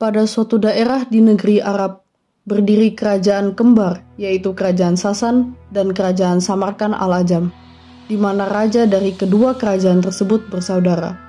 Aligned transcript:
Pada 0.00 0.24
suatu 0.24 0.56
daerah 0.56 1.04
di 1.04 1.20
negeri 1.20 1.60
Arab, 1.60 2.00
berdiri 2.48 2.96
kerajaan 2.96 3.52
kembar, 3.52 4.00
yaitu 4.16 4.56
kerajaan 4.56 4.96
Sasan 4.96 5.52
dan 5.76 5.92
kerajaan 5.92 6.40
Samarkan 6.40 6.96
al-Ajam, 6.96 7.52
di 8.08 8.16
mana 8.16 8.48
raja 8.48 8.88
dari 8.88 9.12
kedua 9.12 9.60
kerajaan 9.60 10.00
tersebut 10.00 10.48
bersaudara. 10.48 11.20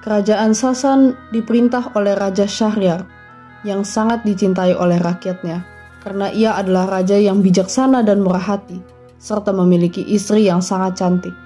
Kerajaan 0.00 0.56
Sasan 0.56 1.12
diperintah 1.28 1.92
oleh 1.92 2.16
Raja 2.16 2.48
Syahriar, 2.48 3.04
yang 3.68 3.84
sangat 3.84 4.24
dicintai 4.24 4.72
oleh 4.72 4.96
rakyatnya, 4.96 5.60
karena 6.00 6.32
ia 6.32 6.56
adalah 6.56 6.88
raja 6.88 7.20
yang 7.20 7.44
bijaksana 7.44 8.00
dan 8.00 8.24
murah 8.24 8.56
hati, 8.56 8.80
serta 9.20 9.52
memiliki 9.52 10.00
istri 10.08 10.48
yang 10.48 10.64
sangat 10.64 10.96
cantik. 10.96 11.36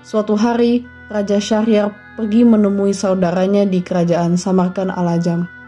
Suatu 0.00 0.40
hari, 0.40 0.88
Raja 1.12 1.36
Syahriar 1.36 1.92
pergi 2.16 2.48
menemui 2.48 2.96
saudaranya 2.96 3.68
di 3.68 3.84
kerajaan 3.84 4.40
Samarkan 4.40 4.88
al-Ajam. 4.88 5.60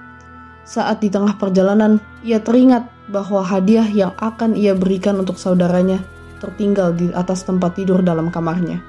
Saat 0.64 1.04
di 1.04 1.12
tengah 1.12 1.36
perjalanan, 1.36 2.00
ia 2.24 2.40
teringat 2.40 2.88
bahwa 3.12 3.44
hadiah 3.44 3.84
yang 3.84 4.16
akan 4.16 4.56
ia 4.56 4.72
berikan 4.72 5.20
untuk 5.20 5.36
saudaranya 5.36 6.00
tertinggal 6.44 6.92
di 6.92 7.08
atas 7.16 7.44
tempat 7.44 7.76
tidur 7.80 8.04
dalam 8.04 8.28
kamarnya. 8.28 8.80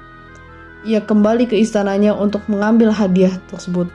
Ia 0.84 1.00
kembali 1.00 1.48
ke 1.48 1.56
istananya 1.56 2.12
untuk 2.12 2.44
mengambil 2.52 2.92
hadiah 2.92 3.32
tersebut. 3.48 3.88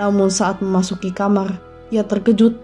Namun 0.00 0.32
saat 0.32 0.64
memasuki 0.64 1.12
kamar, 1.12 1.56
ia 1.92 2.04
terkejut. 2.04 2.56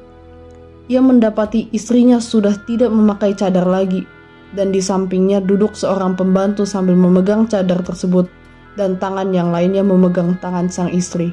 Ia 0.88 1.00
mendapati 1.00 1.70
istrinya 1.70 2.18
sudah 2.18 2.56
tidak 2.64 2.90
memakai 2.90 3.32
cadar 3.36 3.64
lagi, 3.64 4.04
dan 4.52 4.74
di 4.74 4.82
sampingnya 4.82 5.40
duduk 5.40 5.72
seorang 5.78 6.18
pembantu 6.18 6.66
sambil 6.68 6.98
memegang 6.98 7.46
cadar 7.46 7.80
tersebut, 7.80 8.26
dan 8.74 8.98
tangan 8.98 9.30
yang 9.32 9.54
lainnya 9.54 9.80
memegang 9.86 10.36
tangan 10.42 10.68
sang 10.68 10.90
istri. 10.90 11.32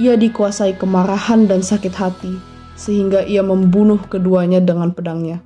Ia 0.00 0.16
dikuasai 0.16 0.80
kemarahan 0.80 1.44
dan 1.44 1.60
sakit 1.60 1.92
hati, 1.92 2.32
sehingga 2.72 3.20
ia 3.20 3.44
membunuh 3.44 4.00
keduanya 4.08 4.56
dengan 4.56 4.96
pedangnya. 4.96 5.44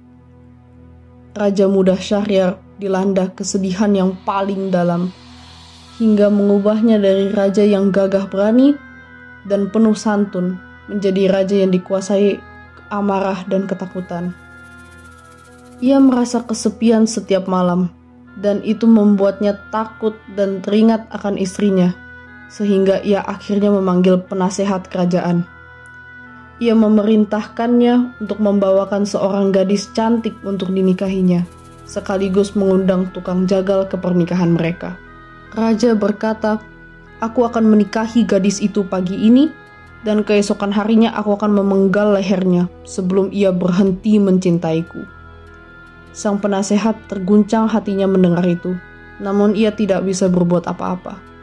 Raja 1.35 1.67
muda 1.67 1.99
Syahriar 1.99 2.63
dilanda 2.79 3.35
kesedihan 3.35 3.91
yang 3.91 4.15
paling 4.23 4.71
dalam 4.71 5.11
hingga 5.99 6.31
mengubahnya 6.31 6.99
dari 6.99 7.31
raja 7.31 7.63
yang 7.63 7.95
gagah 7.95 8.27
berani 8.31 8.75
dan 9.47 9.71
penuh 9.71 9.95
santun 9.95 10.59
menjadi 10.91 11.31
raja 11.31 11.57
yang 11.67 11.71
dikuasai 11.75 12.39
amarah 12.91 13.43
dan 13.51 13.67
ketakutan. 13.67 14.35
Ia 15.83 15.99
merasa 15.99 16.43
kesepian 16.47 17.11
setiap 17.11 17.51
malam, 17.51 17.91
dan 18.39 18.63
itu 18.63 18.87
membuatnya 18.87 19.59
takut 19.75 20.15
dan 20.39 20.63
teringat 20.63 21.07
akan 21.11 21.35
istrinya, 21.39 21.91
sehingga 22.55 23.03
ia 23.03 23.19
akhirnya 23.27 23.75
memanggil 23.75 24.23
penasehat 24.31 24.87
kerajaan. 24.87 25.43
Ia 26.63 26.79
memerintahkannya 26.79 28.23
untuk 28.23 28.39
membawakan 28.39 29.03
seorang 29.03 29.51
gadis 29.51 29.91
cantik 29.91 30.39
untuk 30.47 30.71
dinikahinya, 30.71 31.43
sekaligus 31.83 32.55
mengundang 32.55 33.11
tukang 33.11 33.51
jagal 33.51 33.91
ke 33.91 33.99
pernikahan 33.99 34.55
mereka. 34.55 34.95
Raja 35.51 35.99
berkata, 35.99 36.63
"Aku 37.19 37.43
akan 37.43 37.75
menikahi 37.75 38.23
gadis 38.23 38.63
itu 38.63 38.87
pagi 38.87 39.19
ini, 39.19 39.51
dan 40.07 40.23
keesokan 40.23 40.71
harinya 40.71 41.11
aku 41.19 41.35
akan 41.35 41.59
memenggal 41.59 42.15
lehernya 42.15 42.71
sebelum 42.87 43.35
ia 43.35 43.51
berhenti 43.51 44.23
mencintaiku." 44.23 45.03
Sang 46.15 46.39
penasehat 46.39 47.11
terguncang 47.11 47.67
hatinya 47.67 48.07
mendengar 48.07 48.47
itu, 48.47 48.79
namun 49.19 49.59
ia 49.59 49.75
tidak 49.75 50.07
bisa 50.07 50.31
berbuat 50.31 50.71
apa-apa. 50.71 51.34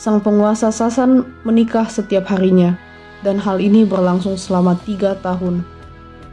Sang 0.00 0.16
penguasa 0.16 0.72
Sasan 0.72 1.28
menikah 1.44 1.84
setiap 1.84 2.32
harinya, 2.32 2.72
dan 3.20 3.36
hal 3.36 3.60
ini 3.60 3.84
berlangsung 3.84 4.40
selama 4.40 4.72
tiga 4.88 5.12
tahun. 5.20 5.60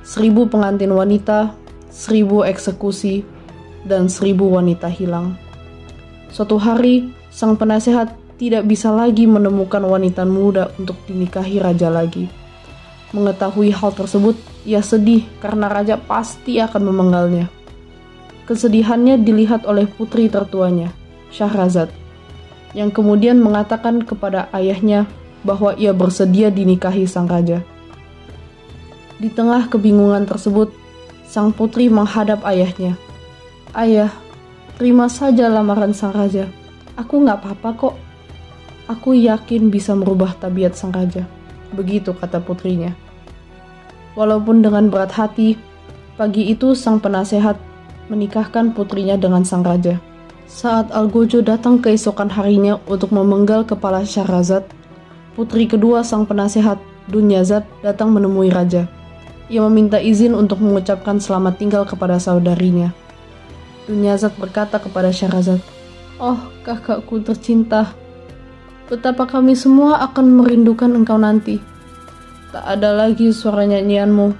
Seribu 0.07 0.47
pengantin 0.47 0.95
wanita, 0.95 1.51
seribu 1.91 2.47
eksekusi, 2.47 3.27
dan 3.83 4.07
seribu 4.07 4.47
wanita 4.55 4.87
hilang. 4.87 5.35
Suatu 6.31 6.55
hari, 6.55 7.11
sang 7.27 7.59
penasehat 7.59 8.15
tidak 8.39 8.71
bisa 8.71 8.87
lagi 8.87 9.27
menemukan 9.27 9.83
wanita 9.83 10.23
muda 10.23 10.71
untuk 10.79 10.95
dinikahi 11.03 11.59
raja 11.59 11.91
lagi. 11.91 12.31
Mengetahui 13.11 13.75
hal 13.75 13.91
tersebut, 13.91 14.39
ia 14.63 14.79
sedih 14.79 15.27
karena 15.43 15.67
raja 15.67 15.99
pasti 15.99 16.63
akan 16.63 16.87
memenggalnya. 16.87 17.51
Kesedihannya 18.47 19.19
dilihat 19.27 19.67
oleh 19.67 19.91
putri 19.91 20.31
tertuanya, 20.31 20.95
Syahrazad, 21.35 21.91
yang 22.75 22.91
kemudian 22.91 23.39
mengatakan 23.39 24.03
kepada 24.03 24.51
ayahnya 24.51 25.07
bahwa 25.45 25.75
ia 25.77 25.95
bersedia 25.95 26.51
dinikahi 26.51 27.07
sang 27.07 27.29
raja. 27.29 27.63
Di 29.17 29.29
tengah 29.31 29.69
kebingungan 29.71 30.27
tersebut, 30.27 30.73
sang 31.23 31.51
putri 31.55 31.87
menghadap 31.87 32.43
ayahnya. 32.43 32.99
Ayah, 33.73 34.11
Terima 34.77 35.09
saja 35.09 35.49
lamaran 35.49 35.89
sang 35.89 36.13
raja. 36.13 36.45
Aku 36.93 37.25
nggak 37.25 37.41
apa-apa 37.41 37.69
kok. 37.73 37.95
Aku 38.85 39.17
yakin 39.17 39.73
bisa 39.73 39.97
merubah 39.97 40.37
tabiat 40.37 40.77
sang 40.77 40.93
raja. 40.93 41.25
Begitu 41.73 42.13
kata 42.13 42.37
putrinya. 42.45 42.93
Walaupun 44.13 44.61
dengan 44.61 44.93
berat 44.93 45.17
hati, 45.17 45.57
pagi 46.13 46.53
itu 46.53 46.77
sang 46.77 47.01
penasehat 47.01 47.57
menikahkan 48.13 48.77
putrinya 48.77 49.17
dengan 49.17 49.41
sang 49.41 49.65
raja. 49.65 49.97
Saat 50.47 50.95
Algojo 50.95 51.43
datang 51.43 51.83
keesokan 51.83 52.31
harinya 52.31 52.79
untuk 52.87 53.11
memenggal 53.11 53.67
kepala 53.67 54.07
Syahrazad, 54.07 54.63
putri 55.35 55.67
kedua 55.67 56.07
sang 56.07 56.23
penasehat, 56.23 56.79
Dunyazad, 57.11 57.67
datang 57.83 58.15
menemui 58.15 58.47
raja. 58.47 58.87
Ia 59.51 59.63
meminta 59.67 59.99
izin 59.99 60.31
untuk 60.31 60.63
mengucapkan 60.63 61.19
selamat 61.19 61.59
tinggal 61.59 61.83
kepada 61.83 62.15
saudarinya. 62.15 62.95
Dunyazad 63.91 64.39
berkata 64.39 64.79
kepada 64.79 65.11
Syahrazad, 65.11 65.59
Oh 66.15 66.39
kakakku 66.63 67.19
tercinta, 67.27 67.91
betapa 68.87 69.27
kami 69.27 69.51
semua 69.51 69.99
akan 69.99 70.31
merindukan 70.31 70.95
engkau 70.95 71.19
nanti. 71.19 71.59
Tak 72.55 72.63
ada 72.63 72.95
lagi 72.95 73.35
suara 73.35 73.67
nyanyianmu, 73.67 74.31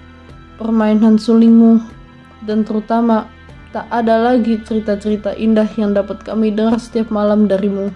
permainan 0.56 1.20
sulingmu, 1.20 1.84
dan 2.48 2.64
terutama 2.64 3.28
tak 3.76 3.88
ada 3.92 4.32
lagi 4.32 4.58
cerita-cerita 4.64 5.36
indah 5.36 5.68
yang 5.76 5.92
dapat 5.92 6.24
kami 6.24 6.56
dengar 6.56 6.80
setiap 6.80 7.12
malam 7.12 7.52
darimu. 7.52 7.92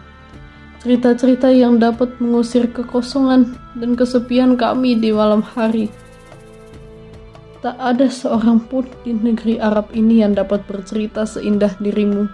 Cerita-cerita 0.82 1.54
yang 1.54 1.78
dapat 1.78 2.18
mengusir 2.18 2.66
kekosongan 2.74 3.54
dan 3.78 3.94
kesepian 3.94 4.58
kami 4.58 4.98
di 4.98 5.14
malam 5.14 5.46
hari. 5.46 5.94
Tak 7.62 7.78
ada 7.78 8.10
seorang 8.10 8.58
pun 8.66 8.90
di 9.06 9.14
negeri 9.14 9.62
Arab 9.62 9.94
ini 9.94 10.26
yang 10.26 10.34
dapat 10.34 10.66
bercerita 10.66 11.30
seindah 11.30 11.78
dirimu. 11.78 12.26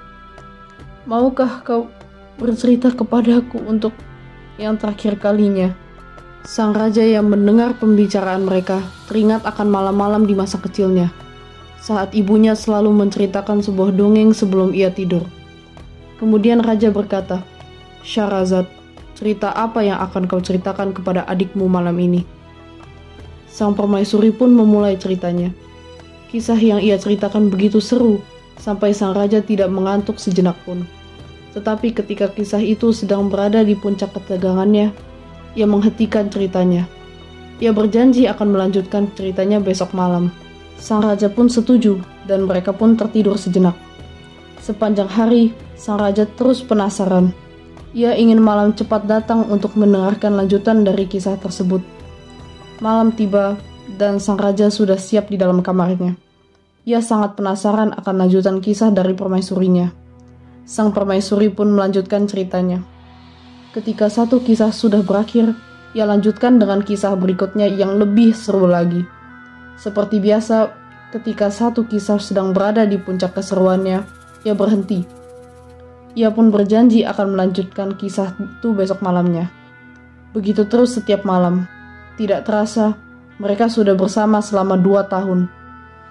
Maukah 1.03 1.59
kau 1.67 1.91
bercerita 2.39 2.95
kepadaku 2.95 3.59
untuk 3.67 3.91
yang 4.55 4.79
terakhir 4.79 5.19
kalinya? 5.19 5.75
Sang 6.47 6.71
raja 6.71 7.03
yang 7.03 7.27
mendengar 7.27 7.75
pembicaraan 7.75 8.47
mereka 8.47 8.79
teringat 9.11 9.43
akan 9.43 9.67
malam-malam 9.67 10.23
di 10.23 10.31
masa 10.31 10.55
kecilnya, 10.55 11.11
saat 11.81 12.13
ibunya 12.17 12.57
selalu 12.57 12.93
menceritakan 12.93 13.61
sebuah 13.61 13.93
dongeng 13.93 14.33
sebelum 14.33 14.73
ia 14.73 14.89
tidur. 14.89 15.23
Kemudian 16.17 16.61
raja 16.61 16.89
berkata, 16.89 17.45
Syarazad, 18.01 18.65
cerita 19.13 19.53
apa 19.53 19.85
yang 19.85 20.01
akan 20.01 20.25
kau 20.25 20.41
ceritakan 20.41 20.93
kepada 20.93 21.25
adikmu 21.29 21.69
malam 21.69 21.97
ini?' 22.01 22.37
Sang 23.57 23.73
permaisuri 23.73 24.29
pun 24.29 24.53
memulai 24.53 25.01
ceritanya. 25.01 25.49
Kisah 26.29 26.61
yang 26.61 26.77
ia 26.77 26.93
ceritakan 26.93 27.49
begitu 27.49 27.81
seru, 27.81 28.21
sampai 28.61 28.93
sang 28.93 29.17
raja 29.17 29.41
tidak 29.41 29.73
mengantuk 29.73 30.21
sejenak 30.21 30.53
pun. 30.61 30.85
Tetapi 31.57 31.89
ketika 31.89 32.29
kisah 32.29 32.61
itu 32.61 32.93
sedang 32.93 33.33
berada 33.33 33.65
di 33.65 33.73
puncak 33.73 34.13
ketegangannya, 34.13 34.93
ia 35.57 35.65
menghentikan 35.65 36.29
ceritanya. 36.29 36.85
Ia 37.57 37.73
berjanji 37.73 38.29
akan 38.29 38.53
melanjutkan 38.53 39.09
ceritanya 39.17 39.57
besok 39.57 39.89
malam. 39.97 40.29
Sang 40.77 41.01
raja 41.01 41.25
pun 41.27 41.49
setuju, 41.49 41.97
dan 42.29 42.45
mereka 42.45 42.69
pun 42.69 42.93
tertidur 42.93 43.33
sejenak. 43.35 43.73
Sepanjang 44.61 45.09
hari, 45.09 45.53
sang 45.73 45.97
raja 45.97 46.29
terus 46.37 46.61
penasaran. 46.61 47.33
Ia 47.97 48.13
ingin 48.13 48.37
malam 48.37 48.77
cepat 48.77 49.09
datang 49.09 49.49
untuk 49.49 49.73
mendengarkan 49.73 50.37
lanjutan 50.37 50.85
dari 50.85 51.09
kisah 51.09 51.33
tersebut. 51.41 51.81
Malam 52.77 53.09
tiba, 53.09 53.57
dan 53.97 54.21
sang 54.21 54.37
raja 54.37 54.69
sudah 54.69 55.01
siap 55.01 55.33
di 55.33 55.39
dalam 55.41 55.65
kamarnya. 55.65 56.13
Ia 56.85 57.01
sangat 57.01 57.35
penasaran 57.35 57.91
akan 57.97 58.15
lanjutan 58.27 58.61
kisah 58.61 58.93
dari 58.93 59.17
permaisurinya. 59.17 59.91
Sang 60.67 60.93
permaisuri 60.93 61.49
pun 61.49 61.73
melanjutkan 61.73 62.29
ceritanya. 62.29 62.85
Ketika 63.73 64.13
satu 64.13 64.39
kisah 64.45 64.69
sudah 64.71 65.01
berakhir, 65.01 65.57
ia 65.97 66.05
lanjutkan 66.05 66.59
dengan 66.61 66.85
kisah 66.85 67.17
berikutnya 67.17 67.65
yang 67.71 67.97
lebih 67.97 68.35
seru 68.35 68.67
lagi. 68.69 69.16
Seperti 69.77 70.17
biasa, 70.17 70.73
ketika 71.13 71.53
satu 71.53 71.85
kisah 71.85 72.17
sedang 72.17 72.51
berada 72.51 72.83
di 72.83 72.97
puncak 72.97 73.37
keseruannya, 73.37 74.01
ia 74.41 74.53
berhenti. 74.57 75.05
Ia 76.17 76.33
pun 76.33 76.49
berjanji 76.49 77.05
akan 77.05 77.37
melanjutkan 77.37 77.93
kisah 77.93 78.33
itu 78.41 78.73
besok 78.73 79.05
malamnya. 79.05 79.53
Begitu 80.33 80.65
terus 80.65 80.97
setiap 80.97 81.21
malam, 81.23 81.69
Tidak 82.17 82.41
terasa, 82.49 82.97
mereka 83.37 83.69
sudah 83.69 83.93
bersama 83.93 84.41
selama 84.41 84.73
dua 84.73 85.05
tahun. 85.05 85.45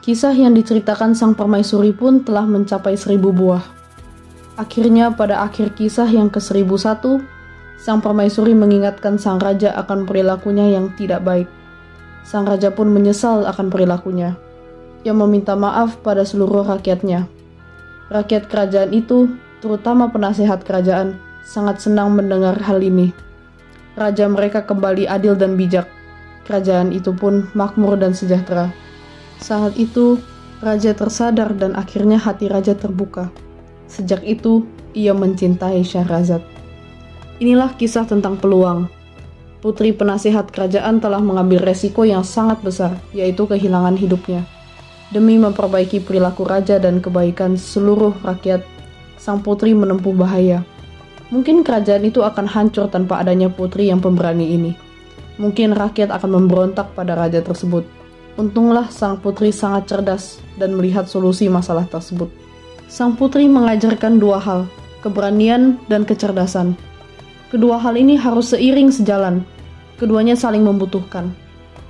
Kisah 0.06 0.30
yang 0.30 0.54
diceritakan 0.54 1.18
sang 1.18 1.34
permaisuri 1.34 1.90
pun 1.90 2.22
telah 2.22 2.46
mencapai 2.46 2.94
seribu 2.94 3.34
buah. 3.34 3.66
Akhirnya 4.54 5.10
pada 5.10 5.42
akhir 5.42 5.74
kisah 5.74 6.06
yang 6.06 6.30
ke 6.30 6.38
seribu 6.38 6.78
satu, 6.78 7.18
sang 7.82 7.98
permaisuri 7.98 8.54
mengingatkan 8.54 9.18
sang 9.18 9.42
raja 9.42 9.74
akan 9.74 10.06
perilakunya 10.06 10.78
yang 10.78 10.94
tidak 10.94 11.26
baik. 11.26 11.50
Sang 12.26 12.42
raja 12.42 12.74
pun 12.74 12.90
menyesal 12.90 13.46
akan 13.46 13.70
perilakunya. 13.70 14.34
Ia 15.06 15.14
meminta 15.14 15.54
maaf 15.54 16.02
pada 16.02 16.26
seluruh 16.26 16.66
rakyatnya. 16.66 17.30
Rakyat 18.10 18.50
kerajaan 18.50 18.90
itu, 18.90 19.30
terutama 19.62 20.10
penasehat 20.10 20.66
kerajaan, 20.66 21.14
sangat 21.46 21.78
senang 21.78 22.18
mendengar 22.18 22.58
hal 22.58 22.82
ini. 22.82 23.14
Raja 23.94 24.26
mereka 24.26 24.66
kembali 24.66 25.06
adil 25.06 25.38
dan 25.38 25.54
bijak 25.54 25.86
Kerajaan 26.46 26.94
itu 26.94 27.10
pun 27.10 27.50
makmur 27.58 27.98
dan 27.98 28.14
sejahtera. 28.14 28.70
Saat 29.42 29.74
itu, 29.74 30.22
raja 30.62 30.94
tersadar 30.94 31.50
dan 31.58 31.74
akhirnya 31.74 32.22
hati 32.22 32.46
raja 32.46 32.78
terbuka. 32.78 33.34
Sejak 33.90 34.22
itu, 34.22 34.62
ia 34.94 35.10
mencintai 35.10 35.82
Syahrazad. 35.82 36.40
Inilah 37.42 37.74
kisah 37.74 38.06
tentang 38.06 38.38
peluang. 38.38 38.86
Putri 39.64 39.90
penasihat 39.96 40.52
kerajaan 40.52 41.00
telah 41.00 41.18
mengambil 41.18 41.64
resiko 41.64 42.04
yang 42.04 42.22
sangat 42.22 42.60
besar, 42.60 42.92
yaitu 43.16 43.48
kehilangan 43.48 43.96
hidupnya. 43.96 44.44
Demi 45.10 45.38
memperbaiki 45.38 46.02
perilaku 46.02 46.44
raja 46.44 46.76
dan 46.76 46.98
kebaikan 47.00 47.54
seluruh 47.54 48.12
rakyat, 48.26 48.60
sang 49.16 49.40
putri 49.40 49.72
menempuh 49.72 50.12
bahaya. 50.12 50.66
Mungkin 51.32 51.66
kerajaan 51.66 52.06
itu 52.06 52.22
akan 52.22 52.46
hancur 52.46 52.86
tanpa 52.86 53.18
adanya 53.22 53.50
putri 53.50 53.90
yang 53.90 53.98
pemberani 53.98 54.54
ini. 54.54 54.72
Mungkin 55.42 55.74
rakyat 55.74 56.14
akan 56.14 56.42
memberontak 56.42 56.94
pada 56.94 57.18
raja 57.18 57.42
tersebut. 57.42 57.82
Untunglah 58.36 58.92
sang 58.92 59.18
putri 59.18 59.50
sangat 59.50 59.88
cerdas 59.88 60.38
dan 60.60 60.76
melihat 60.76 61.08
solusi 61.08 61.48
masalah 61.48 61.88
tersebut. 61.88 62.28
Sang 62.86 63.16
putri 63.16 63.48
mengajarkan 63.50 64.20
dua 64.20 64.38
hal, 64.38 64.68
keberanian 65.00 65.80
dan 65.90 66.06
kecerdasan. 66.06 66.78
Kedua 67.48 67.78
hal 67.78 67.94
ini 67.94 68.18
harus 68.18 68.50
seiring 68.52 68.90
sejalan. 68.90 69.46
Keduanya 69.96 70.34
saling 70.34 70.66
membutuhkan. 70.66 71.32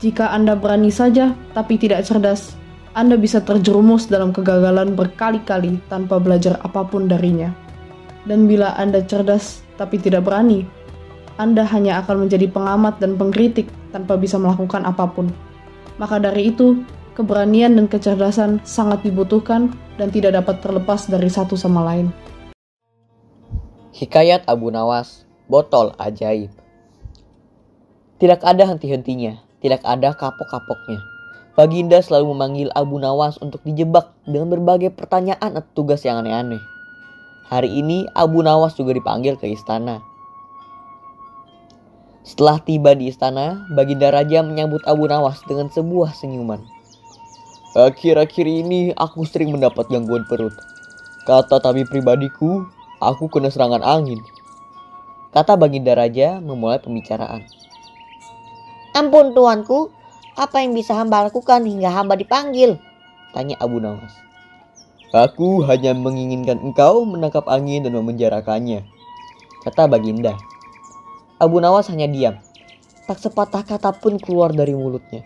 Jika 0.05 0.31
Anda 0.31 0.55
berani 0.55 0.93
saja 0.93 1.33
tapi 1.57 1.81
tidak 1.81 2.05
cerdas, 2.05 2.53
Anda 2.93 3.17
bisa 3.17 3.41
terjerumus 3.41 4.07
dalam 4.07 4.31
kegagalan 4.31 4.93
berkali-kali 4.93 5.81
tanpa 5.89 6.21
belajar 6.21 6.61
apa 6.61 6.85
pun 6.85 7.09
darinya. 7.09 7.51
Dan 8.29 8.45
bila 8.45 8.77
Anda 8.77 9.01
cerdas 9.03 9.65
tapi 9.81 10.01
tidak 10.01 10.29
berani, 10.29 10.65
anda 11.37 11.69
hanya 11.69 12.01
akan 12.01 12.25
menjadi 12.25 12.49
pengamat 12.49 12.97
dan 12.97 13.21
pengkritik 13.21 13.69
tanpa 13.93 14.17
bisa 14.17 14.41
melakukan 14.41 14.89
apa 14.89 15.05
pun. 15.05 15.29
Maka 16.01 16.17
dari 16.17 16.49
itu, 16.49 16.81
keberanian 17.13 17.77
dan 17.77 17.93
kecerdasan 17.93 18.65
sangat 18.65 19.05
dibutuhkan 19.05 19.69
dan 20.01 20.09
tidak 20.09 20.41
dapat 20.41 20.65
terlepas 20.65 21.05
dari 21.05 21.29
satu 21.29 21.53
sama 21.53 21.85
lain. 21.85 22.09
Hikayat 23.93 24.49
Abu 24.49 24.73
Nawas, 24.73 25.26
Botol 25.47 25.95
Ajaib 25.97 26.51
Tidak 28.19 28.41
ada 28.43 28.65
henti-hentinya, 28.67 29.39
tidak 29.63 29.83
ada 29.87 30.13
kapok-kapoknya. 30.17 31.01
Baginda 31.57 32.03
selalu 32.03 32.37
memanggil 32.37 32.69
Abu 32.77 33.01
Nawas 33.01 33.41
untuk 33.41 33.65
dijebak 33.65 34.13
dengan 34.29 34.53
berbagai 34.53 34.93
pertanyaan 34.93 35.57
atau 35.57 35.71
tugas 35.73 36.05
yang 36.05 36.21
aneh-aneh. 36.21 36.61
Hari 37.49 37.71
ini 37.71 38.11
Abu 38.13 38.43
Nawas 38.43 38.77
juga 38.77 38.93
dipanggil 38.93 39.41
ke 39.41 39.49
istana 39.49 40.03
setelah 42.27 42.59
tiba 42.59 42.91
di 42.99 43.07
istana, 43.07 43.63
Baginda 43.71 44.11
Raja 44.11 44.43
menyambut 44.43 44.83
Abu 44.83 45.07
Nawas 45.07 45.47
dengan 45.47 45.71
sebuah 45.71 46.11
senyuman. 46.11 46.59
Akhir-akhir 47.79 48.43
ini 48.51 48.91
aku 48.99 49.23
sering 49.23 49.55
mendapat 49.55 49.87
gangguan 49.87 50.27
perut. 50.27 50.51
Kata 51.23 51.63
tabib 51.63 51.87
pribadiku, 51.87 52.67
aku 52.99 53.31
kena 53.31 53.47
serangan 53.47 53.79
angin. 53.87 54.19
Kata 55.37 55.53
Baginda 55.53 55.93
Raja 55.93 56.41
memulai 56.41 56.81
pembicaraan. 56.81 57.45
Ampun 58.97 59.37
tuanku, 59.37 59.93
apa 60.33 60.65
yang 60.65 60.73
bisa 60.73 60.97
hamba 60.97 61.29
lakukan 61.29 61.61
hingga 61.61 61.93
hamba 61.93 62.17
dipanggil? 62.17 62.81
Tanya 63.37 63.53
Abu 63.61 63.77
Nawas. 63.77 64.17
Aku 65.13 65.61
hanya 65.69 65.93
menginginkan 65.93 66.57
engkau 66.65 67.05
menangkap 67.05 67.45
angin 67.53 67.85
dan 67.85 67.93
memenjarakannya. 68.01 68.89
Kata 69.61 69.85
Baginda. 69.85 70.33
Abu 71.37 71.61
Nawas 71.61 71.93
hanya 71.93 72.09
diam. 72.09 72.41
Tak 73.05 73.21
sepatah 73.21 73.61
kata 73.61 73.93
pun 73.93 74.17
keluar 74.17 74.57
dari 74.57 74.73
mulutnya. 74.73 75.21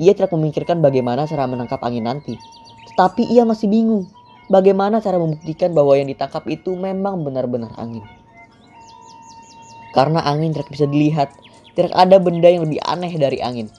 Ia 0.00 0.16
tidak 0.16 0.32
memikirkan 0.32 0.80
bagaimana 0.80 1.28
cara 1.28 1.44
menangkap 1.44 1.84
angin 1.84 2.08
nanti. 2.08 2.40
Tetapi 2.88 3.28
ia 3.28 3.44
masih 3.44 3.68
bingung. 3.68 4.08
Bagaimana 4.48 5.04
cara 5.04 5.20
membuktikan 5.20 5.76
bahwa 5.76 6.00
yang 6.00 6.08
ditangkap 6.08 6.48
itu 6.48 6.72
memang 6.72 7.20
benar-benar 7.20 7.76
angin. 7.76 8.23
Karena 9.94 10.26
angin 10.26 10.50
tidak 10.50 10.74
bisa 10.74 10.90
dilihat, 10.90 11.30
tidak 11.78 11.94
ada 11.94 12.18
benda 12.18 12.50
yang 12.50 12.66
lebih 12.66 12.82
aneh 12.82 13.14
dari 13.14 13.38
angin. 13.38 13.70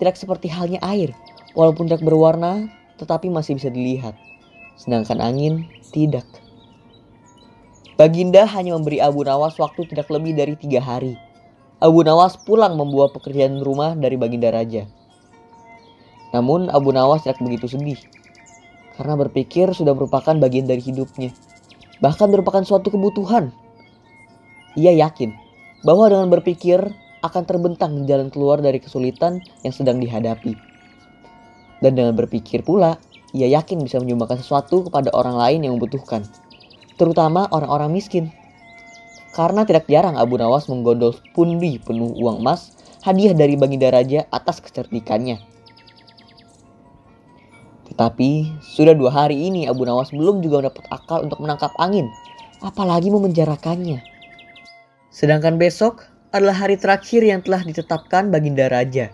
Tidak 0.00 0.16
seperti 0.16 0.48
halnya 0.48 0.80
air, 0.80 1.12
walaupun 1.52 1.84
tidak 1.84 2.00
berwarna, 2.00 2.72
tetapi 2.96 3.28
masih 3.28 3.60
bisa 3.60 3.68
dilihat. 3.68 4.16
Sedangkan 4.80 5.20
angin 5.20 5.68
tidak. 5.92 6.24
Baginda 8.00 8.48
hanya 8.48 8.72
memberi 8.72 9.04
Abu 9.04 9.20
Nawas 9.28 9.60
waktu 9.60 9.84
tidak 9.84 10.08
lebih 10.08 10.32
dari 10.32 10.56
tiga 10.56 10.80
hari. 10.80 11.20
Abu 11.84 12.00
Nawas 12.00 12.40
pulang 12.40 12.80
membawa 12.80 13.12
pekerjaan 13.12 13.60
rumah 13.60 13.92
dari 13.92 14.16
Baginda 14.16 14.48
Raja. 14.48 14.88
Namun 16.32 16.72
Abu 16.72 16.96
Nawas 16.96 17.28
tidak 17.28 17.44
begitu 17.44 17.68
sedih. 17.68 18.00
Karena 18.96 19.20
berpikir 19.20 19.76
sudah 19.76 19.92
merupakan 19.92 20.32
bagian 20.40 20.64
dari 20.64 20.80
hidupnya. 20.80 21.36
Bahkan 22.00 22.32
merupakan 22.32 22.64
suatu 22.64 22.88
kebutuhan. 22.88 23.52
Ia 24.80 24.96
yakin 24.96 25.49
bahwa 25.82 26.08
dengan 26.12 26.28
berpikir 26.28 26.80
akan 27.20 27.42
terbentang 27.44 28.08
jalan 28.08 28.32
keluar 28.32 28.60
dari 28.64 28.80
kesulitan 28.80 29.44
yang 29.64 29.72
sedang 29.72 30.00
dihadapi. 30.00 30.56
Dan 31.80 31.96
dengan 31.96 32.12
berpikir 32.16 32.64
pula, 32.64 33.00
ia 33.32 33.48
yakin 33.48 33.80
bisa 33.80 34.00
menyumbangkan 34.00 34.40
sesuatu 34.40 34.88
kepada 34.88 35.12
orang 35.16 35.36
lain 35.36 35.60
yang 35.64 35.72
membutuhkan 35.76 36.24
terutama 37.00 37.48
orang-orang 37.48 37.96
miskin. 37.96 38.28
Karena 39.32 39.64
tidak 39.64 39.88
jarang 39.88 40.20
Abu 40.20 40.36
Nawas 40.36 40.68
menggondol 40.68 41.16
pundi 41.32 41.80
penuh 41.80 42.12
uang 42.12 42.44
emas 42.44 42.76
hadiah 43.00 43.32
dari 43.32 43.56
Baginda 43.56 43.88
Raja 43.88 44.28
atas 44.28 44.60
kecerdikannya. 44.60 45.40
Tetapi 47.88 48.60
sudah 48.60 48.92
dua 48.92 49.08
hari 49.08 49.48
ini 49.48 49.64
Abu 49.64 49.88
Nawas 49.88 50.12
belum 50.12 50.44
juga 50.44 50.60
mendapat 50.60 50.84
akal 50.92 51.24
untuk 51.24 51.40
menangkap 51.40 51.72
angin, 51.80 52.04
apalagi 52.60 53.08
memenjarakannya. 53.08 54.04
Sedangkan 55.10 55.58
besok 55.58 56.06
adalah 56.30 56.54
hari 56.54 56.78
terakhir 56.78 57.26
yang 57.26 57.42
telah 57.42 57.66
ditetapkan 57.66 58.30
Baginda 58.30 58.70
Raja. 58.70 59.10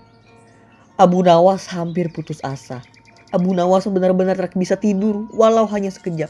Abu 1.00 1.24
Nawas 1.24 1.64
hampir 1.72 2.12
putus 2.12 2.40
asa. 2.44 2.84
Abu 3.32 3.56
Nawas 3.56 3.88
benar-benar 3.88 4.36
tak 4.36 4.52
bisa 4.60 4.76
tidur 4.76 5.24
walau 5.32 5.64
hanya 5.72 5.88
sekejap. 5.88 6.28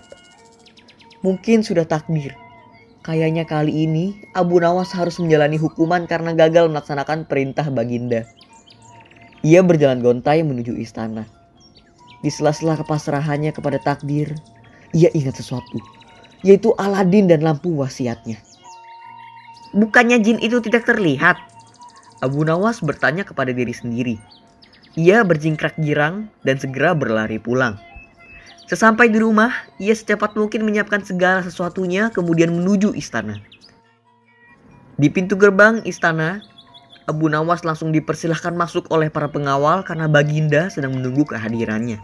Mungkin 1.27 1.67
sudah 1.67 1.83
takdir. 1.83 2.39
Kayaknya 3.03 3.47
kali 3.47 3.87
ini 3.87 4.15
Abu 4.35 4.63
Nawas 4.63 4.95
harus 4.95 5.19
menjalani 5.19 5.59
hukuman 5.59 6.07
karena 6.07 6.35
gagal 6.35 6.71
melaksanakan 6.71 7.27
perintah 7.27 7.67
Baginda. 7.71 8.27
Ia 9.47 9.63
berjalan 9.63 10.03
gontai 10.03 10.43
menuju 10.47 10.75
istana. 10.79 11.27
Di 12.23 12.31
sela-sela 12.31 12.75
kepasrahannya 12.79 13.55
kepada 13.55 13.79
takdir, 13.79 14.35
ia 14.91 15.11
ingat 15.15 15.39
sesuatu, 15.39 15.79
yaitu 16.43 16.75
Aladin 16.75 17.31
dan 17.31 17.47
lampu 17.47 17.71
wasiatnya. 17.79 18.43
Bukannya 19.77 20.25
jin 20.25 20.41
itu 20.41 20.57
tidak 20.65 20.89
terlihat? 20.89 21.37
Abu 22.25 22.49
Nawas 22.49 22.81
bertanya 22.81 23.29
kepada 23.29 23.53
diri 23.53 23.77
sendiri. 23.77 24.17
Ia 24.97 25.21
berjingkrak 25.21 25.77
girang 25.77 26.33
dan 26.49 26.57
segera 26.57 26.97
berlari 26.97 27.37
pulang. 27.37 27.77
Sesampai 28.73 29.13
di 29.13 29.21
rumah, 29.21 29.53
ia 29.77 29.93
secepat 29.93 30.33
mungkin 30.33 30.65
menyiapkan 30.65 31.05
segala 31.05 31.45
sesuatunya 31.45 32.09
kemudian 32.09 32.57
menuju 32.57 32.97
istana. 32.97 33.37
Di 34.97 35.13
pintu 35.13 35.37
gerbang 35.37 35.85
istana, 35.85 36.41
Abu 37.05 37.29
Nawas 37.29 37.61
langsung 37.61 37.93
dipersilahkan 37.93 38.57
masuk 38.57 38.89
oleh 38.89 39.13
para 39.13 39.29
pengawal 39.29 39.85
karena 39.85 40.09
Baginda 40.09 40.73
sedang 40.73 40.97
menunggu 40.97 41.29
kehadirannya. 41.29 42.01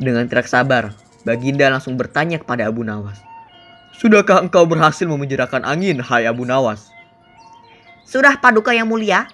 Dengan 0.00 0.24
tidak 0.24 0.48
sabar, 0.48 0.96
Baginda 1.28 1.68
langsung 1.68 2.00
bertanya 2.00 2.40
kepada 2.40 2.64
Abu 2.64 2.80
Nawas. 2.80 3.33
Sudahkah 3.94 4.42
engkau 4.42 4.66
berhasil 4.66 5.06
memenjarakan 5.06 5.62
angin, 5.62 6.02
hai 6.02 6.26
Abu 6.26 6.42
Nawas? 6.42 6.90
Sudah 8.02 8.34
paduka 8.42 8.74
yang 8.74 8.90
mulia. 8.90 9.30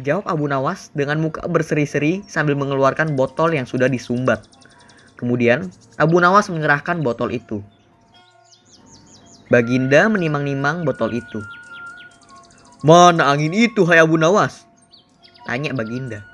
Jawab 0.00 0.24
Abu 0.24 0.48
Nawas 0.48 0.88
dengan 0.96 1.20
muka 1.20 1.44
berseri-seri 1.44 2.24
sambil 2.24 2.56
mengeluarkan 2.56 3.12
botol 3.12 3.52
yang 3.52 3.68
sudah 3.68 3.92
disumbat. 3.92 4.40
Kemudian 5.20 5.68
Abu 6.00 6.16
Nawas 6.16 6.48
menyerahkan 6.48 7.04
botol 7.04 7.28
itu. 7.28 7.60
Baginda 9.52 10.08
menimang-nimang 10.08 10.88
botol 10.88 11.12
itu. 11.12 11.44
Mana 12.80 13.28
angin 13.28 13.52
itu, 13.52 13.84
hai 13.84 14.00
Abu 14.00 14.16
Nawas? 14.16 14.64
Tanya 15.44 15.76
Baginda. 15.76 16.24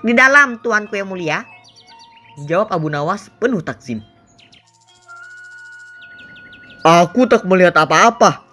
Di 0.00 0.16
dalam 0.16 0.56
tuanku 0.62 0.96
yang 0.96 1.12
mulia. 1.12 1.44
Jawab 2.48 2.72
Abu 2.72 2.88
Nawas 2.88 3.28
penuh 3.36 3.60
takzim. 3.60 4.13
Aku 6.84 7.24
tak 7.24 7.48
melihat 7.48 7.72
apa-apa, 7.80 8.44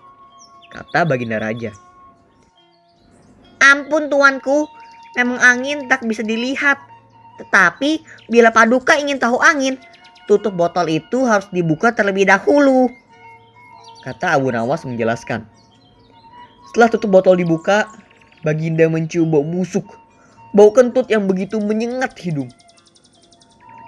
kata 0.71 1.03
Baginda 1.03 1.35
Raja. 1.35 1.75
Ampun 3.59 4.07
tuanku, 4.07 4.71
memang 5.19 5.35
angin 5.43 5.91
tak 5.91 6.07
bisa 6.07 6.23
dilihat. 6.23 6.79
Tetapi 7.43 7.99
bila 8.31 8.47
paduka 8.55 8.95
ingin 8.95 9.19
tahu 9.19 9.35
angin, 9.43 9.75
tutup 10.31 10.55
botol 10.55 10.87
itu 10.87 11.27
harus 11.27 11.51
dibuka 11.51 11.91
terlebih 11.91 12.23
dahulu. 12.23 12.87
Kata 14.07 14.39
Abu 14.39 14.47
Nawas 14.55 14.87
menjelaskan. 14.87 15.43
Setelah 16.71 16.87
tutup 16.87 17.11
botol 17.11 17.35
dibuka, 17.35 17.91
Baginda 18.47 18.87
mencium 18.87 19.27
bau 19.27 19.43
busuk. 19.43 19.83
Bau 20.55 20.71
kentut 20.71 21.11
yang 21.11 21.27
begitu 21.27 21.59
menyengat 21.59 22.15
hidung. 22.15 22.47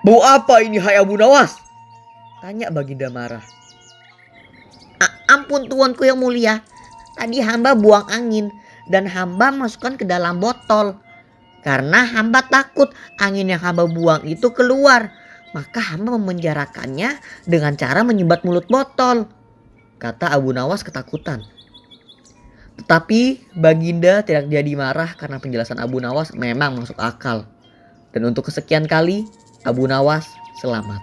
Bau 0.03 0.19
apa 0.19 0.59
ini 0.59 0.83
hai 0.83 0.99
Abu 0.99 1.15
Nawas? 1.15 1.55
Tanya 2.43 2.67
Baginda 2.75 3.07
marah. 3.07 3.62
Ampun 5.33 5.65
tuanku 5.65 6.05
yang 6.05 6.21
mulia. 6.21 6.61
Tadi 7.17 7.41
hamba 7.41 7.73
buang 7.73 8.05
angin 8.13 8.53
dan 8.85 9.09
hamba 9.09 9.49
masukkan 9.49 9.97
ke 9.97 10.05
dalam 10.05 10.37
botol. 10.37 11.01
Karena 11.65 12.05
hamba 12.05 12.45
takut 12.45 12.93
angin 13.17 13.49
yang 13.49 13.61
hamba 13.65 13.89
buang 13.89 14.21
itu 14.29 14.53
keluar. 14.53 15.09
Maka 15.57 15.81
hamba 15.81 16.17
memenjarakannya 16.17 17.17
dengan 17.49 17.73
cara 17.73 18.05
menyumbat 18.05 18.45
mulut 18.45 18.69
botol. 18.69 19.25
Kata 19.97 20.29
Abu 20.29 20.53
Nawas 20.53 20.85
ketakutan. 20.85 21.41
Tetapi 22.77 23.53
Baginda 23.57 24.25
tidak 24.25 24.49
jadi 24.49 24.73
marah 24.73 25.13
karena 25.17 25.37
penjelasan 25.37 25.81
Abu 25.81 26.01
Nawas 26.01 26.33
memang 26.33 26.77
masuk 26.77 26.97
akal. 27.01 27.45
Dan 28.13 28.29
untuk 28.29 28.49
kesekian 28.49 28.85
kali, 28.85 29.25
Abu 29.65 29.85
Nawas 29.89 30.25
selamat. 30.61 31.01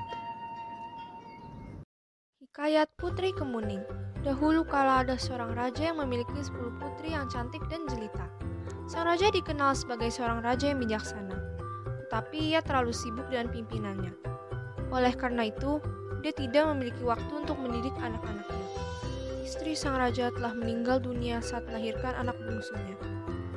Hikayat 2.43 2.91
Putri 2.99 3.33
Kemuning 3.33 4.10
Dahulu 4.21 4.69
kala 4.69 5.01
ada 5.01 5.17
seorang 5.17 5.57
raja 5.57 5.89
yang 5.89 5.97
memiliki 5.97 6.37
10 6.37 6.77
putri 6.77 7.17
yang 7.17 7.25
cantik 7.33 7.65
dan 7.73 7.89
jelita. 7.89 8.29
Sang 8.85 9.09
raja 9.09 9.33
dikenal 9.33 9.73
sebagai 9.73 10.13
seorang 10.13 10.45
raja 10.45 10.69
yang 10.69 10.77
bijaksana, 10.77 11.41
tetapi 12.05 12.53
ia 12.53 12.61
terlalu 12.61 12.93
sibuk 12.93 13.25
dengan 13.33 13.49
pimpinannya. 13.49 14.13
Oleh 14.93 15.17
karena 15.17 15.49
itu, 15.49 15.81
dia 16.21 16.37
tidak 16.37 16.69
memiliki 16.69 17.01
waktu 17.01 17.33
untuk 17.33 17.57
mendidik 17.65 17.97
anak-anaknya. 17.97 18.67
Istri 19.41 19.73
sang 19.73 19.97
raja 19.97 20.29
telah 20.37 20.53
meninggal 20.53 21.01
dunia 21.01 21.41
saat 21.41 21.65
melahirkan 21.65 22.13
anak 22.21 22.37
bungsunya, 22.45 23.01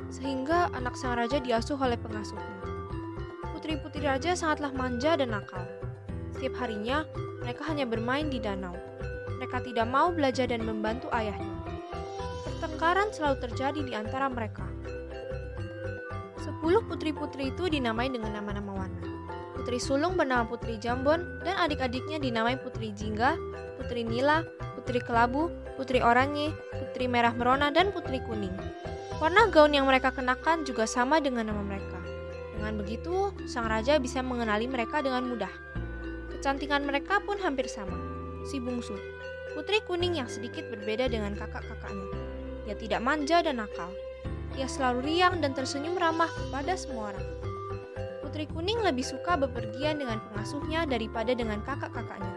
sehingga 0.08 0.72
anak 0.72 0.96
sang 0.96 1.20
raja 1.20 1.44
diasuh 1.44 1.76
oleh 1.76 2.00
pengasuhnya. 2.00 2.56
Putri-putri 3.52 4.08
raja 4.08 4.32
sangatlah 4.32 4.72
manja 4.72 5.12
dan 5.12 5.36
nakal. 5.36 5.68
Setiap 6.32 6.56
harinya, 6.64 7.04
mereka 7.44 7.68
hanya 7.68 7.84
bermain 7.84 8.32
di 8.32 8.40
danau 8.40 8.93
mereka 9.44 9.60
tidak 9.60 9.84
mau 9.92 10.08
belajar 10.08 10.48
dan 10.48 10.64
membantu 10.64 11.12
ayahnya. 11.12 11.52
Pertengkaran 12.48 13.12
selalu 13.12 13.44
terjadi 13.44 13.80
di 13.84 13.92
antara 13.92 14.32
mereka. 14.32 14.64
Sepuluh 16.40 16.80
putri-putri 16.88 17.52
itu 17.52 17.68
dinamai 17.68 18.08
dengan 18.08 18.32
nama-nama 18.40 18.72
warna. 18.72 19.04
Putri 19.52 19.76
sulung 19.76 20.16
bernama 20.16 20.48
Putri 20.48 20.80
Jambon 20.80 21.44
dan 21.44 21.60
adik-adiknya 21.60 22.16
dinamai 22.16 22.56
Putri 22.56 22.96
Jingga, 22.96 23.36
Putri 23.76 24.00
Nila, 24.00 24.48
Putri 24.80 25.04
Kelabu, 25.04 25.52
Putri 25.76 26.00
Oranye, 26.00 26.56
Putri 26.72 27.04
Merah 27.04 27.36
Merona, 27.36 27.68
dan 27.68 27.92
Putri 27.92 28.24
Kuning. 28.24 28.56
Warna 29.20 29.52
gaun 29.52 29.76
yang 29.76 29.84
mereka 29.84 30.08
kenakan 30.08 30.64
juga 30.64 30.88
sama 30.88 31.20
dengan 31.20 31.52
nama 31.52 31.60
mereka. 31.60 32.00
Dengan 32.56 32.80
begitu, 32.80 33.28
sang 33.44 33.68
raja 33.68 34.00
bisa 34.00 34.24
mengenali 34.24 34.64
mereka 34.64 35.04
dengan 35.04 35.28
mudah. 35.28 35.52
Kecantikan 36.32 36.88
mereka 36.88 37.20
pun 37.20 37.36
hampir 37.44 37.68
sama. 37.68 37.92
Si 38.44 38.60
bungsu, 38.60 38.92
Putri 39.54 39.78
kuning 39.86 40.18
yang 40.18 40.26
sedikit 40.26 40.66
berbeda 40.66 41.06
dengan 41.06 41.38
kakak-kakaknya. 41.38 42.10
Ia 42.66 42.74
tidak 42.74 43.00
manja 43.06 43.38
dan 43.38 43.62
nakal. 43.62 43.94
Ia 44.58 44.66
selalu 44.66 45.06
riang 45.06 45.38
dan 45.38 45.54
tersenyum 45.54 45.94
ramah 45.94 46.26
kepada 46.26 46.74
semua 46.74 47.14
orang. 47.14 47.26
Putri 48.18 48.50
kuning 48.50 48.82
lebih 48.82 49.06
suka 49.06 49.38
bepergian 49.38 50.02
dengan 50.02 50.18
pengasuhnya 50.26 50.90
daripada 50.90 51.38
dengan 51.38 51.62
kakak-kakaknya. 51.62 52.34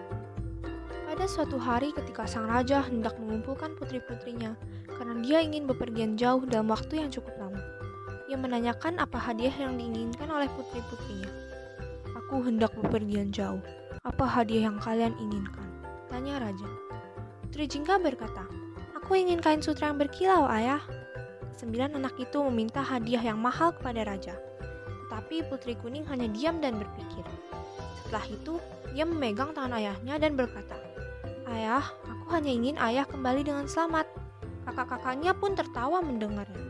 Pada 1.10 1.26
suatu 1.26 1.58
hari 1.58 1.90
ketika 1.90 2.30
sang 2.30 2.46
raja 2.46 2.86
hendak 2.86 3.18
mengumpulkan 3.18 3.74
putri-putrinya 3.74 4.54
karena 4.86 5.18
dia 5.26 5.42
ingin 5.42 5.66
bepergian 5.66 6.14
jauh 6.22 6.46
dalam 6.46 6.70
waktu 6.70 7.02
yang 7.02 7.10
cukup 7.10 7.34
lama. 7.42 7.58
Ia 8.30 8.38
menanyakan 8.38 9.02
apa 9.02 9.18
hadiah 9.18 9.58
yang 9.58 9.74
diinginkan 9.74 10.30
oleh 10.30 10.46
putri-putrinya. 10.54 11.34
Aku 12.14 12.46
hendak 12.46 12.78
bepergian 12.78 13.34
jauh. 13.34 13.66
Apa 14.06 14.30
hadiah 14.30 14.70
yang 14.70 14.78
kalian 14.78 15.18
inginkan? 15.18 15.66
Tanya 16.14 16.38
raja. 16.46 16.70
Putri 17.48 17.64
Jingga 17.64 17.96
berkata, 17.96 18.44
Aku 19.00 19.16
ingin 19.16 19.40
kain 19.40 19.64
sutra 19.64 19.88
yang 19.88 19.96
berkilau, 19.96 20.52
ayah. 20.52 20.84
Sembilan 21.56 21.96
anak 21.96 22.20
itu 22.20 22.44
meminta 22.44 22.84
hadiah 22.84 23.24
yang 23.24 23.40
mahal 23.40 23.72
kepada 23.72 24.04
raja. 24.04 24.36
Tetapi 25.08 25.48
Putri 25.48 25.80
Kuning 25.80 26.04
hanya 26.12 26.28
diam 26.28 26.60
dan 26.60 26.76
berpikir. 26.76 27.24
Setelah 28.04 28.28
itu, 28.28 28.60
ia 28.92 29.08
memegang 29.08 29.56
tangan 29.56 29.80
ayahnya 29.80 30.20
dan 30.20 30.36
berkata, 30.36 30.76
Ayah, 31.48 31.88
aku 32.04 32.36
hanya 32.36 32.52
ingin 32.52 32.76
ayah 32.84 33.08
kembali 33.08 33.48
dengan 33.48 33.64
selamat. 33.64 34.12
Kakak-kakaknya 34.68 35.32
pun 35.32 35.56
tertawa 35.56 36.04
mendengarnya. 36.04 36.68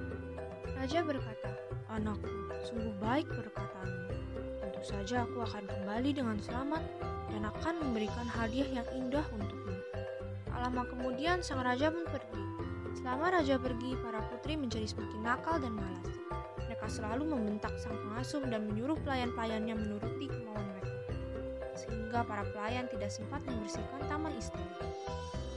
Raja 0.78 1.02
berkata, 1.02 1.58
Anakku, 1.90 2.54
sungguh 2.70 2.94
baik 3.02 3.26
perkataanmu. 3.26 4.14
Tentu 4.62 4.82
saja 4.86 5.26
aku 5.26 5.42
akan 5.42 5.66
kembali 5.66 6.14
dengan 6.14 6.38
selamat 6.38 6.86
dan 7.34 7.50
akan 7.50 7.82
memberikan 7.82 8.30
hadiah 8.30 8.70
yang 8.70 8.88
indah 8.94 9.26
untukmu. 9.34 9.97
Lama 10.58 10.84
kemudian 10.90 11.46
sang 11.46 11.62
raja 11.62 11.94
pun 11.94 12.06
pergi. 12.10 12.44
Selama 12.98 13.40
raja 13.40 13.62
pergi, 13.62 13.94
para 14.02 14.20
putri 14.26 14.58
menjadi 14.58 14.90
semakin 14.90 15.22
nakal 15.22 15.62
dan 15.62 15.78
malas. 15.78 16.08
Mereka 16.66 16.88
selalu 16.90 17.24
membentak 17.30 17.74
sang 17.78 17.94
pengasuh 17.94 18.42
dan 18.50 18.66
menyuruh 18.66 18.98
pelayan-pelayannya 19.06 19.76
menuruti 19.78 20.26
kemauan 20.28 20.66
mereka. 20.74 20.94
Sehingga 21.78 22.26
para 22.26 22.44
pelayan 22.52 22.90
tidak 22.90 23.14
sempat 23.14 23.46
membersihkan 23.46 24.02
taman 24.10 24.34
istana. 24.36 24.66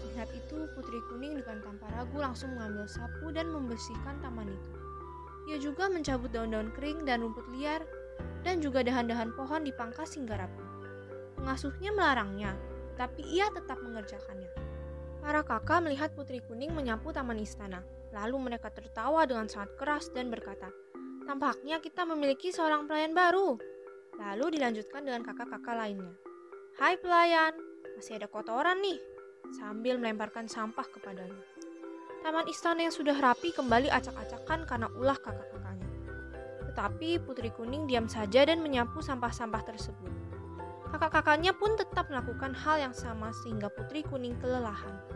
Melihat 0.04 0.30
itu, 0.36 0.68
Putri 0.76 1.00
Kuning 1.08 1.40
dengan 1.40 1.64
tanpa 1.64 1.88
ragu 1.96 2.20
langsung 2.20 2.52
mengambil 2.52 2.84
sapu 2.84 3.32
dan 3.32 3.48
membersihkan 3.48 4.20
taman 4.20 4.52
itu. 4.52 4.70
Ia 5.48 5.56
juga 5.58 5.88
mencabut 5.88 6.28
daun-daun 6.28 6.70
kering 6.76 7.08
dan 7.08 7.24
rumput 7.24 7.48
liar, 7.50 7.82
dan 8.44 8.60
juga 8.60 8.84
dahan-dahan 8.84 9.32
pohon 9.32 9.64
dipangkas 9.64 10.16
hingga 10.16 10.36
rapi. 10.44 10.64
Pengasuhnya 11.40 11.90
melarangnya, 11.96 12.52
tapi 13.00 13.24
ia 13.24 13.48
tetap 13.48 13.80
mengerjakannya. 13.80 14.49
Para 15.20 15.44
kakak 15.44 15.84
melihat 15.84 16.10
Putri 16.16 16.40
Kuning 16.40 16.72
menyapu 16.72 17.12
taman 17.12 17.36
istana. 17.36 17.84
Lalu 18.10 18.50
mereka 18.50 18.72
tertawa 18.72 19.28
dengan 19.28 19.46
sangat 19.46 19.76
keras 19.78 20.10
dan 20.10 20.32
berkata, 20.32 20.72
Tampaknya 21.28 21.78
kita 21.78 22.02
memiliki 22.02 22.50
seorang 22.50 22.90
pelayan 22.90 23.14
baru. 23.14 23.54
Lalu 24.18 24.58
dilanjutkan 24.58 25.06
dengan 25.06 25.22
kakak-kakak 25.22 25.76
lainnya. 25.78 26.10
Hai 26.80 26.98
pelayan, 26.98 27.54
masih 27.94 28.18
ada 28.18 28.26
kotoran 28.26 28.80
nih. 28.82 28.98
Sambil 29.54 30.00
melemparkan 30.00 30.50
sampah 30.50 30.88
kepadanya. 30.90 31.44
Taman 32.20 32.48
istana 32.50 32.84
yang 32.84 32.92
sudah 32.92 33.16
rapi 33.16 33.52
kembali 33.54 33.88
acak-acakan 33.88 34.68
karena 34.68 34.88
ulah 34.98 35.16
kakak-kakaknya. 35.16 35.88
Tetapi 36.72 37.22
Putri 37.24 37.48
Kuning 37.52 37.88
diam 37.88 38.08
saja 38.08 38.44
dan 38.44 38.60
menyapu 38.60 39.00
sampah-sampah 39.00 39.62
tersebut. 39.64 40.12
Kakak-kakaknya 40.90 41.54
pun 41.54 41.78
tetap 41.78 42.10
melakukan 42.10 42.52
hal 42.52 42.76
yang 42.90 42.94
sama 42.96 43.30
sehingga 43.44 43.70
Putri 43.70 44.02
Kuning 44.02 44.34
kelelahan. 44.42 45.09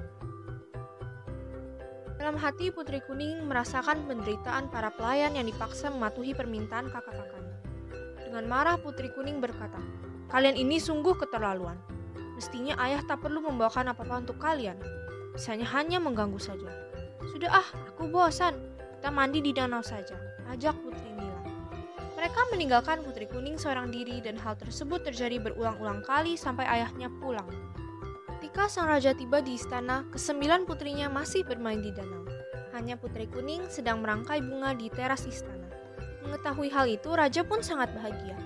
Dalam 2.17 2.39
hati 2.39 2.71
Putri 2.71 3.03
Kuning 3.03 3.47
merasakan 3.47 4.07
penderitaan 4.07 4.71
para 4.71 4.95
pelayan 4.95 5.35
yang 5.35 5.47
dipaksa 5.47 5.91
mematuhi 5.91 6.33
permintaan 6.33 6.89
kakak-kakaknya. 6.89 7.57
Dengan 8.25 8.45
marah 8.47 8.79
Putri 8.79 9.11
Kuning 9.11 9.43
berkata, 9.43 9.79
Kalian 10.31 10.59
ini 10.59 10.83
sungguh 10.83 11.15
keterlaluan. 11.19 11.79
Mestinya 12.35 12.75
ayah 12.83 13.03
tak 13.07 13.23
perlu 13.23 13.43
membawakan 13.43 13.95
apa-apa 13.95 14.27
untuk 14.27 14.39
kalian. 14.43 14.79
Misalnya 15.35 15.67
hanya 15.75 16.03
mengganggu 16.03 16.39
saja. 16.43 16.71
Sudah 17.31 17.51
ah, 17.51 17.69
aku 17.91 18.11
bosan. 18.11 18.59
Kita 18.99 19.15
mandi 19.15 19.39
di 19.45 19.55
danau 19.55 19.85
saja. 19.85 20.17
Ajak 20.51 20.75
Putri 20.83 21.15
mereka 22.25 22.41
meninggalkan 22.57 23.05
Putri 23.05 23.29
Kuning 23.29 23.61
seorang 23.61 23.93
diri 23.93 24.17
dan 24.25 24.41
hal 24.41 24.57
tersebut 24.57 25.05
terjadi 25.05 25.45
berulang-ulang 25.45 26.01
kali 26.09 26.41
sampai 26.41 26.65
ayahnya 26.65 27.13
pulang. 27.21 27.45
Ketika 28.45 28.69
sang 28.69 28.93
raja 28.93 29.17
tiba 29.17 29.41
di 29.41 29.57
istana, 29.57 30.05
kesembilan 30.13 30.69
putrinya 30.69 31.09
masih 31.09 31.49
bermain 31.49 31.81
di 31.81 31.89
danau. 31.97 32.29
Hanya 32.77 33.01
Putri 33.01 33.25
Kuning 33.25 33.73
sedang 33.73 34.05
merangkai 34.05 34.45
bunga 34.45 34.77
di 34.77 34.93
teras 34.93 35.25
istana. 35.25 35.65
Mengetahui 36.21 36.69
hal 36.69 36.85
itu, 36.93 37.09
raja 37.17 37.41
pun 37.41 37.65
sangat 37.65 37.97
bahagia. 37.97 38.37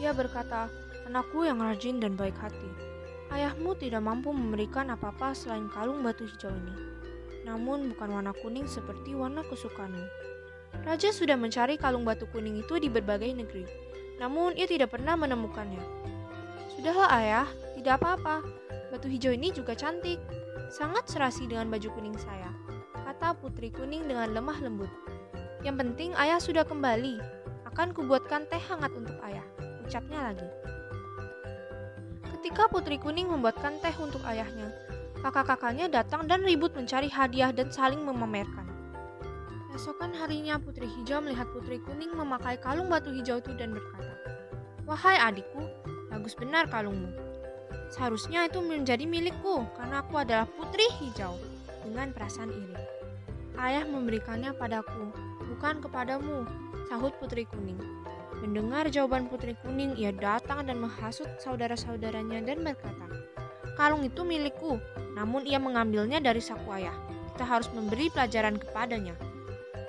Ia 0.00 0.16
berkata, 0.16 0.72
anakku 1.04 1.44
yang 1.44 1.60
rajin 1.60 2.00
dan 2.00 2.16
baik 2.16 2.32
hati. 2.40 2.72
Ayahmu 3.28 3.76
tidak 3.76 4.00
mampu 4.00 4.32
memberikan 4.32 4.88
apa-apa 4.88 5.36
selain 5.36 5.68
kalung 5.68 6.00
batu 6.00 6.24
hijau 6.24 6.48
ini. 6.48 6.72
Namun 7.44 7.92
bukan 7.92 8.16
warna 8.16 8.32
kuning 8.40 8.64
seperti 8.64 9.12
warna 9.12 9.44
kesukaanmu. 9.44 10.08
Raja 10.88 11.12
sudah 11.12 11.36
mencari 11.36 11.76
kalung 11.76 12.08
batu 12.08 12.24
kuning 12.32 12.64
itu 12.64 12.80
di 12.80 12.88
berbagai 12.88 13.28
negeri, 13.28 13.68
namun 14.16 14.56
ia 14.56 14.64
tidak 14.64 14.96
pernah 14.96 15.20
menemukannya. 15.20 15.84
Sudahlah 16.72 17.12
ayah, 17.20 17.48
tidak 17.76 18.00
apa-apa. 18.00 18.62
Batu 18.92 19.08
hijau 19.08 19.32
ini 19.32 19.48
juga 19.48 19.72
cantik, 19.72 20.20
sangat 20.68 21.08
serasi 21.08 21.48
dengan 21.48 21.72
baju 21.72 21.88
kuning 21.96 22.12
saya, 22.20 22.52
kata 22.92 23.32
putri 23.40 23.72
kuning 23.72 24.04
dengan 24.04 24.36
lemah 24.36 24.60
lembut. 24.60 24.92
Yang 25.64 25.80
penting 25.80 26.10
ayah 26.20 26.36
sudah 26.36 26.60
kembali, 26.60 27.16
akan 27.72 27.96
kubuatkan 27.96 28.44
teh 28.52 28.60
hangat 28.60 28.92
untuk 28.92 29.16
ayah, 29.24 29.48
ucapnya 29.80 30.28
lagi. 30.28 30.44
Ketika 32.36 32.68
putri 32.68 33.00
kuning 33.00 33.32
membuatkan 33.32 33.80
teh 33.80 33.96
untuk 33.96 34.20
ayahnya, 34.28 34.68
kakak-kakaknya 35.24 35.88
datang 35.88 36.28
dan 36.28 36.44
ribut 36.44 36.76
mencari 36.76 37.08
hadiah 37.08 37.48
dan 37.48 37.72
saling 37.72 38.04
memamerkan. 38.04 38.68
Esokan 39.72 40.12
harinya 40.12 40.60
Putri 40.60 40.84
Hijau 40.84 41.24
melihat 41.24 41.48
Putri 41.48 41.80
Kuning 41.80 42.12
memakai 42.12 42.60
kalung 42.60 42.92
batu 42.92 43.08
hijau 43.08 43.40
itu 43.40 43.56
dan 43.56 43.72
berkata, 43.72 44.12
Wahai 44.84 45.16
adikku, 45.16 45.64
bagus 46.12 46.36
benar 46.36 46.68
kalungmu. 46.68 47.21
Seharusnya 47.92 48.48
itu 48.48 48.64
menjadi 48.64 49.04
milikku 49.04 49.68
karena 49.76 50.00
aku 50.00 50.16
adalah 50.16 50.48
Putri 50.48 50.88
Hijau 50.96 51.36
dengan 51.84 52.08
perasaan 52.16 52.48
iri. 52.48 52.76
Ayah 53.60 53.84
memberikannya 53.84 54.56
padaku, 54.56 55.12
bukan 55.52 55.84
kepadamu, 55.84 56.48
sahut 56.88 57.12
Putri 57.20 57.44
Kuning. 57.44 57.76
Mendengar 58.40 58.88
jawaban 58.88 59.28
Putri 59.28 59.52
Kuning, 59.60 59.92
ia 60.00 60.08
datang 60.08 60.64
dan 60.64 60.80
menghasut 60.80 61.28
saudara-saudaranya 61.44 62.40
dan 62.40 62.64
berkata, 62.64 63.06
Kalung 63.76 64.08
itu 64.08 64.24
milikku, 64.24 64.80
namun 65.12 65.44
ia 65.44 65.60
mengambilnya 65.60 66.16
dari 66.16 66.40
saku 66.40 66.72
ayah. 66.72 66.96
Kita 67.32 67.44
harus 67.44 67.68
memberi 67.76 68.08
pelajaran 68.08 68.56
kepadanya. 68.56 69.12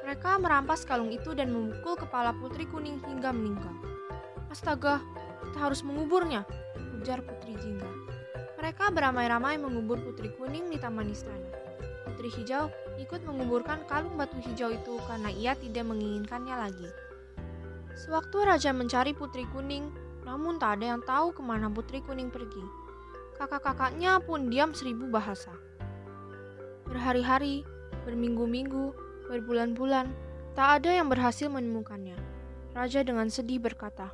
Mereka 0.03 0.43
merampas 0.43 0.83
kalung 0.83 1.09
itu 1.09 1.31
dan 1.31 1.55
memukul 1.55 1.95
kepala 1.95 2.35
Putri 2.35 2.67
Kuning 2.67 2.99
hingga 3.07 3.31
meninggal. 3.31 3.71
Astaga, 4.51 4.99
kita 5.47 5.57
harus 5.57 5.81
menguburnya, 5.87 6.43
ujar 7.03 7.19
Putri 7.19 7.59
Jingga. 7.59 7.91
Mereka 8.55 8.95
beramai-ramai 8.95 9.59
mengubur 9.59 9.99
Putri 9.99 10.31
Kuning 10.39 10.71
di 10.71 10.79
taman 10.79 11.11
istana. 11.11 11.51
Putri 12.07 12.31
Hijau 12.31 12.71
ikut 12.95 13.27
menguburkan 13.27 13.83
kalung 13.91 14.15
batu 14.15 14.39
hijau 14.39 14.71
itu 14.71 14.95
karena 15.03 15.27
ia 15.27 15.51
tidak 15.59 15.83
menginginkannya 15.83 16.55
lagi. 16.55 16.87
Sewaktu 17.99 18.47
Raja 18.47 18.71
mencari 18.71 19.11
Putri 19.11 19.43
Kuning, 19.51 19.91
namun 20.23 20.63
tak 20.63 20.79
ada 20.79 20.95
yang 20.95 21.03
tahu 21.03 21.35
ke 21.35 21.43
mana 21.43 21.67
Putri 21.67 21.99
Kuning 21.99 22.31
pergi. 22.31 22.63
Kakak-kakaknya 23.35 24.23
pun 24.23 24.47
diam 24.47 24.71
seribu 24.71 25.11
bahasa. 25.11 25.51
Berhari-hari, 26.87 27.67
berminggu-minggu, 28.07 28.95
Berbulan-bulan, 29.23 30.11
tak 30.51 30.83
ada 30.83 30.99
yang 30.99 31.07
berhasil 31.07 31.47
menemukannya. 31.47 32.19
Raja 32.75 33.07
dengan 33.07 33.31
sedih 33.31 33.63
berkata, 33.63 34.11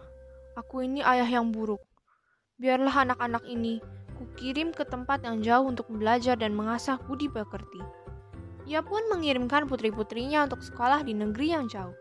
Aku 0.54 0.86
ini 0.86 1.02
ayah 1.02 1.28
yang 1.28 1.50
buruk. 1.50 1.89
Biarlah 2.60 3.08
anak-anak 3.08 3.48
ini 3.48 3.80
kukirim 4.20 4.76
ke 4.76 4.84
tempat 4.84 5.24
yang 5.24 5.40
jauh 5.40 5.72
untuk 5.72 5.88
belajar 5.88 6.36
dan 6.36 6.52
mengasah 6.52 7.00
budi 7.08 7.32
pekerti. 7.32 7.80
Ia 8.68 8.84
pun 8.84 9.00
mengirimkan 9.08 9.64
putri-putrinya 9.64 10.44
untuk 10.44 10.60
sekolah 10.60 11.08
di 11.08 11.16
negeri 11.16 11.56
yang 11.56 11.72
jauh. 11.72 11.96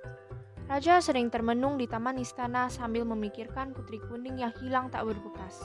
Raja 0.66 0.98
sering 0.98 1.30
termenung 1.30 1.78
di 1.78 1.86
taman 1.86 2.18
istana 2.18 2.66
sambil 2.66 3.06
memikirkan 3.06 3.70
putri 3.70 4.02
kuning 4.10 4.42
yang 4.42 4.50
hilang 4.58 4.90
tak 4.90 5.06
berbekas. 5.06 5.62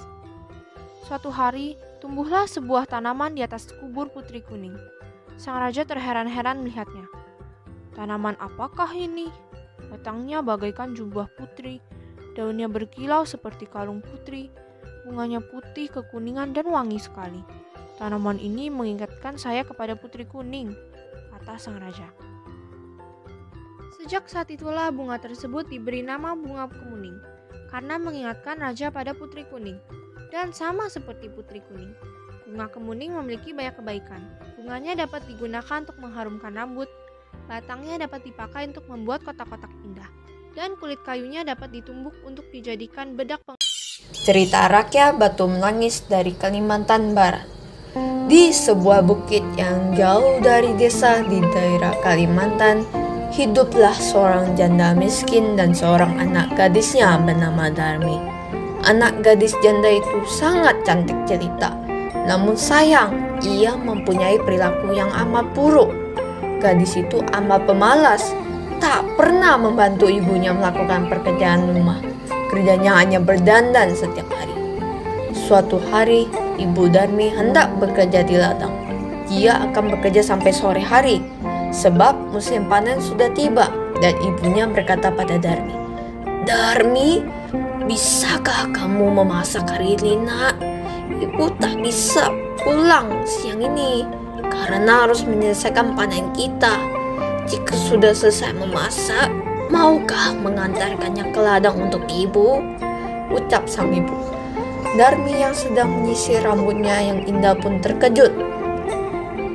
Suatu 1.10 1.34
hari, 1.34 1.74
tumbuhlah 1.98 2.46
sebuah 2.46 2.86
tanaman 2.86 3.34
di 3.34 3.42
atas 3.42 3.74
kubur 3.82 4.14
putri 4.14 4.46
kuning. 4.46 4.78
Sang 5.42 5.58
raja 5.58 5.82
terheran-heran 5.90 6.62
melihatnya. 6.62 7.10
Tanaman 7.98 8.38
apakah 8.38 8.94
ini? 8.94 9.26
Batangnya 9.90 10.46
bagaikan 10.46 10.94
jubah 10.94 11.26
putri, 11.34 11.82
daunnya 12.38 12.70
berkilau 12.70 13.26
seperti 13.26 13.66
kalung 13.66 14.00
putri, 14.00 14.54
bunganya 15.04 15.40
putih, 15.40 15.92
kekuningan, 15.92 16.52
dan 16.56 16.68
wangi 16.72 17.00
sekali. 17.00 17.40
Tanaman 18.00 18.42
ini 18.42 18.68
mengingatkan 18.74 19.38
saya 19.38 19.62
kepada 19.62 19.94
putri 19.94 20.26
kuning, 20.26 20.74
kata 21.32 21.60
sang 21.62 21.78
raja. 21.78 22.10
Sejak 24.00 24.28
saat 24.28 24.52
itulah 24.52 24.90
bunga 24.90 25.22
tersebut 25.22 25.70
diberi 25.70 26.04
nama 26.04 26.36
bunga 26.36 26.68
kemuning, 26.68 27.20
karena 27.72 27.96
mengingatkan 28.02 28.60
raja 28.60 28.90
pada 28.90 29.14
putri 29.16 29.48
kuning. 29.48 29.78
Dan 30.34 30.50
sama 30.50 30.90
seperti 30.90 31.30
putri 31.30 31.62
kuning, 31.70 31.94
bunga 32.50 32.66
kemuning 32.74 33.14
memiliki 33.14 33.54
banyak 33.54 33.78
kebaikan. 33.78 34.22
Bunganya 34.58 35.06
dapat 35.06 35.22
digunakan 35.30 35.86
untuk 35.86 36.02
mengharumkan 36.02 36.58
rambut, 36.58 36.90
Batangnya 37.48 38.08
dapat 38.08 38.24
dipakai 38.24 38.72
untuk 38.72 38.88
membuat 38.88 39.28
kotak-kotak 39.28 39.72
indah, 39.84 40.08
dan 40.56 40.80
kulit 40.80 41.00
kayunya 41.04 41.44
dapat 41.44 41.76
ditumbuk 41.76 42.16
untuk 42.24 42.48
dijadikan 42.56 43.20
bedak 43.20 43.44
peng 43.44 43.60
Cerita 44.26 44.66
rakyat 44.66 45.22
Batu 45.22 45.46
Menangis 45.46 46.02
dari 46.10 46.34
Kalimantan 46.34 47.14
Barat 47.14 47.46
Di 48.26 48.50
sebuah 48.50 49.06
bukit 49.06 49.46
yang 49.54 49.94
jauh 49.94 50.42
dari 50.42 50.74
desa 50.80 51.22
di 51.22 51.38
daerah 51.54 51.94
Kalimantan, 52.02 52.82
hiduplah 53.30 53.94
seorang 53.94 54.58
janda 54.58 54.98
miskin 54.98 55.54
dan 55.54 55.78
seorang 55.78 56.18
anak 56.18 56.58
gadisnya 56.58 57.22
bernama 57.22 57.70
Darmi. 57.70 58.18
Anak 58.88 59.22
gadis 59.22 59.54
janda 59.62 59.94
itu 59.94 60.18
sangat 60.26 60.82
cantik 60.82 61.20
cerita, 61.30 61.78
namun 62.26 62.58
sayang 62.58 63.38
ia 63.46 63.78
mempunyai 63.78 64.42
perilaku 64.42 64.98
yang 64.98 65.14
amat 65.14 65.54
buruk 65.54 65.94
gadis 66.64 66.96
itu 66.96 67.20
amat 67.36 67.68
pemalas, 67.68 68.32
tak 68.80 69.04
pernah 69.20 69.60
membantu 69.60 70.08
ibunya 70.08 70.56
melakukan 70.56 71.12
pekerjaan 71.12 71.68
rumah. 71.68 72.13
Kerjanya 72.54 73.02
hanya 73.02 73.18
berdandan 73.18 73.98
setiap 73.98 74.30
hari. 74.30 74.54
Suatu 75.34 75.82
hari, 75.90 76.30
Ibu 76.62 76.94
Darmi 76.94 77.34
hendak 77.34 77.74
bekerja 77.82 78.22
di 78.22 78.38
ladang. 78.38 78.70
Dia 79.26 79.58
akan 79.66 79.98
bekerja 79.98 80.22
sampai 80.22 80.54
sore 80.54 80.78
hari, 80.86 81.18
sebab 81.74 82.14
musim 82.30 82.70
panen 82.70 83.02
sudah 83.02 83.34
tiba 83.34 83.74
dan 83.98 84.14
ibunya 84.22 84.70
berkata 84.70 85.10
pada 85.10 85.42
Darmi, 85.42 85.74
Darmi, 86.46 87.26
bisakah 87.90 88.70
kamu 88.70 89.18
memasak 89.18 89.66
hari 89.74 89.98
ini 89.98 90.22
nak? 90.22 90.54
Ibu 91.10 91.58
tak 91.58 91.82
bisa 91.82 92.30
pulang 92.62 93.26
siang 93.26 93.66
ini 93.66 94.06
karena 94.46 95.10
harus 95.10 95.26
menyelesaikan 95.26 95.98
panen 95.98 96.30
kita. 96.38 96.78
Jika 97.50 97.74
sudah 97.76 98.14
selesai 98.14 98.54
memasak, 98.56 99.34
maukah 99.74 100.38
mengantarkannya 100.38 101.34
ke 101.34 101.40
ladang 101.42 101.90
untuk 101.90 102.06
ibu? 102.06 102.62
Ucap 103.34 103.66
sang 103.66 103.90
ibu. 103.90 104.14
Darmi 104.94 105.42
yang 105.42 105.58
sedang 105.58 105.90
menyisir 105.90 106.46
rambutnya 106.46 107.02
yang 107.02 107.26
indah 107.26 107.58
pun 107.58 107.82
terkejut. 107.82 108.30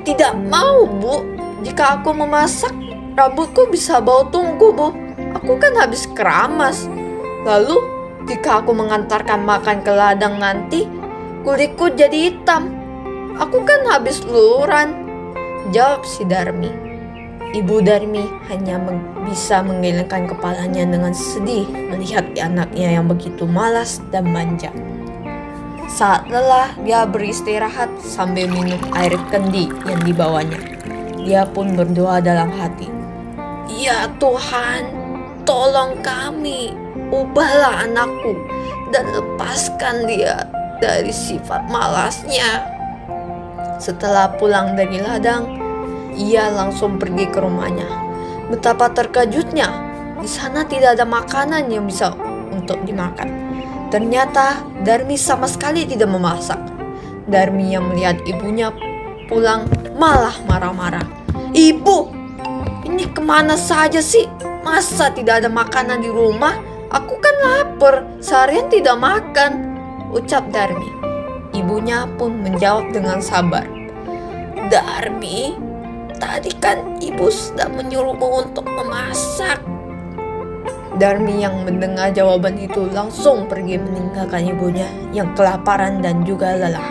Tidak 0.02 0.34
mau, 0.50 0.82
Bu. 0.82 1.22
Jika 1.62 2.02
aku 2.02 2.10
memasak, 2.10 2.74
rambutku 3.14 3.70
bisa 3.70 4.02
bau 4.02 4.26
tungku, 4.26 4.74
Bu. 4.74 4.90
Aku 5.38 5.54
kan 5.62 5.78
habis 5.78 6.10
keramas. 6.10 6.90
Lalu, 7.46 7.78
jika 8.26 8.66
aku 8.66 8.74
mengantarkan 8.74 9.46
makan 9.46 9.86
ke 9.86 9.92
ladang 9.94 10.42
nanti, 10.42 10.90
kulitku 11.46 11.94
jadi 11.94 12.34
hitam. 12.34 12.74
Aku 13.38 13.62
kan 13.62 13.86
habis 13.86 14.26
luran. 14.26 15.06
Jawab 15.70 16.02
si 16.02 16.26
Darmi. 16.26 16.87
Ibu 17.48 17.80
Darmi 17.80 18.28
hanya 18.52 18.76
bisa 19.24 19.64
menggelengkan 19.64 20.28
kepalanya 20.28 20.84
dengan 20.84 21.16
sedih 21.16 21.64
melihat 21.88 22.28
anaknya 22.36 23.00
yang 23.00 23.08
begitu 23.08 23.48
malas 23.48 24.04
dan 24.12 24.28
manja. 24.28 24.68
Saat 25.88 26.28
lelah, 26.28 26.76
dia 26.84 27.08
beristirahat 27.08 27.88
sambil 28.04 28.44
minum 28.52 28.76
air 28.92 29.16
kendi 29.32 29.72
yang 29.88 30.00
dibawanya. 30.04 30.60
Dia 31.24 31.48
pun 31.48 31.72
berdoa 31.72 32.20
dalam 32.20 32.52
hati. 32.52 32.92
Ya 33.72 34.12
Tuhan, 34.20 34.84
tolong 35.48 35.96
kami, 36.04 36.76
ubahlah 37.08 37.88
anakku 37.88 38.36
dan 38.92 39.08
lepaskan 39.08 40.04
dia 40.04 40.44
dari 40.84 41.08
sifat 41.08 41.64
malasnya. 41.72 42.68
Setelah 43.80 44.36
pulang 44.36 44.76
dari 44.76 45.00
ladang, 45.00 45.67
ia 46.18 46.50
langsung 46.50 46.98
pergi 46.98 47.30
ke 47.30 47.38
rumahnya. 47.38 47.86
Betapa 48.50 48.90
terkejutnya, 48.90 49.70
di 50.18 50.26
sana 50.26 50.66
tidak 50.66 50.98
ada 50.98 51.06
makanan 51.06 51.70
yang 51.70 51.86
bisa 51.86 52.10
untuk 52.50 52.82
dimakan. 52.82 53.30
Ternyata 53.88 54.66
Darmi 54.82 55.16
sama 55.16 55.46
sekali 55.46 55.86
tidak 55.86 56.10
memasak. 56.10 56.58
Darmi 57.30 57.72
yang 57.72 57.88
melihat 57.88 58.18
ibunya 58.26 58.74
pulang 59.30 59.70
malah 59.96 60.34
marah-marah. 60.50 61.06
Ibu, 61.54 61.98
ini 62.88 63.04
ke 63.08 63.20
mana 63.22 63.54
saja 63.56 64.02
sih? 64.02 64.26
Masa 64.64 65.08
tidak 65.14 65.44
ada 65.44 65.48
makanan 65.48 66.04
di 66.04 66.10
rumah? 66.12 66.56
Aku 66.88 67.20
kan 67.20 67.36
lapar, 67.44 68.04
seharian 68.20 68.68
tidak 68.68 68.96
makan. 68.96 69.76
Ucap 70.12 70.48
Darmi. 70.52 70.88
Ibunya 71.52 72.08
pun 72.16 72.40
menjawab 72.44 72.92
dengan 72.92 73.20
sabar. 73.20 73.64
Darmi, 74.68 75.67
tadi 76.18 76.50
kan 76.58 76.98
ibu 76.98 77.30
sudah 77.30 77.70
menyuruhmu 77.70 78.44
untuk 78.44 78.66
memasak. 78.66 79.62
Darmi 80.98 81.46
yang 81.46 81.62
mendengar 81.62 82.10
jawaban 82.10 82.58
itu 82.58 82.90
langsung 82.90 83.46
pergi 83.46 83.78
meninggalkan 83.78 84.50
ibunya 84.50 84.90
yang 85.14 85.30
kelaparan 85.38 86.02
dan 86.02 86.26
juga 86.26 86.58
lelah. 86.58 86.90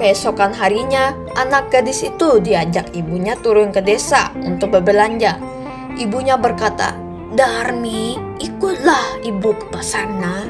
Keesokan 0.00 0.56
harinya, 0.56 1.14
anak 1.38 1.70
gadis 1.70 2.02
itu 2.02 2.40
diajak 2.42 2.90
ibunya 2.96 3.36
turun 3.38 3.70
ke 3.70 3.84
desa 3.84 4.32
untuk 4.40 4.74
berbelanja. 4.74 5.38
Ibunya 6.00 6.34
berkata, 6.34 6.96
Darmi, 7.36 8.18
ikutlah 8.42 9.22
ibu 9.22 9.54
ke 9.54 9.66
pasarna. 9.70 10.48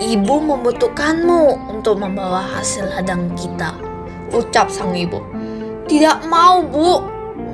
Ibu 0.00 0.34
membutuhkanmu 0.40 1.68
untuk 1.68 2.00
membawa 2.00 2.40
hasil 2.56 2.96
ladang 2.96 3.28
kita. 3.36 3.91
Ucap 4.32 4.72
sang 4.72 4.96
ibu. 4.96 5.20
Tidak 5.86 6.24
mau, 6.26 6.64
Bu. 6.64 7.04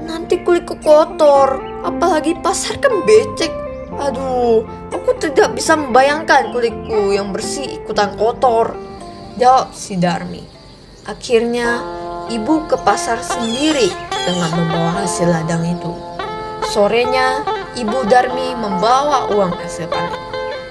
Nanti 0.06 0.40
kulitku 0.46 0.78
kotor. 0.78 1.58
Apalagi 1.82 2.38
pasar 2.38 2.78
kan 2.78 3.02
becek. 3.02 3.50
Aduh, 3.98 4.62
aku 4.94 5.10
tidak 5.18 5.58
bisa 5.58 5.74
membayangkan 5.74 6.54
kulitku 6.54 7.10
yang 7.10 7.34
bersih 7.34 7.82
ikutan 7.82 8.14
kotor. 8.14 8.78
Jawab 9.42 9.74
si 9.74 9.98
Darmi. 9.98 10.46
Akhirnya, 11.02 11.82
ibu 12.30 12.68
ke 12.70 12.78
pasar 12.78 13.18
sendiri 13.24 13.90
dengan 14.22 14.50
membawa 14.54 15.02
hasil 15.02 15.26
ladang 15.26 15.66
itu. 15.66 15.90
Sorenya, 16.70 17.42
ibu 17.74 18.06
Darmi 18.06 18.54
membawa 18.54 19.26
uang 19.34 19.56
hasil 19.56 19.90
panen. 19.90 20.14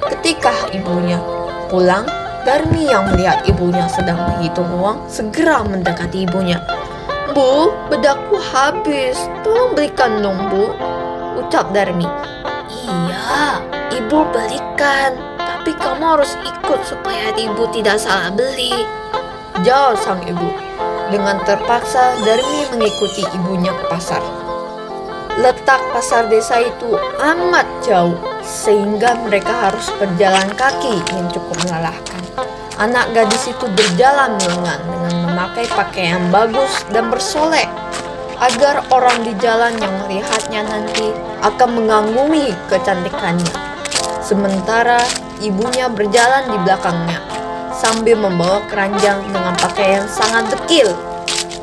Ketika 0.07 0.71
ibunya 0.71 1.19
pulang, 1.67 2.07
Darmi 2.47 2.87
yang 2.87 3.11
melihat 3.11 3.43
ibunya 3.43 3.91
sedang 3.91 4.23
menghitung 4.23 4.71
uang 4.79 5.11
segera 5.11 5.67
mendekati 5.67 6.23
ibunya. 6.23 6.63
Bu, 7.35 7.75
bedakku 7.91 8.39
habis. 8.39 9.19
Tolong 9.43 9.75
belikan 9.75 10.23
dong, 10.23 10.47
Bu. 10.47 10.71
Ucap 11.43 11.75
Darmi. 11.75 12.07
Iya, 12.87 13.59
ibu 13.91 14.23
belikan. 14.31 15.19
Tapi 15.35 15.75
kamu 15.75 15.99
harus 15.99 16.39
ikut 16.39 16.87
supaya 16.87 17.35
ibu 17.35 17.67
tidak 17.75 17.99
salah 17.99 18.31
beli. 18.31 18.71
Jawab 19.67 19.99
sang 19.99 20.23
ibu. 20.23 20.47
Dengan 21.11 21.43
terpaksa, 21.43 22.15
Darmi 22.23 22.63
mengikuti 22.71 23.27
ibunya 23.35 23.75
ke 23.75 23.91
pasar. 23.91 24.23
Letak 25.37 25.77
pasar 25.93 26.33
desa 26.33 26.57
itu 26.65 26.97
amat 27.21 27.69
jauh, 27.85 28.17
sehingga 28.41 29.13
mereka 29.21 29.69
harus 29.69 29.85
berjalan 30.01 30.49
kaki 30.57 30.97
yang 31.13 31.29
cukup 31.29 31.53
melelahkan. 31.61 32.21
Anak 32.81 33.13
gadis 33.13 33.45
itu 33.45 33.69
berjalan 33.69 34.33
lengan 34.41 34.81
dengan 34.81 35.13
memakai 35.29 35.69
pakaian 35.69 36.25
bagus 36.33 36.81
dan 36.89 37.13
bersolek, 37.13 37.69
agar 38.41 38.81
orang 38.89 39.29
di 39.29 39.37
jalan 39.37 39.77
yang 39.77 39.93
melihatnya 40.05 40.65
nanti 40.65 41.13
akan 41.45 41.69
mengagumi 41.85 42.57
kecantikannya. 42.73 43.53
Sementara 44.25 44.97
ibunya 45.37 45.85
berjalan 45.85 46.49
di 46.49 46.57
belakangnya, 46.65 47.21
sambil 47.77 48.17
membawa 48.17 48.65
keranjang 48.73 49.21
dengan 49.29 49.53
pakaian 49.61 50.09
sangat 50.09 50.49
dekil 50.49 50.97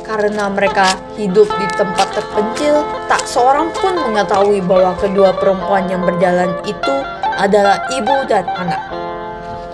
karena 0.05 0.47
mereka 0.47 0.93
hidup 1.17 1.49
di 1.49 1.67
tempat 1.73 2.13
terpencil, 2.13 2.85
tak 3.09 3.25
seorang 3.25 3.73
pun 3.73 3.97
mengetahui 3.97 4.61
bahwa 4.61 4.93
kedua 5.01 5.33
perempuan 5.35 5.89
yang 5.89 6.05
berjalan 6.05 6.53
itu 6.63 6.95
adalah 7.35 7.81
ibu 7.91 8.15
dan 8.29 8.45
anak. 8.55 8.79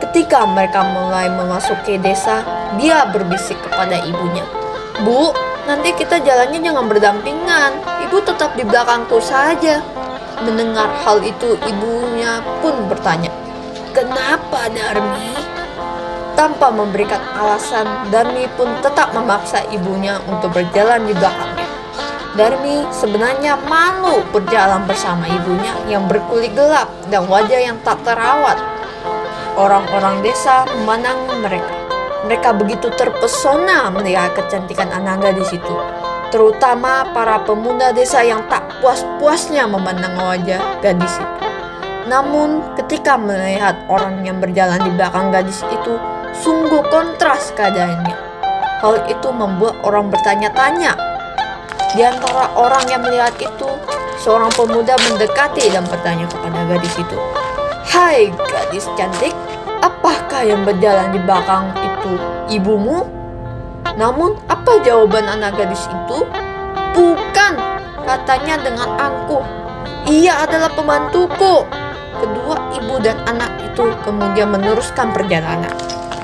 Ketika 0.01 0.47
mereka 0.47 0.81
mulai 0.81 1.29
memasuki 1.29 1.99
desa, 2.01 2.41
dia 2.79 3.05
berbisik 3.11 3.59
kepada 3.61 4.01
ibunya, 4.01 4.43
"Bu, 5.05 5.31
nanti 5.69 5.93
kita 5.93 6.19
jalannya 6.23 6.59
jangan 6.59 6.89
berdampingan. 6.89 7.71
Ibu 8.09 8.17
tetap 8.25 8.57
di 8.57 8.65
belakangku 8.65 9.21
saja." 9.21 9.83
Mendengar 10.41 10.89
hal 11.05 11.21
itu, 11.21 11.53
ibunya 11.63 12.41
pun 12.65 12.89
bertanya, 12.89 13.29
"Kenapa, 13.93 14.67
Darmi?" 14.73 15.30
Tanpa 16.33 16.71
memberikan 16.71 17.19
alasan, 17.37 17.85
Darmi 18.09 18.47
pun 18.55 18.71
tetap 18.79 19.11
memaksa 19.11 19.61
ibunya 19.69 20.17
untuk 20.25 20.55
berjalan 20.55 21.03
di 21.05 21.13
belakangnya. 21.13 21.67
Darmi 22.31 22.87
sebenarnya 22.95 23.59
malu 23.67 24.23
berjalan 24.31 24.87
bersama 24.87 25.27
ibunya 25.27 25.75
yang 25.91 26.07
berkulit 26.07 26.55
gelap 26.55 26.87
dan 27.11 27.27
wajah 27.27 27.59
yang 27.59 27.75
tak 27.83 27.99
terawat. 28.07 28.55
Orang-orang 29.59 30.23
desa 30.23 30.63
memandangi 30.79 31.35
mereka. 31.43 31.75
Mereka 32.23 32.49
begitu 32.55 32.87
terpesona 32.95 33.91
melihat 33.91 34.31
kecantikan 34.31 34.87
anak 34.95 35.19
gadis 35.19 35.51
itu. 35.51 35.75
Terutama 36.31 37.11
para 37.11 37.43
pemuda 37.43 37.91
desa 37.91 38.23
yang 38.23 38.47
tak 38.47 38.63
puas-puasnya 38.79 39.67
memandang 39.67 40.15
wajah 40.15 40.79
gadis 40.79 41.19
itu. 41.19 41.45
Namun, 42.07 42.63
ketika 42.79 43.19
melihat 43.19 43.75
orang 43.91 44.23
yang 44.23 44.39
berjalan 44.39 44.79
di 44.79 44.91
belakang 44.95 45.35
gadis 45.35 45.59
itu, 45.67 45.99
sungguh 46.39 46.83
kontras 46.87 47.51
keadaannya. 47.59 48.15
Hal 48.81 49.05
itu 49.05 49.29
membuat 49.29 49.77
orang 49.85 50.09
bertanya-tanya. 50.09 50.97
Di 51.93 52.01
antara 52.01 52.49
orang 52.55 52.81
yang 52.87 53.03
melihat 53.03 53.35
itu, 53.37 53.69
seorang 54.17 54.49
pemuda 54.55 54.95
mendekati 55.11 55.69
dan 55.69 55.83
bertanya 55.85 56.25
kepada 56.31 56.59
gadis 56.71 56.95
itu, 56.97 57.17
"Hai 57.85 58.31
gadis 58.31 58.87
cantik, 58.95 59.35
apakah 59.83 60.41
yang 60.41 60.63
berjalan 60.63 61.13
di 61.13 61.19
belakang 61.21 61.69
itu 61.83 62.11
ibumu?" 62.47 63.05
Namun, 63.99 64.39
apa 64.47 64.79
jawaban 64.81 65.27
anak 65.27 65.59
gadis 65.59 65.85
itu? 65.85 66.25
"Bukan," 66.95 67.53
katanya 68.07 68.55
dengan 68.65 68.89
angkuh. 68.97 69.43
"Ia 70.09 70.47
adalah 70.47 70.71
pembantuku." 70.73 71.67
Kedua 72.17 72.55
ibu 72.77 72.95
dan 73.01 73.17
anak 73.29 73.51
itu 73.61 73.93
kemudian 74.05 74.53
meneruskan 74.53 75.09
perjalanan. 75.09 75.73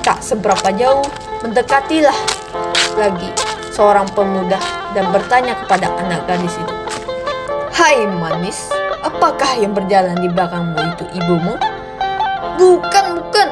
Tak 0.06 0.22
seberapa 0.22 0.68
jauh, 0.78 1.04
mendekatilah 1.42 2.14
lagi 2.94 3.30
seorang 3.74 4.06
pemuda 4.14 4.58
dan 4.94 5.10
bertanya 5.14 5.54
kepada 5.64 5.90
anak 6.02 6.26
gadis 6.26 6.54
itu. 6.58 6.74
Hai 7.74 8.06
manis, 8.06 8.70
apakah 9.06 9.54
yang 9.58 9.74
berjalan 9.74 10.18
di 10.18 10.26
belakangmu 10.30 10.80
itu 10.94 11.04
ibumu? 11.22 11.54
Bukan, 12.58 13.06
bukan. 13.22 13.48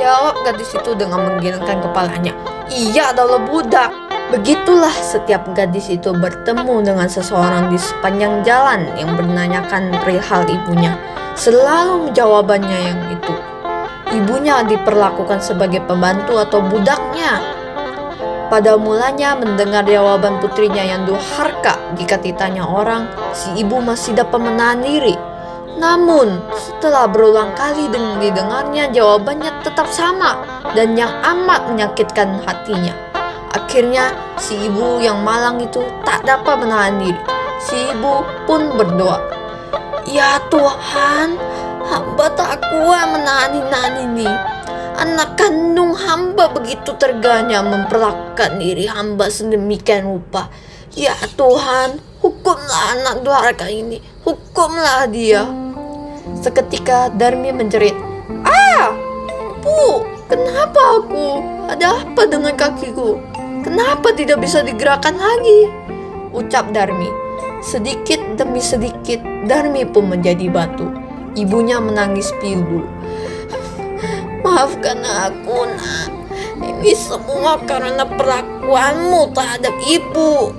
Jawab 0.00 0.34
gadis 0.42 0.74
itu 0.74 0.90
dengan 0.98 1.22
menggelengkan 1.28 1.78
kepalanya. 1.78 2.34
Ia 2.72 3.14
adalah 3.14 3.38
budak. 3.38 3.94
Begitulah 4.34 4.90
setiap 4.90 5.44
gadis 5.52 5.92
itu 5.92 6.10
bertemu 6.10 6.82
dengan 6.82 7.06
seseorang 7.06 7.68
di 7.68 7.76
sepanjang 7.76 8.40
jalan 8.42 8.88
yang 8.96 9.12
menanyakan 9.14 9.92
perihal 10.00 10.42
ibunya. 10.48 10.96
Selalu 11.36 12.10
jawabannya 12.16 12.78
yang 12.80 13.00
itu 13.12 13.51
ibunya 14.12 14.60
diperlakukan 14.62 15.40
sebagai 15.40 15.80
pembantu 15.88 16.38
atau 16.38 16.60
budaknya. 16.60 17.40
Pada 18.52 18.76
mulanya 18.76 19.32
mendengar 19.32 19.88
jawaban 19.88 20.36
putrinya 20.44 20.84
yang 20.84 21.08
durhaka 21.08 21.80
jika 21.96 22.20
ditanya 22.20 22.68
orang, 22.68 23.08
si 23.32 23.48
ibu 23.56 23.80
masih 23.80 24.12
dapat 24.12 24.44
menahan 24.44 24.84
diri. 24.84 25.16
Namun, 25.80 26.36
setelah 26.52 27.08
berulang 27.08 27.56
kali 27.56 27.88
didengarnya 28.20 28.92
jawabannya 28.92 29.64
tetap 29.64 29.88
sama 29.88 30.44
dan 30.76 30.92
yang 30.92 31.08
amat 31.24 31.64
menyakitkan 31.72 32.44
hatinya. 32.44 32.92
Akhirnya, 33.56 34.12
si 34.36 34.52
ibu 34.68 35.00
yang 35.00 35.24
malang 35.24 35.56
itu 35.56 35.80
tak 36.04 36.20
dapat 36.28 36.60
menahan 36.60 37.00
diri. 37.00 37.20
Si 37.56 37.88
ibu 37.88 38.20
pun 38.44 38.76
berdoa, 38.76 39.31
Ya 40.02 40.42
Tuhan, 40.50 41.38
hamba 41.86 42.26
tak 42.34 42.58
kuat 42.58 43.06
menahan 43.14 44.10
ini. 44.10 44.26
Anak 44.98 45.38
kandung 45.38 45.94
hamba 45.94 46.50
begitu 46.50 46.98
terganya 46.98 47.62
memperlakukan 47.62 48.58
diri 48.58 48.90
hamba 48.90 49.30
sedemikian 49.30 50.10
rupa. 50.10 50.50
Ya 50.92 51.14
Tuhan, 51.38 52.02
hukumlah 52.18 52.98
anak 52.98 53.22
durhaka 53.22 53.70
ini, 53.70 54.02
hukumlah 54.26 55.06
dia. 55.06 55.46
Seketika 56.42 57.08
Darmi 57.14 57.54
menjerit, 57.54 57.94
Ah, 58.42 58.90
Bu, 59.62 60.02
kenapa 60.26 60.98
aku? 60.98 61.40
Ada 61.70 62.02
apa 62.02 62.26
dengan 62.26 62.58
kakiku? 62.58 63.22
Kenapa 63.62 64.10
tidak 64.12 64.42
bisa 64.42 64.66
digerakkan 64.66 65.14
lagi? 65.14 65.70
Ucap 66.34 66.74
Darmi. 66.74 67.21
Sedikit 67.62 68.18
demi 68.34 68.58
sedikit, 68.58 69.22
Darmi 69.46 69.86
pun 69.86 70.10
menjadi 70.10 70.50
batu. 70.50 70.90
Ibunya 71.38 71.78
menangis 71.78 72.34
pilu. 72.42 72.82
Maafkan 74.42 74.98
aku, 75.00 75.70
nak. 75.70 76.10
Ini 76.62 76.92
semua 76.98 77.62
karena 77.62 78.02
perlakuanmu 78.02 79.30
terhadap 79.30 79.74
ibu. 79.86 80.50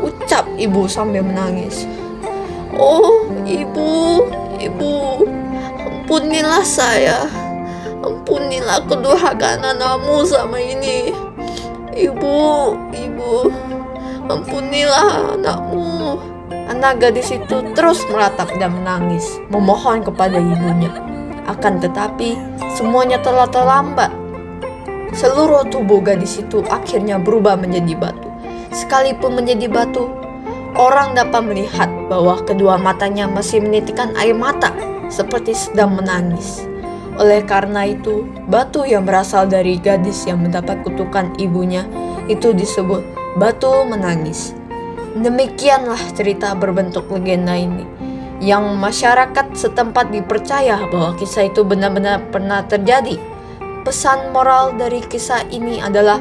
Ucap 0.00 0.48
ibu 0.56 0.88
sambil 0.88 1.20
menangis. 1.20 1.84
Oh, 2.76 3.28
ibu, 3.48 4.24
ibu, 4.60 5.24
ampunilah 5.80 6.64
saya. 6.64 7.24
Ampunilah 8.04 8.84
kedurhakaan 8.84 9.64
anakmu 9.64 10.24
sama 10.28 10.60
ini. 10.60 11.12
Ibu, 11.96 12.40
ibu, 12.92 13.48
ampunilah 14.28 15.40
anakmu. 15.40 15.95
Anak 16.50 17.02
gadis 17.02 17.30
itu 17.34 17.62
terus 17.74 18.02
meratap 18.10 18.50
dan 18.58 18.74
menangis, 18.78 19.38
memohon 19.50 20.02
kepada 20.02 20.38
ibunya. 20.38 20.90
Akan 21.46 21.78
tetapi, 21.78 22.34
semuanya 22.74 23.22
telah 23.22 23.46
terlambat. 23.46 24.10
Seluruh 25.14 25.66
tubuh 25.70 26.02
gadis 26.02 26.42
itu 26.42 26.62
akhirnya 26.66 27.22
berubah 27.22 27.54
menjadi 27.54 27.94
batu. 27.94 28.28
Sekalipun 28.74 29.38
menjadi 29.38 29.70
batu, 29.70 30.10
orang 30.76 31.16
dapat 31.16 31.42
melihat 31.46 31.88
bahwa 32.10 32.42
kedua 32.44 32.76
matanya 32.76 33.24
masih 33.30 33.62
menitikkan 33.62 34.12
air 34.18 34.36
mata 34.36 34.74
seperti 35.08 35.54
sedang 35.54 35.96
menangis. 35.96 36.66
Oleh 37.16 37.40
karena 37.48 37.88
itu, 37.88 38.28
batu 38.50 38.84
yang 38.84 39.08
berasal 39.08 39.48
dari 39.48 39.80
gadis 39.80 40.28
yang 40.28 40.44
mendapat 40.44 40.84
kutukan 40.84 41.32
ibunya 41.40 41.88
itu 42.28 42.52
disebut 42.52 43.00
batu 43.40 43.86
menangis. 43.88 44.52
Demikianlah 45.16 46.12
cerita 46.12 46.52
berbentuk 46.52 47.08
legenda 47.08 47.56
ini, 47.56 47.88
yang 48.44 48.76
masyarakat 48.76 49.56
setempat 49.56 50.12
dipercaya 50.12 50.76
bahwa 50.92 51.16
kisah 51.16 51.48
itu 51.48 51.64
benar-benar 51.64 52.20
pernah 52.28 52.60
terjadi. 52.68 53.16
Pesan 53.80 54.36
moral 54.36 54.76
dari 54.76 55.00
kisah 55.00 55.48
ini 55.48 55.80
adalah 55.80 56.20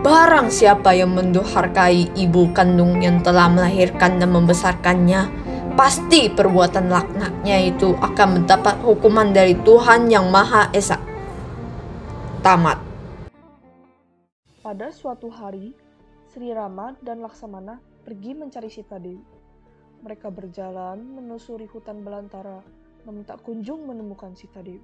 barang 0.00 0.48
siapa 0.48 0.96
yang 0.96 1.12
menduharkai 1.12 2.16
ibu 2.16 2.48
kandung 2.56 3.04
yang 3.04 3.20
telah 3.20 3.52
melahirkan 3.52 4.16
dan 4.16 4.32
membesarkannya, 4.32 5.28
pasti 5.76 6.32
perbuatan 6.32 6.88
laknatnya 6.88 7.60
itu 7.60 7.92
akan 8.00 8.40
mendapat 8.40 8.80
hukuman 8.80 9.36
dari 9.36 9.52
Tuhan 9.60 10.08
yang 10.08 10.32
Maha 10.32 10.72
Esa. 10.72 10.96
Tamat. 12.40 12.80
Pada 14.64 14.88
suatu 14.88 15.28
hari, 15.28 15.76
Sri 16.32 16.56
Rama 16.56 16.96
dan 17.04 17.20
Laksamana 17.20 17.89
pergi 18.02 18.32
mencari 18.34 18.68
Sita 18.72 18.96
Dewi. 18.96 19.20
Mereka 20.00 20.32
berjalan 20.32 21.00
menusuri 21.00 21.68
hutan 21.68 22.00
belantara, 22.00 22.64
namun 23.04 23.22
tak 23.28 23.44
kunjung 23.44 23.84
menemukan 23.84 24.32
Sita 24.32 24.64
Dewi. 24.64 24.80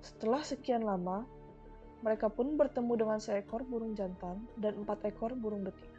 Setelah 0.00 0.40
sekian 0.40 0.84
lama, 0.84 1.28
mereka 2.00 2.28
pun 2.32 2.56
bertemu 2.56 2.92
dengan 2.96 3.18
seekor 3.20 3.64
burung 3.66 3.96
jantan 3.96 4.44
dan 4.56 4.80
empat 4.84 5.04
ekor 5.08 5.36
burung 5.36 5.64
betina. 5.64 5.96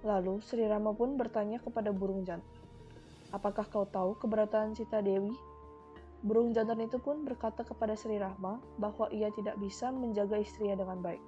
Lalu 0.00 0.40
Sri 0.40 0.64
Rama 0.64 0.96
pun 0.96 1.20
bertanya 1.20 1.60
kepada 1.60 1.92
burung 1.92 2.24
jantan, 2.24 2.60
Apakah 3.30 3.62
kau 3.70 3.86
tahu 3.86 4.18
keberatan 4.18 4.74
Sita 4.74 4.98
Dewi? 4.98 5.30
Burung 6.26 6.50
jantan 6.50 6.82
itu 6.82 6.98
pun 6.98 7.22
berkata 7.22 7.62
kepada 7.62 7.94
Sri 7.94 8.18
Rahma 8.18 8.58
bahwa 8.76 9.06
ia 9.14 9.30
tidak 9.30 9.54
bisa 9.62 9.94
menjaga 9.94 10.34
istrinya 10.34 10.82
dengan 10.82 10.98
baik. 10.98 11.22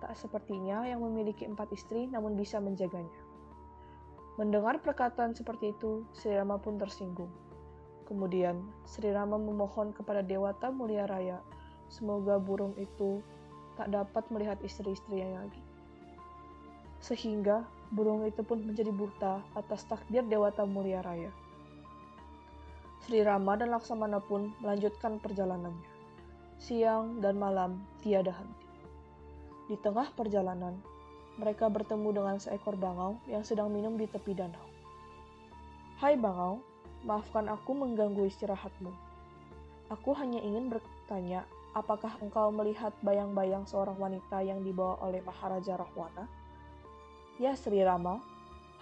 Tak 0.00 0.16
sepertinya 0.16 0.82
yang 0.88 1.04
memiliki 1.04 1.44
empat 1.44 1.68
istri 1.76 2.08
namun 2.08 2.34
bisa 2.40 2.56
menjaganya. 2.56 3.21
Mendengar 4.40 4.80
perkataan 4.80 5.36
seperti 5.36 5.76
itu, 5.76 6.08
Sri 6.16 6.32
Rama 6.32 6.56
pun 6.56 6.80
tersinggung. 6.80 7.28
Kemudian, 8.08 8.64
Sri 8.88 9.12
Rama 9.12 9.36
memohon 9.36 9.92
kepada 9.92 10.24
Dewata 10.24 10.72
Mulia 10.72 11.04
Raya, 11.04 11.44
semoga 11.92 12.40
burung 12.40 12.72
itu 12.80 13.20
tak 13.76 13.92
dapat 13.92 14.24
melihat 14.32 14.56
istri-istrinya 14.64 15.44
lagi. 15.44 15.60
Sehingga 17.04 17.68
burung 17.92 18.24
itu 18.24 18.40
pun 18.40 18.64
menjadi 18.64 18.88
buta 18.88 19.44
atas 19.52 19.84
takdir 19.84 20.24
Dewata 20.24 20.64
Mulia 20.64 21.04
Raya. 21.04 21.28
Sri 23.04 23.20
Rama 23.20 23.58
dan 23.60 23.68
Laksamana 23.68 24.22
pun 24.22 24.54
melanjutkan 24.64 25.20
perjalanannya. 25.20 25.90
Siang 26.62 27.18
dan 27.18 27.36
malam 27.36 27.82
tiada 28.00 28.30
henti. 28.30 28.68
Di 29.66 29.76
tengah 29.82 30.08
perjalanan, 30.14 30.78
mereka 31.40 31.72
bertemu 31.72 32.08
dengan 32.12 32.36
seekor 32.36 32.76
bangau 32.76 33.16
yang 33.24 33.40
sedang 33.40 33.72
minum 33.72 33.96
di 33.96 34.04
tepi 34.04 34.36
danau. 34.36 34.68
Hai 35.96 36.18
bangau, 36.18 36.60
maafkan 37.08 37.48
aku 37.48 37.72
mengganggu 37.72 38.28
istirahatmu. 38.28 38.92
Aku 39.88 40.12
hanya 40.16 40.40
ingin 40.40 40.68
bertanya, 40.68 41.48
apakah 41.72 42.16
engkau 42.20 42.52
melihat 42.52 42.92
bayang-bayang 43.00 43.64
seorang 43.64 43.96
wanita 43.96 44.44
yang 44.44 44.60
dibawa 44.60 45.00
oleh 45.00 45.24
Maharaja 45.24 45.80
Rahwana? 45.80 46.28
Ya 47.40 47.56
Sri 47.56 47.80
Rama, 47.80 48.20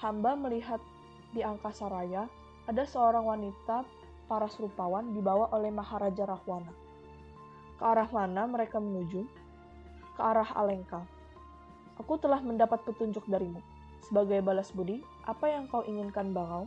hamba 0.03 0.35
melihat 0.35 0.83
di 1.31 1.47
angkasa 1.47 1.87
raya 1.87 2.27
ada 2.67 2.83
seorang 2.83 3.27
wanita 3.27 3.87
paras 4.27 4.59
rupawan 4.59 5.11
dibawa 5.15 5.51
oleh 5.55 5.71
Maharaja 5.71 6.27
Rahwana. 6.27 6.71
Ke 7.79 7.83
arah 7.87 8.11
mana 8.11 8.47
mereka 8.47 8.79
menuju? 8.79 9.27
Ke 10.15 10.21
arah 10.23 10.51
Alengka. 10.55 11.20
Aku 12.01 12.17
telah 12.17 12.41
mendapat 12.41 12.81
petunjuk 12.89 13.29
darimu. 13.29 13.61
Sebagai 14.01 14.41
balas 14.41 14.73
budi, 14.73 15.05
apa 15.29 15.53
yang 15.53 15.69
kau 15.69 15.85
inginkan 15.85 16.33
Bangau? 16.33 16.65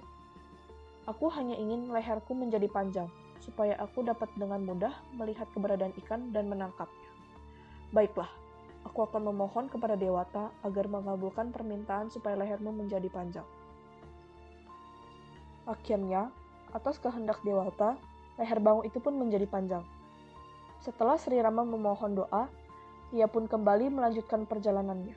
Aku 1.09 1.27
hanya 1.33 1.57
ingin 1.57 1.89
leherku 1.89 2.37
menjadi 2.37 2.69
panjang, 2.69 3.09
supaya 3.41 3.73
aku 3.81 4.05
dapat 4.05 4.29
dengan 4.37 4.61
mudah 4.61 4.93
melihat 5.17 5.49
keberadaan 5.51 5.91
ikan 6.05 6.29
dan 6.29 6.47
menangkapnya. 6.47 7.09
Baiklah, 7.91 8.29
aku 8.85 9.09
akan 9.09 9.33
memohon 9.33 9.67
kepada 9.67 9.97
Dewata 9.97 10.53
agar 10.61 10.85
mengabulkan 10.85 11.49
permintaan 11.49 12.13
supaya 12.13 12.37
lehermu 12.37 12.69
menjadi 12.69 13.09
panjang. 13.09 13.47
Akhirnya, 15.65 16.29
Atas 16.73 16.97
kehendak 16.97 17.37
Dewata, 17.45 17.93
leher 18.41 18.57
bangu 18.57 18.81
itu 18.81 18.97
pun 18.97 19.13
menjadi 19.13 19.45
panjang. 19.45 19.85
Setelah 20.81 21.21
Sri 21.21 21.37
Rama 21.37 21.61
memohon 21.61 22.17
doa, 22.17 22.49
ia 23.13 23.29
pun 23.29 23.45
kembali 23.45 23.93
melanjutkan 23.93 24.49
perjalanannya. 24.49 25.13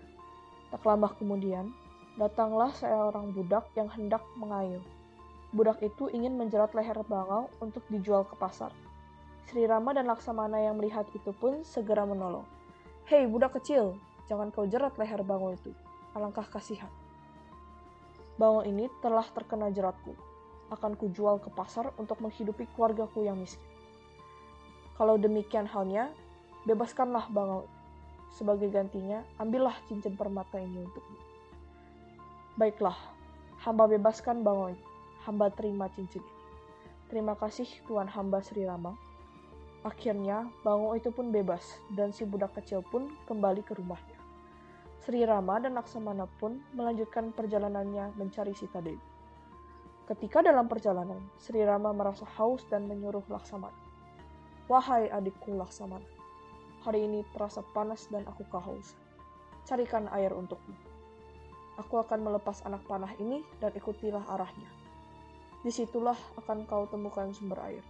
Tak 0.68 0.85
lama 0.85 1.09
kemudian, 1.16 1.72
datanglah 2.20 2.68
seorang 2.76 3.32
budak 3.32 3.64
yang 3.72 3.88
hendak 3.88 4.20
mengayuh. 4.37 4.85
Budak 5.56 5.80
itu 5.80 6.12
ingin 6.12 6.37
menjerat 6.37 6.76
leher 6.76 7.00
bangau 7.09 7.48
untuk 7.64 7.80
dijual 7.88 8.28
ke 8.28 8.37
pasar. 8.37 8.68
Sri 9.48 9.64
Rama 9.64 9.96
dan 9.96 10.11
Laksamana 10.12 10.61
yang 10.61 10.76
melihat 10.76 11.09
itu 11.16 11.32
pun 11.32 11.64
segera 11.64 12.04
menolong. 12.04 12.44
Hei 13.09 13.24
budak 13.24 13.56
kecil, 13.56 13.96
jangan 14.28 14.52
kau 14.52 14.68
jerat 14.68 14.92
leher 15.00 15.24
bangau 15.24 15.56
itu. 15.56 15.72
Alangkah 16.12 16.44
kasihan. 16.44 16.92
Bangau 18.37 18.61
ini 18.68 18.92
telah 19.00 19.24
terkena 19.32 19.72
jeratku 19.72 20.12
akan 20.70 20.98
kujual 20.98 21.38
ke 21.38 21.48
pasar 21.54 21.94
untuk 21.96 22.18
menghidupi 22.18 22.66
keluargaku 22.74 23.22
yang 23.24 23.38
miskin. 23.38 23.62
Kalau 24.98 25.20
demikian 25.20 25.68
halnya, 25.68 26.11
bebaskanlah 26.66 27.30
bangau. 27.30 27.68
Sebagai 28.34 28.72
gantinya, 28.72 29.22
ambillah 29.38 29.76
cincin 29.86 30.16
permata 30.18 30.58
ini 30.58 30.82
untukmu. 30.82 31.18
Baiklah, 32.56 32.96
hamba 33.62 33.84
bebaskan 33.84 34.40
bangau 34.40 34.72
ini. 34.72 34.84
Hamba 35.28 35.50
terima 35.50 35.90
cincin 35.92 36.22
ini. 36.22 36.34
Terima 37.06 37.38
kasih 37.38 37.68
Tuhan 37.86 38.10
hamba 38.10 38.42
Sri 38.42 38.66
Rama. 38.66 38.96
Akhirnya, 39.86 40.50
bangau 40.66 40.98
itu 40.98 41.14
pun 41.14 41.30
bebas, 41.30 41.78
dan 41.94 42.10
si 42.10 42.26
budak 42.26 42.50
kecil 42.58 42.82
pun 42.82 43.14
kembali 43.30 43.62
ke 43.62 43.78
rumahnya. 43.78 44.18
Sri 45.06 45.22
Rama 45.22 45.62
dan 45.62 45.78
Laksamana 45.78 46.26
pun 46.42 46.58
melanjutkan 46.74 47.30
perjalanannya 47.30 48.18
mencari 48.18 48.50
Sita 48.58 48.82
Dewi. 48.82 48.98
Ketika 50.10 50.42
dalam 50.42 50.66
perjalanan, 50.66 51.22
Sri 51.38 51.62
Rama 51.62 51.94
merasa 51.94 52.26
haus 52.38 52.66
dan 52.66 52.90
menyuruh 52.90 53.22
Laksamana. 53.30 53.78
Wahai 54.66 55.06
adikku 55.06 55.54
Laksamana, 55.54 56.02
hari 56.87 57.03
ini 57.03 57.27
terasa 57.35 57.66
panas 57.75 58.07
dan 58.07 58.22
aku 58.31 58.46
kehausan. 58.46 58.94
Carikan 59.66 60.07
air 60.14 60.31
untukmu. 60.31 60.79
Aku 61.83 61.99
akan 61.99 62.22
melepas 62.22 62.62
anak 62.62 62.87
panah 62.87 63.11
ini 63.18 63.42
dan 63.59 63.75
ikutilah 63.75 64.22
arahnya. 64.31 64.70
Di 65.66 65.75
situlah 65.75 66.14
akan 66.38 66.62
kau 66.70 66.87
temukan 66.87 67.35
sumber 67.35 67.59
air. 67.66 67.83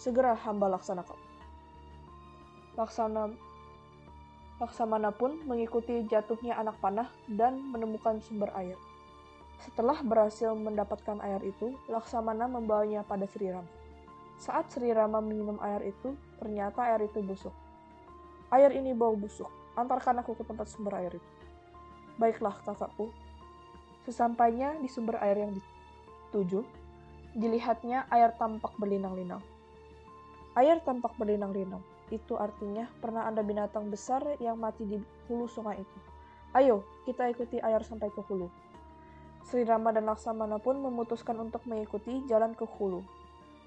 Segera 0.00 0.32
hamba 0.32 0.72
laksanakan. 0.72 1.20
Laksana 2.80 3.28
Laksamana 4.58 5.14
pun 5.14 5.38
mengikuti 5.46 6.02
jatuhnya 6.10 6.58
anak 6.58 6.82
panah 6.82 7.06
dan 7.30 7.62
menemukan 7.70 8.18
sumber 8.18 8.50
air. 8.58 8.74
Setelah 9.62 10.02
berhasil 10.02 10.50
mendapatkan 10.50 11.22
air 11.22 11.38
itu, 11.46 11.78
Laksamana 11.86 12.50
membawanya 12.50 13.06
pada 13.06 13.22
Sri 13.30 13.54
Rama. 13.54 13.70
Saat 14.42 14.74
Sri 14.74 14.90
Rama 14.90 15.22
minum 15.22 15.62
air 15.62 15.94
itu, 15.94 16.10
ternyata 16.42 16.90
air 16.90 17.06
itu 17.06 17.22
busuk. 17.22 17.54
Air 18.48 18.72
ini 18.72 18.96
bau 18.96 19.12
busuk, 19.12 19.52
antarkan 19.76 20.24
aku 20.24 20.32
ke 20.32 20.44
tempat 20.44 20.72
sumber 20.72 20.96
air 20.96 21.12
itu. 21.12 21.30
Baiklah 22.16 22.56
kakakku. 22.64 23.12
Sesampainya 24.08 24.72
di 24.80 24.88
sumber 24.88 25.20
air 25.20 25.36
yang 25.44 25.52
dituju, 25.52 26.64
dilihatnya 27.36 28.08
air 28.08 28.32
tampak 28.40 28.72
berlinang-linang. 28.80 29.44
Air 30.56 30.80
tampak 30.80 31.12
berlinang-linang, 31.20 31.84
itu 32.08 32.40
artinya 32.40 32.88
pernah 33.04 33.28
ada 33.28 33.44
binatang 33.44 33.92
besar 33.92 34.24
yang 34.40 34.56
mati 34.56 34.88
di 34.88 34.96
hulu 35.28 35.44
sungai 35.44 35.76
itu. 35.76 35.98
Ayo, 36.56 36.88
kita 37.04 37.28
ikuti 37.28 37.60
air 37.60 37.84
sampai 37.84 38.08
ke 38.08 38.24
hulu. 38.24 38.48
Sri 39.44 39.64
Rama 39.64 39.92
dan 39.92 40.08
Laksamana 40.08 40.56
pun 40.56 40.80
memutuskan 40.80 41.36
untuk 41.36 41.64
mengikuti 41.68 42.24
jalan 42.24 42.56
ke 42.56 42.64
hulu. 42.64 43.04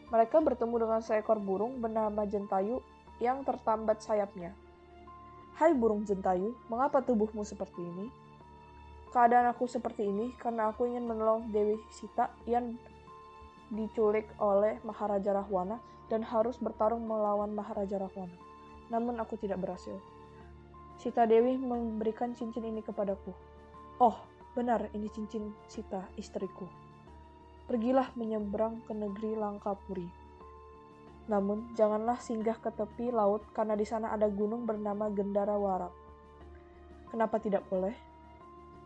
Mereka 0.09 0.41
bertemu 0.41 0.75
dengan 0.77 1.01
seekor 1.05 1.37
burung 1.37 1.77
bernama 1.79 2.25
Jentayu 2.25 2.81
yang 3.21 3.45
tertambat 3.45 4.01
sayapnya. 4.01 4.53
Hai 5.59 5.75
burung 5.75 6.07
Jentayu, 6.07 6.55
mengapa 6.71 7.03
tubuhmu 7.03 7.43
seperti 7.43 7.83
ini? 7.83 8.07
Keadaan 9.11 9.51
aku 9.51 9.67
seperti 9.67 10.07
ini 10.07 10.31
karena 10.39 10.71
aku 10.71 10.87
ingin 10.87 11.03
menolong 11.03 11.51
Dewi 11.51 11.75
Sita 11.91 12.31
yang 12.47 12.79
diculik 13.67 14.31
oleh 14.39 14.79
Maharaja 14.87 15.35
Rahwana 15.35 15.83
dan 16.07 16.23
harus 16.23 16.55
bertarung 16.55 17.03
melawan 17.03 17.51
Maharaja 17.51 17.99
Rahwana. 17.99 18.35
Namun 18.87 19.19
aku 19.19 19.35
tidak 19.35 19.59
berhasil. 19.59 19.99
Sita 20.95 21.27
Dewi 21.27 21.59
memberikan 21.59 22.31
cincin 22.31 22.63
ini 22.63 22.79
kepadaku. 22.79 23.35
Oh, 23.99 24.15
benar 24.55 24.87
ini 24.95 25.11
cincin 25.11 25.51
Sita, 25.67 26.07
istriku. 26.15 26.67
Pergilah 27.67 28.11
menyeberang 28.15 28.79
ke 28.87 28.95
negeri 28.95 29.35
Langkapuri. 29.35 30.20
Namun, 31.29 31.73
janganlah 31.77 32.17
singgah 32.17 32.57
ke 32.57 32.73
tepi 32.73 33.13
laut 33.13 33.45
karena 33.53 33.77
di 33.77 33.85
sana 33.85 34.09
ada 34.15 34.25
gunung 34.31 34.65
bernama 34.65 35.11
Gendara 35.13 35.59
Warak. 35.59 35.93
Kenapa 37.11 37.37
tidak 37.37 37.67
boleh? 37.67 37.93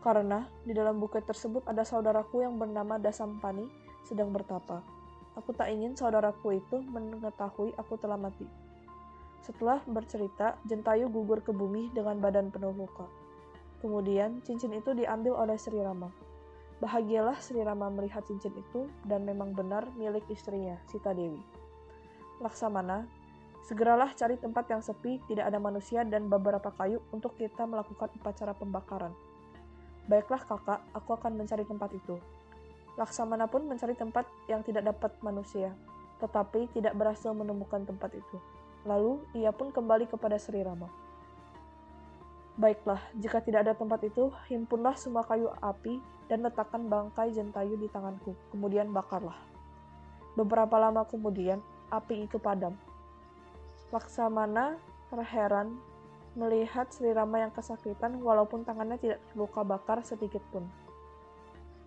Karena 0.02 0.46
di 0.66 0.74
dalam 0.74 0.98
bukit 0.98 1.26
tersebut 1.26 1.66
ada 1.66 1.86
saudaraku 1.86 2.42
yang 2.42 2.58
bernama 2.58 2.98
Dasampani 2.98 3.66
sedang 4.06 4.30
bertapa. 4.34 4.82
Aku 5.36 5.52
tak 5.52 5.74
ingin 5.74 5.98
saudaraku 5.98 6.58
itu 6.58 6.80
mengetahui 6.80 7.74
aku 7.76 7.98
telah 7.98 8.16
mati. 8.16 8.46
Setelah 9.46 9.82
bercerita, 9.86 10.58
Jentayu 10.66 11.06
gugur 11.06 11.42
ke 11.46 11.54
bumi 11.54 11.94
dengan 11.94 12.18
badan 12.18 12.50
penuh 12.50 12.74
luka. 12.74 13.06
Kemudian, 13.78 14.42
cincin 14.42 14.74
itu 14.74 14.98
diambil 14.98 15.38
oleh 15.38 15.58
Sri 15.62 15.78
Rama. 15.78 16.10
Bahagialah 16.82 17.38
Sri 17.38 17.62
Rama 17.62 17.94
melihat 17.94 18.26
cincin 18.26 18.54
itu 18.58 18.90
dan 19.06 19.22
memang 19.22 19.54
benar 19.54 19.86
milik 19.94 20.26
istrinya, 20.34 20.82
Sita 20.90 21.14
Dewi. 21.14 21.38
Laksamana, 22.44 23.08
segeralah 23.64 24.12
cari 24.14 24.36
tempat 24.36 24.68
yang 24.68 24.82
sepi, 24.84 25.24
tidak 25.32 25.48
ada 25.48 25.60
manusia 25.60 26.04
dan 26.04 26.28
beberapa 26.28 26.70
kayu 26.76 27.00
untuk 27.16 27.34
kita 27.40 27.64
melakukan 27.64 28.12
upacara 28.20 28.52
pembakaran. 28.52 29.16
Baiklah 30.06 30.44
kakak, 30.46 30.86
aku 30.94 31.18
akan 31.18 31.34
mencari 31.40 31.66
tempat 31.66 31.90
itu. 31.96 32.20
Laksamana 32.96 33.50
pun 33.50 33.66
mencari 33.68 33.98
tempat 33.98 34.24
yang 34.48 34.62
tidak 34.64 34.88
dapat 34.94 35.12
manusia, 35.20 35.74
tetapi 36.22 36.72
tidak 36.72 36.96
berhasil 36.96 37.34
menemukan 37.36 37.84
tempat 37.84 38.14
itu. 38.16 38.38
Lalu 38.86 39.20
ia 39.34 39.50
pun 39.50 39.74
kembali 39.74 40.06
kepada 40.06 40.38
Sri 40.38 40.62
Rama. 40.62 40.88
Baiklah, 42.56 43.04
jika 43.20 43.44
tidak 43.44 43.68
ada 43.68 43.74
tempat 43.76 44.00
itu, 44.08 44.32
himpunlah 44.48 44.96
semua 44.96 45.28
kayu 45.28 45.52
api 45.60 46.00
dan 46.32 46.40
letakkan 46.40 46.88
bangkai 46.88 47.36
jentayu 47.36 47.76
di 47.76 47.92
tanganku, 47.92 48.32
kemudian 48.48 48.96
bakarlah. 48.96 49.36
Beberapa 50.40 50.80
lama 50.80 51.04
kemudian, 51.04 51.60
api 51.92 52.30
itu 52.30 52.38
padam. 52.42 52.74
Laksamana 53.94 54.80
terheran 55.14 55.78
melihat 56.36 56.92
Sri 56.92 57.16
Rama 57.16 57.48
yang 57.48 57.54
kesakitan 57.56 58.20
walaupun 58.20 58.68
tangannya 58.68 59.00
tidak 59.00 59.24
terluka 59.32 59.64
bakar 59.64 60.04
sedikit 60.04 60.44
pun. 60.52 60.68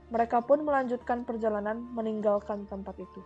Mereka 0.09 0.41
pun 0.49 0.65
melanjutkan 0.65 1.29
perjalanan 1.29 1.85
meninggalkan 1.93 2.65
tempat 2.71 2.97
itu. 2.97 3.21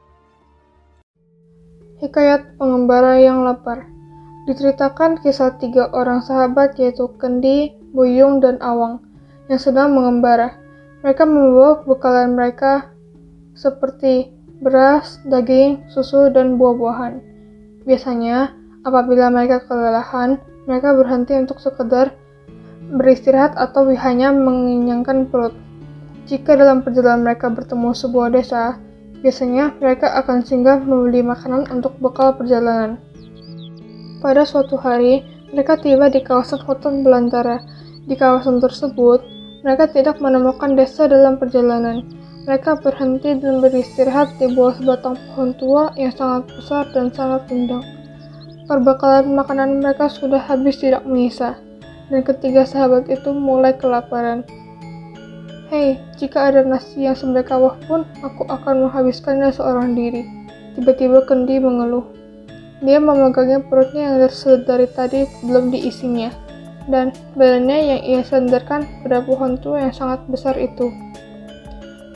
Hikayat 2.03 2.59
pengembara 2.59 3.23
yang 3.23 3.47
lapar 3.47 3.87
Diceritakan 4.43 5.23
kisah 5.23 5.55
tiga 5.63 5.87
orang 5.95 6.19
sahabat 6.19 6.75
yaitu 6.75 7.07
Kendi, 7.15 7.79
Buyung, 7.95 8.43
dan 8.43 8.59
Awang 8.59 8.99
yang 9.47 9.63
sedang 9.63 9.95
mengembara. 9.95 10.59
Mereka 11.07 11.23
membawa 11.23 11.87
bekalan 11.87 12.35
mereka 12.35 12.91
seperti 13.55 14.35
beras, 14.63 15.19
daging, 15.27 15.83
susu, 15.91 16.31
dan 16.31 16.57
buah-buahan. 16.57 17.19
Biasanya, 17.83 18.55
apabila 18.87 19.29
mereka 19.29 19.67
kelelahan, 19.67 20.39
mereka 20.71 20.95
berhenti 20.95 21.35
untuk 21.35 21.59
sekedar 21.59 22.15
beristirahat 22.95 23.59
atau 23.59 23.91
hanya 23.91 24.31
mengenyangkan 24.31 25.27
perut. 25.27 25.55
Jika 26.31 26.55
dalam 26.55 26.87
perjalanan 26.87 27.27
mereka 27.27 27.51
bertemu 27.51 27.91
sebuah 27.91 28.31
desa, 28.31 28.79
biasanya 29.27 29.75
mereka 29.83 30.15
akan 30.23 30.47
singgah 30.47 30.79
membeli 30.79 31.27
makanan 31.27 31.67
untuk 31.75 31.99
bekal 31.99 32.39
perjalanan. 32.39 33.03
Pada 34.23 34.47
suatu 34.47 34.79
hari, 34.79 35.27
mereka 35.51 35.75
tiba 35.83 36.07
di 36.07 36.23
kawasan 36.23 36.63
hutan 36.63 37.03
belantara. 37.03 37.59
Di 38.07 38.15
kawasan 38.15 38.63
tersebut, 38.63 39.23
mereka 39.67 39.91
tidak 39.91 40.23
menemukan 40.23 40.79
desa 40.79 41.11
dalam 41.11 41.39
perjalanan. 41.43 42.07
Mereka 42.43 42.83
berhenti 42.83 43.39
dan 43.39 43.63
beristirahat 43.63 44.35
di 44.43 44.51
bawah 44.51 44.75
sebatang 44.75 45.15
pohon 45.31 45.55
tua 45.55 45.95
yang 45.95 46.11
sangat 46.11 46.51
besar 46.59 46.91
dan 46.91 47.15
sangat 47.15 47.47
rindang. 47.47 47.87
Perbekalan 48.67 49.31
makanan 49.39 49.79
mereka 49.79 50.11
sudah 50.11 50.43
habis 50.43 50.83
tidak 50.83 51.07
menyisa, 51.07 51.55
dan 52.11 52.27
ketiga 52.27 52.67
sahabat 52.67 53.07
itu 53.07 53.31
mulai 53.31 53.79
kelaparan. 53.79 54.43
Hei, 55.71 56.03
jika 56.19 56.51
ada 56.51 56.67
nasi 56.67 57.07
yang 57.07 57.15
wah 57.63 57.79
pun, 57.87 58.03
aku 58.27 58.43
akan 58.51 58.91
menghabiskannya 58.91 59.55
seorang 59.55 59.95
diri. 59.95 60.27
Tiba-tiba 60.75 61.23
Kendi 61.25 61.63
mengeluh. 61.63 62.05
Dia 62.83 62.99
memegangnya 62.99 63.63
perutnya 63.63 64.19
yang 64.19 64.27
dari 64.67 64.91
tadi 64.91 65.31
belum 65.47 65.71
diisinya, 65.71 66.35
dan 66.91 67.15
badannya 67.39 67.79
yang 67.87 68.01
ia 68.03 68.21
sandarkan 68.27 68.83
pada 69.07 69.23
pohon 69.23 69.55
tua 69.63 69.87
yang 69.87 69.95
sangat 69.95 70.27
besar 70.27 70.59
itu. 70.59 70.91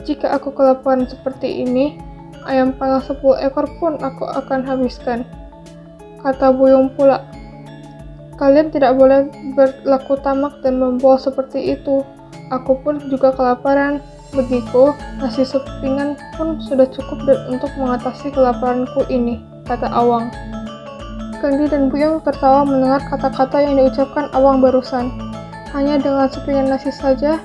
Jika 0.07 0.39
aku 0.39 0.55
kelaparan 0.55 1.03
seperti 1.03 1.67
ini, 1.67 1.99
ayam 2.47 2.71
panggang 2.71 3.03
sepuluh 3.03 3.35
ekor 3.43 3.67
pun 3.75 3.99
aku 3.99 4.23
akan 4.23 4.63
habiskan 4.63 5.27
kata 6.23 6.55
Buyung 6.55 6.95
pula. 6.95 7.27
Kalian 8.39 8.71
tidak 8.71 8.95
boleh 8.95 9.27
berlaku 9.57 10.15
tamak 10.23 10.61
dan 10.63 10.79
membawa 10.79 11.19
seperti 11.19 11.75
itu. 11.75 12.07
Aku 12.53 12.79
pun 12.79 13.03
juga 13.11 13.35
kelaparan. 13.35 13.99
Begitu, 14.31 14.91
nasi 15.23 15.47
sepingan 15.47 16.19
pun 16.35 16.59
sudah 16.59 16.83
cukup 16.91 17.23
untuk 17.47 17.71
mengatasi 17.79 18.27
kelaparanku 18.31 19.07
ini, 19.07 19.39
kata 19.63 19.87
Awang. 19.87 20.27
Kendi 21.39 21.71
dan 21.71 21.87
Buyung 21.87 22.19
tertawa 22.23 22.67
mendengar 22.67 22.99
kata-kata 23.07 23.63
yang 23.63 23.79
diucapkan 23.79 24.27
Awang 24.35 24.59
barusan. 24.59 25.11
Hanya 25.71 25.95
dengan 25.95 26.27
sepingan 26.27 26.67
nasi 26.67 26.91
saja, 26.91 27.39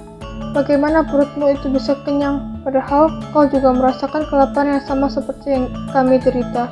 bagaimana 0.52 1.04
perutmu 1.04 1.52
itu 1.52 1.72
bisa 1.72 1.96
kenyang, 2.04 2.60
padahal 2.62 3.08
kau 3.32 3.48
juga 3.48 3.72
merasakan 3.72 4.28
kelaparan 4.28 4.78
yang 4.78 4.84
sama 4.84 5.08
seperti 5.08 5.56
yang 5.56 5.64
kami 5.90 6.20
derita. 6.20 6.68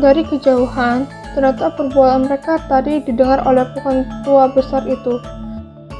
Dari 0.00 0.24
kejauhan, 0.26 1.08
ternyata 1.32 1.72
perbuatan 1.76 2.28
mereka 2.28 2.60
tadi 2.68 3.00
didengar 3.04 3.44
oleh 3.44 3.64
pohon 3.76 4.04
tua 4.24 4.50
besar 4.52 4.84
itu. 4.88 5.20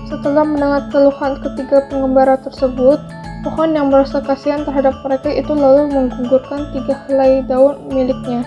Setelah 0.08 0.44
mendengar 0.44 0.88
keluhan 0.88 1.36
ketiga 1.44 1.84
pengembara 1.92 2.40
tersebut, 2.40 2.96
pohon 3.44 3.70
yang 3.76 3.92
merasa 3.92 4.24
kasihan 4.24 4.64
terhadap 4.64 4.96
mereka 5.04 5.28
itu 5.28 5.52
lalu 5.52 5.92
menggugurkan 5.92 6.72
tiga 6.72 6.96
helai 7.06 7.44
daun 7.44 7.76
miliknya. 7.92 8.42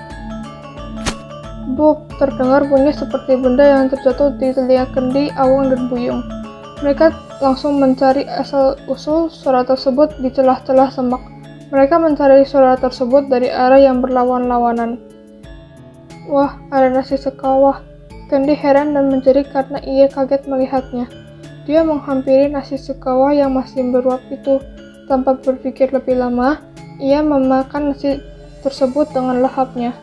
Bub, 1.77 2.03
terdengar 2.17 2.65
bunyi 2.65 2.91
seperti 2.91 3.37
benda 3.37 3.63
yang 3.63 3.85
terjatuh 3.87 4.33
di 4.35 4.51
telinga 4.51 4.89
kendi, 4.91 5.29
awang, 5.37 5.69
dan 5.69 5.87
buyung. 5.87 6.40
Mereka 6.81 7.13
langsung 7.45 7.77
mencari 7.77 8.25
asal-usul 8.25 9.29
suara 9.29 9.61
tersebut 9.61 10.17
di 10.17 10.33
celah-celah 10.33 10.89
semak. 10.89 11.21
Mereka 11.69 12.01
mencari 12.01 12.41
suara 12.41 12.73
tersebut 12.73 13.29
dari 13.29 13.53
arah 13.53 13.77
yang 13.77 14.01
berlawan-lawanan. 14.01 14.97
Wah, 16.25 16.57
ada 16.73 16.89
nasi 16.89 17.21
sekawah. 17.21 17.85
Kendi 18.33 18.57
heran 18.57 18.97
dan 18.97 19.13
menjerit 19.13 19.53
karena 19.53 19.77
ia 19.85 20.09
kaget 20.09 20.49
melihatnya. 20.49 21.05
Dia 21.69 21.85
menghampiri 21.85 22.49
nasi 22.49 22.81
sekawah 22.81 23.29
yang 23.29 23.53
masih 23.53 23.85
beruap 23.93 24.25
itu. 24.33 24.57
Tanpa 25.05 25.37
berpikir 25.37 25.93
lebih 25.93 26.17
lama, 26.17 26.65
ia 26.97 27.21
memakan 27.21 27.93
nasi 27.93 28.17
tersebut 28.65 29.13
dengan 29.13 29.45
lahapnya. 29.45 29.93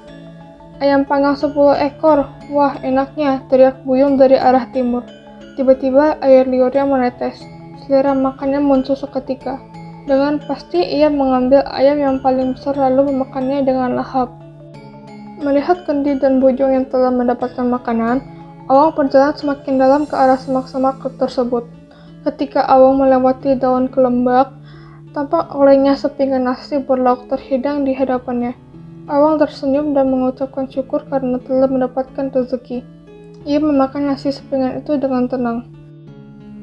Ayam 0.79 1.03
panggang 1.03 1.35
10 1.35 1.75
ekor. 1.75 2.23
Wah, 2.55 2.79
enaknya, 2.87 3.43
teriak 3.51 3.83
Buyung 3.83 4.15
dari 4.15 4.39
arah 4.39 4.71
timur. 4.71 5.18
Tiba-tiba 5.59 6.23
air 6.23 6.47
liurnya 6.47 6.87
menetes. 6.87 7.43
Selera 7.83 8.15
makannya 8.15 8.63
muncul 8.63 8.95
seketika. 8.95 9.59
Dengan 10.07 10.39
pasti 10.39 10.79
ia 10.79 11.11
mengambil 11.11 11.67
ayam 11.67 11.99
yang 11.99 12.23
paling 12.23 12.55
besar 12.55 12.79
lalu 12.79 13.11
memakannya 13.11 13.67
dengan 13.67 13.99
lahap. 13.99 14.31
Melihat 15.43 15.83
Kendi 15.83 16.15
dan 16.23 16.39
Bojong 16.39 16.79
yang 16.79 16.87
telah 16.87 17.11
mendapatkan 17.11 17.67
makanan, 17.67 18.23
Awang 18.71 18.95
berjalan 18.95 19.35
semakin 19.35 19.83
dalam 19.83 20.07
ke 20.07 20.15
arah 20.15 20.39
semak-semak 20.39 21.03
tersebut. 21.19 21.67
Ketika 22.23 22.63
Awang 22.63 23.03
melewati 23.03 23.59
daun 23.59 23.91
kelembak, 23.91 24.55
tampak 25.11 25.51
olehnya 25.59 25.99
sepinggan 25.99 26.47
nasi 26.47 26.79
berlauk 26.79 27.27
terhidang 27.27 27.83
di 27.83 27.99
hadapannya. 27.99 28.55
Awang 29.11 29.43
tersenyum 29.43 29.91
dan 29.91 30.07
mengucapkan 30.07 30.71
syukur 30.71 31.03
karena 31.11 31.43
telah 31.43 31.67
mendapatkan 31.67 32.31
rezeki. 32.31 32.98
Ia 33.49 33.57
memakan 33.65 34.13
nasi 34.13 34.29
sepinggan 34.29 34.85
itu 34.85 35.01
dengan 35.01 35.25
tenang. 35.25 35.73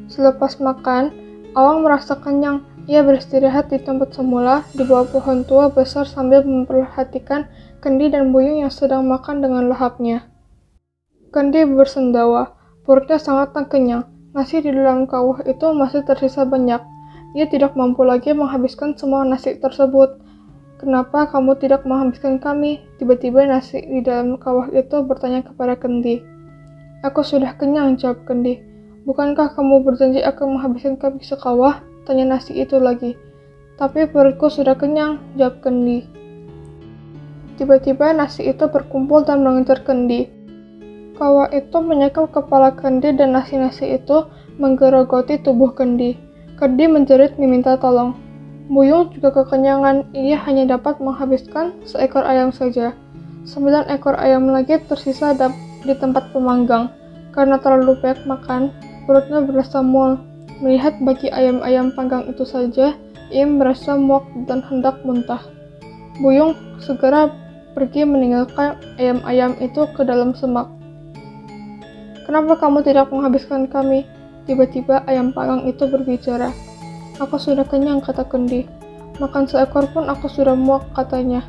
Selepas 0.05 0.61
makan, 0.61 1.25
Awang 1.55 1.87
merasa 1.87 2.19
kenyang. 2.19 2.67
Ia 2.85 2.99
beristirahat 3.01 3.71
di 3.71 3.79
tempat 3.79 4.11
semula 4.11 4.67
di 4.75 4.83
bawah 4.83 5.07
pohon 5.07 5.47
tua 5.47 5.71
besar 5.71 6.03
sambil 6.03 6.43
memperhatikan 6.43 7.47
Kendi 7.79 8.11
dan 8.11 8.35
Buyung 8.35 8.59
yang 8.59 8.69
sedang 8.69 9.07
makan 9.07 9.39
dengan 9.39 9.71
lahapnya. 9.71 10.27
Kendi 11.31 11.63
bersendawa, 11.63 12.53
perutnya 12.83 13.17
sangat 13.17 13.55
tak 13.55 13.71
kenyang. 13.71 14.03
Nasi 14.35 14.59
di 14.59 14.67
dalam 14.67 15.07
kawah 15.07 15.47
itu 15.47 15.71
masih 15.71 16.03
tersisa 16.03 16.43
banyak. 16.43 16.83
Ia 17.39 17.47
tidak 17.47 17.79
mampu 17.79 18.03
lagi 18.03 18.35
menghabiskan 18.35 18.99
semua 18.99 19.23
nasi 19.23 19.55
tersebut. 19.55 20.19
Kenapa 20.75 21.31
kamu 21.31 21.55
tidak 21.55 21.87
menghabiskan 21.87 22.37
kami? 22.43 22.83
Tiba-tiba 22.99 23.47
nasi 23.47 23.79
di 23.79 24.03
dalam 24.03 24.35
kawah 24.35 24.67
itu 24.75 24.99
bertanya 25.07 25.39
kepada 25.41 25.79
Kendi. 25.79 26.34
Aku 27.05 27.21
sudah 27.21 27.53
kenyang, 27.53 28.01
jawab 28.01 28.25
Kendi. 28.25 28.65
Bukankah 29.05 29.53
kamu 29.53 29.85
berjanji 29.85 30.25
akan 30.25 30.57
menghabiskan 30.57 30.97
kami 30.97 31.21
sekawah? 31.21 31.85
Tanya 32.09 32.25
nasi 32.25 32.57
itu 32.57 32.81
lagi. 32.81 33.13
Tapi 33.77 34.09
perutku 34.09 34.49
sudah 34.49 34.73
kenyang, 34.73 35.21
jawab 35.37 35.61
Kendi. 35.61 36.01
Tiba-tiba 37.61 38.09
nasi 38.09 38.49
itu 38.49 38.65
berkumpul 38.65 39.21
dan 39.21 39.45
mengejar 39.45 39.85
Kendi. 39.85 40.33
Kawah 41.13 41.53
itu 41.53 41.77
menyekap 41.77 42.33
kepala 42.33 42.73
Kendi 42.73 43.13
dan 43.13 43.37
nasi-nasi 43.37 44.01
itu 44.01 44.25
menggerogoti 44.57 45.37
tubuh 45.45 45.77
Kendi. 45.77 46.17
Kendi 46.57 46.89
menjerit 46.89 47.37
meminta 47.37 47.77
tolong. 47.77 48.17
Buyung 48.65 49.13
juga 49.13 49.29
kekenyangan, 49.29 50.09
ia 50.17 50.41
hanya 50.41 50.73
dapat 50.73 50.97
menghabiskan 50.97 51.77
seekor 51.85 52.25
ayam 52.25 52.49
saja. 52.49 52.97
Sembilan 53.45 53.93
ekor 53.93 54.17
ayam 54.17 54.49
lagi 54.49 54.81
tersisa 54.89 55.37
di 55.85 55.95
tempat 55.95 56.33
pemanggang. 56.33 56.91
Karena 57.31 57.61
terlalu 57.61 57.99
banyak 58.01 58.25
makan, 58.25 58.73
perutnya 59.05 59.45
berasa 59.45 59.79
mual. 59.85 60.19
Melihat 60.59 60.97
bagi 61.03 61.29
ayam-ayam 61.29 61.93
panggang 61.93 62.25
itu 62.31 62.47
saja, 62.47 62.95
ia 63.29 63.45
merasa 63.45 63.95
muak 63.99 64.25
dan 64.49 64.63
hendak 64.65 65.03
muntah. 65.05 65.41
Buyung 66.23 66.55
segera 66.79 67.27
pergi 67.75 68.07
meninggalkan 68.07 68.79
ayam-ayam 68.95 69.59
itu 69.59 69.83
ke 69.93 70.01
dalam 70.07 70.31
semak. 70.31 70.71
Kenapa 72.23 72.57
kamu 72.57 72.81
tidak 72.81 73.11
menghabiskan 73.11 73.67
kami? 73.69 74.07
Tiba-tiba 74.47 75.03
ayam 75.05 75.35
panggang 75.35 75.67
itu 75.67 75.85
berbicara. 75.85 76.49
Aku 77.19 77.35
sudah 77.35 77.67
kenyang, 77.67 77.99
kata 78.01 78.25
Kendi. 78.25 78.65
Makan 79.19 79.45
seekor 79.45 79.87
pun 79.91 80.07
aku 80.07 80.31
sudah 80.31 80.55
muak, 80.55 80.87
katanya. 80.95 81.43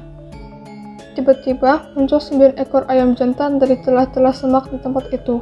Tiba-tiba 1.17 1.97
muncul 1.97 2.21
sembilan 2.21 2.61
ekor 2.61 2.85
ayam 2.93 3.17
jantan 3.17 3.57
dari 3.57 3.81
celah-celah 3.81 4.37
semak 4.37 4.69
di 4.69 4.77
tempat 4.85 5.09
itu. 5.17 5.41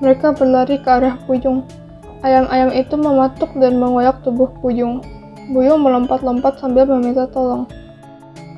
Mereka 0.00 0.32
berlari 0.32 0.80
ke 0.80 0.88
arah 0.88 1.20
Buyung. 1.28 1.68
Ayam-ayam 2.24 2.72
itu 2.72 2.96
mematuk 2.96 3.52
dan 3.60 3.76
mengoyak 3.76 4.24
tubuh 4.24 4.48
Buyung. 4.64 5.04
Buyung 5.52 5.84
melompat-lompat 5.84 6.56
sambil 6.56 6.88
meminta 6.88 7.28
tolong. 7.28 7.68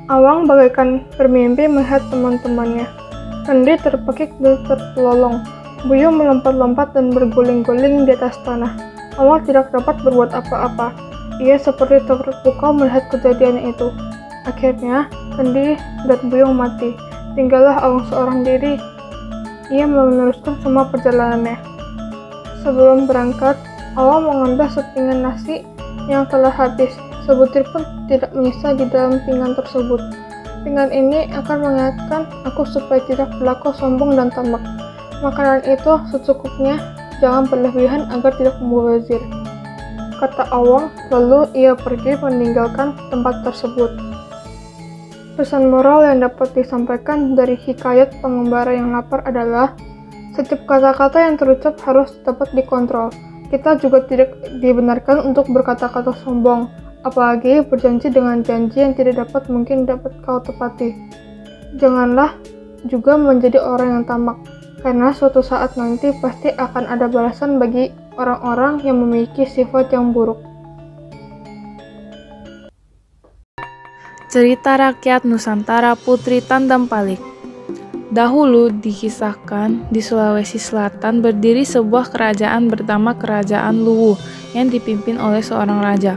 Awang 0.07 0.47
bagaikan 0.47 1.03
bermimpi 1.19 1.67
melihat 1.67 1.99
teman-temannya. 2.15 2.87
Kendi 3.43 3.75
terpekik 3.83 4.31
dan 4.39 4.63
terpelolong. 4.63 5.43
Buyung 5.91 6.15
melompat-lompat 6.15 6.95
dan 6.95 7.11
berguling-guling 7.11 8.07
di 8.07 8.15
atas 8.15 8.39
tanah. 8.47 8.71
Awal 9.19 9.43
tidak 9.43 9.75
dapat 9.75 9.99
berbuat 10.07 10.31
apa-apa. 10.31 10.95
Ia 11.43 11.59
seperti 11.59 12.07
terpukau 12.07 12.71
melihat 12.71 13.11
kejadian 13.11 13.67
itu. 13.67 13.91
Akhirnya, 14.43 15.07
Kendi 15.39 15.79
dan 16.11 16.21
Buyung 16.27 16.59
mati. 16.59 16.93
Tinggallah 17.39 17.79
Awang 17.81 18.05
seorang 18.11 18.39
diri. 18.43 18.77
Ia 19.73 19.87
meneruskan 19.89 20.59
semua 20.61 20.91
perjalanannya. 20.91 21.57
Sebelum 22.61 23.07
berangkat, 23.07 23.57
Awang 23.95 24.29
mengambil 24.29 24.69
sepinggan 24.73 25.23
nasi 25.23 25.65
yang 26.11 26.27
telah 26.29 26.51
habis. 26.51 26.91
Sebutir 27.23 27.63
pun 27.71 27.87
tidak 28.11 28.35
menyisa 28.35 28.75
di 28.75 28.85
dalam 28.91 29.23
pinggan 29.23 29.55
tersebut. 29.55 30.03
Pinggan 30.67 30.91
ini 30.91 31.31
akan 31.31 31.59
mengingatkan 31.63 32.23
aku 32.47 32.67
supaya 32.67 33.03
tidak 33.07 33.31
berlaku 33.39 33.71
sombong 33.79 34.15
dan 34.19 34.31
tamak. 34.31 34.63
Makanan 35.23 35.63
itu 35.71 35.93
secukupnya, 36.11 36.83
jangan 37.23 37.47
berlebihan 37.47 38.11
agar 38.11 38.35
tidak 38.35 38.59
membazir. 38.59 39.23
Kata 40.19 40.51
Awang, 40.51 40.91
lalu 41.11 41.51
ia 41.55 41.75
pergi 41.75 42.19
meninggalkan 42.19 42.95
tempat 43.11 43.43
tersebut. 43.47 44.12
Pesan 45.33 45.73
moral 45.73 46.05
yang 46.05 46.29
dapat 46.29 46.53
disampaikan 46.53 47.33
dari 47.33 47.57
hikayat 47.57 48.21
pengembara 48.21 48.77
yang 48.77 48.93
lapar 48.93 49.25
adalah 49.25 49.73
setiap 50.37 50.69
kata-kata 50.69 51.25
yang 51.25 51.41
terucap 51.41 51.81
harus 51.89 52.21
dapat 52.21 52.53
dikontrol. 52.53 53.09
Kita 53.49 53.81
juga 53.81 54.05
tidak 54.05 54.37
dibenarkan 54.61 55.25
untuk 55.25 55.49
berkata-kata 55.49 56.13
sombong, 56.21 56.69
apalagi 57.09 57.65
berjanji 57.65 58.13
dengan 58.13 58.45
janji 58.45 58.85
yang 58.85 58.93
tidak 58.93 59.25
dapat 59.25 59.49
mungkin 59.49 59.89
dapat 59.89 60.13
kau 60.21 60.37
tepati. 60.37 60.93
Janganlah 61.81 62.37
juga 62.85 63.17
menjadi 63.17 63.57
orang 63.57 63.89
yang 64.01 64.05
tamak, 64.05 64.37
karena 64.85 65.17
suatu 65.17 65.41
saat 65.41 65.81
nanti 65.81 66.13
pasti 66.21 66.53
akan 66.53 66.93
ada 66.93 67.09
balasan 67.09 67.57
bagi 67.57 67.89
orang-orang 68.21 68.85
yang 68.85 69.01
memiliki 69.01 69.49
sifat 69.49 69.97
yang 69.97 70.13
buruk. 70.13 70.52
Cerita 74.33 74.81
Rakyat 74.81 75.29
Nusantara 75.29 75.93
Putri 75.93 76.41
Tandam 76.41 76.89
Palik 76.89 77.21
Dahulu 78.09 78.73
dikisahkan 78.73 79.93
di 79.93 80.01
Sulawesi 80.01 80.57
Selatan 80.57 81.21
berdiri 81.21 81.69
sebuah 81.69 82.09
kerajaan 82.09 82.73
bernama 82.73 83.13
Kerajaan 83.13 83.85
Luwu 83.85 84.17
yang 84.57 84.73
dipimpin 84.73 85.21
oleh 85.21 85.45
seorang 85.45 85.85
raja. 85.85 86.17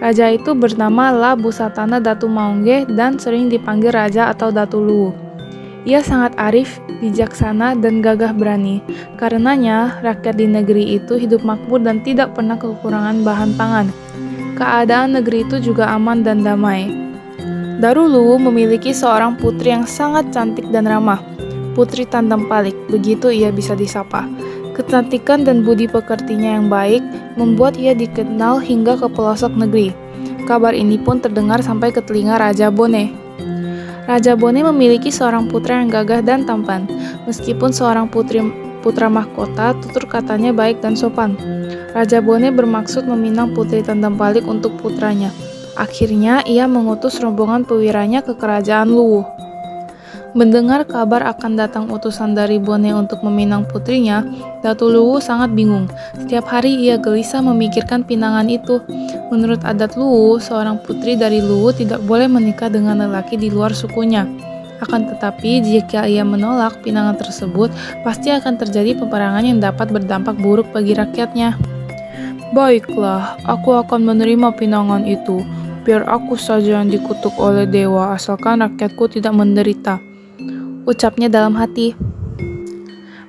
Raja 0.00 0.32
itu 0.32 0.56
bernama 0.56 1.12
La 1.12 1.36
Busatana 1.36 2.00
Datu 2.00 2.24
Maungge 2.24 2.88
dan 2.88 3.20
sering 3.20 3.52
dipanggil 3.52 3.92
Raja 3.92 4.32
atau 4.32 4.48
Datu 4.48 4.80
Luwu. 4.80 5.12
Ia 5.84 6.00
sangat 6.00 6.32
arif, 6.40 6.80
bijaksana, 7.04 7.76
dan 7.76 8.00
gagah 8.00 8.32
berani. 8.32 8.80
Karenanya, 9.20 10.00
rakyat 10.00 10.40
di 10.40 10.48
negeri 10.48 10.96
itu 10.96 11.20
hidup 11.20 11.44
makmur 11.44 11.84
dan 11.84 12.00
tidak 12.00 12.32
pernah 12.32 12.56
kekurangan 12.56 13.20
bahan 13.20 13.52
pangan. 13.60 13.86
Keadaan 14.56 15.20
negeri 15.20 15.44
itu 15.44 15.60
juga 15.60 15.92
aman 15.92 16.24
dan 16.24 16.40
damai. 16.40 17.11
Darulu 17.80 18.36
memiliki 18.36 18.92
seorang 18.92 19.38
putri 19.40 19.72
yang 19.72 19.88
sangat 19.88 20.28
cantik 20.34 20.68
dan 20.68 20.84
ramah. 20.84 21.22
Putri 21.72 22.04
Tandam 22.04 22.50
Palik, 22.50 22.76
begitu 22.92 23.32
ia 23.32 23.48
bisa 23.48 23.72
disapa. 23.72 24.28
Kecantikan 24.76 25.44
dan 25.44 25.64
budi 25.64 25.88
pekertinya 25.88 26.60
yang 26.60 26.68
baik 26.68 27.00
membuat 27.40 27.80
ia 27.80 27.96
dikenal 27.96 28.60
hingga 28.60 29.00
ke 29.00 29.08
pelosok 29.08 29.52
negeri. 29.56 29.92
Kabar 30.44 30.76
ini 30.76 31.00
pun 31.00 31.22
terdengar 31.22 31.64
sampai 31.64 31.94
ke 31.94 32.04
telinga 32.04 32.36
Raja 32.36 32.68
Bone. 32.68 33.12
Raja 34.04 34.34
Bone 34.34 34.60
memiliki 34.66 35.08
seorang 35.08 35.46
putra 35.48 35.80
yang 35.80 35.88
gagah 35.88 36.20
dan 36.20 36.42
tampan. 36.42 36.84
Meskipun 37.24 37.70
seorang 37.70 38.10
putri 38.10 38.42
putra 38.82 39.06
mahkota, 39.06 39.78
tutur 39.78 40.04
katanya 40.10 40.50
baik 40.50 40.82
dan 40.82 40.98
sopan. 40.98 41.38
Raja 41.94 42.18
Bone 42.18 42.50
bermaksud 42.50 43.06
meminang 43.06 43.54
putri 43.54 43.80
Tandam 43.80 44.18
Palik 44.18 44.44
untuk 44.48 44.74
putranya. 44.80 45.30
Akhirnya, 45.72 46.44
ia 46.44 46.68
mengutus 46.68 47.16
rombongan 47.22 47.64
pewiranya 47.64 48.20
ke 48.20 48.36
kerajaan 48.36 48.92
Luwu. 48.92 49.24
Mendengar 50.32 50.88
kabar 50.88 51.28
akan 51.28 51.60
datang 51.60 51.92
utusan 51.92 52.32
dari 52.32 52.56
Bone 52.56 52.88
untuk 52.96 53.20
meminang 53.20 53.68
putrinya, 53.68 54.24
Datu 54.64 54.88
Luwu 54.88 55.20
sangat 55.20 55.52
bingung. 55.52 55.92
Setiap 56.16 56.48
hari 56.48 56.72
ia 56.72 56.96
gelisah 56.96 57.44
memikirkan 57.44 58.00
pinangan 58.00 58.48
itu. 58.48 58.80
Menurut 59.28 59.60
adat 59.60 59.92
Luwu, 59.92 60.40
seorang 60.40 60.80
putri 60.80 61.20
dari 61.20 61.44
Luwu 61.44 61.76
tidak 61.76 62.00
boleh 62.08 62.32
menikah 62.32 62.72
dengan 62.72 63.04
lelaki 63.04 63.36
di 63.36 63.52
luar 63.52 63.76
sukunya. 63.76 64.24
Akan 64.80 65.04
tetapi, 65.04 65.60
jika 65.62 66.08
ia 66.08 66.24
menolak 66.24 66.80
pinangan 66.80 67.20
tersebut, 67.20 67.68
pasti 68.00 68.32
akan 68.32 68.56
terjadi 68.56 68.96
peperangan 69.04 69.44
yang 69.44 69.60
dapat 69.60 69.92
berdampak 69.92 70.40
buruk 70.40 70.72
bagi 70.72 70.96
rakyatnya. 70.96 71.60
Baiklah, 72.56 73.36
aku 73.44 73.78
akan 73.84 74.00
menerima 74.12 74.52
pinangan 74.56 75.04
itu. 75.04 75.44
Biar 75.82 76.06
aku 76.06 76.38
saja 76.38 76.78
yang 76.78 76.86
dikutuk 76.86 77.34
oleh 77.42 77.66
dewa, 77.66 78.14
asalkan 78.14 78.62
rakyatku 78.62 79.18
tidak 79.18 79.34
menderita 79.34 79.98
ucapnya 80.86 81.30
dalam 81.30 81.54
hati. 81.58 81.94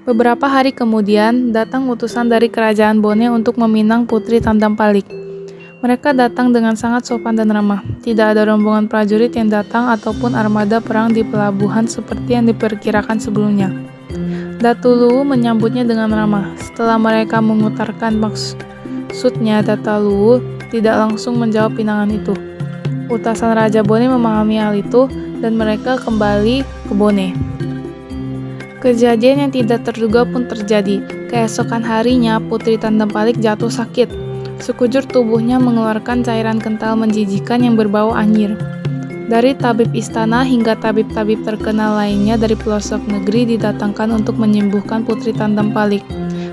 Beberapa 0.04 0.52
hari 0.52 0.76
kemudian, 0.76 1.56
datang 1.56 1.88
utusan 1.88 2.28
dari 2.28 2.52
kerajaan 2.52 3.00
Bone 3.00 3.32
untuk 3.32 3.56
meminang 3.56 4.04
putri 4.04 4.44
Tandam 4.44 4.76
Palik. 4.76 5.08
Mereka 5.80 6.16
datang 6.16 6.52
dengan 6.52 6.76
sangat 6.80 7.08
sopan 7.08 7.36
dan 7.36 7.52
ramah. 7.52 7.84
Tidak 8.04 8.36
ada 8.36 8.48
rombongan 8.48 8.88
prajurit 8.88 9.36
yang 9.36 9.52
datang 9.52 9.92
ataupun 9.92 10.36
armada 10.36 10.80
perang 10.80 11.12
di 11.12 11.24
pelabuhan 11.24 11.88
seperti 11.88 12.36
yang 12.36 12.48
diperkirakan 12.48 13.20
sebelumnya. 13.20 13.72
Datulu 14.64 15.28
menyambutnya 15.28 15.84
dengan 15.84 16.12
ramah. 16.12 16.56
Setelah 16.56 16.96
mereka 16.96 17.44
mengutarakan 17.44 18.16
maksudnya, 18.16 19.60
Datulu 19.60 20.40
tidak 20.74 20.98
langsung 20.98 21.38
menjawab 21.38 21.78
pinangan 21.78 22.10
itu. 22.10 22.34
Utasan 23.14 23.54
Raja 23.54 23.86
Bone 23.86 24.10
memahami 24.10 24.58
hal 24.58 24.74
itu 24.74 25.06
dan 25.38 25.54
mereka 25.54 26.02
kembali 26.02 26.66
ke 26.90 26.94
Bone. 26.98 27.38
Kejadian 28.82 29.48
yang 29.48 29.52
tidak 29.54 29.86
terduga 29.86 30.26
pun 30.26 30.50
terjadi. 30.50 31.06
Keesokan 31.30 31.86
harinya, 31.86 32.42
Putri 32.42 32.76
Tandem 32.76 33.08
Palik 33.08 33.38
jatuh 33.38 33.70
sakit. 33.70 34.10
Sekujur 34.60 35.06
tubuhnya 35.06 35.62
mengeluarkan 35.62 36.26
cairan 36.26 36.58
kental 36.58 36.98
menjijikan 36.98 37.62
yang 37.64 37.78
berbau 37.78 38.12
anyir. 38.12 38.58
Dari 39.24 39.56
tabib 39.56 39.88
istana 39.96 40.44
hingga 40.44 40.76
tabib-tabib 40.76 41.48
terkenal 41.48 41.96
lainnya 41.96 42.36
dari 42.36 42.60
pelosok 42.60 43.08
negeri 43.08 43.56
didatangkan 43.56 44.12
untuk 44.12 44.36
menyembuhkan 44.36 45.08
Putri 45.08 45.32
Tandem 45.32 45.72
Palik. 45.72 46.04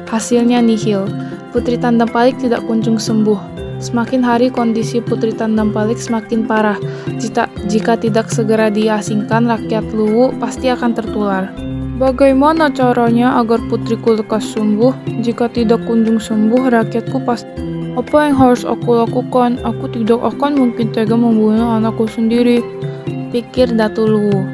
Hasilnya 0.07 0.63
nihil. 0.63 1.11
Putri 1.51 1.75
Tandapalik 1.75 2.39
tidak 2.39 2.63
kunjung 2.71 3.03
sembuh. 3.03 3.60
Semakin 3.81 4.21
hari 4.21 4.53
kondisi 4.53 5.01
Putri 5.01 5.33
Tandapalik 5.33 5.97
semakin 5.97 6.45
parah. 6.45 6.77
Jika, 7.17 7.49
jika 7.65 7.97
tidak 7.97 8.29
segera 8.29 8.69
diasingkan, 8.69 9.49
rakyat 9.49 9.89
Luwu 9.97 10.37
pasti 10.37 10.69
akan 10.69 10.93
tertular. 10.93 11.49
Bagaimana 11.97 12.69
caranya 12.69 13.41
agar 13.41 13.57
putriku 13.73 14.21
lekas 14.21 14.53
sembuh? 14.53 15.21
Jika 15.25 15.49
tidak 15.49 15.89
kunjung 15.89 16.21
sembuh, 16.21 16.69
rakyatku 16.69 17.25
pasti... 17.25 17.49
Apa 17.97 18.29
yang 18.29 18.37
harus 18.37 18.69
aku 18.69 19.01
lakukan? 19.01 19.57
Aku 19.65 19.89
tidak 19.89 20.21
akan 20.29 20.61
mungkin 20.61 20.93
tega 20.93 21.17
membunuh 21.17 21.81
anakku 21.81 22.05
sendiri. 22.05 22.61
Pikir 23.33 23.73
Datu 23.73 24.05
Luwu. 24.05 24.45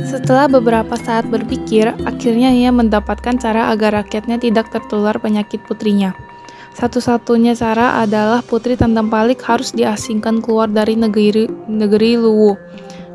Setelah 0.00 0.48
beberapa 0.48 0.96
saat 0.96 1.28
berpikir, 1.28 1.92
akhirnya 2.08 2.50
ia 2.50 2.72
mendapatkan 2.72 3.36
cara 3.36 3.68
agar 3.68 4.00
rakyatnya 4.00 4.40
tidak 4.40 4.72
tertular 4.72 5.14
penyakit 5.20 5.60
putrinya. 5.62 6.16
Satu-satunya 6.72 7.52
cara 7.52 8.00
adalah 8.00 8.40
Putri 8.40 8.80
Palik 8.80 9.44
harus 9.44 9.76
diasingkan 9.76 10.40
keluar 10.40 10.72
dari 10.72 10.96
negeri, 10.96 11.44
negeri 11.68 12.16
Luwu. 12.16 12.56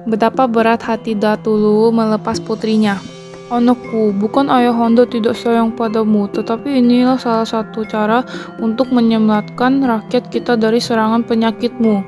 Betapa 0.05 0.45
berat 0.45 0.85
hati 0.85 1.17
Datu 1.17 1.57
Luwu 1.57 1.89
melepas 1.89 2.37
putrinya. 2.39 3.01
Anakku, 3.47 4.11
bukan 4.11 4.51
ayah 4.51 4.75
Anda 4.75 5.07
tidak 5.07 5.39
sayang 5.39 5.71
padamu, 5.71 6.27
tetapi 6.27 6.83
inilah 6.83 7.15
salah 7.15 7.47
satu 7.47 7.87
cara 7.87 8.27
untuk 8.59 8.91
menyelamatkan 8.91 9.79
rakyat 9.87 10.27
kita 10.27 10.59
dari 10.59 10.83
serangan 10.83 11.23
penyakitmu, 11.23 12.03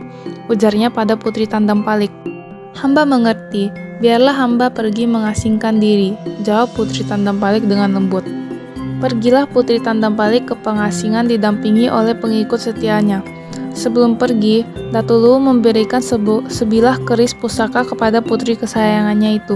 ujarnya 0.51 0.91
pada 0.91 1.15
Putri 1.15 1.47
Palik. 1.47 2.11
Hamba 2.75 3.07
mengerti, 3.07 3.71
biarlah 4.03 4.35
hamba 4.35 4.67
pergi 4.67 5.07
mengasingkan 5.07 5.79
diri, 5.79 6.11
jawab 6.43 6.75
Putri 6.75 7.07
Palik 7.07 7.63
dengan 7.63 7.95
lembut. 7.95 8.48
Pergilah 8.99 9.47
Putri 9.47 9.79
Tandampalik 9.79 10.51
ke 10.51 10.55
pengasingan 10.59 11.31
didampingi 11.31 11.87
oleh 11.87 12.11
pengikut 12.11 12.59
setianya. 12.59 13.23
Sebelum 13.71 14.19
pergi, 14.19 14.67
Datulu 14.91 15.39
memberikan 15.39 16.03
sebu 16.03 16.49
sebilah 16.49 16.99
keris 17.05 17.31
pusaka 17.31 17.87
kepada 17.87 18.19
putri 18.19 18.59
kesayangannya 18.59 19.39
itu. 19.39 19.55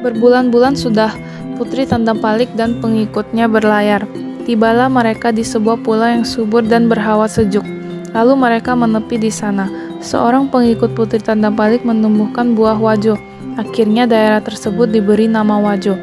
Berbulan-bulan 0.00 0.78
sudah 0.78 1.12
Putri 1.58 1.84
Tandampalik 1.84 2.48
dan 2.54 2.78
pengikutnya 2.78 3.50
berlayar. 3.50 4.06
Tibalah 4.46 4.88
mereka 4.88 5.34
di 5.34 5.42
sebuah 5.42 5.82
pulau 5.82 6.06
yang 6.06 6.22
subur 6.22 6.62
dan 6.62 6.86
berhawa 6.86 7.26
sejuk. 7.26 7.66
Lalu 8.14 8.34
mereka 8.38 8.72
menepi 8.72 9.18
di 9.18 9.28
sana. 9.28 9.68
Seorang 10.00 10.48
pengikut 10.48 10.94
Putri 10.94 11.20
Tandampalik 11.20 11.84
menumbuhkan 11.84 12.56
buah 12.56 12.78
wajo. 12.78 13.20
Akhirnya 13.58 14.06
daerah 14.06 14.38
tersebut 14.38 14.86
diberi 14.94 15.26
nama 15.26 15.58
Wajo. 15.58 15.98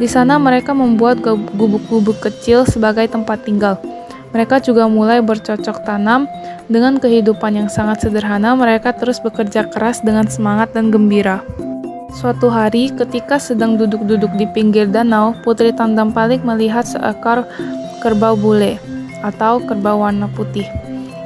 Di 0.00 0.08
sana 0.08 0.40
mereka 0.40 0.72
membuat 0.72 1.20
gubuk-gubuk 1.24 2.20
kecil 2.22 2.64
sebagai 2.64 3.08
tempat 3.10 3.44
tinggal. 3.44 3.76
Mereka 4.32 4.64
juga 4.64 4.88
mulai 4.88 5.20
bercocok 5.20 5.84
tanam 5.84 6.24
dengan 6.72 6.96
kehidupan 6.96 7.52
yang 7.52 7.68
sangat 7.68 8.08
sederhana. 8.08 8.56
Mereka 8.56 8.96
terus 8.96 9.20
bekerja 9.20 9.68
keras 9.68 10.00
dengan 10.00 10.24
semangat 10.24 10.72
dan 10.72 10.88
gembira. 10.88 11.44
Suatu 12.12 12.52
hari, 12.52 12.92
ketika 12.92 13.40
sedang 13.40 13.80
duduk-duduk 13.80 14.32
di 14.36 14.44
pinggir 14.52 14.88
danau, 14.88 15.32
Putri 15.44 15.72
Palik 15.72 16.44
melihat 16.44 16.84
seekor 16.84 17.48
kerbau 18.04 18.36
bule 18.36 18.76
atau 19.24 19.60
kerbau 19.64 20.04
warna 20.04 20.28
putih. 20.28 20.68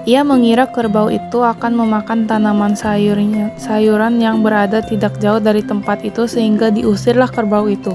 Ia 0.07 0.23
mengira 0.23 0.71
kerbau 0.71 1.11
itu 1.11 1.43
akan 1.43 1.75
memakan 1.75 2.31
tanaman 2.31 2.79
sayurnya, 2.79 3.51
sayuran 3.59 4.23
yang 4.23 4.47
berada 4.47 4.79
tidak 4.79 5.19
jauh 5.19 5.43
dari 5.43 5.67
tempat 5.67 6.07
itu 6.07 6.31
sehingga 6.31 6.71
diusirlah 6.71 7.27
kerbau 7.27 7.67
itu. 7.67 7.91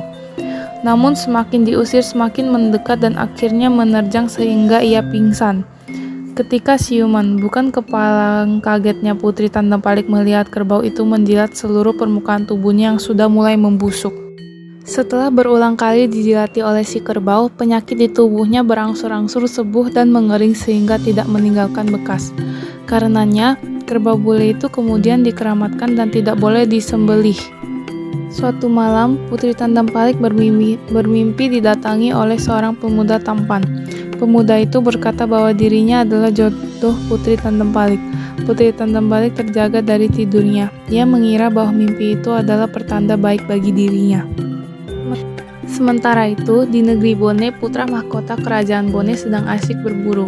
Namun 0.81 1.13
semakin 1.13 1.61
diusir 1.61 2.01
semakin 2.01 2.49
mendekat 2.49 3.05
dan 3.05 3.13
akhirnya 3.17 3.69
menerjang 3.69 4.25
sehingga 4.25 4.81
ia 4.81 5.05
pingsan. 5.05 5.61
Ketika 6.31 6.79
siuman, 6.79 7.37
bukan 7.37 7.69
kepala 7.69 8.47
kagetnya 8.63 9.13
Putri 9.13 9.51
Tanda 9.51 9.77
Palik 9.77 10.07
melihat 10.07 10.49
kerbau 10.49 10.81
itu 10.81 11.03
menjilat 11.03 11.53
seluruh 11.53 11.93
permukaan 11.93 12.47
tubuhnya 12.47 12.95
yang 12.95 12.99
sudah 13.03 13.27
mulai 13.27 13.59
membusuk. 13.59 14.15
Setelah 14.81 15.29
berulang 15.29 15.77
kali 15.77 16.09
dijilati 16.09 16.65
oleh 16.65 16.81
si 16.81 16.97
kerbau, 17.03 17.53
penyakit 17.53 17.93
di 17.93 18.09
tubuhnya 18.09 18.65
berangsur-angsur 18.65 19.45
sembuh 19.45 19.93
dan 19.93 20.09
mengering 20.09 20.57
sehingga 20.57 20.97
tidak 20.97 21.29
meninggalkan 21.29 21.85
bekas. 21.93 22.33
Karenanya, 22.89 23.61
kerbau 23.85 24.17
bule 24.17 24.57
itu 24.57 24.65
kemudian 24.71 25.21
dikeramatkan 25.21 25.93
dan 25.93 26.09
tidak 26.09 26.41
boleh 26.41 26.65
disembelih. 26.65 27.37
Suatu 28.31 28.71
malam, 28.71 29.19
Putri 29.27 29.51
Palik 29.55 30.17
bermimpi, 30.17 30.79
bermimpi 30.87 31.59
didatangi 31.59 32.15
oleh 32.15 32.39
seorang 32.39 32.79
pemuda 32.79 33.19
tampan. 33.19 33.61
Pemuda 34.15 34.55
itu 34.61 34.79
berkata 34.79 35.27
bahwa 35.27 35.51
dirinya 35.51 36.07
adalah 36.07 36.31
jodoh 36.31 36.95
Putri 37.11 37.35
Palik. 37.41 37.99
Putri 38.47 38.71
Palik 38.73 39.33
terjaga 39.35 39.83
dari 39.83 40.07
tidurnya. 40.07 40.71
Ia 40.87 41.03
mengira 41.03 41.51
bahwa 41.51 41.75
mimpi 41.75 42.15
itu 42.15 42.31
adalah 42.31 42.71
pertanda 42.71 43.19
baik 43.19 43.45
bagi 43.45 43.75
dirinya. 43.75 44.23
Sementara 45.71 46.27
itu, 46.27 46.67
di 46.67 46.83
negeri 46.83 47.15
Bone, 47.15 47.49
putra 47.55 47.87
mahkota 47.87 48.35
kerajaan 48.35 48.91
Bone 48.91 49.15
sedang 49.15 49.47
asyik 49.47 49.79
berburu. 49.79 50.27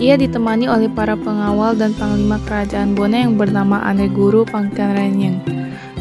Ia 0.00 0.16
ditemani 0.16 0.64
oleh 0.64 0.88
para 0.88 1.12
pengawal 1.12 1.76
dan 1.76 1.92
panglima 1.92 2.40
kerajaan 2.48 2.96
Bone 2.96 3.20
yang 3.20 3.36
bernama 3.36 3.84
Ane 3.84 4.08
Guru 4.08 4.48
Pangkarenyeng. 4.48 5.59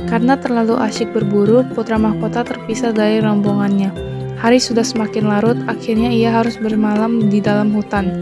Karena 0.09 0.33
terlalu 0.41 0.73
asyik 0.81 1.13
berburu, 1.13 1.61
putra 1.77 2.01
mahkota 2.01 2.41
terpisah 2.41 2.89
dari 2.89 3.21
rombongannya. 3.21 3.93
Hari 4.41 4.57
sudah 4.57 4.81
semakin 4.81 5.29
larut, 5.29 5.59
akhirnya 5.69 6.09
ia 6.09 6.33
harus 6.33 6.57
bermalam 6.57 7.29
di 7.29 7.37
dalam 7.37 7.69
hutan. 7.77 8.17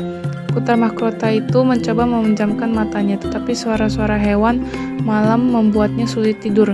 Putra 0.52 0.76
mahkota 0.76 1.32
itu 1.32 1.64
mencoba 1.64 2.04
memejamkan 2.04 2.76
matanya, 2.76 3.16
tetapi 3.16 3.56
suara-suara 3.56 4.20
hewan 4.20 4.68
malam 5.08 5.48
membuatnya 5.48 6.04
sulit 6.04 6.44
tidur. 6.44 6.68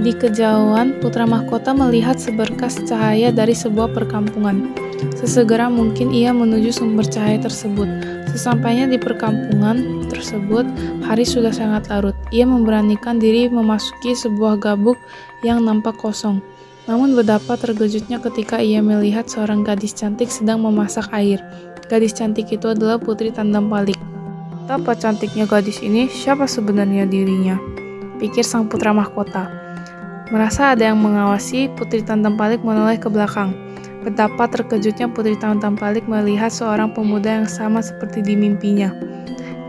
Di 0.00 0.16
kejauhan, 0.16 1.02
putra 1.02 1.28
mahkota 1.28 1.76
melihat 1.76 2.16
seberkas 2.16 2.80
cahaya 2.86 3.34
dari 3.34 3.52
sebuah 3.52 3.92
perkampungan. 3.92 4.72
Sesegera 5.18 5.68
mungkin 5.68 6.14
ia 6.14 6.32
menuju 6.32 6.72
sumber 6.72 7.04
cahaya 7.04 7.36
tersebut. 7.36 7.88
Sesampainya 8.32 8.88
di 8.88 8.96
perkampungan 8.96 9.99
tersebut, 10.10 10.66
hari 11.06 11.22
sudah 11.22 11.54
sangat 11.54 11.86
larut. 11.86 12.18
Ia 12.34 12.42
memberanikan 12.42 13.22
diri 13.22 13.46
memasuki 13.46 14.18
sebuah 14.18 14.58
gabuk 14.58 14.98
yang 15.46 15.62
nampak 15.62 15.94
kosong. 16.02 16.42
Namun 16.90 17.14
betapa 17.14 17.54
terkejutnya 17.54 18.18
ketika 18.18 18.58
ia 18.58 18.82
melihat 18.82 19.30
seorang 19.30 19.62
gadis 19.62 19.94
cantik 19.94 20.26
sedang 20.26 20.66
memasak 20.66 21.06
air. 21.14 21.38
Gadis 21.86 22.10
cantik 22.10 22.50
itu 22.50 22.74
adalah 22.74 22.98
Putri 22.98 23.30
Tandam 23.30 23.70
Palik. 23.70 23.98
Betapa 24.66 24.98
cantiknya 24.98 25.46
gadis 25.46 25.78
ini, 25.78 26.10
siapa 26.10 26.50
sebenarnya 26.50 27.06
dirinya? 27.06 27.54
Pikir 28.18 28.42
sang 28.42 28.66
putra 28.66 28.90
mahkota. 28.90 29.46
Merasa 30.34 30.74
ada 30.74 30.90
yang 30.90 30.98
mengawasi, 30.98 31.70
Putri 31.78 32.02
Tandam 32.02 32.34
Palik 32.34 32.62
menoleh 32.66 32.98
ke 32.98 33.06
belakang. 33.06 33.70
Betapa 34.00 34.48
terkejutnya 34.48 35.12
Putri 35.12 35.36
Tantan 35.36 35.76
Palik 35.76 36.08
melihat 36.08 36.48
seorang 36.48 36.88
pemuda 36.96 37.44
yang 37.44 37.48
sama 37.48 37.84
seperti 37.84 38.24
di 38.24 38.32
mimpinya. 38.32 38.88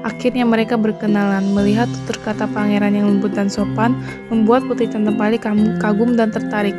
Akhirnya 0.02 0.46
mereka 0.46 0.78
berkenalan, 0.78 1.54
melihat 1.54 1.86
tutur 1.90 2.18
kata 2.26 2.50
pangeran 2.50 2.98
yang 2.98 3.06
lembut 3.10 3.38
dan 3.38 3.50
sopan, 3.50 3.94
membuat 4.34 4.66
Putri 4.66 4.90
Tantan 4.90 5.18
Palik 5.18 5.46
kagum 5.78 6.18
dan 6.18 6.34
tertarik. 6.34 6.74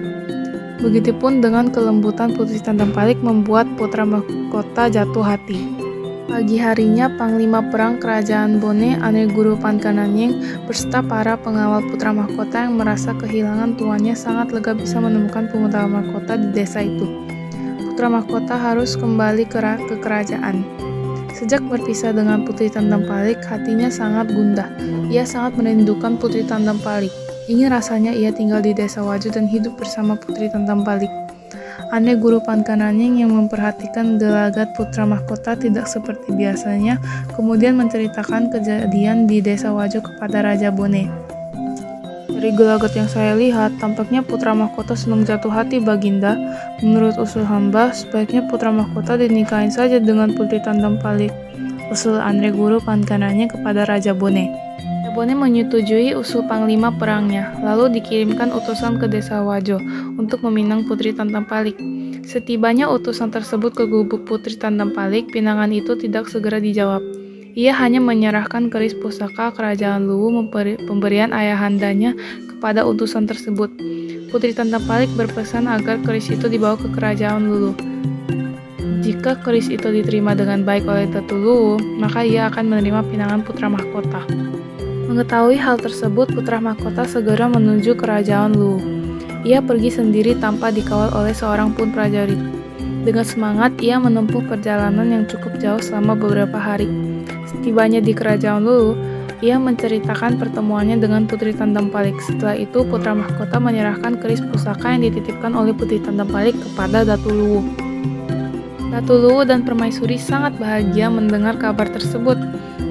Begitupun 0.83 1.39
dengan 1.39 1.71
kelembutan 1.71 2.35
Putri 2.35 2.59
Tantan 2.59 2.91
Palik 2.91 3.23
membuat 3.23 3.71
putra 3.79 4.03
mahkota 4.03 4.91
jatuh 4.91 5.23
hati. 5.23 5.71
Pagi 6.27 6.57
harinya, 6.59 7.13
Panglima 7.15 7.61
Perang 7.61 8.01
Kerajaan 8.01 8.59
Bone, 8.59 8.99
Ane 8.99 9.29
Guru 9.31 9.55
Pankananying, 9.55 10.65
berserta 10.67 11.05
para 11.05 11.39
pengawal 11.39 11.85
putra 11.87 12.11
mahkota 12.11 12.67
yang 12.67 12.81
merasa 12.81 13.13
kehilangan 13.15 13.77
tuannya 13.77 14.17
sangat 14.17 14.51
lega 14.51 14.73
bisa 14.73 14.97
menemukan 14.99 15.47
pemuda 15.53 15.85
mahkota 15.85 16.41
di 16.41 16.49
desa 16.57 16.81
itu 16.81 17.33
putra 17.93 18.09
mahkota 18.09 18.57
harus 18.57 18.97
kembali 18.97 19.45
ke, 19.45 19.61
ke 19.61 20.01
kerajaan. 20.01 20.65
Sejak 21.43 21.59
berpisah 21.67 22.15
dengan 22.15 22.47
Putri 22.47 22.71
Tandam 22.71 23.03
Palik, 23.03 23.43
hatinya 23.51 23.91
sangat 23.91 24.31
gundah. 24.31 24.71
Ia 25.11 25.27
sangat 25.27 25.59
merindukan 25.59 26.15
Putri 26.15 26.47
Tandam 26.47 26.79
Palik. 26.79 27.11
Ingin 27.51 27.75
rasanya 27.75 28.15
ia 28.15 28.31
tinggal 28.31 28.63
di 28.63 28.71
desa 28.71 29.03
Waju 29.03 29.27
dan 29.27 29.51
hidup 29.51 29.75
bersama 29.75 30.15
Putri 30.15 30.47
Tandam 30.47 30.87
Palik. 30.87 31.11
Aneh 31.91 32.15
guru 32.15 32.39
Pankananying 32.47 33.27
yang 33.27 33.35
memperhatikan 33.35 34.23
gelagat 34.23 34.71
putra 34.79 35.03
mahkota 35.03 35.59
tidak 35.59 35.91
seperti 35.91 36.31
biasanya, 36.31 37.03
kemudian 37.35 37.75
menceritakan 37.75 38.55
kejadian 38.55 39.27
di 39.27 39.43
desa 39.43 39.75
Waju 39.75 39.99
kepada 39.99 40.47
Raja 40.47 40.71
Bone. 40.71 41.11
Dari 42.43 42.59
gelagat 42.59 42.99
yang 42.99 43.07
saya 43.07 43.39
lihat, 43.39 43.79
tampaknya 43.79 44.19
putra 44.19 44.51
mahkota 44.51 44.99
senang 44.99 45.23
jatuh 45.23 45.47
hati 45.47 45.79
Baginda. 45.79 46.35
Menurut 46.83 47.15
usul 47.15 47.47
hamba, 47.47 47.95
sebaiknya 47.95 48.43
putra 48.51 48.75
mahkota 48.75 49.15
dinikahin 49.15 49.71
saja 49.71 50.03
dengan 50.03 50.35
putri 50.35 50.59
tandam 50.59 50.99
palik. 50.99 51.31
Usul 51.87 52.19
Andre 52.19 52.51
Guru 52.51 52.83
pankanannya 52.83 53.47
kepada 53.47 53.87
Raja 53.87 54.11
Bone. 54.11 54.51
Raja 54.51 55.11
Bone 55.15 55.39
menyetujui 55.39 56.19
usul 56.19 56.43
panglima 56.51 56.91
perangnya, 56.91 57.55
lalu 57.63 58.03
dikirimkan 58.03 58.51
utusan 58.51 58.99
ke 58.99 59.07
desa 59.07 59.39
Wajo 59.47 59.79
untuk 60.19 60.43
meminang 60.43 60.83
putri 60.91 61.15
tandam 61.15 61.47
palik. 61.47 61.79
Setibanya 62.27 62.91
utusan 62.91 63.31
tersebut 63.31 63.71
ke 63.71 63.87
gubuk 63.87 64.27
Putri 64.27 64.59
Tandempalik, 64.59 65.31
pinangan 65.31 65.71
itu 65.71 65.95
tidak 65.95 66.27
segera 66.27 66.59
dijawab. 66.59 67.22
Ia 67.53 67.77
hanya 67.77 68.01
menyerahkan 68.01 68.73
keris 68.73 68.97
pusaka 68.97 69.53
kerajaan 69.53 70.09
Luwu 70.09 70.49
pemberian 70.89 71.37
ayahandanya 71.37 72.17
kepada 72.49 72.81
utusan 72.89 73.29
tersebut. 73.29 73.69
Putri 74.33 74.57
Tandempalik 74.57 75.13
berpesan 75.13 75.69
agar 75.69 76.01
keris 76.01 76.33
itu 76.33 76.49
dibawa 76.49 76.81
ke 76.81 76.89
kerajaan 76.89 77.53
Luwu. 77.53 77.77
Jika 79.05 79.37
keris 79.45 79.69
itu 79.69 79.85
diterima 79.93 80.33
dengan 80.33 80.65
baik 80.65 80.89
oleh 80.89 81.05
Datu 81.13 81.37
Luwu, 81.37 81.77
maka 82.01 82.25
ia 82.25 82.49
akan 82.49 82.73
menerima 82.73 83.05
pinangan 83.13 83.45
putra 83.45 83.69
mahkota. 83.69 84.25
Mengetahui 85.13 85.61
hal 85.61 85.77
tersebut, 85.77 86.33
putra 86.33 86.57
mahkota 86.57 87.05
segera 87.05 87.53
menuju 87.53 88.01
kerajaan 88.01 88.57
Luwu. 88.57 88.81
Ia 89.45 89.61
pergi 89.61 89.93
sendiri 89.93 90.41
tanpa 90.41 90.73
dikawal 90.73 91.13
oleh 91.13 91.37
seorang 91.37 91.77
pun 91.77 91.93
prajurit. 91.93 92.41
Dengan 93.05 93.27
semangat, 93.29 93.77
ia 93.85 94.01
menempuh 94.01 94.41
perjalanan 94.49 95.05
yang 95.05 95.25
cukup 95.29 95.61
jauh 95.61 95.83
selama 95.85 96.17
beberapa 96.17 96.57
hari. 96.57 97.12
Setibanya 97.53 98.01
di 98.01 98.17
kerajaan 98.17 98.65
Luwu, 98.65 98.97
ia 99.43 99.59
menceritakan 99.59 100.39
pertemuannya 100.39 101.03
dengan 101.03 101.27
Putri 101.27 101.53
Tandempalik. 101.53 102.17
Setelah 102.23 102.57
itu, 102.57 102.87
putra 102.87 103.13
mahkota 103.13 103.59
menyerahkan 103.59 104.19
keris 104.23 104.41
pusaka 104.41 104.95
yang 104.95 105.05
dititipkan 105.07 105.53
oleh 105.53 105.77
Putri 105.77 106.01
Tandempalik 106.01 106.55
kepada 106.57 107.05
Datu 107.05 107.29
Luwu. 107.29 107.61
Datu 108.93 109.17
Luwu 109.17 109.43
dan 109.49 109.65
Permaisuri 109.65 110.21
sangat 110.21 110.55
bahagia 110.61 111.09
mendengar 111.09 111.57
kabar 111.57 111.89
tersebut. 111.89 112.37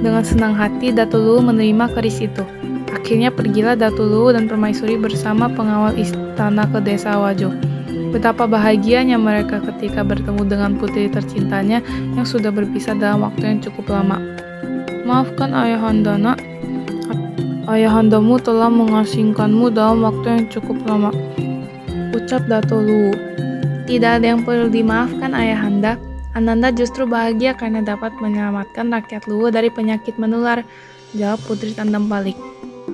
Dengan 0.02 0.26
senang 0.26 0.58
hati, 0.58 0.90
Datulu 0.90 1.46
menerima 1.46 1.94
keris 1.94 2.26
itu. 2.26 2.42
Akhirnya 2.90 3.30
pergilah 3.30 3.78
Datulu 3.78 4.34
dan 4.34 4.50
Permaisuri 4.50 4.98
bersama 4.98 5.46
pengawal 5.46 5.94
istana 5.96 6.66
ke 6.68 6.82
desa 6.82 7.22
Wajo. 7.22 7.54
Betapa 8.12 8.44
bahagianya 8.44 9.16
mereka 9.16 9.64
ketika 9.64 10.04
bertemu 10.04 10.44
dengan 10.44 10.76
putri 10.76 11.08
tercintanya 11.08 11.80
yang 12.18 12.28
sudah 12.28 12.52
berpisah 12.52 12.98
dalam 12.98 13.24
waktu 13.24 13.56
yang 13.56 13.60
cukup 13.64 13.94
lama. 13.94 14.31
Maafkan 15.02 15.52
ayahanda 15.58 16.14
nak, 16.16 16.38
ayahandamu 17.66 18.38
telah 18.38 18.70
mengasingkanmu 18.70 19.74
dalam 19.74 20.06
waktu 20.06 20.28
yang 20.30 20.46
cukup 20.54 20.78
lama. 20.86 21.10
Ucap 22.14 22.46
Datulu. 22.46 23.12
Tidak 23.90 24.12
ada 24.22 24.26
yang 24.38 24.46
perlu 24.46 24.70
dimaafkan 24.70 25.34
ayahanda, 25.34 25.98
Ananda 26.32 26.72
justru 26.72 27.04
bahagia 27.04 27.52
karena 27.52 27.84
dapat 27.84 28.16
menyelamatkan 28.24 28.88
rakyat 28.88 29.28
Luwu 29.28 29.52
dari 29.52 29.68
penyakit 29.68 30.16
menular, 30.16 30.64
jawab 31.12 31.44
Putri 31.44 31.76
Tandem 31.76 32.08
Palik. 32.08 32.40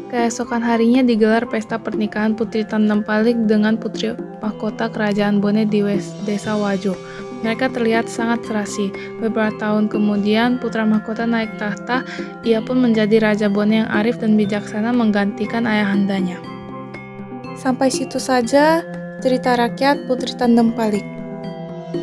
Keesokan 0.10 0.66
harinya 0.66 1.06
digelar 1.06 1.46
pesta 1.46 1.78
pernikahan 1.78 2.34
Putri 2.34 2.66
Tandem 2.66 3.06
Palik 3.06 3.38
dengan 3.46 3.78
Putri 3.78 4.18
Mahkota 4.42 4.90
Kerajaan 4.90 5.38
Bone 5.38 5.70
di 5.70 5.86
Desa 6.26 6.58
Wajo. 6.58 6.98
Mereka 7.46 7.70
terlihat 7.70 8.10
sangat 8.10 8.46
serasi. 8.46 8.90
Beberapa 9.22 9.54
tahun 9.62 9.90
kemudian, 9.92 10.58
putra 10.58 10.88
mahkota 10.88 11.30
naik 11.30 11.54
tahta. 11.62 12.02
Ia 12.42 12.64
pun 12.66 12.82
menjadi 12.82 13.22
Raja 13.22 13.48
Bone 13.52 13.86
yang 13.86 13.90
arif 13.94 14.18
dan 14.18 14.34
bijaksana 14.34 14.90
menggantikan 14.96 15.70
ayahandanya. 15.70 16.42
Sampai 17.58 17.90
situ 17.90 18.22
saja 18.22 18.86
cerita 19.22 19.58
rakyat 19.58 20.06
Putri 20.06 20.34
Tandem 20.38 20.74
Palik. 20.78 21.18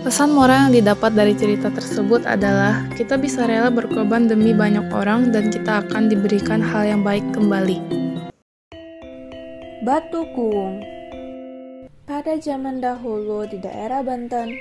Pesan 0.03 0.33
moral 0.33 0.69
yang 0.69 0.83
didapat 0.83 1.13
dari 1.13 1.37
cerita 1.37 1.69
tersebut 1.69 2.25
adalah 2.25 2.89
kita 2.97 3.21
bisa 3.21 3.45
rela 3.45 3.69
berkorban 3.69 4.27
demi 4.27 4.57
banyak 4.57 4.89
orang 4.91 5.29
dan 5.29 5.53
kita 5.53 5.85
akan 5.85 6.09
diberikan 6.09 6.59
hal 6.59 6.89
yang 6.89 7.03
baik 7.05 7.23
kembali. 7.37 7.79
Batu 9.85 10.25
Kuung 10.33 10.81
Pada 12.09 12.41
zaman 12.41 12.81
dahulu 12.81 13.45
di 13.45 13.61
daerah 13.61 14.01
Banten, 14.01 14.57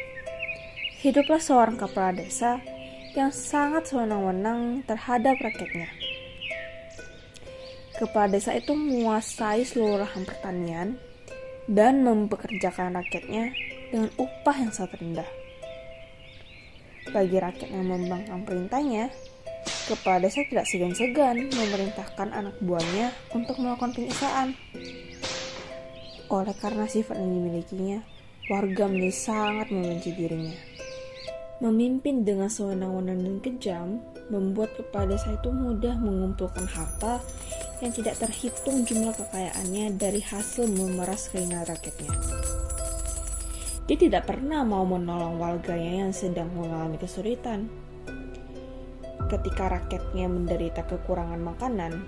hiduplah 1.04 1.44
seorang 1.44 1.76
kepala 1.76 2.16
desa 2.16 2.64
yang 3.12 3.28
sangat 3.28 3.92
sewenang-wenang 3.92 4.88
terhadap 4.88 5.36
rakyatnya. 5.36 5.92
Kepala 8.00 8.32
desa 8.32 8.56
itu 8.56 8.72
menguasai 8.72 9.68
seluruh 9.68 10.08
lahan 10.08 10.24
pertanian 10.24 10.96
dan 11.68 12.08
mempekerjakan 12.08 12.96
rakyatnya 13.04 13.52
dengan 13.92 14.10
upah 14.16 14.56
yang 14.56 14.72
sangat 14.72 14.96
rendah. 15.04 15.30
Bagi 17.12 17.36
rakyat 17.36 17.68
yang 17.68 17.84
membangkang 17.84 18.48
perintahnya, 18.48 19.12
kepala 19.92 20.24
desa 20.24 20.40
tidak 20.48 20.72
segan-segan 20.72 21.52
memerintahkan 21.52 22.32
anak 22.32 22.56
buahnya 22.64 23.12
untuk 23.36 23.60
melakukan 23.60 23.92
penyiksaan. 23.92 24.56
Oleh 26.32 26.56
karena 26.64 26.88
sifat 26.88 27.20
yang 27.20 27.28
dimilikinya, 27.44 28.00
warga 28.48 28.88
menjadi 28.88 29.14
sangat 29.14 29.68
membenci 29.68 30.16
dirinya. 30.16 30.56
Memimpin 31.64 32.28
dengan 32.28 32.52
sewenang-wenang 32.52 33.24
dan 33.24 33.38
kejam, 33.40 33.88
membuat 34.28 34.76
kepala 34.76 35.16
desa 35.16 35.32
itu 35.32 35.48
mudah 35.48 35.96
mengumpulkan 35.96 36.68
harta 36.68 37.24
yang 37.80 37.96
tidak 37.96 38.20
terhitung 38.20 38.84
jumlah 38.84 39.16
kekayaannya 39.16 39.96
dari 39.96 40.20
hasil 40.20 40.68
memeras 40.68 41.32
keringat 41.32 41.72
rakyatnya. 41.72 42.12
Dia 43.88 43.96
tidak 43.96 44.28
pernah 44.28 44.68
mau 44.68 44.84
menolong 44.84 45.40
warganya 45.40 46.04
yang 46.04 46.12
sedang 46.12 46.52
mengalami 46.52 47.00
kesulitan. 47.00 47.72
Ketika 49.32 49.72
rakyatnya 49.80 50.28
menderita 50.28 50.84
kekurangan 50.84 51.40
makanan, 51.40 52.04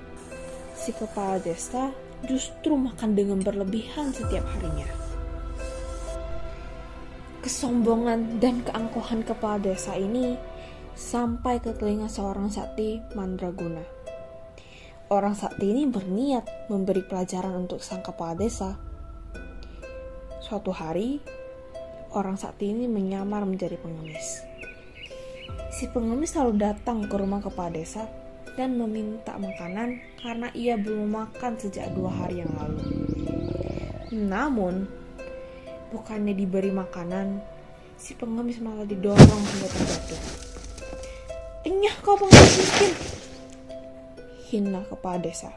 si 0.76 0.92
kepala 0.92 1.40
desa 1.40 1.96
justru 2.28 2.76
makan 2.76 3.16
dengan 3.16 3.40
berlebihan 3.40 4.12
setiap 4.12 4.44
harinya. 4.60 5.05
Kesombongan 7.46 8.42
dan 8.42 8.66
keangkuhan 8.66 9.22
kepala 9.22 9.62
desa 9.62 9.94
ini 9.94 10.34
sampai 10.98 11.62
ke 11.62 11.78
telinga 11.78 12.10
seorang 12.10 12.50
sakti 12.50 12.98
mandraguna. 13.14 13.86
Orang 15.14 15.38
sakti 15.38 15.70
ini 15.70 15.86
berniat 15.86 16.74
memberi 16.74 17.06
pelajaran 17.06 17.70
untuk 17.70 17.86
sang 17.86 18.02
kepala 18.02 18.34
desa. 18.34 18.74
Suatu 20.42 20.74
hari, 20.74 21.22
orang 22.18 22.34
sakti 22.34 22.74
ini 22.74 22.90
menyamar 22.90 23.46
menjadi 23.46 23.78
pengemis. 23.78 24.42
Si 25.70 25.86
pengemis 25.94 26.34
selalu 26.34 26.58
datang 26.58 27.06
ke 27.06 27.14
rumah 27.14 27.46
kepala 27.46 27.78
desa 27.78 28.10
dan 28.58 28.74
meminta 28.74 29.38
makanan 29.38 30.02
karena 30.18 30.50
ia 30.58 30.82
belum 30.82 31.14
makan 31.14 31.62
sejak 31.62 31.94
dua 31.94 32.10
hari 32.10 32.42
yang 32.42 32.50
lalu. 32.58 32.82
Namun, 34.18 35.05
bukannya 35.90 36.34
diberi 36.34 36.72
makanan, 36.72 37.42
si 38.00 38.18
pengemis 38.18 38.62
malah 38.62 38.86
didorong 38.86 39.44
hingga 39.44 39.68
terjatuh. 39.70 40.22
Enyah 41.66 41.96
kau 42.06 42.16
pengemis 42.18 42.54
miskin! 42.62 42.94
Hina 44.50 44.82
kepala 44.86 45.20
desa. 45.20 45.52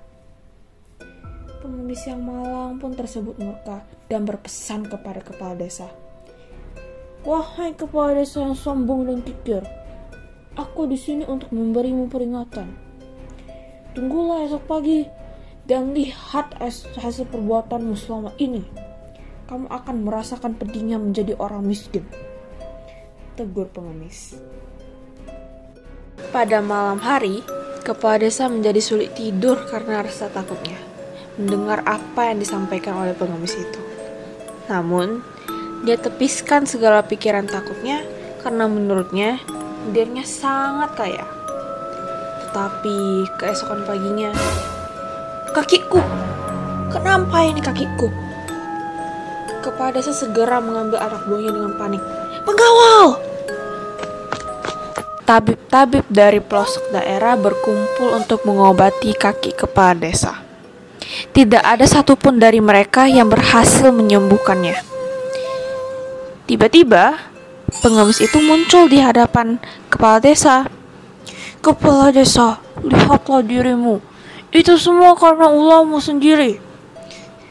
Pengemis 1.60 2.02
yang 2.08 2.24
malang 2.24 2.80
pun 2.80 2.96
tersebut 2.96 3.36
murka 3.36 3.84
dan 4.08 4.24
berpesan 4.24 4.88
kepada 4.88 5.20
kepala 5.20 5.58
desa 5.58 5.90
Wahai 7.26 7.74
kepala 7.74 8.14
desa 8.14 8.46
yang 8.46 8.54
sombong 8.54 9.10
dan 9.10 9.20
kikir, 9.26 9.60
aku 10.54 10.86
di 10.86 10.94
sini 10.94 11.26
untuk 11.26 11.50
memberimu 11.50 12.06
peringatan. 12.06 12.72
Tunggulah 13.92 14.46
esok 14.46 14.64
pagi 14.64 15.02
dan 15.66 15.92
lihat 15.98 16.56
hasil 16.96 17.26
perbuatanmu 17.28 17.98
selama 17.98 18.30
ini. 18.38 18.62
Kamu 19.48 19.64
akan 19.72 20.04
merasakan 20.04 20.60
pedihnya 20.60 21.00
menjadi 21.00 21.32
orang 21.40 21.64
miskin. 21.64 22.04
Tegur 23.32 23.72
pengemis. 23.72 24.36
Pada 26.28 26.60
malam 26.60 27.00
hari, 27.00 27.40
kepala 27.80 28.20
desa 28.20 28.52
menjadi 28.52 28.84
sulit 28.84 29.16
tidur 29.16 29.56
karena 29.72 30.04
rasa 30.04 30.28
takutnya 30.28 30.76
mendengar 31.40 31.80
apa 31.86 32.28
yang 32.28 32.44
disampaikan 32.44 32.98
oleh 32.98 33.16
pengemis 33.16 33.56
itu. 33.56 33.80
Namun, 34.68 35.24
dia 35.86 35.96
tepiskan 35.96 36.68
segala 36.68 37.00
pikiran 37.06 37.48
takutnya 37.48 38.04
karena 38.44 38.68
menurutnya 38.68 39.40
dirinya 39.94 40.26
sangat 40.26 40.92
kaya. 40.98 41.24
Tetapi 42.44 43.24
keesokan 43.40 43.86
paginya, 43.88 44.34
kakiku, 45.56 46.02
kenapa 46.92 47.48
ini 47.48 47.64
kakiku? 47.64 48.27
Kepala 49.58 49.90
desa 49.90 50.14
segera 50.14 50.62
mengambil 50.62 51.02
anak 51.02 51.26
buahnya 51.26 51.50
dengan 51.50 51.72
panik. 51.74 52.02
Pengawal! 52.46 53.18
Tabib-tabib 55.28 56.08
dari 56.08 56.40
pelosok 56.40 56.88
daerah 56.94 57.36
berkumpul 57.36 58.16
untuk 58.16 58.48
mengobati 58.48 59.12
kaki 59.12 59.52
kepala 59.52 59.92
desa. 59.98 60.40
Tidak 61.34 61.60
ada 61.60 61.84
satupun 61.84 62.40
dari 62.40 62.62
mereka 62.64 63.04
yang 63.04 63.28
berhasil 63.28 63.92
menyembuhkannya. 63.92 64.78
Tiba-tiba, 66.48 67.18
pengemis 67.84 68.24
itu 68.24 68.40
muncul 68.40 68.88
di 68.88 69.04
hadapan 69.04 69.60
kepala 69.92 70.16
desa. 70.22 70.64
Kepala 71.60 72.08
desa, 72.08 72.56
lihatlah 72.80 73.44
dirimu. 73.44 74.00
Itu 74.48 74.80
semua 74.80 75.12
karena 75.12 75.52
ulahmu 75.52 76.00
sendiri. 76.00 76.67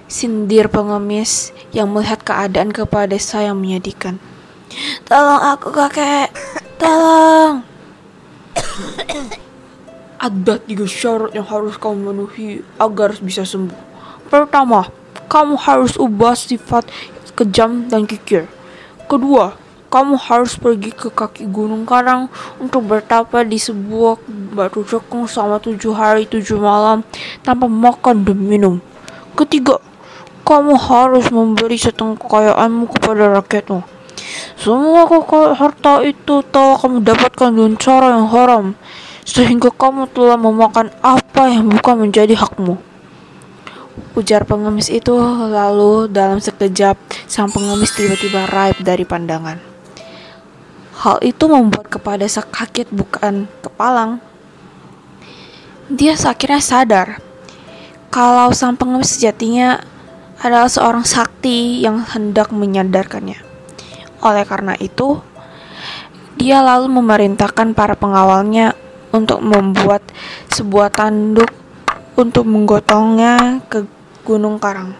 Sindir 0.07 0.71
pengemis 0.71 1.51
yang 1.75 1.91
melihat 1.91 2.23
keadaan 2.23 2.71
kepala 2.71 3.11
desa 3.11 3.43
yang 3.43 3.59
menyedihkan. 3.59 4.23
Tolong 5.03 5.43
aku 5.51 5.75
kakek, 5.75 6.31
tolong. 6.79 7.63
Ada 10.23 10.63
tiga 10.63 10.87
syarat 10.87 11.35
yang 11.35 11.43
harus 11.43 11.75
kamu 11.75 12.07
memenuhi 12.07 12.63
agar 12.79 13.19
bisa 13.19 13.43
sembuh. 13.43 13.75
Pertama, 14.31 14.87
kamu 15.27 15.59
harus 15.59 15.99
ubah 15.99 16.39
sifat 16.39 16.87
kejam 17.35 17.91
dan 17.91 18.07
kikir. 18.07 18.47
Kedua, 19.11 19.59
kamu 19.87 20.19
harus 20.19 20.55
pergi 20.59 20.91
ke 20.91 21.07
kaki 21.07 21.47
gunung 21.47 21.87
karang 21.87 22.27
untuk 22.59 22.87
bertapa 22.87 23.43
di 23.47 23.55
sebuah 23.55 24.19
batu 24.51 24.83
cekung 24.83 25.27
selama 25.27 25.63
tujuh 25.63 25.95
hari 25.95 26.27
tujuh 26.27 26.59
malam 26.59 27.03
tanpa 27.43 27.71
makan 27.71 28.27
dan 28.27 28.39
minum. 28.39 28.75
Ketiga, 29.37 29.79
kamu 30.47 30.79
harus 30.79 31.27
memberi 31.27 31.75
setengah 31.75 32.15
kekayaanmu 32.15 32.87
kepada 32.95 33.35
rakyatmu. 33.43 33.83
Semua 34.55 35.03
kekayaan 35.03 35.59
harta 35.59 35.93
itu 36.07 36.39
telah 36.47 36.79
kamu 36.79 37.03
dapatkan 37.03 37.51
dengan 37.51 37.75
cara 37.75 38.15
yang 38.15 38.31
haram 38.31 38.65
sehingga 39.27 39.67
kamu 39.75 40.07
telah 40.15 40.39
memakan 40.39 40.87
apa 41.03 41.51
yang 41.51 41.67
bukan 41.67 42.07
menjadi 42.07 42.39
hakmu. 42.39 42.79
Ujar 44.15 44.47
pengemis 44.47 44.87
itu 44.87 45.11
lalu 45.51 46.07
dalam 46.07 46.39
sekejap 46.39 46.95
sang 47.27 47.51
pengemis 47.51 47.91
tiba-tiba 47.91 48.47
raib 48.47 48.79
dari 48.79 49.03
pandangan. 49.03 49.59
Hal 50.97 51.21
itu 51.21 51.45
membuat 51.45 51.91
kepada 51.91 52.25
kaget 52.25 52.87
bukan 52.89 53.51
kepalang. 53.61 54.23
Dia 55.91 56.17
akhirnya 56.17 56.63
sadar 56.63 57.07
kalau 58.09 58.49
sang 58.55 58.73
pengemis 58.79 59.13
sejatinya 59.13 59.83
adalah 60.41 60.69
seorang 60.69 61.05
sakti 61.05 61.81
yang 61.81 62.01
hendak 62.01 62.53
menyadarkannya. 62.53 63.41
Oleh 64.21 64.45
karena 64.45 64.77
itu, 64.77 65.21
dia 66.37 66.61
lalu 66.61 66.89
memerintahkan 67.01 67.73
para 67.73 67.97
pengawalnya 67.97 68.77
untuk 69.09 69.41
membuat 69.41 70.05
sebuah 70.53 70.93
tanduk 70.93 71.49
untuk 72.17 72.45
menggotongnya 72.49 73.61
ke 73.69 73.85
Gunung 74.25 74.57
Karang. 74.57 74.93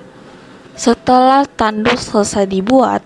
Setelah 0.77 1.45
tanduk 1.45 1.97
selesai 1.97 2.45
dibuat, 2.45 3.01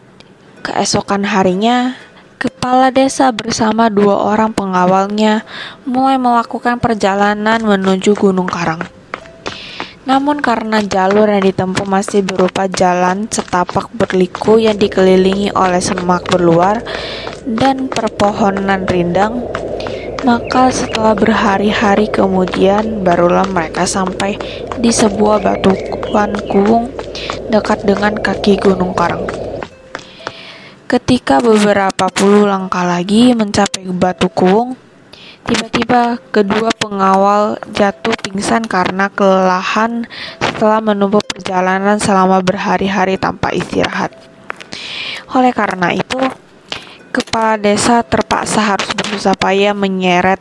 keesokan 0.64 1.24
harinya, 1.24 1.96
kepala 2.36 2.92
desa 2.92 3.32
bersama 3.32 3.88
dua 3.88 4.20
orang 4.20 4.52
pengawalnya 4.52 5.48
mulai 5.88 6.20
melakukan 6.20 6.80
perjalanan 6.84 7.64
menuju 7.64 8.12
Gunung 8.16 8.52
Karang. 8.52 9.01
Namun 10.02 10.42
karena 10.42 10.82
jalur 10.82 11.30
yang 11.30 11.46
ditempuh 11.46 11.86
masih 11.86 12.26
berupa 12.26 12.66
jalan 12.66 13.30
setapak 13.30 13.94
berliku 13.94 14.58
yang 14.58 14.74
dikelilingi 14.76 15.54
oleh 15.54 15.78
semak 15.78 16.26
berluar 16.26 16.82
dan 17.46 17.86
perpohonan 17.86 18.90
rindang, 18.90 19.46
maka 20.26 20.74
setelah 20.74 21.14
berhari-hari 21.14 22.10
kemudian 22.10 23.06
barulah 23.06 23.46
mereka 23.46 23.86
sampai 23.86 24.42
di 24.82 24.90
sebuah 24.90 25.42
batuan 25.42 26.34
kuung 26.50 26.90
dekat 27.54 27.86
dengan 27.86 28.18
kaki 28.18 28.58
Gunung 28.58 28.98
Karang. 28.98 29.30
Ketika 30.90 31.40
beberapa 31.40 32.12
puluh 32.12 32.50
langkah 32.50 32.84
lagi 32.84 33.32
mencapai 33.32 33.86
batu 33.96 34.28
kuung, 34.28 34.76
tiba-tiba 35.48 36.22
kedua 36.30 36.70
pengawal 36.76 37.58
jatuh 37.72 38.16
pingsan 38.22 38.66
karena 38.66 39.10
kelelahan 39.12 40.06
setelah 40.40 40.80
menempuh 40.80 41.22
perjalanan 41.24 41.98
selama 41.98 42.42
berhari-hari 42.42 43.18
tanpa 43.18 43.54
istirahat. 43.56 44.14
Oleh 45.32 45.56
karena 45.56 45.96
itu, 45.96 46.20
Kepala 47.12 47.60
desa 47.60 48.08
terpaksa 48.08 48.64
harus 48.64 48.88
bersusah 48.96 49.36
payah 49.36 49.76
menyeret 49.76 50.40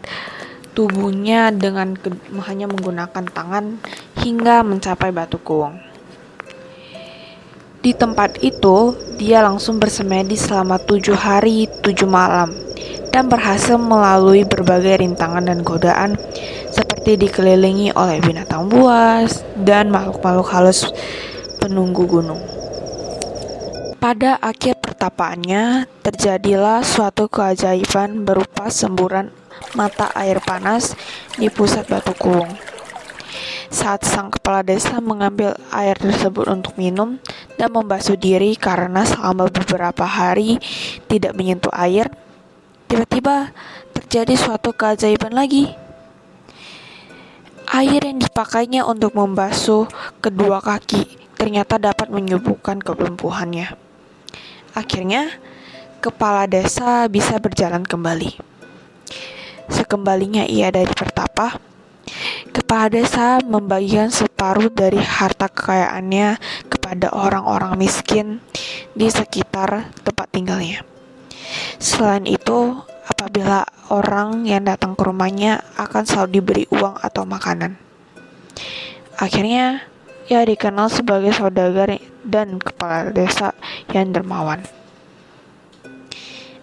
tubuhnya 0.71 1.51
dengan 1.51 1.99
hanya 2.47 2.71
menggunakan 2.71 3.27
tangan 3.27 3.83
hingga 4.23 4.63
mencapai 4.63 5.11
batu 5.11 5.43
kuung. 5.43 5.83
Di 7.83 7.91
tempat 7.91 8.39
itu, 8.39 8.95
dia 9.19 9.43
langsung 9.43 9.83
bersemedi 9.83 10.39
selama 10.39 10.79
tujuh 10.79 11.19
hari 11.19 11.67
tujuh 11.83 12.07
malam 12.07 12.55
dan 13.11 13.27
berhasil 13.27 13.77
melalui 13.77 14.47
berbagai 14.47 15.03
rintangan 15.03 15.47
dan 15.47 15.61
godaan 15.67 16.15
seperti 16.71 17.19
dikelilingi 17.19 17.95
oleh 17.95 18.23
binatang 18.23 18.71
buas 18.71 19.43
dan 19.59 19.91
makhluk-makhluk 19.91 20.49
halus 20.51 20.89
penunggu 21.59 22.07
gunung. 22.07 22.41
Pada 24.01 24.41
akhir 24.41 24.81
pertapaannya, 24.81 25.85
terjadilah 26.01 26.81
suatu 26.81 27.29
keajaiban 27.29 28.25
berupa 28.25 28.73
semburan 28.73 29.29
mata 29.77 30.09
air 30.17 30.41
panas 30.41 30.97
di 31.37 31.53
pusat 31.53 31.85
batu 31.85 32.17
kuung. 32.17 32.49
Saat 33.71 34.03
sang 34.09 34.33
kepala 34.33 34.65
desa 34.65 34.99
mengambil 34.99 35.55
air 35.71 35.95
tersebut 35.95 36.49
untuk 36.49 36.75
minum 36.75 37.21
dan 37.55 37.71
membasuh 37.71 38.19
diri 38.19 38.59
karena 38.59 39.07
selama 39.07 39.47
beberapa 39.47 40.03
hari 40.09 40.59
tidak 41.07 41.37
menyentuh 41.39 41.71
air, 41.77 42.11
tiba-tiba 42.91 43.55
terjadi 43.95 44.35
suatu 44.35 44.75
keajaiban 44.75 45.31
lagi. 45.31 45.71
Air 47.71 48.03
yang 48.03 48.19
dipakainya 48.19 48.83
untuk 48.83 49.15
membasuh 49.15 49.87
kedua 50.19 50.59
kaki 50.59 51.07
ternyata 51.39 51.79
dapat 51.79 52.11
menyembuhkan 52.11 52.83
kelumpuhannya. 52.83 53.79
Akhirnya, 54.75 55.31
kepala 56.03 56.51
desa 56.51 57.07
bisa 57.07 57.39
berjalan 57.39 57.87
kembali. 57.87 58.35
Sekembalinya 59.71 60.43
ia 60.43 60.75
dari 60.75 60.91
pertapa, 60.91 61.63
kepala 62.51 62.91
desa 62.91 63.39
membagikan 63.39 64.11
separuh 64.11 64.67
dari 64.67 64.99
harta 64.99 65.47
kekayaannya 65.47 66.43
kepada 66.67 67.15
orang-orang 67.15 67.79
miskin 67.79 68.43
di 68.99 69.07
sekitar 69.07 69.95
tempat 70.03 70.27
tinggalnya. 70.35 70.83
Selain 71.81 72.25
itu, 72.29 72.77
apabila 73.09 73.67
orang 73.91 74.47
yang 74.47 74.63
datang 74.65 74.95
ke 74.95 75.03
rumahnya 75.03 75.61
akan 75.75 76.03
selalu 76.07 76.29
diberi 76.39 76.65
uang 76.71 77.01
atau 77.03 77.27
makanan. 77.27 77.75
Akhirnya, 79.19 79.85
ia 80.31 80.47
dikenal 80.47 80.89
sebagai 80.89 81.35
saudagar 81.35 81.99
dan 82.23 82.63
kepala 82.63 83.11
desa 83.11 83.53
yang 83.91 84.15
dermawan. 84.15 84.63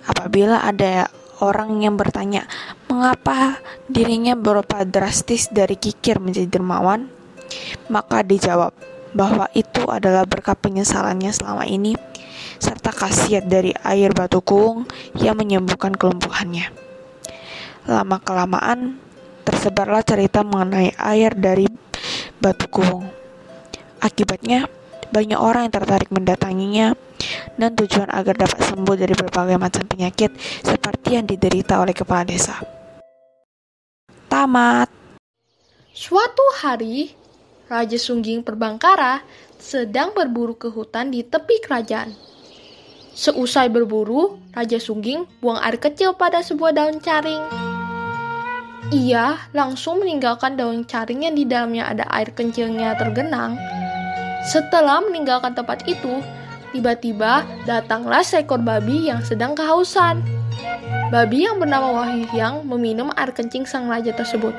Apabila 0.07 0.63
ada 0.63 1.11
orang 1.43 1.83
yang 1.83 1.99
bertanya 1.99 2.47
mengapa 2.87 3.59
dirinya 3.91 4.33
berupa 4.39 4.87
drastis 4.87 5.51
dari 5.51 5.75
kikir 5.75 6.23
menjadi 6.23 6.47
dermawan, 6.57 7.11
maka 7.91 8.23
dijawab 8.23 8.71
bahwa 9.11 9.51
itu 9.51 9.83
adalah 9.87 10.23
berkat 10.23 10.55
penyesalannya 10.63 11.35
selama 11.35 11.67
ini 11.67 11.99
serta 12.57 12.91
khasiat 12.93 13.45
dari 13.45 13.73
air 13.85 14.13
batu 14.13 14.41
kuung 14.41 14.85
yang 15.17 15.37
menyembuhkan 15.37 15.93
kelumpuhannya. 15.93 16.69
Lama-kelamaan, 17.87 18.99
tersebarlah 19.47 20.03
cerita 20.03 20.43
mengenai 20.43 20.91
air 20.99 21.31
dari 21.33 21.65
batu 22.41 22.67
kuung. 22.67 23.07
Akibatnya, 24.03 24.67
banyak 25.09 25.39
orang 25.39 25.71
yang 25.71 25.73
tertarik 25.73 26.11
mendatanginya 26.11 26.93
dan 27.55 27.73
tujuan 27.73 28.11
agar 28.11 28.35
dapat 28.37 28.59
sembuh 28.59 28.95
dari 28.99 29.15
berbagai 29.15 29.57
macam 29.57 29.83
penyakit 29.87 30.35
seperti 30.61 31.17
yang 31.17 31.25
diderita 31.25 31.79
oleh 31.79 31.95
kepala 31.95 32.27
desa. 32.27 32.59
Tamat. 34.27 34.91
Suatu 35.95 36.45
hari, 36.61 37.15
Raja 37.71 37.97
Sungging 37.97 38.45
Perbangkara 38.45 39.25
sedang 39.57 40.13
berburu 40.13 40.53
ke 40.53 40.69
hutan 40.69 41.09
di 41.09 41.25
tepi 41.25 41.57
kerajaan. 41.63 42.13
Seusai 43.17 43.73
berburu, 43.73 44.37
Raja 44.53 44.77
Sungging 44.77 45.25
buang 45.41 45.57
air 45.57 45.81
kecil 45.81 46.13
pada 46.13 46.45
sebuah 46.45 46.77
daun 46.77 47.01
caring. 47.01 47.41
Ia 48.93 49.49
langsung 49.57 50.05
meninggalkan 50.05 50.53
daun 50.53 50.85
caring 50.85 51.25
yang 51.25 51.33
di 51.33 51.49
dalamnya 51.49 51.89
ada 51.89 52.05
air 52.13 52.29
kecilnya 52.29 52.93
tergenang 52.93 53.57
setelah 54.47 55.03
meninggalkan 55.03 55.51
tempat 55.51 55.83
itu, 55.91 56.23
tiba-tiba 56.71 57.43
datanglah 57.67 58.23
seekor 58.23 58.63
babi 58.63 59.11
yang 59.11 59.19
sedang 59.19 59.51
kehausan. 59.51 60.23
Babi 61.11 61.43
yang 61.43 61.59
bernama 61.59 61.91
Wahyu 61.91 62.23
Hyang 62.31 62.63
meminum 62.63 63.11
air 63.19 63.35
kencing 63.35 63.67
sang 63.67 63.91
raja 63.91 64.15
tersebut. 64.15 64.55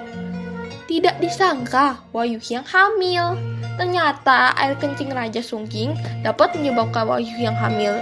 Tidak 0.85 1.25
disangka 1.25 2.05
Wahyu 2.13 2.37
Hyang 2.37 2.69
hamil. 2.69 3.41
Ternyata 3.81 4.53
air 4.61 4.77
kencing 4.77 5.09
Raja 5.09 5.41
Sungking 5.41 5.97
dapat 6.21 6.53
menyebabkan 6.53 7.09
Wahyu 7.09 7.33
Hyang 7.41 7.57
hamil. 7.57 7.97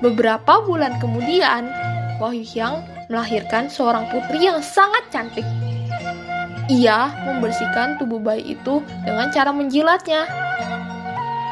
Beberapa 0.00 0.64
bulan 0.64 0.96
kemudian, 0.96 1.68
Wahyu 2.16 2.40
Hyang 2.40 2.80
melahirkan 3.12 3.68
seorang 3.68 4.08
putri 4.08 4.48
yang 4.48 4.64
sangat 4.64 5.04
cantik. 5.12 5.44
Ia 6.72 7.12
membersihkan 7.28 8.00
tubuh 8.00 8.22
bayi 8.22 8.56
itu 8.56 8.80
dengan 9.04 9.28
cara 9.28 9.52
menjilatnya. 9.52 10.24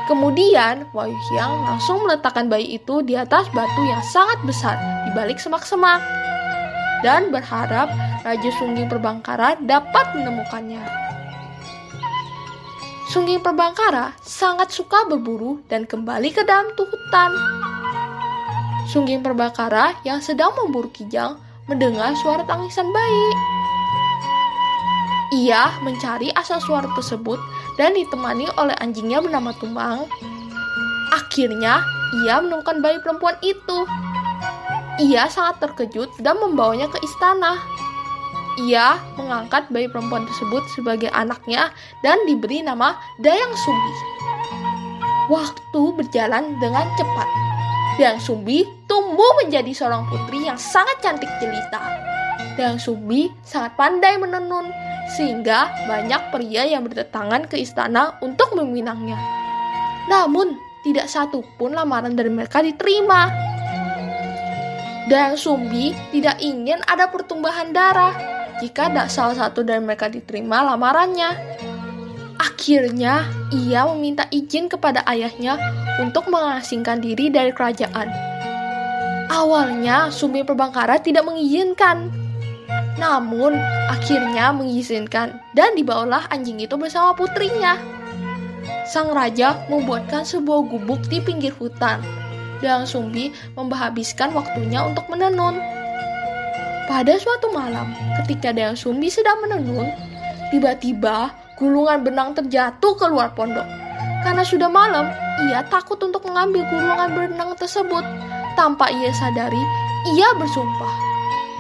Kemudian, 0.09 0.89
Wai 0.97 1.13
Hyang 1.13 1.69
langsung 1.69 2.01
meletakkan 2.01 2.49
bayi 2.49 2.81
itu 2.81 3.05
di 3.05 3.13
atas 3.13 3.45
batu 3.53 3.83
yang 3.85 4.01
sangat 4.09 4.41
besar 4.49 4.81
di 5.05 5.13
balik 5.13 5.37
semak-semak 5.37 6.01
dan 7.05 7.29
berharap 7.29 7.93
Raja 8.25 8.51
Sungging 8.57 8.89
Perbangkara 8.89 9.61
dapat 9.61 10.17
menemukannya. 10.17 10.81
Sungging 13.13 13.45
Perbangkara 13.45 14.17
sangat 14.25 14.73
suka 14.73 15.05
berburu 15.05 15.61
dan 15.69 15.85
kembali 15.85 16.33
ke 16.33 16.41
dalam 16.49 16.73
hutan. 16.73 17.33
Sungging 18.89 19.21
Perbangkara 19.21 20.01
yang 20.01 20.25
sedang 20.25 20.57
memburu 20.57 20.89
kijang 20.89 21.37
mendengar 21.69 22.17
suara 22.25 22.41
tangisan 22.49 22.89
bayi. 22.89 23.29
Ia 25.45 25.77
mencari 25.85 26.33
asal 26.33 26.57
suara 26.65 26.89
tersebut 26.97 27.37
dan 27.77 27.93
ditemani 27.93 28.49
oleh 28.57 28.73
anjingnya 28.81 29.21
bernama 29.21 29.53
Tumang. 29.61 30.09
Akhirnya, 31.13 31.85
ia 32.25 32.41
menemukan 32.41 32.81
bayi 32.81 32.97
perempuan 33.05 33.37
itu. 33.45 33.85
Ia 35.05 35.29
sangat 35.29 35.61
terkejut 35.69 36.09
dan 36.25 36.41
membawanya 36.41 36.89
ke 36.89 36.97
istana. 37.05 37.61
Ia 38.65 38.97
mengangkat 39.21 39.69
bayi 39.69 39.93
perempuan 39.93 40.25
tersebut 40.25 40.65
sebagai 40.73 41.13
anaknya 41.13 41.77
dan 42.01 42.25
diberi 42.25 42.65
nama 42.65 42.97
Dayang 43.21 43.53
Sumbi. 43.53 43.95
Waktu 45.29 45.83
berjalan 45.93 46.57
dengan 46.57 46.89
cepat. 46.97 47.48
Dayang 47.99 48.23
Sumbi 48.23 48.63
tumbuh 48.87 49.43
menjadi 49.43 49.75
seorang 49.75 50.07
putri 50.07 50.47
yang 50.47 50.55
sangat 50.55 51.03
cantik 51.03 51.27
jelita. 51.43 51.83
Dayang 52.55 52.79
Sumbi 52.79 53.27
sangat 53.43 53.75
pandai 53.75 54.15
menenun 54.15 54.71
sehingga 55.19 55.67
banyak 55.91 56.31
pria 56.31 56.63
yang 56.63 56.87
berdatangan 56.87 57.51
ke 57.51 57.59
istana 57.59 58.15
untuk 58.23 58.55
meminangnya. 58.55 59.19
Namun, 60.07 60.55
tidak 60.87 61.11
satu 61.11 61.43
pun 61.59 61.75
lamaran 61.75 62.15
dari 62.15 62.31
mereka 62.31 62.63
diterima. 62.63 63.35
Dan 65.11 65.35
Sumbi 65.35 65.91
tidak 66.15 66.39
ingin 66.39 66.79
ada 66.87 67.11
pertumbuhan 67.11 67.75
darah 67.75 68.15
jika 68.63 68.95
tidak 68.95 69.11
salah 69.11 69.35
satu 69.35 69.67
dari 69.67 69.83
mereka 69.83 70.07
diterima 70.07 70.63
lamarannya. 70.63 71.35
Akhirnya, 72.39 73.27
ia 73.51 73.83
meminta 73.91 74.31
izin 74.31 74.71
kepada 74.71 75.03
ayahnya 75.11 75.59
untuk 75.99 76.31
mengasingkan 76.31 77.03
diri 77.03 77.35
dari 77.35 77.51
kerajaan. 77.51 78.07
Awalnya, 79.29 80.15
Sumbi 80.15 80.47
Perbangkara 80.47 81.03
tidak 81.03 81.27
mengizinkan, 81.27 82.09
namun, 82.99 83.55
akhirnya 83.91 84.51
mengizinkan 84.51 85.39
dan 85.55 85.75
dibawalah 85.75 86.27
anjing 86.31 86.63
itu 86.63 86.75
bersama 86.75 87.15
putrinya. 87.15 87.79
Sang 88.87 89.15
raja 89.15 89.63
membuatkan 89.71 90.27
sebuah 90.27 90.67
gubuk 90.67 91.03
di 91.07 91.23
pinggir 91.23 91.55
hutan, 91.59 92.03
dan 92.63 92.87
Sumbi 92.87 93.35
menghabiskan 93.55 94.35
waktunya 94.35 94.83
untuk 94.83 95.07
menenun. 95.11 95.59
Pada 96.89 97.15
suatu 97.21 97.53
malam, 97.53 97.93
ketika 98.23 98.51
Dayang 98.51 98.79
Sumbi 98.79 99.13
sedang 99.13 99.45
menenun, 99.45 99.93
tiba-tiba 100.49 101.31
gulungan 101.59 102.07
benang 102.07 102.33
terjatuh 102.39 102.95
keluar 102.95 103.35
pondok. 103.35 103.67
Karena 104.23 104.47
sudah 104.47 104.71
malam, 104.71 105.11
ia 105.51 105.67
takut 105.67 105.99
untuk 106.01 106.25
mengambil 106.27 106.63
gulungan 106.71 107.11
benang 107.13 107.53
tersebut. 107.59 108.03
Tanpa 108.55 108.91
ia 108.91 109.11
sadari, 109.15 109.63
ia 110.15 110.35
bersumpah 110.35 111.09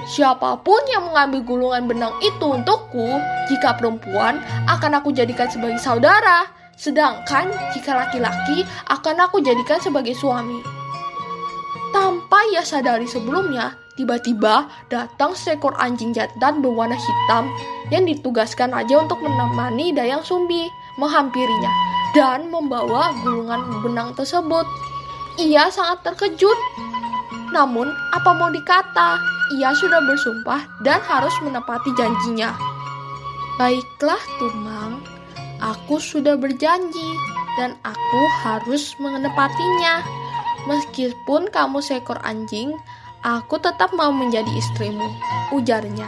Siapa 0.08 0.64
pun 0.64 0.80
yang 0.88 1.12
mengambil 1.12 1.44
gulungan 1.44 1.84
benang 1.84 2.16
itu 2.24 2.40
untukku, 2.40 3.20
jika 3.52 3.76
perempuan 3.76 4.40
akan 4.64 4.96
aku 4.96 5.12
jadikan 5.12 5.52
sebagai 5.52 5.76
saudara, 5.76 6.48
sedangkan 6.80 7.52
jika 7.76 7.92
laki-laki 7.92 8.64
akan 8.88 9.28
aku 9.28 9.44
jadikan 9.44 9.76
sebagai 9.84 10.16
suami. 10.16 10.64
Tanpa 11.92 12.40
ia 12.48 12.64
sadari 12.64 13.04
sebelumnya, 13.04 13.76
tiba-tiba 14.00 14.72
datang 14.88 15.36
seekor 15.36 15.76
anjing 15.76 16.16
jantan 16.16 16.64
berwarna 16.64 16.96
hitam 16.96 17.52
yang 17.88 18.04
ditugaskan 18.04 18.72
raja 18.72 19.00
untuk 19.00 19.20
menemani 19.20 19.96
Dayang 19.96 20.24
Sumbi 20.24 20.68
menghampirinya 21.00 21.72
dan 22.16 22.48
membawa 22.48 23.12
gulungan 23.24 23.84
benang 23.84 24.12
tersebut. 24.16 24.64
Ia 25.38 25.70
sangat 25.70 26.02
terkejut. 26.02 26.58
Namun, 27.54 27.88
apa 28.12 28.30
mau 28.36 28.50
dikata? 28.52 29.38
ia 29.48 29.72
sudah 29.72 30.04
bersumpah 30.04 30.68
dan 30.84 31.00
harus 31.08 31.32
menepati 31.40 31.88
janjinya. 31.96 32.52
Baiklah, 33.56 34.20
Tumang, 34.38 35.02
aku 35.58 35.98
sudah 35.98 36.36
berjanji 36.36 37.10
dan 37.56 37.74
aku 37.82 38.22
harus 38.44 38.92
menepatinya. 39.00 40.04
Meskipun 40.68 41.48
kamu 41.48 41.80
seekor 41.80 42.20
anjing, 42.22 42.76
aku 43.24 43.56
tetap 43.58 43.90
mau 43.96 44.12
menjadi 44.12 44.50
istrimu, 44.52 45.08
ujarnya. 45.56 46.06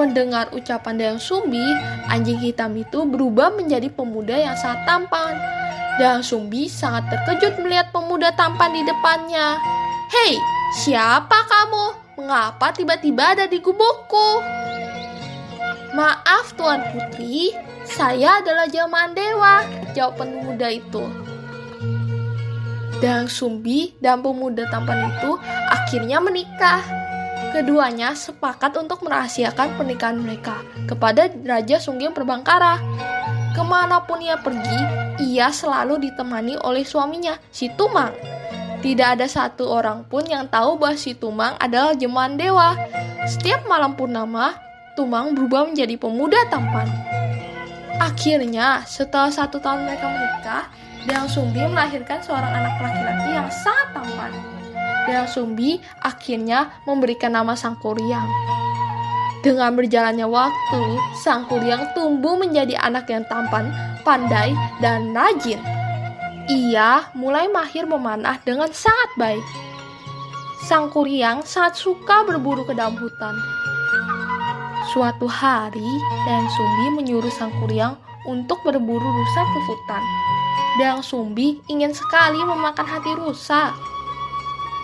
Mendengar 0.00 0.48
ucapan 0.56 0.96
Dayang 0.96 1.20
Sumbi, 1.20 1.60
anjing 2.08 2.40
hitam 2.40 2.72
itu 2.72 3.04
berubah 3.04 3.52
menjadi 3.52 3.92
pemuda 3.92 4.32
yang 4.32 4.56
sangat 4.56 4.88
tampan. 4.88 5.36
Dayang 6.00 6.24
Sumbi 6.24 6.72
sangat 6.72 7.12
terkejut 7.12 7.60
melihat 7.60 7.92
pemuda 7.92 8.32
tampan 8.32 8.72
di 8.72 8.80
depannya. 8.80 9.60
Hei, 10.08 10.40
siapa 10.80 11.44
kamu? 11.44 12.16
Mengapa 12.16 12.72
tiba-tiba 12.72 13.36
ada 13.36 13.44
di 13.44 13.60
gubukku? 13.60 14.40
Maaf 15.92 16.56
Tuan 16.56 16.80
Putri, 16.96 17.52
saya 17.84 18.40
adalah 18.40 18.72
jelmaan 18.72 19.12
dewa, 19.12 19.68
jawab 19.92 20.24
pemuda 20.24 20.72
itu. 20.72 21.04
Dan 23.04 23.28
Sumbi 23.28 23.92
dan 24.00 24.24
pemuda 24.24 24.64
tampan 24.72 25.12
itu 25.12 25.36
akhirnya 25.68 26.24
menikah. 26.24 27.09
Keduanya 27.50 28.14
sepakat 28.14 28.78
untuk 28.78 29.02
merahasiakan 29.02 29.74
pernikahan 29.74 30.22
mereka 30.22 30.62
kepada 30.86 31.26
Raja 31.42 31.82
Sungging 31.82 32.14
Perbangkara. 32.14 32.78
Ke 33.50 33.62
mana 33.66 34.06
pun 34.06 34.22
ia 34.22 34.38
pergi, 34.38 34.80
ia 35.18 35.50
selalu 35.50 35.98
ditemani 35.98 36.62
oleh 36.62 36.86
suaminya, 36.86 37.34
si 37.50 37.66
Tumang. 37.74 38.14
Tidak 38.80 39.18
ada 39.18 39.26
satu 39.26 39.66
orang 39.66 40.06
pun 40.06 40.24
yang 40.24 40.46
tahu 40.46 40.78
bahwa 40.78 40.94
si 40.94 41.18
Tumang 41.18 41.58
adalah 41.58 41.92
jemaat 41.92 42.38
dewa. 42.38 42.78
Setiap 43.26 43.66
malam 43.66 43.98
purnama, 43.98 44.54
Tumang 44.94 45.34
berubah 45.34 45.66
menjadi 45.66 45.98
pemuda 45.98 46.46
tampan. 46.48 46.86
Akhirnya, 48.00 48.86
setelah 48.86 49.28
satu 49.28 49.60
tahun 49.60 49.84
mereka 49.90 50.06
menikah, 50.08 50.64
Deang 51.04 51.28
Sumbi 51.28 51.64
melahirkan 51.66 52.22
seorang 52.22 52.52
anak 52.52 52.78
laki-laki 52.80 53.28
yang 53.32 53.48
sangat 53.52 53.88
tampan. 53.92 54.59
Deang 55.08 55.28
Sumbi 55.28 55.80
akhirnya 56.04 56.74
memberikan 56.84 57.32
nama 57.32 57.56
Sang 57.56 57.76
Kuryang. 57.80 58.28
Dengan 59.40 59.72
berjalannya 59.72 60.28
waktu, 60.28 60.82
Sang 61.24 61.48
Kuryang 61.48 61.96
tumbuh 61.96 62.36
menjadi 62.36 62.76
anak 62.76 63.08
yang 63.08 63.24
tampan, 63.28 63.72
pandai, 64.04 64.52
dan 64.84 65.16
rajin. 65.16 65.60
Ia 66.50 67.06
mulai 67.14 67.46
mahir 67.46 67.86
memanah 67.86 68.42
dengan 68.42 68.74
sangat 68.74 69.10
baik. 69.14 69.46
Sang 70.66 70.90
kuryang 70.90 71.46
sangat 71.46 71.78
suka 71.78 72.26
berburu 72.26 72.66
ke 72.66 72.74
dalam 72.74 72.98
hutan. 72.98 73.34
Suatu 74.90 75.30
hari, 75.30 75.86
Dayang 76.26 76.50
Sumbi 76.50 76.86
menyuruh 76.98 77.30
sang 77.30 77.54
kuryang 77.62 77.94
untuk 78.26 78.58
berburu 78.66 79.02
rusa 79.02 79.42
ke 79.46 79.58
hutan. 79.70 80.02
Dayang 80.82 81.06
Sumbi 81.06 81.62
ingin 81.70 81.94
sekali 81.94 82.42
memakan 82.42 82.86
hati 82.86 83.14
rusa. 83.14 83.70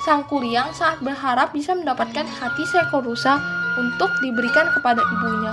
Sang 0.07 0.23
kuryang 0.31 0.71
sangat 0.71 1.03
berharap 1.03 1.51
bisa 1.51 1.75
mendapatkan 1.75 2.23
hati 2.23 2.63
seekor 2.71 3.03
rusa 3.03 3.43
untuk 3.75 4.15
diberikan 4.23 4.71
kepada 4.71 5.03
ibunya. 5.03 5.51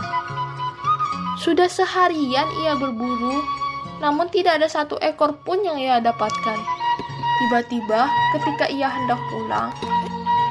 Sudah 1.42 1.66
seharian 1.66 2.46
ia 2.62 2.78
berburu 2.78 3.42
namun 4.04 4.28
tidak 4.28 4.60
ada 4.60 4.68
satu 4.68 5.00
ekor 5.00 5.32
pun 5.48 5.64
yang 5.64 5.80
ia 5.80 6.04
dapatkan. 6.04 6.60
Tiba-tiba, 7.40 8.12
ketika 8.36 8.68
ia 8.68 8.92
hendak 8.92 9.18
pulang, 9.32 9.72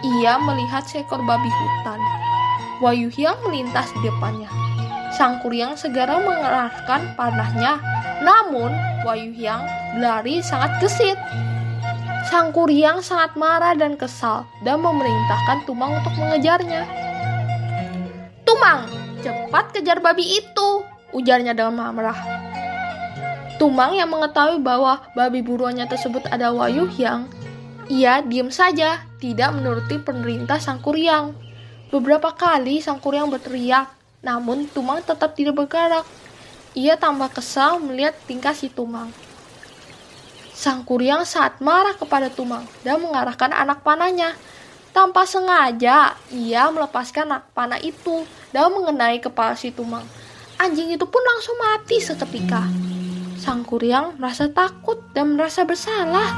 ia 0.01 0.41
melihat 0.41 0.89
seekor 0.89 1.21
babi 1.29 1.53
hutan. 1.53 2.01
Wayu 2.81 3.13
Hyang 3.13 3.37
melintas 3.45 3.93
di 3.93 4.09
depannya. 4.09 4.49
Sang 5.13 5.39
Kuryang 5.45 5.77
segera 5.77 6.17
mengerahkan 6.17 7.13
panahnya, 7.15 7.77
namun 8.25 8.73
Wayu 9.05 9.37
Hyang 9.37 9.63
berlari 9.95 10.41
sangat 10.41 10.81
gesit. 10.81 11.21
Sang 12.23 12.55
Kuryang 12.55 13.03
sangat 13.03 13.35
marah 13.35 13.75
dan 13.75 13.99
kesal 13.99 14.47
dan 14.63 14.79
memerintahkan 14.79 15.67
Tumang 15.67 15.99
untuk 15.99 16.15
mengejarnya. 16.15 16.87
Tumang, 18.47 18.87
cepat 19.27 19.75
kejar 19.75 19.99
babi 19.99 20.39
itu, 20.39 20.87
ujarnya 21.11 21.51
dengan 21.51 21.91
marah. 21.91 22.15
Tumang 23.59 23.99
yang 23.99 24.07
mengetahui 24.11 24.63
bahwa 24.63 25.03
babi 25.19 25.43
buruannya 25.43 25.87
tersebut 25.91 26.23
ada 26.31 26.55
Wayu 26.55 26.87
Hyang, 26.87 27.27
ia 27.91 28.23
diam 28.23 28.55
saja, 28.55 29.03
tidak 29.19 29.51
menuruti 29.59 29.99
perintah 29.99 30.63
Sang 30.63 30.79
Kuryang. 30.79 31.35
Beberapa 31.91 32.31
kali 32.39 32.79
Sang 32.79 33.03
Kuryang 33.03 33.35
berteriak, 33.35 33.91
namun 34.23 34.71
Tumang 34.71 35.03
tetap 35.03 35.35
tidak 35.35 35.59
bergerak. 35.59 36.07
Ia 36.79 36.95
tambah 36.95 37.35
kesal 37.35 37.83
melihat 37.83 38.15
tingkah 38.31 38.55
si 38.55 38.71
Tumang. 38.71 39.11
Sang 40.63 40.87
Kuryang 40.87 41.27
saat 41.27 41.59
marah 41.59 41.99
kepada 41.99 42.31
Tumang 42.31 42.63
dan 42.87 43.03
mengarahkan 43.03 43.51
anak 43.51 43.83
panahnya. 43.83 44.31
Tanpa 44.95 45.27
sengaja, 45.27 46.15
ia 46.31 46.63
melepaskan 46.71 47.35
anak 47.35 47.51
panah 47.51 47.83
itu 47.83 48.23
dan 48.55 48.71
mengenai 48.71 49.19
kepala 49.19 49.59
si 49.59 49.75
Tumang. 49.75 50.07
Anjing 50.63 50.95
itu 50.95 51.03
pun 51.03 51.19
langsung 51.19 51.59
mati 51.59 51.99
seketika. 51.99 52.63
Sang 53.43 53.67
Kuryang 53.67 54.23
merasa 54.23 54.47
takut 54.55 55.03
dan 55.11 55.35
merasa 55.35 55.67
bersalah. 55.67 56.31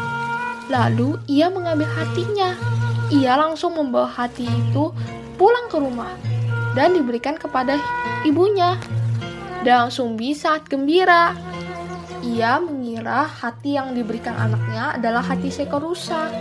Lalu 0.72 1.20
ia 1.28 1.52
mengambil 1.52 1.92
hatinya. 1.92 2.56
Ia 3.12 3.36
langsung 3.36 3.76
membawa 3.76 4.08
hati 4.08 4.48
itu 4.48 4.88
pulang 5.36 5.68
ke 5.68 5.76
rumah 5.76 6.16
dan 6.72 6.96
diberikan 6.96 7.36
kepada 7.36 7.76
ibunya. 8.24 8.80
Dan 9.68 9.92
Sumbi 9.92 10.32
saat 10.32 10.64
gembira. 10.64 11.36
Ia 12.24 12.56
mengira 12.56 13.28
hati 13.28 13.76
yang 13.76 13.92
diberikan 13.92 14.32
anaknya 14.32 14.96
adalah 14.96 15.20
hati 15.20 15.52
seekor 15.52 15.84
rusa. 15.84 16.32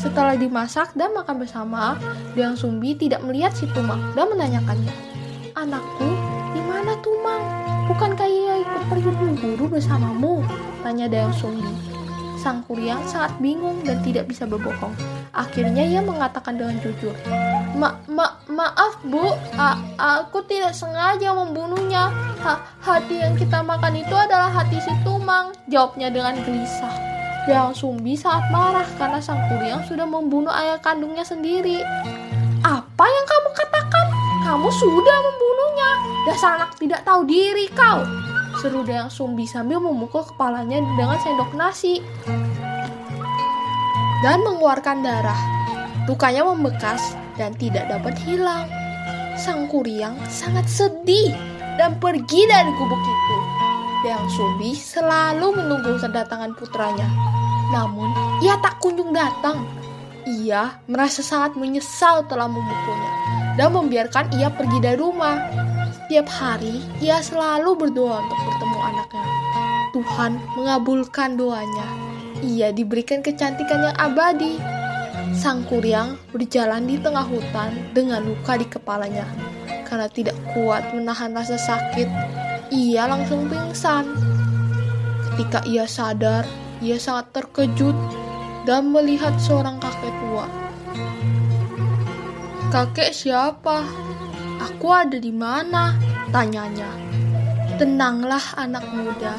Setelah 0.00 0.32
dimasak 0.32 0.96
dan 0.96 1.12
makan 1.12 1.44
bersama, 1.44 2.00
Dayang 2.32 2.56
Sumbi 2.56 2.96
tidak 2.96 3.20
melihat 3.20 3.52
si 3.52 3.68
Tumang 3.76 4.16
dan 4.16 4.32
menanyakannya, 4.32 4.96
Anakku, 5.52 6.08
di 6.56 6.60
mana 6.64 6.96
Tumang? 7.04 7.44
Bukankah 7.84 8.24
ia 8.24 8.64
ikut 8.64 8.82
pergi 8.88 9.10
berburu 9.12 9.76
bersamamu? 9.76 10.40
Tanya 10.80 11.04
Dayang 11.04 11.36
Sumbi. 11.36 11.95
Sang 12.46 12.62
Kuryang 12.62 13.02
sangat 13.10 13.34
bingung 13.42 13.82
dan 13.82 13.98
tidak 14.06 14.30
bisa 14.30 14.46
berbohong. 14.46 14.94
Akhirnya 15.34 15.82
ia 15.82 15.98
mengatakan 15.98 16.54
dengan 16.54 16.78
jujur, 16.78 17.10
Ma, 17.74 17.98
ma, 18.06 18.38
maaf 18.46 19.02
bu, 19.02 19.34
A, 19.58 19.74
aku 19.98 20.46
tidak 20.46 20.70
sengaja 20.70 21.34
membunuhnya. 21.34 22.06
Ha, 22.46 22.54
hati 22.86 23.18
yang 23.18 23.34
kita 23.34 23.66
makan 23.66 23.98
itu 23.98 24.14
adalah 24.14 24.46
hati 24.54 24.78
si 24.78 24.94
Tumang. 25.02 25.58
Jawabnya 25.66 26.06
dengan 26.06 26.38
gelisah. 26.46 26.94
Yang 27.50 27.82
Sumbi 27.82 28.14
saat 28.14 28.46
marah 28.54 28.86
karena 28.94 29.18
sang 29.18 29.42
Kuryang 29.50 29.82
sudah 29.90 30.06
membunuh 30.06 30.54
ayah 30.54 30.78
kandungnya 30.78 31.26
sendiri. 31.26 31.82
Apa 32.62 33.04
yang 33.10 33.26
kamu 33.26 33.48
katakan? 33.58 34.06
Kamu 34.46 34.70
sudah 34.70 35.18
membunuhnya. 35.18 35.90
Dasar 36.30 36.62
anak 36.62 36.78
tidak 36.78 37.02
tahu 37.02 37.26
diri 37.26 37.66
kau. 37.74 38.06
Seru 38.56 38.80
Dayang 38.88 39.12
Sumbi 39.12 39.44
sambil 39.44 39.76
memukul 39.76 40.24
kepalanya 40.24 40.80
dengan 40.96 41.20
sendok 41.20 41.52
nasi 41.52 42.00
dan 44.24 44.40
mengeluarkan 44.40 45.04
darah. 45.04 45.36
Lukanya 46.08 46.46
membekas 46.48 47.02
dan 47.36 47.52
tidak 47.60 47.84
dapat 47.92 48.16
hilang. 48.24 48.64
Sang 49.36 49.68
Kuryang 49.68 50.16
sangat 50.32 50.64
sedih 50.64 51.36
dan 51.76 52.00
pergi 52.00 52.48
dari 52.48 52.72
gubuk 52.72 53.02
itu. 53.04 53.38
Yang 54.08 54.24
Sumbi 54.40 54.72
selalu 54.72 55.60
menunggu 55.60 56.00
kedatangan 56.00 56.56
putranya. 56.56 57.08
Namun, 57.74 58.08
ia 58.40 58.56
tak 58.62 58.80
kunjung 58.80 59.12
datang. 59.12 59.66
Ia 60.24 60.80
merasa 60.88 61.20
sangat 61.20 61.54
menyesal 61.54 62.24
telah 62.26 62.48
memukulnya 62.48 63.12
dan 63.60 63.72
membiarkan 63.72 64.32
ia 64.36 64.48
pergi 64.48 64.78
dari 64.80 64.96
rumah. 64.96 65.65
Setiap 66.06 66.30
hari, 66.30 66.86
ia 67.02 67.18
selalu 67.18 67.74
berdoa 67.74 68.22
untuk 68.22 68.38
bertemu 68.46 68.78
anaknya. 68.78 69.26
Tuhan 69.90 70.38
mengabulkan 70.54 71.34
doanya. 71.34 71.82
Ia 72.46 72.70
diberikan 72.70 73.26
kecantikan 73.26 73.90
yang 73.90 73.96
abadi. 73.98 74.54
Sang 75.34 75.66
Kuryang 75.66 76.14
berjalan 76.30 76.86
di 76.86 77.02
tengah 77.02 77.26
hutan 77.26 77.90
dengan 77.90 78.22
luka 78.22 78.54
di 78.54 78.70
kepalanya. 78.70 79.26
Karena 79.82 80.06
tidak 80.06 80.38
kuat 80.54 80.94
menahan 80.94 81.34
rasa 81.34 81.58
sakit, 81.58 82.06
ia 82.70 83.10
langsung 83.10 83.50
pingsan. 83.50 84.06
Ketika 85.34 85.66
ia 85.66 85.90
sadar, 85.90 86.46
ia 86.78 87.02
sangat 87.02 87.34
terkejut 87.34 87.98
dan 88.62 88.94
melihat 88.94 89.34
seorang 89.42 89.82
kakek 89.82 90.14
tua. 90.22 90.46
Kakek 92.70 93.10
siapa? 93.10 93.82
Aku 94.66 94.90
ada 94.90 95.14
di 95.14 95.30
mana? 95.30 95.94
Tanyanya. 96.34 96.90
Tenanglah 97.78 98.42
anak 98.58 98.82
muda. 98.90 99.38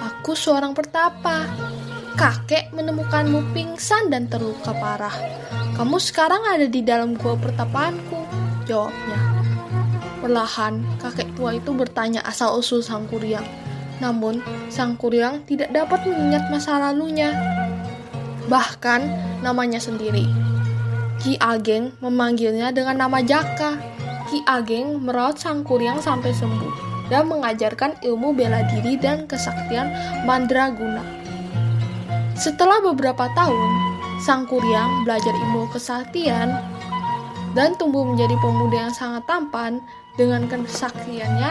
Aku 0.00 0.32
seorang 0.32 0.72
pertapa. 0.72 1.44
Kakek 2.16 2.72
menemukanmu 2.72 3.52
pingsan 3.52 4.08
dan 4.08 4.24
terluka 4.24 4.72
parah. 4.72 5.12
Kamu 5.76 6.00
sekarang 6.00 6.48
ada 6.48 6.64
di 6.64 6.80
dalam 6.80 7.12
gua 7.12 7.36
pertapaanku. 7.36 8.24
Jawabnya. 8.64 9.20
Perlahan, 10.24 10.80
kakek 10.96 11.36
tua 11.36 11.60
itu 11.60 11.76
bertanya 11.76 12.24
asal-usul 12.24 12.80
Sang 12.80 13.04
Kuryang. 13.04 13.44
Namun, 14.00 14.40
Sang 14.72 14.96
Kuryang 14.96 15.44
tidak 15.44 15.76
dapat 15.76 16.08
mengingat 16.08 16.48
masa 16.48 16.80
lalunya. 16.80 17.36
Bahkan, 18.48 19.00
namanya 19.44 19.76
sendiri. 19.76 20.24
Ki 21.20 21.36
Ageng 21.36 21.92
memanggilnya 22.00 22.72
dengan 22.72 23.04
nama 23.04 23.20
Jaka. 23.20 23.93
Ki 24.34 24.42
Ageng 24.50 24.98
merawat 24.98 25.38
Sang 25.38 25.62
Kuryang 25.62 26.02
sampai 26.02 26.34
sembuh 26.34 27.06
dan 27.06 27.30
mengajarkan 27.30 28.02
ilmu 28.02 28.34
bela 28.34 28.66
diri 28.66 28.98
dan 28.98 29.30
kesaktian 29.30 29.94
mandraguna. 30.26 31.06
Setelah 32.34 32.82
beberapa 32.82 33.30
tahun, 33.30 33.70
Sang 34.26 34.42
Kuryang 34.50 35.06
belajar 35.06 35.30
ilmu 35.30 35.70
kesaktian 35.70 36.50
dan 37.54 37.78
tumbuh 37.78 38.02
menjadi 38.02 38.34
pemuda 38.42 38.90
yang 38.90 38.94
sangat 38.98 39.22
tampan. 39.30 39.78
Dengan 40.18 40.50
kesaktiannya, 40.50 41.50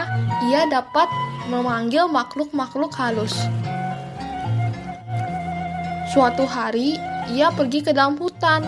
ia 0.52 0.68
dapat 0.68 1.08
memanggil 1.48 2.04
makhluk-makhluk 2.12 2.92
halus. 3.00 3.32
Suatu 6.12 6.44
hari, 6.44 7.00
ia 7.32 7.48
pergi 7.48 7.80
ke 7.80 7.96
dalam 7.96 8.20
hutan. 8.20 8.60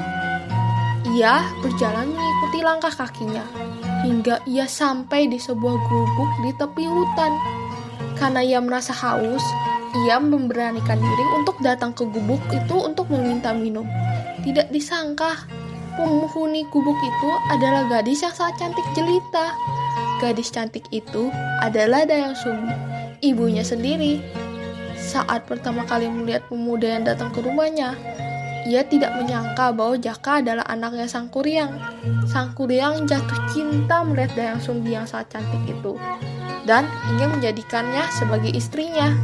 Ia 1.12 1.44
berjalan 1.60 2.16
mengikuti 2.16 2.64
langkah 2.64 2.96
kakinya 2.96 3.66
hingga 4.04 4.42
ia 4.44 4.68
sampai 4.68 5.30
di 5.30 5.38
sebuah 5.40 5.76
gubuk 5.88 6.30
di 6.44 6.50
tepi 6.56 6.84
hutan. 6.84 7.32
Karena 8.16 8.40
ia 8.40 8.60
merasa 8.60 8.92
haus, 8.92 9.44
ia 10.04 10.20
memberanikan 10.20 11.00
diri 11.00 11.24
untuk 11.36 11.56
datang 11.64 11.96
ke 11.96 12.04
gubuk 12.04 12.40
itu 12.52 12.76
untuk 12.76 13.08
meminta 13.08 13.56
minum. 13.56 13.88
Tidak 14.44 14.68
disangka, 14.72 15.48
penghuni 15.96 16.68
gubuk 16.68 16.96
itu 17.00 17.30
adalah 17.52 17.88
gadis 17.88 18.20
yang 18.20 18.34
sangat 18.36 18.56
cantik 18.60 18.86
jelita. 18.92 19.56
Gadis 20.20 20.48
cantik 20.52 20.84
itu 20.92 21.28
adalah 21.60 22.08
Dayang 22.08 22.36
Sumi, 22.36 22.72
ibunya 23.20 23.64
sendiri. 23.64 24.20
Saat 24.96 25.44
pertama 25.44 25.84
kali 25.84 26.08
melihat 26.08 26.44
pemuda 26.48 26.88
yang 26.88 27.04
datang 27.04 27.28
ke 27.32 27.44
rumahnya, 27.44 27.96
ia 28.66 28.82
tidak 28.82 29.14
menyangka 29.14 29.70
bahwa 29.70 29.94
Jaka 29.94 30.42
adalah 30.42 30.66
anaknya 30.66 31.06
Sang 31.06 31.30
Kuryang. 31.30 31.78
Sang 32.26 32.50
Kuryang 32.58 33.06
jatuh 33.06 33.40
cinta 33.54 34.02
melihat 34.02 34.34
Dayang 34.34 34.58
Sumbi 34.58 34.98
yang 34.98 35.06
sangat 35.06 35.38
cantik 35.38 35.62
itu 35.70 35.94
dan 36.66 36.90
ingin 37.14 37.38
menjadikannya 37.38 38.10
sebagai 38.10 38.50
istrinya. 38.50 39.14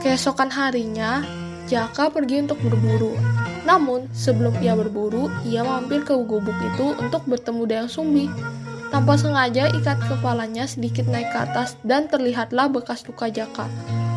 Keesokan 0.00 0.48
harinya, 0.48 1.20
Jaka 1.68 2.08
pergi 2.08 2.44
untuk 2.44 2.60
berburu. 2.64 3.12
Namun, 3.64 4.08
sebelum 4.12 4.52
ia 4.60 4.76
berburu, 4.76 5.32
ia 5.48 5.64
mampir 5.64 6.04
ke 6.04 6.12
gubuk 6.12 6.56
itu 6.60 6.92
untuk 6.96 7.24
bertemu 7.28 7.62
Dayang 7.68 7.90
Sumbi. 7.92 8.28
Tanpa 8.92 9.16
sengaja 9.16 9.72
ikat 9.72 10.00
kepalanya 10.06 10.68
sedikit 10.68 11.08
naik 11.08 11.32
ke 11.32 11.38
atas 11.40 11.76
dan 11.84 12.08
terlihatlah 12.08 12.68
bekas 12.68 13.04
luka 13.08 13.32
Jaka. 13.32 13.68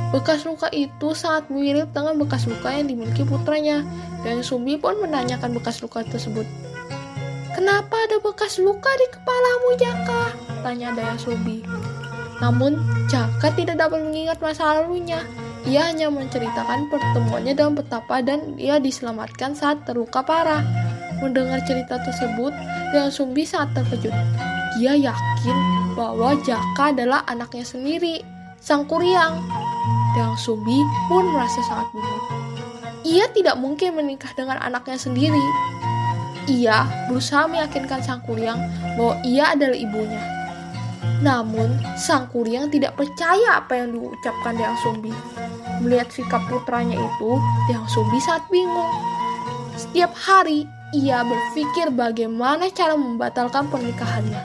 Bekas 0.07 0.47
luka 0.47 0.71
itu 0.71 1.11
sangat 1.11 1.51
mirip 1.51 1.91
dengan 1.91 2.15
bekas 2.15 2.47
luka 2.47 2.71
yang 2.71 2.87
dimiliki 2.87 3.27
putranya. 3.27 3.83
Dan 4.23 4.39
Sumbi 4.39 4.79
pun 4.79 4.95
menanyakan 5.03 5.51
bekas 5.51 5.83
luka 5.83 6.03
tersebut. 6.07 6.47
Kenapa 7.51 7.95
ada 8.07 8.23
bekas 8.23 8.55
luka 8.61 8.87
di 8.87 9.07
kepalamu, 9.11 9.69
Jaka? 9.75 10.23
Tanya 10.63 10.95
Daya 10.95 11.19
Sumbi. 11.19 11.65
Namun, 12.39 12.79
Jaka 13.11 13.51
tidak 13.57 13.81
dapat 13.81 13.99
mengingat 13.99 14.39
masa 14.39 14.79
lalunya. 14.79 15.19
Ia 15.67 15.91
hanya 15.91 16.07
menceritakan 16.07 16.87
pertemuannya 16.87 17.51
dalam 17.51 17.75
petapa 17.75 18.23
dan 18.23 18.55
ia 18.55 18.79
diselamatkan 18.79 19.51
saat 19.51 19.83
terluka 19.83 20.23
parah. 20.23 20.63
Mendengar 21.19 21.59
cerita 21.67 21.99
tersebut, 21.99 22.55
Daya 22.95 23.11
Sumbi 23.11 23.43
sangat 23.43 23.83
terkejut. 23.83 24.15
Dia 24.79 24.95
yakin 24.95 25.57
bahwa 25.99 26.37
Jaka 26.45 26.95
adalah 26.95 27.25
anaknya 27.27 27.65
sendiri, 27.67 28.23
Sang 28.61 28.85
Kuryang. 28.87 29.66
Dayang 30.17 30.33
Sumbi 30.33 30.81
pun 31.05 31.29
merasa 31.29 31.61
sangat 31.61 31.93
bingung. 31.93 32.25
Ia 33.05 33.29
tidak 33.29 33.61
mungkin 33.61 33.93
menikah 33.93 34.33
dengan 34.33 34.57
anaknya 34.57 34.97
sendiri. 34.97 35.45
Ia 36.49 36.89
berusaha 37.05 37.45
meyakinkan 37.45 38.01
Sang 38.01 38.25
Kuryang 38.25 38.57
bahwa 38.97 39.21
ia 39.21 39.53
adalah 39.53 39.77
ibunya. 39.77 40.17
Namun, 41.21 41.77
Sang 41.93 42.25
Kuryang 42.33 42.73
tidak 42.73 42.97
percaya 42.97 43.61
apa 43.61 43.77
yang 43.77 43.93
diucapkan 43.93 44.57
Dayang 44.57 44.79
Sumbi. 44.81 45.13
Melihat 45.85 46.09
sikap 46.09 46.41
putranya 46.49 46.97
itu, 46.97 47.31
Dayang 47.69 47.85
Sumbi 47.85 48.17
sangat 48.17 48.49
bingung. 48.49 48.89
Setiap 49.77 50.17
hari, 50.17 50.65
ia 50.97 51.21
berpikir 51.21 51.93
bagaimana 51.93 52.73
cara 52.73 52.97
membatalkan 52.97 53.69
pernikahannya. 53.69 54.41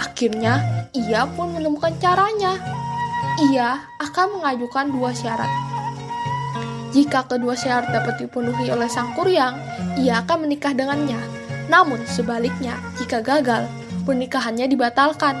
Akhirnya, 0.00 0.88
ia 0.96 1.28
pun 1.28 1.52
menemukan 1.52 1.92
caranya 2.00 2.56
ia 3.50 3.88
akan 4.00 4.40
mengajukan 4.40 4.92
dua 4.92 5.10
syarat. 5.16 5.48
Jika 6.90 7.22
kedua 7.30 7.54
syarat 7.54 7.94
dapat 7.94 8.18
dipenuhi 8.18 8.66
oleh 8.68 8.90
sang 8.90 9.14
kuryang, 9.14 9.54
ia 9.94 10.26
akan 10.26 10.44
menikah 10.44 10.74
dengannya. 10.74 11.22
Namun 11.70 12.02
sebaliknya, 12.02 12.74
jika 12.98 13.22
gagal, 13.22 13.70
pernikahannya 14.02 14.66
dibatalkan. 14.66 15.38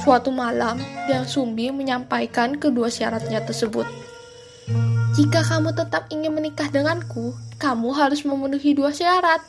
Suatu 0.00 0.32
malam, 0.32 0.80
Dang 1.04 1.28
Sumbi 1.28 1.68
menyampaikan 1.68 2.56
kedua 2.56 2.88
syaratnya 2.88 3.44
tersebut. 3.44 3.84
Jika 5.12 5.44
kamu 5.44 5.76
tetap 5.76 6.08
ingin 6.08 6.32
menikah 6.32 6.72
denganku, 6.72 7.36
kamu 7.60 7.92
harus 7.92 8.24
memenuhi 8.24 8.72
dua 8.72 8.88
syarat. 8.88 9.44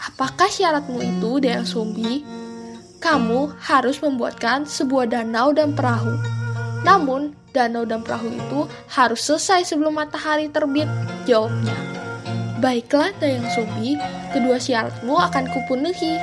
Apakah 0.00 0.48
syaratmu 0.48 1.04
itu, 1.04 1.30
Dang 1.44 1.68
Sumbi? 1.68 2.45
Kamu 2.96 3.52
harus 3.60 4.00
membuatkan 4.00 4.64
sebuah 4.64 5.12
danau 5.12 5.52
dan 5.52 5.76
perahu. 5.76 6.16
Namun, 6.80 7.36
danau 7.52 7.84
dan 7.84 8.00
perahu 8.00 8.32
itu 8.32 8.60
harus 8.88 9.20
selesai 9.20 9.68
sebelum 9.68 10.00
matahari 10.00 10.48
terbit, 10.48 10.88
jawabnya. 11.28 11.76
Baiklah 12.56 13.12
Dayang 13.20 13.44
Sumbi, 13.52 14.00
kedua 14.32 14.56
syaratmu 14.56 15.12
akan 15.12 15.44
kupenuhi. 15.52 16.16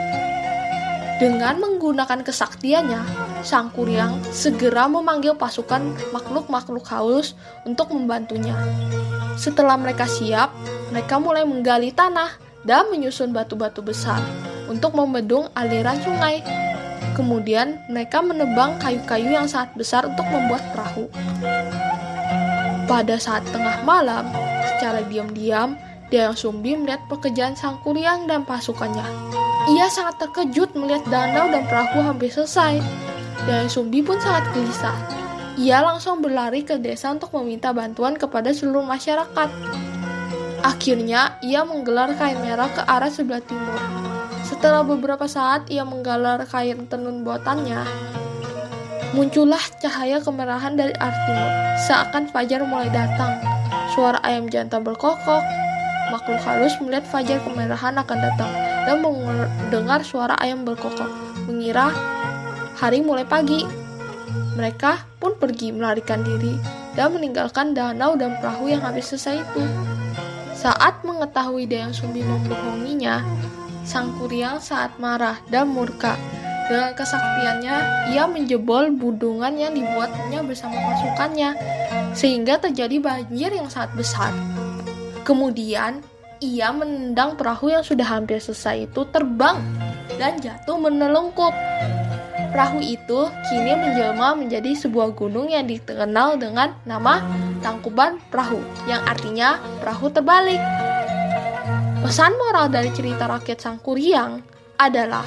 Dengan 1.22 1.62
menggunakan 1.62 2.26
kesaktiannya, 2.26 3.06
Sang 3.46 3.70
Kuryang 3.70 4.18
segera 4.34 4.90
memanggil 4.90 5.38
pasukan 5.38 5.94
makhluk-makhluk 6.10 6.84
halus 6.90 7.38
untuk 7.70 7.94
membantunya. 7.94 8.58
Setelah 9.38 9.78
mereka 9.78 10.10
siap, 10.10 10.50
mereka 10.90 11.22
mulai 11.22 11.46
menggali 11.46 11.94
tanah 11.94 12.34
dan 12.66 12.90
menyusun 12.90 13.30
batu-batu 13.30 13.86
besar 13.86 14.20
untuk 14.72 14.96
membendung 14.96 15.50
aliran 15.56 16.00
sungai 16.02 16.42
Kemudian 17.14 17.78
mereka 17.94 18.26
menebang 18.26 18.82
kayu-kayu 18.82 19.38
yang 19.38 19.46
sangat 19.46 19.70
besar 19.78 20.02
untuk 20.10 20.26
membuat 20.34 20.66
perahu. 20.74 21.06
Pada 22.90 23.16
saat 23.22 23.46
tengah 23.54 23.86
malam, 23.86 24.26
secara 24.66 25.06
diam-diam, 25.06 25.78
Dayang 26.10 26.38
Sumbi 26.38 26.78
melihat 26.78 27.02
pekerjaan 27.10 27.58
Sang 27.58 27.82
Kuryang 27.86 28.26
dan 28.26 28.46
pasukannya. 28.46 29.06
Ia 29.78 29.88
sangat 29.90 30.26
terkejut 30.26 30.74
melihat 30.78 31.06
danau 31.10 31.50
dan 31.50 31.66
perahu 31.70 32.02
hampir 32.02 32.34
selesai. 32.34 32.82
Dayang 33.46 33.70
Sumbi 33.70 34.02
pun 34.02 34.18
sangat 34.18 34.50
gelisah. 34.54 34.98
Ia 35.58 35.86
langsung 35.86 36.22
berlari 36.22 36.66
ke 36.66 36.82
desa 36.82 37.14
untuk 37.14 37.30
meminta 37.38 37.70
bantuan 37.74 38.18
kepada 38.18 38.50
seluruh 38.50 38.86
masyarakat. 38.86 39.50
Akhirnya, 40.66 41.38
ia 41.46 41.62
menggelar 41.62 42.18
kain 42.18 42.42
merah 42.42 42.70
ke 42.74 42.82
arah 42.90 43.10
sebelah 43.14 43.42
timur. 43.46 44.04
Setelah 44.54 44.86
beberapa 44.86 45.26
saat 45.26 45.66
ia 45.74 45.82
menggalar 45.82 46.46
kain 46.46 46.86
tenun 46.86 47.26
buatannya, 47.26 47.90
muncullah 49.18 49.58
cahaya 49.82 50.22
kemerahan 50.22 50.78
dari 50.78 50.94
arah 50.94 51.20
timur. 51.26 51.52
Seakan 51.90 52.30
fajar 52.30 52.62
mulai 52.62 52.86
datang, 52.94 53.42
suara 53.98 54.22
ayam 54.22 54.46
jantan 54.54 54.86
berkokok. 54.86 55.42
Makhluk 56.14 56.38
halus 56.46 56.78
melihat 56.86 57.02
fajar 57.10 57.42
kemerahan 57.42 57.98
akan 57.98 58.18
datang 58.22 58.52
dan 58.86 59.02
mendengar 59.02 60.06
suara 60.06 60.38
ayam 60.38 60.62
berkokok, 60.62 61.10
mengira 61.50 61.90
hari 62.78 63.02
mulai 63.02 63.26
pagi. 63.26 63.66
Mereka 64.54 65.18
pun 65.18 65.34
pergi 65.34 65.74
melarikan 65.74 66.22
diri 66.22 66.54
dan 66.94 67.10
meninggalkan 67.10 67.74
danau 67.74 68.14
dan 68.14 68.38
perahu 68.38 68.70
yang 68.70 68.86
habis 68.86 69.10
selesai 69.10 69.42
itu. 69.42 69.66
Saat 70.54 71.02
mengetahui 71.02 71.66
Dayang 71.66 71.90
Sumbi 71.90 72.22
membohonginya, 72.22 73.26
Sang 73.84 74.16
Kuryang 74.16 74.64
saat 74.64 74.96
marah 74.98 75.44
dan 75.52 75.72
murka. 75.72 76.16
Dengan 76.72 76.96
kesaktiannya, 76.96 77.76
ia 78.16 78.24
menjebol 78.24 78.96
budungan 78.96 79.52
yang 79.60 79.76
dibuatnya 79.76 80.40
bersama 80.48 80.80
pasukannya, 80.80 81.52
sehingga 82.16 82.56
terjadi 82.56 83.04
banjir 83.04 83.52
yang 83.52 83.68
sangat 83.68 83.92
besar. 84.00 84.32
Kemudian, 85.28 86.00
ia 86.40 86.72
menendang 86.72 87.36
perahu 87.36 87.72
yang 87.72 87.84
sudah 87.84 88.08
hampir 88.08 88.40
selesai 88.40 88.88
itu 88.88 89.04
terbang 89.12 89.60
dan 90.16 90.40
jatuh 90.40 90.80
menelungkup. 90.80 91.52
Perahu 92.56 92.80
itu 92.80 93.28
kini 93.50 93.74
menjelma 93.76 94.38
menjadi 94.38 94.78
sebuah 94.78 95.18
gunung 95.18 95.52
yang 95.52 95.68
dikenal 95.68 96.40
dengan 96.40 96.78
nama 96.88 97.20
Tangkuban 97.60 98.24
Perahu, 98.32 98.60
yang 98.88 99.04
artinya 99.04 99.60
perahu 99.84 100.08
terbalik. 100.12 100.62
Pesan 102.04 102.36
moral 102.36 102.68
dari 102.68 102.92
cerita 102.92 103.32
rakyat 103.32 103.64
Sang 103.64 103.80
Kuryang 103.80 104.44
adalah 104.76 105.24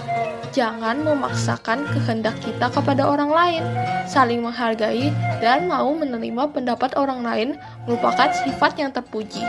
jangan 0.53 1.01
memaksakan 1.01 1.89
kehendak 1.89 2.37
kita 2.45 2.69
kepada 2.69 3.09
orang 3.09 3.33
lain, 3.33 3.65
saling 4.05 4.45
menghargai, 4.45 5.09
dan 5.41 5.73
mau 5.73 5.89
menerima 5.97 6.53
pendapat 6.53 6.93
orang 7.01 7.25
lain 7.25 7.49
merupakan 7.89 8.29
sifat 8.29 8.77
yang 8.77 8.93
terpuji. 8.93 9.41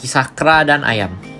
Kisah 0.00 0.32
kera 0.32 0.64
dan 0.64 0.88
ayam 0.88 1.33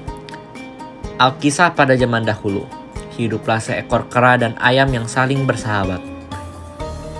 Alkisah 1.14 1.78
pada 1.78 1.94
zaman 1.94 2.26
dahulu, 2.26 2.66
hiduplah 3.14 3.62
seekor 3.62 4.10
kera 4.10 4.34
dan 4.34 4.58
ayam 4.58 4.90
yang 4.90 5.06
saling 5.06 5.46
bersahabat. 5.46 6.02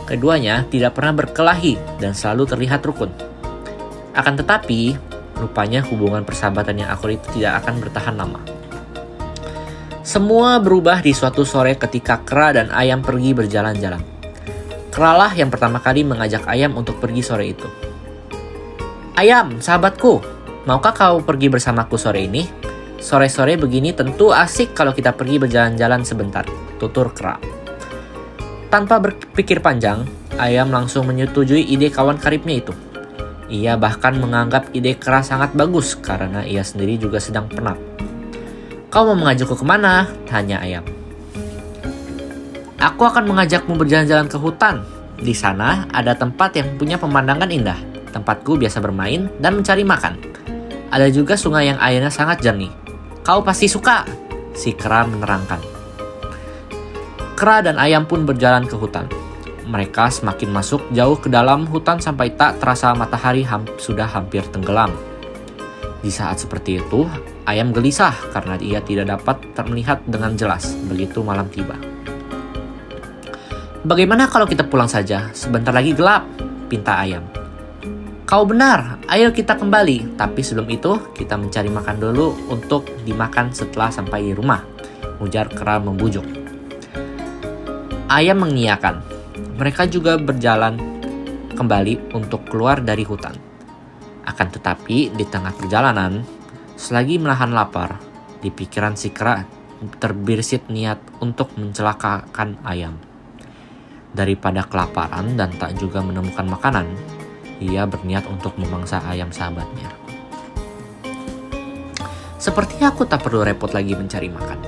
Keduanya 0.03 0.66
tidak 0.66 0.99
pernah 0.99 1.14
berkelahi 1.14 1.78
dan 2.03 2.11
selalu 2.11 2.42
terlihat 2.51 2.82
rukun. 2.82 3.14
Akan 4.11 4.34
tetapi, 4.34 4.99
rupanya 5.38 5.86
hubungan 5.86 6.26
persahabatan 6.26 6.82
yang 6.82 6.90
akur 6.90 7.14
itu 7.14 7.38
tidak 7.38 7.62
akan 7.62 7.74
bertahan 7.78 8.18
lama. 8.18 8.42
Semua 10.03 10.59
berubah 10.59 10.99
di 10.99 11.14
suatu 11.14 11.47
sore 11.47 11.78
ketika 11.78 12.18
kera 12.26 12.51
dan 12.51 12.74
ayam 12.74 12.99
pergi 12.99 13.30
berjalan-jalan. 13.30 14.03
Keralah 14.90 15.30
yang 15.38 15.55
pertama 15.55 15.78
kali 15.78 16.03
mengajak 16.03 16.42
ayam 16.51 16.74
untuk 16.74 16.99
pergi 16.99 17.22
sore 17.22 17.47
itu. 17.55 17.70
Ayam, 19.14 19.62
sahabatku, 19.62 20.18
maukah 20.66 20.90
kau 20.90 21.22
pergi 21.22 21.47
bersamaku 21.47 21.95
sore 21.95 22.26
ini? 22.26 22.74
Sore-sore 23.05 23.61
begini 23.61 23.92
tentu 23.92 24.32
asik 24.32 24.72
kalau 24.72 24.96
kita 24.96 25.12
pergi 25.12 25.36
berjalan-jalan 25.36 26.09
sebentar, 26.09 26.48
tutur 26.80 27.12
kera. 27.12 27.36
Tanpa 28.72 28.96
berpikir 28.96 29.61
panjang, 29.61 30.09
ayam 30.40 30.72
langsung 30.72 31.05
menyetujui 31.12 31.68
ide 31.68 31.92
kawan 31.92 32.16
karibnya 32.16 32.64
itu. 32.64 32.72
Ia 33.52 33.76
bahkan 33.76 34.16
menganggap 34.16 34.72
ide 34.72 34.96
kera 34.96 35.20
sangat 35.20 35.52
bagus 35.52 35.92
karena 36.00 36.49
ia 36.49 36.64
sendiri 36.64 36.96
juga 36.96 37.20
sedang 37.20 37.45
penat. 37.45 37.76
Kau 38.88 39.04
mau 39.12 39.20
mengajakku 39.20 39.53
ke 39.53 39.66
mana? 39.68 40.08
Tanya 40.24 40.64
ayam. 40.64 40.88
Aku 42.80 43.04
akan 43.04 43.29
mengajakmu 43.29 43.76
berjalan-jalan 43.76 44.33
ke 44.33 44.41
hutan. 44.41 44.80
Di 45.20 45.37
sana 45.37 45.84
ada 45.92 46.16
tempat 46.16 46.57
yang 46.57 46.80
punya 46.80 46.96
pemandangan 46.96 47.53
indah. 47.53 47.76
Tempatku 48.16 48.57
biasa 48.57 48.80
bermain 48.80 49.29
dan 49.45 49.61
mencari 49.61 49.84
makan. 49.84 50.16
Ada 50.88 51.12
juga 51.12 51.37
sungai 51.37 51.68
yang 51.68 51.76
airnya 51.84 52.08
sangat 52.08 52.41
jernih. 52.41 52.83
Kau 53.25 53.41
pasti 53.41 53.72
suka, 53.72 54.05
si 54.53 54.76
kera 54.76 55.09
menerangkan. 55.09 55.57
Kera 57.33 57.64
dan 57.64 57.80
ayam 57.80 58.05
pun 58.05 58.29
berjalan 58.29 58.68
ke 58.68 58.76
hutan. 58.76 59.09
Mereka 59.64 60.13
semakin 60.13 60.53
masuk 60.53 60.84
jauh 60.92 61.17
ke 61.17 61.33
dalam 61.33 61.64
hutan 61.64 61.96
sampai 62.05 62.37
tak 62.37 62.61
terasa 62.61 62.92
matahari 62.92 63.41
ham 63.41 63.64
sudah 63.80 64.05
hampir 64.05 64.45
tenggelam. 64.53 64.92
Di 66.05 66.13
saat 66.13 66.37
seperti 66.37 66.84
itu, 66.84 67.09
ayam 67.49 67.72
gelisah 67.72 68.13
karena 68.29 68.61
ia 68.61 68.84
tidak 68.84 69.17
dapat 69.17 69.41
terlihat 69.57 70.05
dengan 70.05 70.37
jelas 70.37 70.76
begitu 70.84 71.25
malam 71.25 71.49
tiba. 71.49 71.80
Bagaimana 73.88 74.29
kalau 74.29 74.45
kita 74.45 74.68
pulang 74.68 74.92
saja? 74.92 75.33
Sebentar 75.33 75.72
lagi 75.72 75.96
gelap, 75.96 76.29
pinta 76.68 77.01
ayam. 77.01 77.25
Kau 78.34 78.42
benar, 78.42 78.98
ayo 79.14 79.30
kita 79.30 79.54
kembali. 79.54 80.18
Tapi 80.18 80.42
sebelum 80.42 80.66
itu, 80.66 80.98
kita 81.14 81.38
mencari 81.38 81.70
makan 81.70 82.02
dulu 82.02 82.34
untuk 82.50 82.82
dimakan 83.06 83.54
setelah 83.54 83.94
sampai 83.94 84.26
di 84.26 84.32
rumah. 84.34 84.58
Ujar 85.22 85.46
kera 85.46 85.78
membujuk. 85.78 86.26
Ayam 88.11 88.42
mengiyakan. 88.42 89.06
Mereka 89.54 89.86
juga 89.86 90.18
berjalan 90.18 90.82
kembali 91.54 92.11
untuk 92.11 92.42
keluar 92.50 92.82
dari 92.82 93.06
hutan. 93.06 93.38
Akan 94.26 94.50
tetapi, 94.50 95.14
di 95.14 95.24
tengah 95.30 95.54
perjalanan, 95.54 96.26
selagi 96.74 97.22
menahan 97.22 97.54
lapar, 97.54 98.02
di 98.42 98.50
pikiran 98.50 98.98
si 98.98 99.14
kera 99.14 99.46
terbirsit 100.02 100.66
niat 100.74 100.98
untuk 101.22 101.54
mencelakakan 101.54 102.58
ayam. 102.66 102.98
Daripada 104.11 104.66
kelaparan 104.66 105.38
dan 105.38 105.54
tak 105.54 105.78
juga 105.78 106.02
menemukan 106.02 106.50
makanan, 106.50 107.14
ia 107.61 107.87
berniat 107.87 108.26
untuk 108.31 108.57
memangsa 108.59 109.03
ayam 109.07 109.31
sahabatnya. 109.31 109.91
Sepertinya 112.41 112.93
aku 112.93 113.09
tak 113.09 113.25
perlu 113.25 113.41
repot 113.41 113.72
lagi 113.72 113.97
mencari 113.97 114.29
makan. 114.29 114.61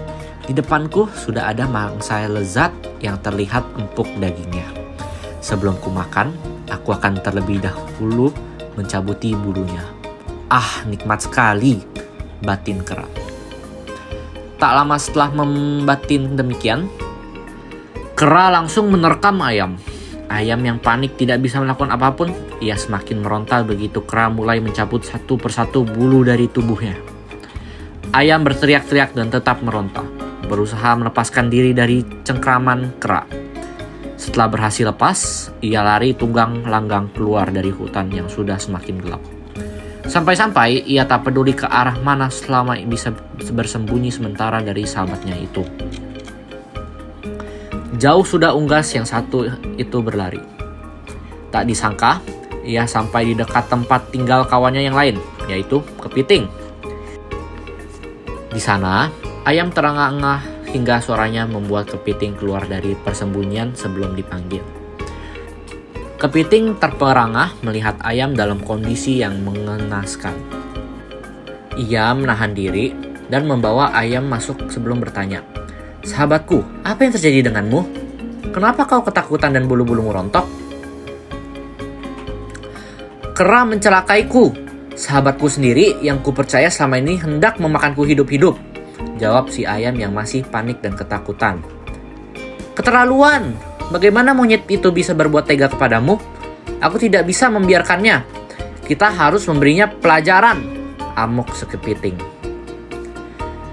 Di 0.47 0.55
depanku 0.57 1.11
sudah 1.13 1.51
ada 1.53 1.69
mangsa 1.69 2.25
lezat 2.25 2.73
yang 3.05 3.21
terlihat 3.21 3.67
empuk 3.77 4.09
dagingnya. 4.17 4.65
Sebelum 5.45 5.77
ku 5.83 5.93
makan, 5.93 6.33
aku 6.73 6.97
akan 6.97 7.21
terlebih 7.21 7.61
dahulu 7.61 8.33
mencabuti 8.79 9.37
bulunya. 9.37 9.85
Ah, 10.49 10.87
nikmat 10.87 11.27
sekali. 11.27 11.83
batin 12.37 12.85
kera. 12.85 13.09
Tak 14.61 14.73
lama 14.77 15.01
setelah 15.01 15.33
membatin 15.33 16.37
demikian, 16.37 16.85
kera 18.13 18.53
langsung 18.53 18.93
menerkam 18.93 19.41
ayam. 19.41 19.81
Ayam 20.27 20.59
yang 20.66 20.82
panik 20.82 21.15
tidak 21.15 21.39
bisa 21.39 21.62
melakukan 21.62 21.94
apa 21.94 22.11
pun, 22.11 22.35
ia 22.59 22.74
semakin 22.74 23.23
meronta 23.23 23.62
begitu 23.62 24.03
kera 24.03 24.27
mulai 24.27 24.59
mencabut 24.59 25.07
satu 25.07 25.39
persatu 25.39 25.86
bulu 25.86 26.27
dari 26.27 26.51
tubuhnya. 26.51 26.98
Ayam 28.11 28.43
berteriak-teriak 28.43 29.15
dan 29.15 29.31
tetap 29.31 29.62
meronta, 29.62 30.03
berusaha 30.51 30.98
melepaskan 30.98 31.47
diri 31.47 31.70
dari 31.70 32.03
cengkraman 32.27 32.98
kera. 32.98 33.23
Setelah 34.19 34.48
berhasil 34.51 34.89
lepas, 34.89 35.19
ia 35.62 35.85
lari 35.85 36.16
tunggang 36.16 36.66
langgang 36.66 37.07
keluar 37.15 37.47
dari 37.53 37.70
hutan 37.70 38.11
yang 38.11 38.27
sudah 38.27 38.59
semakin 38.59 38.98
gelap. 38.98 39.23
Sampai-sampai 40.07 40.86
ia 40.86 41.03
tak 41.07 41.27
peduli 41.27 41.55
ke 41.55 41.66
arah 41.66 41.98
mana 42.03 42.31
selama 42.31 42.78
bisa 42.86 43.11
bersembunyi 43.51 44.11
sementara 44.15 44.62
dari 44.62 44.86
sahabatnya 44.86 45.35
itu. 45.35 45.66
Jauh 47.97 48.28
sudah 48.28 48.52
unggas 48.52 48.93
yang 48.93 49.09
satu 49.09 49.48
itu 49.81 50.05
berlari. 50.05 50.40
Tak 51.48 51.64
disangka, 51.64 52.20
ia 52.60 52.85
sampai 52.85 53.32
di 53.32 53.35
dekat 53.39 53.73
tempat 53.73 54.12
tinggal 54.12 54.44
kawannya 54.44 54.85
yang 54.85 54.93
lain, 54.93 55.16
yaitu 55.48 55.81
kepiting. 55.97 56.44
Di 58.52 58.60
sana, 58.60 59.09
ayam 59.48 59.73
terengah-engah 59.73 60.68
hingga 60.77 61.01
suaranya 61.01 61.48
membuat 61.48 61.89
kepiting 61.89 62.36
keluar 62.36 62.68
dari 62.68 62.93
persembunyian 63.01 63.73
sebelum 63.73 64.12
dipanggil. 64.12 64.60
Kepiting 66.20 66.77
terperangah 66.77 67.56
melihat 67.64 67.97
ayam 68.05 68.36
dalam 68.36 68.60
kondisi 68.60 69.24
yang 69.24 69.40
mengenaskan. 69.40 70.36
Ia 71.81 72.12
menahan 72.12 72.52
diri 72.52 72.93
dan 73.32 73.48
membawa 73.48 73.93
ayam 73.97 74.28
masuk 74.28 74.68
sebelum 74.68 75.01
bertanya. 75.01 75.44
Sahabatku, 76.07 76.62
apa 76.87 77.03
yang 77.03 77.12
terjadi 77.19 77.51
denganmu? 77.51 77.83
Kenapa 78.55 78.87
kau 78.87 79.03
ketakutan 79.03 79.51
dan 79.51 79.66
bulu-bulumu 79.66 80.15
rontok? 80.15 80.47
Kera 83.35 83.66
mencelakaiku. 83.66 84.55
Sahabatku 84.95 85.51
sendiri 85.51 85.99
yang 86.01 86.23
kupercaya 86.23 86.70
selama 86.70 87.03
ini 87.03 87.19
hendak 87.19 87.59
memakanku 87.59 88.07
hidup-hidup. 88.07 88.55
Jawab 89.19 89.51
si 89.51 89.66
ayam 89.66 89.99
yang 89.99 90.15
masih 90.15 90.47
panik 90.47 90.78
dan 90.78 90.95
ketakutan. 90.95 91.59
Keterlaluan! 92.78 93.59
Bagaimana 93.91 94.31
monyet 94.31 94.62
itu 94.70 94.95
bisa 94.95 95.11
berbuat 95.11 95.51
tega 95.51 95.66
kepadamu? 95.66 96.23
Aku 96.87 97.03
tidak 97.03 97.27
bisa 97.27 97.51
membiarkannya. 97.51 98.23
Kita 98.87 99.11
harus 99.11 99.43
memberinya 99.51 99.91
pelajaran. 99.91 100.62
Amuk 101.19 101.51
sekepiting. 101.51 102.15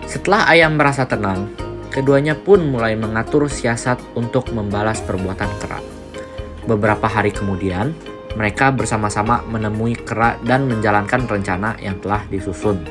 Setelah 0.10 0.49
ayam 0.49 0.76
merasa 0.76 1.05
tenang, 1.07 1.62
keduanya 1.93 2.33
pun 2.33 2.73
mulai 2.73 2.97
mengatur 2.97 3.45
siasat 3.45 4.01
untuk 4.17 4.49
membalas 4.49 4.97
perbuatan 5.05 5.51
kera. 5.61 5.77
Beberapa 6.65 7.05
hari 7.05 7.29
kemudian, 7.29 7.93
mereka 8.33 8.73
bersama-sama 8.73 9.45
menemui 9.45 9.93
kera 9.93 10.41
dan 10.41 10.65
menjalankan 10.65 11.29
rencana 11.29 11.77
yang 11.77 12.01
telah 12.01 12.25
disusun. 12.33 12.81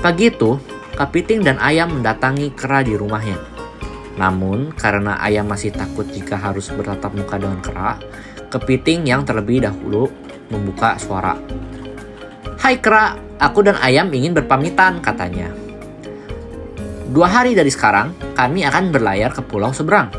Pagi 0.00 0.32
itu, 0.32 0.56
Kapiting 0.96 1.44
dan 1.44 1.60
Ayam 1.60 2.00
mendatangi 2.00 2.56
kera 2.56 2.80
di 2.80 2.96
rumahnya. 2.96 3.36
Namun, 4.16 4.72
karena 4.72 5.20
Ayam 5.20 5.46
masih 5.46 5.70
takut 5.70 6.08
jika 6.08 6.40
harus 6.40 6.72
bertatap 6.72 7.12
muka 7.12 7.36
dengan 7.36 7.60
kera, 7.60 8.00
Kepiting 8.48 9.04
yang 9.04 9.28
terlebih 9.28 9.60
dahulu 9.60 10.08
membuka 10.48 10.96
suara. 10.96 11.36
Hai 12.56 12.80
kera, 12.80 13.12
aku 13.36 13.60
dan 13.60 13.76
Ayam 13.76 14.08
ingin 14.08 14.32
berpamitan, 14.32 15.04
katanya. 15.04 15.67
Dua 17.08 17.24
hari 17.24 17.56
dari 17.56 17.72
sekarang, 17.72 18.36
kami 18.36 18.68
akan 18.68 18.92
berlayar 18.92 19.32
ke 19.32 19.40
pulau 19.40 19.72
seberang. 19.72 20.12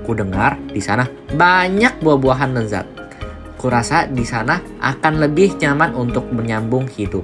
Ku 0.00 0.16
dengar 0.16 0.56
di 0.72 0.80
sana 0.80 1.04
banyak 1.28 2.00
buah-buahan 2.00 2.56
lezat. 2.56 2.88
Kurasa 3.60 4.08
di 4.08 4.24
sana 4.24 4.56
akan 4.80 5.20
lebih 5.20 5.60
nyaman 5.60 5.92
untuk 5.92 6.32
menyambung 6.32 6.88
hidup. 6.88 7.22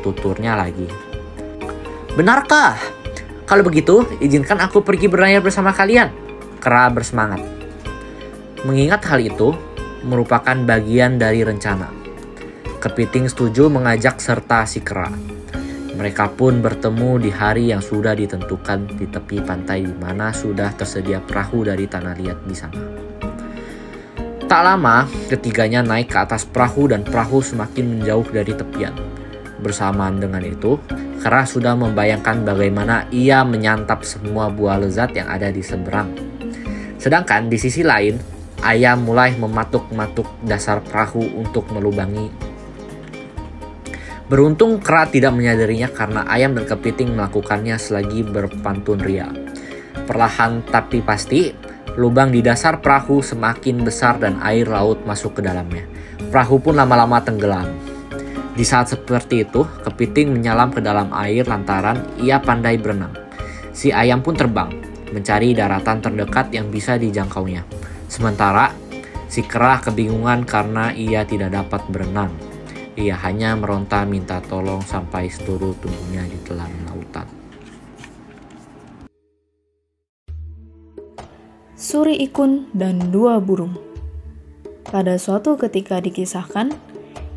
Tuturnya 0.00 0.56
lagi. 0.56 0.88
Benarkah? 2.16 2.80
Kalau 3.44 3.60
begitu, 3.60 4.08
izinkan 4.16 4.64
aku 4.64 4.80
pergi 4.80 5.12
berlayar 5.12 5.44
bersama 5.44 5.76
kalian. 5.76 6.08
Kera 6.56 6.88
bersemangat. 6.88 7.44
Mengingat 8.64 9.04
hal 9.12 9.20
itu, 9.20 9.52
merupakan 10.08 10.56
bagian 10.64 11.20
dari 11.20 11.44
rencana. 11.44 11.92
Kepiting 12.80 13.28
setuju 13.28 13.68
mengajak 13.68 14.18
serta 14.24 14.64
si 14.64 14.80
kera. 14.80 15.37
Mereka 15.98 16.38
pun 16.38 16.62
bertemu 16.62 17.18
di 17.18 17.30
hari 17.34 17.74
yang 17.74 17.82
sudah 17.82 18.14
ditentukan 18.14 18.86
di 18.94 19.10
tepi 19.10 19.42
pantai 19.42 19.82
di 19.82 19.94
mana 19.98 20.30
sudah 20.30 20.70
tersedia 20.78 21.18
perahu 21.18 21.66
dari 21.66 21.90
tanah 21.90 22.14
liat 22.14 22.38
di 22.46 22.54
sana. 22.54 22.82
Tak 24.46 24.62
lama, 24.62 25.10
ketiganya 25.26 25.82
naik 25.82 26.14
ke 26.14 26.18
atas 26.22 26.46
perahu 26.46 26.88
dan 26.88 27.02
perahu 27.02 27.42
semakin 27.42 27.98
menjauh 27.98 28.30
dari 28.30 28.54
tepian. 28.54 28.94
Bersamaan 29.58 30.22
dengan 30.22 30.46
itu, 30.46 30.78
Kera 31.18 31.42
sudah 31.42 31.74
membayangkan 31.74 32.46
bagaimana 32.46 33.10
ia 33.10 33.42
menyantap 33.42 34.06
semua 34.06 34.46
buah 34.46 34.78
lezat 34.78 35.18
yang 35.18 35.26
ada 35.26 35.50
di 35.50 35.66
seberang. 35.66 36.14
Sedangkan 36.94 37.50
di 37.50 37.58
sisi 37.58 37.82
lain, 37.82 38.14
ayam 38.62 39.02
mulai 39.02 39.34
mematuk-matuk 39.34 40.30
dasar 40.46 40.78
perahu 40.78 41.26
untuk 41.34 41.66
melubangi. 41.74 42.47
Beruntung 44.28 44.76
kera 44.84 45.08
tidak 45.08 45.32
menyadarinya 45.32 45.88
karena 45.88 46.20
ayam 46.28 46.52
dan 46.52 46.68
kepiting 46.68 47.16
melakukannya 47.16 47.80
selagi 47.80 48.28
berpantun 48.28 49.00
ria. 49.00 49.32
Perlahan 50.04 50.68
tapi 50.68 51.00
pasti, 51.00 51.48
lubang 51.96 52.28
di 52.28 52.44
dasar 52.44 52.84
perahu 52.84 53.24
semakin 53.24 53.80
besar 53.80 54.20
dan 54.20 54.36
air 54.44 54.68
laut 54.68 55.00
masuk 55.08 55.40
ke 55.40 55.40
dalamnya. 55.40 55.88
Perahu 56.28 56.60
pun 56.60 56.76
lama-lama 56.76 57.24
tenggelam. 57.24 57.72
Di 58.52 58.68
saat 58.68 58.92
seperti 58.92 59.48
itu, 59.48 59.64
kepiting 59.88 60.36
menyelam 60.36 60.76
ke 60.76 60.84
dalam 60.84 61.08
air 61.16 61.48
lantaran 61.48 61.96
ia 62.20 62.36
pandai 62.36 62.76
berenang. 62.76 63.16
Si 63.72 63.88
ayam 63.96 64.20
pun 64.20 64.36
terbang, 64.36 64.68
mencari 65.08 65.56
daratan 65.56 66.04
terdekat 66.04 66.52
yang 66.52 66.68
bisa 66.68 67.00
dijangkaunya. 67.00 67.64
Sementara, 68.12 68.76
si 69.24 69.40
kera 69.40 69.80
kebingungan 69.80 70.44
karena 70.44 70.92
ia 70.92 71.24
tidak 71.24 71.56
dapat 71.56 71.80
berenang. 71.88 72.47
Ia 72.98 73.14
hanya 73.22 73.54
meronta 73.54 74.02
minta 74.02 74.42
tolong 74.42 74.82
sampai 74.82 75.30
seluruh 75.30 75.70
tubuhnya 75.78 76.26
ditelan 76.26 76.66
lautan. 76.90 77.30
Suri 81.78 82.18
Ikun 82.18 82.74
dan 82.74 83.14
Dua 83.14 83.38
Burung 83.38 83.78
Pada 84.82 85.14
suatu 85.14 85.54
ketika 85.54 86.02
dikisahkan, 86.02 86.74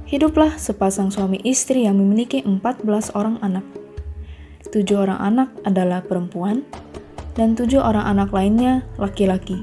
Hiduplah 0.10 0.58
sepasang 0.58 1.14
suami 1.14 1.38
istri 1.46 1.86
yang 1.86 2.02
memiliki 2.02 2.42
14 2.42 3.14
orang 3.14 3.38
anak. 3.46 3.64
Tujuh 4.74 4.98
orang 4.98 5.22
anak 5.22 5.50
adalah 5.62 6.02
perempuan, 6.02 6.66
dan 7.38 7.54
tujuh 7.54 7.80
orang 7.80 8.10
anak 8.18 8.34
lainnya 8.34 8.84
laki-laki. 9.00 9.62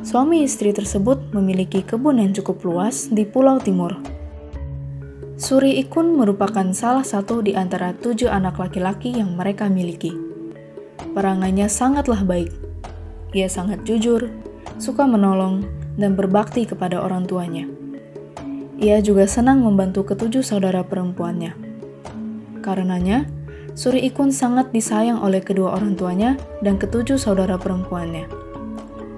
Suami 0.00 0.46
istri 0.48 0.72
tersebut 0.72 1.34
memiliki 1.36 1.84
kebun 1.84 2.22
yang 2.22 2.32
cukup 2.32 2.62
luas 2.64 3.12
di 3.12 3.28
Pulau 3.28 3.60
Timur. 3.60 4.19
Suri 5.40 5.80
Ikun 5.80 6.20
merupakan 6.20 6.68
salah 6.76 7.00
satu 7.00 7.40
di 7.40 7.56
antara 7.56 7.96
tujuh 7.96 8.28
anak 8.28 8.60
laki-laki 8.60 9.08
yang 9.08 9.40
mereka 9.40 9.72
miliki. 9.72 10.12
Perangannya 11.16 11.64
sangatlah 11.64 12.20
baik. 12.28 12.52
Ia 13.32 13.48
sangat 13.48 13.88
jujur, 13.88 14.28
suka 14.76 15.08
menolong, 15.08 15.64
dan 15.96 16.12
berbakti 16.12 16.68
kepada 16.68 17.00
orang 17.00 17.24
tuanya. 17.24 17.64
Ia 18.84 19.00
juga 19.00 19.24
senang 19.24 19.64
membantu 19.64 20.12
ketujuh 20.12 20.44
saudara 20.44 20.84
perempuannya. 20.84 21.56
Karenanya, 22.60 23.24
Suri 23.72 24.04
Ikun 24.12 24.36
sangat 24.36 24.68
disayang 24.76 25.24
oleh 25.24 25.40
kedua 25.40 25.72
orang 25.80 25.96
tuanya 25.96 26.36
dan 26.60 26.76
ketujuh 26.76 27.16
saudara 27.16 27.56
perempuannya. 27.56 28.28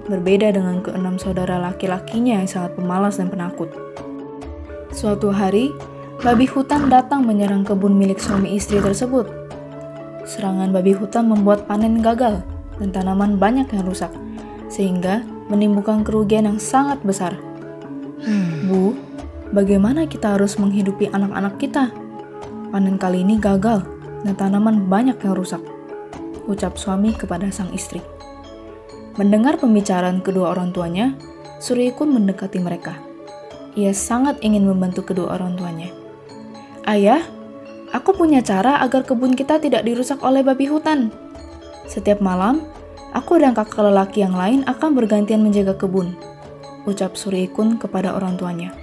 Berbeda 0.07 0.55
dengan 0.55 0.79
keenam 0.79 1.19
saudara 1.19 1.59
laki-lakinya 1.59 2.39
yang 2.39 2.47
sangat 2.47 2.79
pemalas 2.79 3.19
dan 3.19 3.27
penakut. 3.27 3.67
Suatu 4.95 5.35
hari, 5.35 5.67
babi 6.23 6.47
hutan 6.47 6.87
datang 6.87 7.27
menyerang 7.27 7.67
kebun 7.67 7.99
milik 7.99 8.15
suami 8.15 8.55
istri 8.55 8.79
tersebut. 8.79 9.27
Serangan 10.23 10.71
babi 10.71 10.95
hutan 10.95 11.27
membuat 11.27 11.67
panen 11.67 11.99
gagal 11.99 12.39
dan 12.79 12.89
tanaman 12.95 13.35
banyak 13.35 13.67
yang 13.75 13.83
rusak, 13.83 14.07
sehingga 14.71 15.27
menimbulkan 15.51 16.07
kerugian 16.07 16.47
yang 16.47 16.63
sangat 16.63 17.03
besar. 17.03 17.35
Hmm. 18.23 18.71
Bu, 18.71 18.95
bagaimana 19.51 20.07
kita 20.07 20.39
harus 20.39 20.55
menghidupi 20.55 21.11
anak-anak 21.11 21.59
kita? 21.59 21.91
Panen 22.71 22.95
kali 22.95 23.27
ini 23.27 23.35
gagal 23.35 23.83
dan 24.23 24.33
tanaman 24.39 24.87
banyak 24.87 25.19
yang 25.19 25.35
rusak, 25.35 25.59
ucap 26.47 26.79
suami 26.79 27.11
kepada 27.11 27.51
sang 27.51 27.75
istri. 27.75 27.99
Mendengar 29.19 29.59
pembicaraan 29.59 30.23
kedua 30.23 30.55
orang 30.55 30.71
tuanya, 30.71 31.19
Suryakun 31.59 32.15
mendekati 32.15 32.63
mereka. 32.63 32.95
Ia 33.75 33.91
sangat 33.91 34.39
ingin 34.39 34.63
membantu 34.63 35.03
kedua 35.11 35.35
orang 35.35 35.59
tuanya. 35.59 36.02
Ayah, 36.83 37.23
Aku 37.93 38.09
punya 38.17 38.41
cara 38.41 38.81
agar 38.81 39.05
kebun 39.05 39.37
kita 39.37 39.61
tidak 39.61 39.85
dirusak 39.85 40.17
oleh 40.25 40.41
babi 40.41 40.65
hutan. 40.65 41.13
Setiap 41.85 42.25
malam, 42.25 42.65
aku 43.13 43.37
dan 43.37 43.53
kakak 43.53 43.85
lelaki 43.85 44.25
yang 44.25 44.33
lain 44.33 44.65
akan 44.65 44.97
bergantian 44.97 45.45
menjaga 45.45 45.77
kebun. 45.77 46.17
Ucap 46.89 47.13
Suri 47.13 47.45
Ikun 47.45 47.77
kepada 47.77 48.17
orang 48.17 48.33
tuanya. 48.33 48.73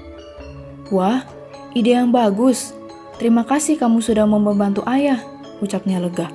Wah, 0.95 1.27
ide 1.75 1.99
yang 1.99 2.15
bagus. 2.15 2.71
Terima 3.19 3.43
kasih 3.43 3.83
kamu 3.83 3.99
sudah 3.99 4.31
membantu 4.31 4.87
ayah, 4.87 5.19
ucapnya 5.59 5.99
lega. 5.99 6.31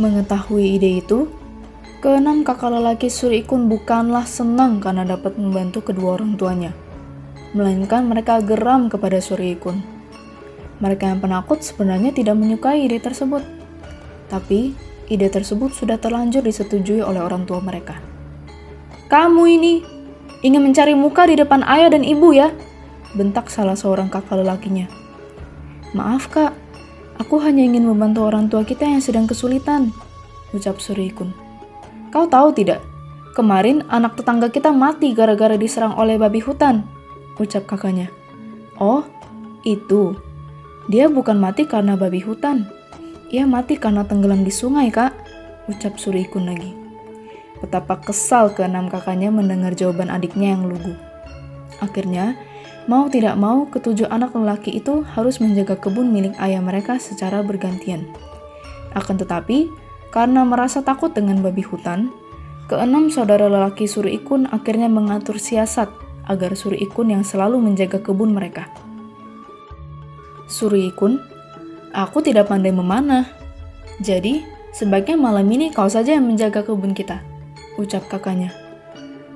Mengetahui 0.00 0.80
ide 0.80 1.04
itu, 1.04 1.28
keenam 2.00 2.48
kakak 2.48 2.72
lelaki 2.72 3.12
Suri 3.12 3.44
Ikun 3.44 3.68
bukanlah 3.68 4.24
senang 4.24 4.80
karena 4.80 5.04
dapat 5.04 5.36
membantu 5.36 5.84
kedua 5.84 6.16
orang 6.16 6.32
tuanya, 6.40 6.72
melainkan 7.56 8.04
mereka 8.04 8.44
geram 8.44 8.92
kepada 8.92 9.20
Suri 9.22 9.56
Ikun. 9.56 9.80
Mereka 10.78 11.10
yang 11.10 11.20
penakut 11.24 11.64
sebenarnya 11.64 12.14
tidak 12.14 12.36
menyukai 12.38 12.84
ide 12.84 13.00
tersebut. 13.00 13.42
Tapi, 14.28 14.76
ide 15.08 15.28
tersebut 15.32 15.72
sudah 15.72 15.96
terlanjur 15.96 16.44
disetujui 16.44 17.00
oleh 17.00 17.18
orang 17.18 17.48
tua 17.48 17.58
mereka. 17.58 17.98
Kamu 19.08 19.42
ini 19.48 19.80
ingin 20.44 20.60
mencari 20.60 20.92
muka 20.92 21.24
di 21.24 21.34
depan 21.40 21.64
ayah 21.64 21.90
dan 21.90 22.04
ibu 22.04 22.36
ya? 22.36 22.52
Bentak 23.16 23.48
salah 23.48 23.74
seorang 23.74 24.12
kakak 24.12 24.44
lelakinya. 24.44 24.84
Maaf 25.96 26.28
kak, 26.28 26.52
aku 27.16 27.40
hanya 27.40 27.64
ingin 27.64 27.88
membantu 27.88 28.28
orang 28.28 28.52
tua 28.52 28.62
kita 28.62 28.84
yang 28.84 29.00
sedang 29.00 29.24
kesulitan, 29.24 29.88
ucap 30.52 30.76
Surikun. 30.76 31.32
Kau 32.12 32.28
tahu 32.28 32.52
tidak, 32.52 32.84
kemarin 33.32 33.80
anak 33.88 34.20
tetangga 34.20 34.52
kita 34.52 34.68
mati 34.68 35.16
gara-gara 35.16 35.56
diserang 35.56 35.96
oleh 35.96 36.20
babi 36.20 36.44
hutan, 36.44 36.84
ucap 37.38 37.64
kakaknya. 37.64 38.10
Oh, 38.78 39.02
itu, 39.66 40.14
dia 40.88 41.10
bukan 41.10 41.36
mati 41.36 41.66
karena 41.66 41.98
babi 41.98 42.22
hutan. 42.22 42.64
Ia 43.28 43.44
mati 43.44 43.76
karena 43.76 44.08
tenggelam 44.08 44.40
di 44.40 44.48
sungai, 44.48 44.88
Kak. 44.88 45.12
Ucap 45.68 46.00
Surikun 46.00 46.48
lagi. 46.48 46.72
Betapa 47.60 48.00
kesal 48.00 48.54
keenam 48.56 48.88
kakaknya 48.88 49.28
mendengar 49.28 49.76
jawaban 49.76 50.08
adiknya 50.08 50.56
yang 50.56 50.64
lugu. 50.64 50.96
Akhirnya, 51.84 52.40
mau 52.88 53.10
tidak 53.12 53.36
mau, 53.36 53.68
ketujuh 53.68 54.08
anak 54.08 54.32
lelaki 54.32 54.80
itu 54.80 55.04
harus 55.12 55.44
menjaga 55.44 55.76
kebun 55.76 56.08
milik 56.08 56.32
ayah 56.40 56.64
mereka 56.64 56.96
secara 56.96 57.44
bergantian. 57.44 58.08
Akan 58.96 59.20
tetapi, 59.20 59.68
karena 60.08 60.40
merasa 60.48 60.80
takut 60.80 61.12
dengan 61.12 61.44
babi 61.44 61.60
hutan, 61.60 62.08
keenam 62.72 63.12
saudara 63.12 63.44
lelaki 63.44 63.84
Suri 63.84 64.16
Ikun 64.16 64.48
akhirnya 64.48 64.88
mengatur 64.88 65.36
siasat 65.36 66.07
agar 66.28 66.54
Suri 66.54 66.78
Ikun 66.84 67.10
yang 67.10 67.24
selalu 67.24 67.58
menjaga 67.58 67.98
kebun 67.98 68.36
mereka. 68.36 68.68
Surikun, 70.48 71.20
aku 71.92 72.24
tidak 72.24 72.48
pandai 72.48 72.72
memanah. 72.72 73.28
Jadi, 74.00 74.44
sebaiknya 74.72 75.20
malam 75.20 75.44
ini 75.48 75.68
kau 75.68 75.88
saja 75.88 76.16
yang 76.16 76.24
menjaga 76.24 76.64
kebun 76.64 76.96
kita, 76.96 77.20
ucap 77.76 78.08
kakaknya. 78.08 78.52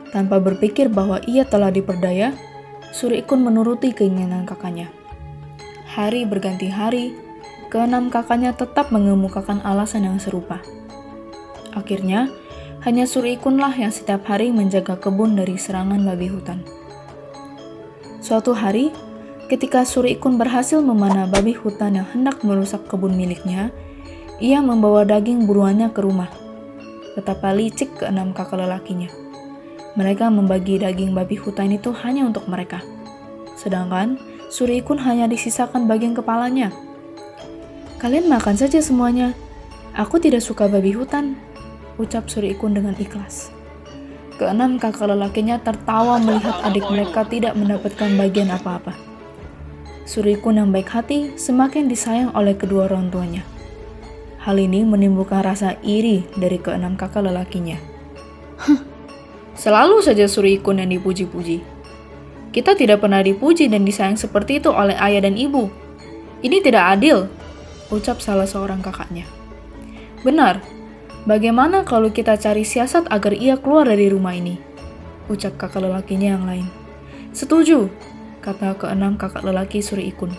Tanpa 0.09 0.41
berpikir 0.41 0.89
bahwa 0.93 1.21
ia 1.29 1.45
telah 1.45 1.69
diperdaya, 1.73 2.33
Surikun 2.93 3.45
menuruti 3.45 3.93
keinginan 3.97 4.45
kakaknya. 4.45 4.93
Hari 5.93 6.25
berganti 6.29 6.69
hari, 6.69 7.17
keenam 7.73 8.13
kakaknya 8.13 8.53
tetap 8.53 8.93
mengemukakan 8.93 9.65
alasan 9.65 10.05
yang 10.09 10.21
serupa. 10.21 10.61
Akhirnya, 11.73 12.29
hanya 12.85 13.05
Surikunlah 13.05 13.77
yang 13.77 13.93
setiap 13.93 14.29
hari 14.29 14.49
menjaga 14.49 14.97
kebun 14.97 15.37
dari 15.37 15.61
serangan 15.61 16.01
babi 16.05 16.29
hutan. 16.29 16.82
Suatu 18.23 18.55
hari, 18.55 18.95
Ketika 19.53 19.85
Suri 19.85 20.17
Ikun 20.17 20.41
berhasil 20.41 20.81
memanah 20.81 21.29
babi 21.29 21.53
hutan 21.53 22.01
yang 22.01 22.09
hendak 22.09 22.41
merusak 22.41 22.89
kebun 22.89 23.13
miliknya, 23.13 23.69
ia 24.41 24.65
membawa 24.65 25.05
daging 25.05 25.45
buruannya 25.45 25.93
ke 25.93 26.01
rumah. 26.01 26.33
Betapa 27.13 27.53
licik 27.53 28.01
keenam 28.01 28.33
kakak 28.33 28.65
lelakinya. 28.65 29.13
Mereka 29.93 30.33
membagi 30.33 30.81
daging 30.81 31.13
babi 31.13 31.37
hutan 31.37 31.69
itu 31.69 31.93
hanya 32.01 32.25
untuk 32.25 32.49
mereka. 32.49 32.81
Sedangkan 33.61 34.17
Suri 34.49 34.81
Ikun 34.81 35.05
hanya 35.05 35.29
disisakan 35.29 35.85
bagian 35.85 36.17
kepalanya. 36.17 36.73
Kalian 38.01 38.33
makan 38.33 38.57
saja 38.57 38.81
semuanya. 38.81 39.37
Aku 39.93 40.17
tidak 40.17 40.41
suka 40.41 40.65
babi 40.65 40.97
hutan, 40.97 41.37
ucap 42.01 42.25
Suri 42.33 42.57
Ikun 42.57 42.73
dengan 42.73 42.97
ikhlas. 42.97 43.53
Keenam 44.41 44.81
kakak 44.81 45.13
lelakinya 45.13 45.61
tertawa 45.61 46.17
melihat 46.17 46.65
adik 46.65 46.89
mereka 46.89 47.27
tidak 47.29 47.53
mendapatkan 47.53 48.11
bagian 48.17 48.49
apa-apa. 48.49 48.97
Surikun 50.09 50.59
yang 50.59 50.69
baik 50.75 50.91
hati 50.91 51.37
semakin 51.39 51.87
disayang 51.87 52.35
oleh 52.35 52.57
kedua 52.59 52.91
orang 52.91 53.13
tuanya. 53.13 53.45
Hal 54.43 54.59
ini 54.59 54.83
menimbulkan 54.83 55.47
rasa 55.47 55.79
iri 55.87 56.27
dari 56.35 56.59
keenam 56.59 56.99
kakak 56.99 57.23
lelakinya. 57.23 57.79
Selalu 59.63 60.03
saja 60.03 60.27
Surikun 60.27 60.83
yang 60.83 60.91
dipuji-puji. 60.91 61.63
Kita 62.51 62.75
tidak 62.75 63.01
pernah 63.01 63.23
dipuji 63.23 63.71
dan 63.71 63.87
disayang 63.87 64.19
seperti 64.19 64.59
itu 64.59 64.69
oleh 64.69 64.99
ayah 64.99 65.23
dan 65.23 65.39
ibu. 65.39 65.71
Ini 66.43 66.59
tidak 66.59 66.99
adil, 66.99 67.31
ucap 67.89 68.19
salah 68.19 68.45
seorang 68.45 68.83
kakaknya. 68.83 69.25
Benar, 70.27 70.59
bagaimana 71.25 71.87
kalau 71.87 72.11
kita 72.11 72.39
cari 72.39 72.67
siasat 72.67 73.11
agar 73.11 73.35
ia 73.35 73.59
keluar 73.59 73.87
dari 73.87 74.11
rumah 74.11 74.35
ini? 74.35 74.59
Ucap 75.31 75.59
kakak 75.59 75.87
lelakinya 75.87 76.35
yang 76.39 76.45
lain. 76.45 76.67
Setuju, 77.33 77.89
kata 78.45 78.77
keenam 78.77 79.17
kakak 79.17 79.47
lelaki 79.47 79.81
Suri 79.81 80.11
Ikun. 80.11 80.35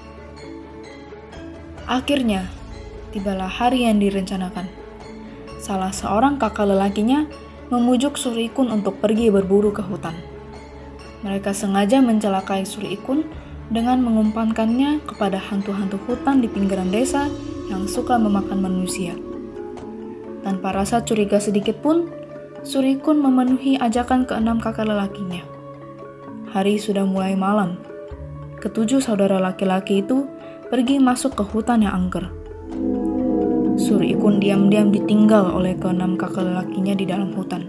Akhirnya, 1.90 2.48
tibalah 3.12 3.50
hari 3.50 3.90
yang 3.90 3.98
direncanakan. 3.98 4.70
Salah 5.64 5.96
seorang 5.96 6.38
kakak 6.38 6.68
lelakinya 6.68 7.26
memujuk 7.72 8.20
Suri 8.20 8.52
Ikun 8.52 8.70
untuk 8.70 9.00
pergi 9.00 9.34
berburu 9.34 9.74
ke 9.74 9.82
hutan. 9.82 10.14
Mereka 11.24 11.56
sengaja 11.56 12.04
mencelakai 12.04 12.68
Suri 12.68 12.94
Ikun 13.00 13.24
dengan 13.72 14.04
mengumpankannya 14.04 15.02
kepada 15.08 15.40
hantu-hantu 15.40 15.96
hutan 16.06 16.44
di 16.44 16.52
pinggiran 16.52 16.92
desa 16.92 17.32
yang 17.72 17.88
suka 17.88 18.20
memakan 18.20 18.60
manusia. 18.60 19.16
Tanpa 20.44 20.76
rasa 20.76 21.00
curiga 21.02 21.40
sedikit 21.40 21.80
pun, 21.80 22.12
Surikun 22.64 23.20
memenuhi 23.20 23.76
ajakan 23.76 24.24
keenam 24.24 24.56
kakak 24.56 24.88
lelakinya. 24.88 25.44
Hari 26.56 26.80
sudah 26.80 27.04
mulai 27.04 27.36
malam, 27.36 27.76
ketujuh 28.64 29.04
saudara 29.04 29.36
laki-laki 29.36 30.00
itu 30.00 30.24
pergi 30.72 30.96
masuk 30.96 31.36
ke 31.36 31.44
hutan 31.44 31.84
yang 31.84 32.08
angker. 32.08 32.32
Suri 33.76 34.16
Ikun 34.16 34.40
diam-diam 34.40 34.96
ditinggal 34.96 35.52
oleh 35.52 35.76
keenam 35.76 36.16
kakak 36.16 36.48
lelakinya 36.48 36.96
di 36.96 37.04
dalam 37.04 37.36
hutan. 37.36 37.68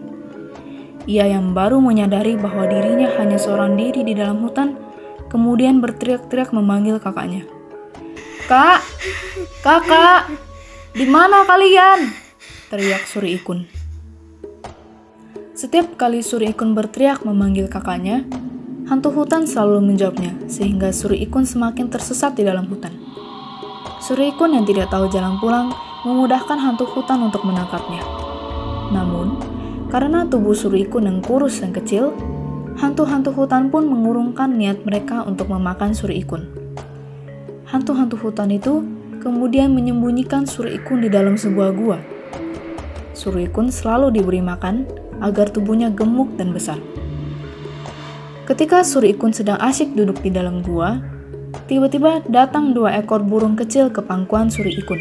Ia 1.11 1.27
yang 1.27 1.59
baru 1.59 1.83
menyadari 1.83 2.39
bahwa 2.39 2.71
dirinya 2.71 3.11
hanya 3.19 3.35
seorang 3.35 3.75
diri 3.75 4.07
di 4.07 4.15
dalam 4.15 4.47
hutan, 4.47 4.79
kemudian 5.27 5.83
berteriak-teriak 5.83 6.55
memanggil 6.55 7.03
kakaknya. 7.03 7.43
Kak, 8.47 8.79
kakak, 9.67 10.31
di 10.95 11.05
mana 11.11 11.43
kalian? 11.43 12.24
Teriak 12.73 13.05
Suri 13.05 13.37
Ikun. 13.37 13.69
Setiap 15.53 16.01
kali 16.01 16.25
Suri 16.25 16.57
Ikun 16.57 16.73
berteriak 16.73 17.21
memanggil 17.29 17.69
kakaknya, 17.69 18.25
Hantu 18.85 19.13
hutan 19.17 19.49
selalu 19.49 19.81
menjawabnya, 19.81 20.33
sehingga 20.45 20.93
Suri 20.93 21.25
Ikun 21.25 21.49
semakin 21.49 21.93
tersesat 21.93 22.37
di 22.37 22.45
dalam 22.45 22.69
hutan. 22.69 22.93
Suri 24.01 24.33
Ikun 24.33 24.57
yang 24.57 24.69
tidak 24.69 24.93
tahu 24.93 25.09
jalan 25.09 25.41
pulang 25.41 25.73
memudahkan 26.05 26.61
hantu 26.61 26.85
hutan 26.89 27.29
untuk 27.29 27.45
menangkapnya. 27.49 28.05
Namun, 28.93 29.41
karena 29.89 30.29
tubuh 30.29 30.53
Suri 30.53 30.85
Ikun 30.85 31.09
yang 31.09 31.25
kurus 31.25 31.65
dan 31.65 31.73
kecil, 31.73 32.13
hantu-hantu 32.77 33.33
hutan 33.33 33.73
pun 33.73 33.89
mengurungkan 33.89 34.57
niat 34.57 34.85
mereka 34.85 35.25
untuk 35.25 35.49
memakan 35.49 35.97
Suri 35.97 36.21
Ikun. 36.21 36.45
Hantu-hantu 37.69 38.21
hutan 38.21 38.53
itu 38.53 38.85
kemudian 39.25 39.73
menyembunyikan 39.73 40.45
Suri 40.49 40.77
Ikun 40.77 41.05
di 41.05 41.13
dalam 41.13 41.41
sebuah 41.41 41.73
gua. 41.73 42.14
Suri 43.15 43.47
Ikun 43.47 43.71
selalu 43.71 44.11
diberi 44.19 44.43
makan 44.43 44.91
agar 45.23 45.47
tubuhnya 45.49 45.95
gemuk 45.95 46.35
dan 46.35 46.51
besar. 46.51 46.83
Ketika 48.45 48.83
Suri 48.83 49.15
Ikun 49.15 49.31
sedang 49.33 49.57
asyik 49.63 49.95
duduk 49.95 50.21
di 50.21 50.35
dalam 50.35 50.61
gua, 50.61 51.01
tiba-tiba 51.71 52.21
datang 52.27 52.75
dua 52.75 52.99
ekor 52.99 53.23
burung 53.23 53.55
kecil 53.55 53.89
ke 53.89 54.03
pangkuan 54.03 54.51
Suri 54.51 54.75
Ikun. 54.75 55.01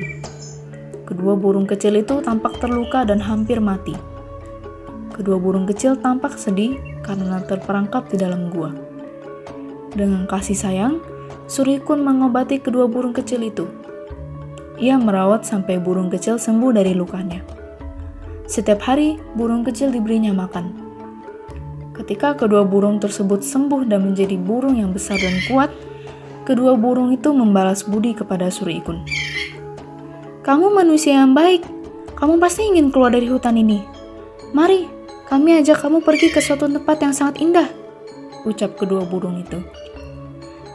Kedua 1.03 1.35
burung 1.35 1.68
kecil 1.68 1.99
itu 1.99 2.22
tampak 2.23 2.61
terluka 2.61 3.03
dan 3.03 3.19
hampir 3.19 3.60
mati. 3.60 3.98
Kedua 5.11 5.41
burung 5.41 5.68
kecil 5.68 5.98
tampak 5.99 6.38
sedih 6.40 6.80
karena 7.03 7.41
terperangkap 7.44 8.07
di 8.07 8.15
dalam 8.22 8.48
gua. 8.53 8.72
Dengan 9.91 10.30
kasih 10.30 10.56
sayang, 10.56 11.02
Suri 11.49 11.81
Ikun 11.81 12.06
mengobati 12.06 12.61
kedua 12.61 12.85
burung 12.88 13.11
kecil 13.11 13.44
itu. 13.44 13.65
Ia 14.80 14.98
merawat 15.02 15.44
sampai 15.44 15.77
burung 15.77 16.07
kecil 16.07 16.40
sembuh 16.40 16.72
dari 16.73 16.95
lukanya. 16.95 17.62
Setiap 18.45 18.84
hari, 18.84 19.20
burung 19.34 19.64
kecil 19.64 19.91
diberinya 19.91 20.36
makan. 20.36 20.76
Ketika 21.94 22.34
kedua 22.36 22.65
burung 22.65 22.98
tersebut 22.98 23.45
sembuh 23.45 23.86
dan 23.86 24.03
menjadi 24.03 24.36
burung 24.36 24.82
yang 24.82 24.91
besar 24.91 25.22
dan 25.22 25.38
kuat, 25.45 25.70
Kedua 26.44 26.76
burung 26.76 27.15
itu 27.15 27.32
membalas 27.32 27.88
budi 27.88 28.11
kepada 28.11 28.52
Suri 28.52 28.84
Ikun. 28.84 29.07
Kamu 30.44 30.76
manusia 30.76 31.24
yang 31.24 31.32
baik. 31.32 31.64
Kamu 32.20 32.36
pasti 32.36 32.68
ingin 32.68 32.91
keluar 32.91 33.15
dari 33.15 33.32
hutan 33.32 33.56
ini. 33.56 33.80
Mari, 34.52 34.84
kami 35.32 35.64
ajak 35.64 35.80
kamu 35.80 36.03
pergi 36.03 36.36
ke 36.36 36.44
suatu 36.44 36.68
tempat 36.68 36.99
yang 36.99 37.15
sangat 37.15 37.40
indah, 37.40 37.68
ucap 38.44 38.76
kedua 38.76 39.07
burung 39.07 39.40
itu. 39.40 39.64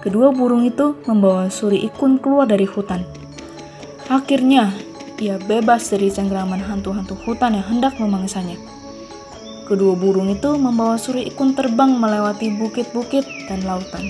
Kedua 0.01 0.33
burung 0.33 0.65
itu 0.65 0.97
membawa 1.05 1.53
Suri 1.53 1.85
Ikun 1.85 2.17
keluar 2.17 2.49
dari 2.49 2.65
hutan. 2.65 3.05
Akhirnya, 4.09 4.73
ia 5.19 5.37
bebas 5.39 5.91
dari 5.91 6.11
cengkraman 6.11 6.63
hantu-hantu 6.63 7.19
hutan 7.27 7.59
yang 7.59 7.67
hendak 7.67 7.99
memangsanya. 7.99 8.59
Kedua 9.69 9.93
burung 9.93 10.33
itu 10.33 10.57
membawa 10.57 10.97
Suri 10.97 11.29
Ikun 11.29 11.53
terbang 11.53 11.93
melewati 11.93 12.49
bukit-bukit 12.57 13.29
dan 13.53 13.61
lautan. 13.69 14.01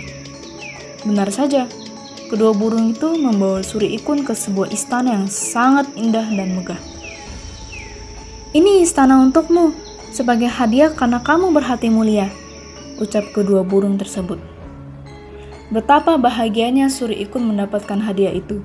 Benar 1.03 1.35
saja, 1.35 1.67
kedua 2.31 2.55
burung 2.55 2.95
itu 2.95 3.19
membawa 3.19 3.67
Suri 3.67 3.91
Ikun 3.99 4.23
ke 4.23 4.39
sebuah 4.39 4.71
istana 4.71 5.19
yang 5.19 5.27
sangat 5.27 5.91
indah 5.99 6.31
dan 6.31 6.55
megah. 6.55 6.79
Ini 8.55 8.87
istana 8.87 9.19
untukmu, 9.19 9.75
sebagai 10.15 10.47
hadiah 10.47 10.95
karena 10.95 11.19
kamu 11.21 11.51
berhati 11.51 11.91
mulia, 11.91 12.31
ucap 13.03 13.35
kedua 13.35 13.67
burung 13.67 13.99
tersebut. 13.99 14.39
Betapa 15.75 16.17
bahagianya 16.17 16.87
Suri 16.89 17.19
Ikun 17.19 17.51
mendapatkan 17.51 17.99
hadiah 18.01 18.33
itu. 18.33 18.63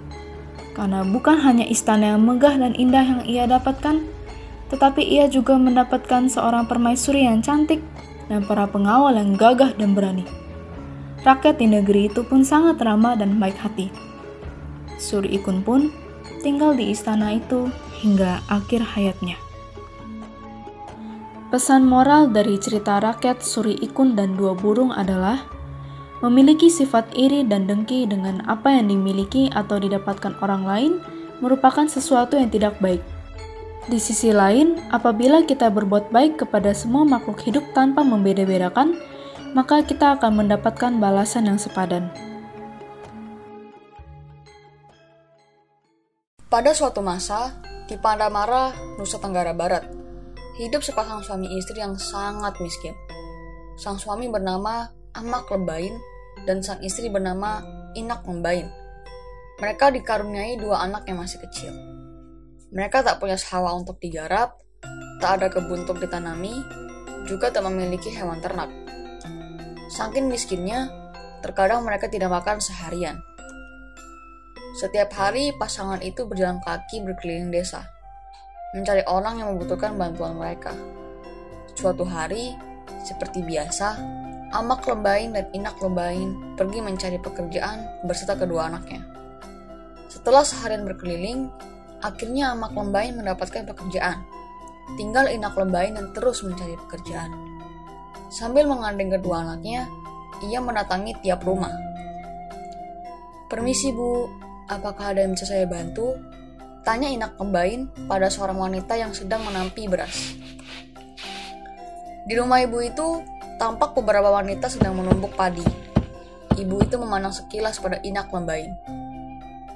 Karena 0.74 1.06
bukan 1.06 1.38
hanya 1.42 1.70
istana 1.70 2.18
yang 2.18 2.26
megah 2.26 2.58
dan 2.58 2.74
indah 2.74 3.06
yang 3.06 3.22
ia 3.30 3.46
dapatkan, 3.46 4.02
tetapi 4.74 5.06
ia 5.06 5.30
juga 5.30 5.54
mendapatkan 5.54 6.26
seorang 6.26 6.66
permaisuri 6.66 7.30
yang 7.30 7.46
cantik 7.46 7.86
dan 8.26 8.42
para 8.42 8.66
pengawal 8.66 9.14
yang 9.14 9.38
gagah 9.38 9.78
dan 9.78 9.94
berani. 9.94 10.26
Rakyat 11.22 11.62
di 11.62 11.70
negeri 11.70 12.10
itu 12.10 12.26
pun 12.26 12.42
sangat 12.42 12.82
ramah 12.82 13.14
dan 13.16 13.38
baik 13.38 13.56
hati. 13.62 13.94
Suri 14.98 15.38
Ikun 15.38 15.62
pun 15.62 15.94
tinggal 16.42 16.76
di 16.76 16.92
istana 16.92 17.38
itu 17.38 17.70
hingga 18.04 18.44
akhir 18.50 18.84
hayatnya. 18.98 19.40
Pesan 21.54 21.86
moral 21.86 22.34
dari 22.34 22.58
cerita 22.58 22.98
rakyat 22.98 23.46
Suri 23.46 23.78
Ikun 23.78 24.18
dan 24.18 24.34
dua 24.34 24.58
burung 24.58 24.90
adalah 24.90 25.53
memiliki 26.24 26.72
sifat 26.72 27.12
iri 27.20 27.44
dan 27.44 27.68
dengki 27.68 28.08
dengan 28.08 28.40
apa 28.48 28.72
yang 28.72 28.88
dimiliki 28.88 29.52
atau 29.52 29.76
didapatkan 29.76 30.40
orang 30.40 30.64
lain 30.64 30.94
merupakan 31.44 31.84
sesuatu 31.84 32.40
yang 32.40 32.48
tidak 32.48 32.80
baik. 32.80 33.04
Di 33.92 34.00
sisi 34.00 34.32
lain, 34.32 34.80
apabila 34.96 35.44
kita 35.44 35.68
berbuat 35.68 36.16
baik 36.16 36.40
kepada 36.40 36.72
semua 36.72 37.04
makhluk 37.04 37.44
hidup 37.44 37.68
tanpa 37.76 38.00
membeda-bedakan, 38.00 38.96
maka 39.52 39.84
kita 39.84 40.16
akan 40.16 40.40
mendapatkan 40.40 40.96
balasan 41.04 41.52
yang 41.52 41.60
sepadan. 41.60 42.08
Pada 46.48 46.72
suatu 46.72 47.04
masa, 47.04 47.60
di 47.92 48.00
Pandamara, 48.00 48.72
Nusa 48.96 49.20
Tenggara 49.20 49.52
Barat, 49.52 49.84
hidup 50.56 50.80
sepasang 50.80 51.20
suami 51.20 51.52
istri 51.60 51.84
yang 51.84 52.00
sangat 52.00 52.56
miskin. 52.64 52.96
Sang 53.76 54.00
suami 54.00 54.32
bernama 54.32 54.88
Amak 55.12 55.52
Lebain 55.52 56.13
dan 56.44 56.64
sang 56.64 56.80
istri 56.84 57.08
bernama 57.08 57.64
Inak 57.96 58.26
Lebain. 58.28 58.68
Mereka 59.62 59.94
dikaruniai 59.94 60.60
dua 60.60 60.84
anak 60.84 61.08
yang 61.08 61.22
masih 61.22 61.40
kecil. 61.44 61.72
Mereka 62.74 63.06
tak 63.06 63.22
punya 63.22 63.38
sawah 63.38 63.78
untuk 63.78 64.02
digarap, 64.02 64.58
tak 65.22 65.40
ada 65.40 65.48
kebun 65.48 65.86
untuk 65.86 66.02
ditanami, 66.02 66.52
juga 67.30 67.54
tak 67.54 67.64
memiliki 67.70 68.10
hewan 68.12 68.42
ternak. 68.42 68.68
Saking 69.94 70.26
miskinnya, 70.26 70.90
terkadang 71.46 71.86
mereka 71.86 72.10
tidak 72.10 72.34
makan 72.34 72.58
seharian. 72.58 73.22
Setiap 74.74 75.14
hari, 75.14 75.54
pasangan 75.54 76.02
itu 76.02 76.26
berjalan 76.26 76.58
kaki 76.66 77.06
berkeliling 77.06 77.54
desa, 77.54 77.86
mencari 78.74 79.06
orang 79.06 79.38
yang 79.38 79.54
membutuhkan 79.54 79.94
bantuan 79.94 80.34
mereka. 80.34 80.74
Suatu 81.78 82.02
hari, 82.10 82.58
seperti 83.06 83.46
biasa, 83.46 84.02
Amak 84.54 84.86
Lebain 84.86 85.34
dan 85.34 85.50
Inak 85.50 85.82
Lebain 85.82 86.54
pergi 86.54 86.78
mencari 86.86 87.18
pekerjaan 87.18 88.06
beserta 88.06 88.38
kedua 88.38 88.70
anaknya. 88.70 89.02
Setelah 90.06 90.46
seharian 90.46 90.86
berkeliling, 90.86 91.50
akhirnya 92.06 92.54
Amak 92.54 92.78
Lebain 92.78 93.18
mendapatkan 93.18 93.66
pekerjaan. 93.66 94.22
Tinggal 94.94 95.34
Inak 95.34 95.58
Lebain 95.58 95.98
dan 95.98 96.14
terus 96.14 96.46
mencari 96.46 96.78
pekerjaan. 96.86 97.34
Sambil 98.30 98.70
mengandeng 98.70 99.10
kedua 99.18 99.42
anaknya, 99.42 99.90
ia 100.46 100.62
mendatangi 100.62 101.18
tiap 101.26 101.42
rumah. 101.42 101.74
Permisi 103.50 103.90
bu, 103.90 104.30
apakah 104.70 105.18
ada 105.18 105.26
yang 105.26 105.34
bisa 105.34 105.50
saya 105.50 105.66
bantu? 105.66 106.14
Tanya 106.86 107.10
Inak 107.10 107.42
Kembain 107.42 107.90
pada 108.06 108.30
seorang 108.30 108.62
wanita 108.62 108.94
yang 109.02 109.18
sedang 109.18 109.42
menampi 109.50 109.90
beras. 109.90 110.38
Di 112.24 112.34
rumah 112.40 112.64
ibu 112.64 112.80
itu, 112.80 113.24
tampak 113.60 113.96
beberapa 113.96 114.32
wanita 114.32 114.72
sedang 114.72 114.96
menumbuk 115.00 115.36
padi. 115.36 115.66
Ibu 116.54 116.86
itu 116.86 116.96
memandang 116.96 117.36
sekilas 117.36 117.82
pada 117.82 118.00
Inak 118.06 118.32
Kembain. 118.32 118.72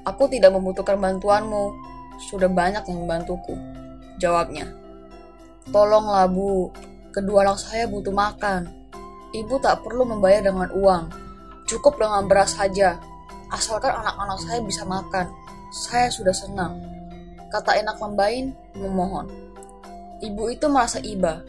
Aku 0.06 0.30
tidak 0.30 0.56
membutuhkan 0.56 0.96
bantuanmu, 0.96 1.74
sudah 2.30 2.48
banyak 2.48 2.86
yang 2.88 3.04
membantuku. 3.04 3.54
Jawabnya. 4.16 4.72
Tolonglah 5.68 6.24
bu, 6.32 6.72
Kedua 7.18 7.42
anak 7.42 7.58
saya 7.58 7.90
butuh 7.90 8.14
makan. 8.14 8.70
Ibu 9.34 9.58
tak 9.58 9.82
perlu 9.82 10.06
membayar 10.06 10.44
dengan 10.44 10.70
uang. 10.70 11.04
Cukup 11.66 11.98
dengan 11.98 12.30
beras 12.30 12.54
saja. 12.54 13.00
Asalkan 13.50 13.90
anak-anak 13.90 14.38
saya 14.44 14.62
bisa 14.62 14.86
makan. 14.86 15.26
Saya 15.74 16.12
sudah 16.14 16.30
senang. 16.30 16.78
Kata 17.50 17.80
enak 17.80 17.98
lembain 17.98 18.54
memohon. 18.78 19.26
Ibu 20.22 20.52
itu 20.52 20.70
merasa 20.70 21.02
iba. 21.02 21.42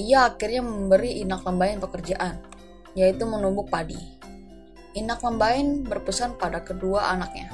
Ia 0.00 0.32
akhirnya 0.32 0.64
memberi 0.64 1.20
Inak 1.20 1.44
Lembain 1.44 1.76
pekerjaan, 1.76 2.40
yaitu 2.96 3.28
menumbuk 3.28 3.68
padi. 3.68 3.98
Inak 4.96 5.20
Lembain 5.20 5.84
berpesan 5.84 6.40
pada 6.40 6.64
kedua 6.64 7.12
anaknya. 7.12 7.52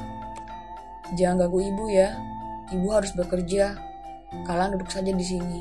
Jangan 1.18 1.46
ganggu 1.46 1.58
ibu 1.64 1.84
ya, 1.90 2.14
ibu 2.70 2.88
harus 2.94 3.10
bekerja. 3.14 3.74
Kalian 4.44 4.76
duduk 4.76 4.92
saja 4.92 5.08
di 5.08 5.24
sini. 5.24 5.60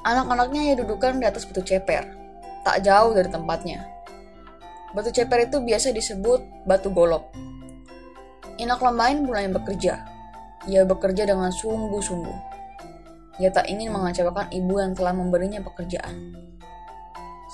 Anak-anaknya 0.00 0.72
ia 0.72 0.74
dudukkan 0.80 1.20
di 1.20 1.28
atas 1.28 1.44
batu 1.44 1.60
ceper, 1.60 2.08
tak 2.64 2.80
jauh 2.80 3.12
dari 3.12 3.28
tempatnya. 3.28 3.84
Batu 4.96 5.12
ceper 5.12 5.46
itu 5.46 5.60
biasa 5.60 5.92
disebut 5.92 6.64
batu 6.64 6.88
golok. 6.88 7.28
Inak 8.56 8.80
Lembain 8.80 9.20
mulai 9.20 9.46
bekerja. 9.52 10.00
Ia 10.64 10.88
bekerja 10.88 11.28
dengan 11.28 11.52
sungguh-sungguh. 11.52 12.59
Ia 13.40 13.48
tak 13.48 13.72
ingin 13.72 13.88
mengecewakan 13.88 14.52
ibu 14.52 14.76
yang 14.76 14.92
telah 14.92 15.16
memberinya 15.16 15.64
pekerjaan. 15.64 16.36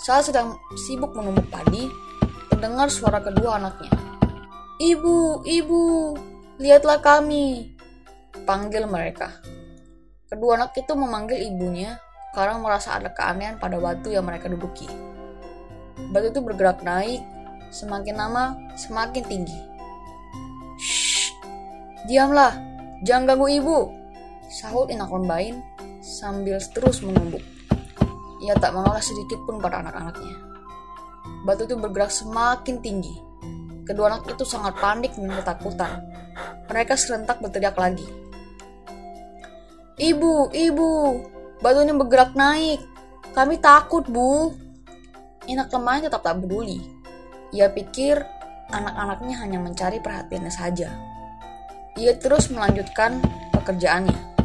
Saat 0.03 0.35
sedang 0.35 0.59
sibuk 0.75 1.15
menumbuk 1.15 1.47
padi, 1.47 1.87
terdengar 2.51 2.91
suara 2.91 3.23
kedua 3.23 3.63
anaknya. 3.63 3.95
Ibu, 4.83 5.47
ibu, 5.47 5.83
lihatlah 6.59 6.99
kami. 6.99 7.79
Panggil 8.43 8.91
mereka. 8.91 9.31
Kedua 10.27 10.59
anak 10.59 10.75
itu 10.75 10.93
memanggil 10.99 11.39
ibunya 11.39 12.03
karena 12.35 12.59
merasa 12.59 12.99
ada 12.99 13.15
keanehan 13.15 13.63
pada 13.63 13.79
batu 13.79 14.11
yang 14.11 14.27
mereka 14.27 14.51
duduki. 14.51 14.91
Batu 16.11 16.35
itu 16.35 16.43
bergerak 16.43 16.83
naik, 16.83 17.23
semakin 17.71 18.15
lama 18.19 18.59
semakin 18.75 19.23
tinggi. 19.25 19.59
Shh, 20.83 21.33
diamlah, 22.11 22.53
jangan 23.07 23.33
ganggu 23.33 23.49
ibu, 23.49 23.79
sahut 24.51 24.93
Inak 24.93 25.09
Lembain 25.09 25.76
sambil 26.07 26.63
terus 26.71 27.03
menumbuk. 27.03 27.43
Ia 28.47 28.55
tak 28.63 28.79
menolak 28.79 29.03
sedikit 29.03 29.43
pun 29.43 29.59
pada 29.59 29.83
anak-anaknya. 29.83 30.39
Batu 31.43 31.67
itu 31.67 31.75
bergerak 31.75 32.15
semakin 32.15 32.79
tinggi. 32.79 33.19
Kedua 33.83 34.15
anak 34.15 34.31
itu 34.31 34.47
sangat 34.47 34.79
panik 34.79 35.19
dan 35.19 35.35
ketakutan. 35.35 35.99
Mereka 36.71 36.95
serentak 36.95 37.43
berteriak 37.43 37.75
lagi. 37.75 38.07
Ibu, 39.97 40.53
ibu, 40.55 40.93
Batunya 41.57 41.97
bergerak 41.97 42.37
naik. 42.37 42.85
Kami 43.33 43.57
takut, 43.61 44.05
Bu. 44.05 44.53
Inak 45.49 45.73
lemahnya 45.73 46.13
tetap 46.13 46.25
tak 46.25 46.37
peduli. 46.45 46.85
Ia 47.55 47.73
pikir 47.73 48.21
anak-anaknya 48.69 49.35
hanya 49.41 49.59
mencari 49.63 50.03
perhatiannya 50.03 50.53
saja. 50.53 50.93
Ia 51.97 52.13
terus 52.21 52.53
melanjutkan 52.53 53.25
pekerjaannya. 53.57 54.36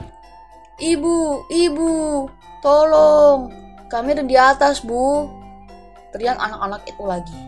Ibu, 0.82 1.46
ibu, 1.54 2.26
tolong. 2.66 3.54
Kami 3.86 4.18
ada 4.18 4.26
di 4.26 4.34
atas, 4.34 4.82
Bu. 4.82 5.30
Teriak 6.10 6.42
anak-anak 6.42 6.82
itu 6.90 7.04
lagi. 7.06 7.40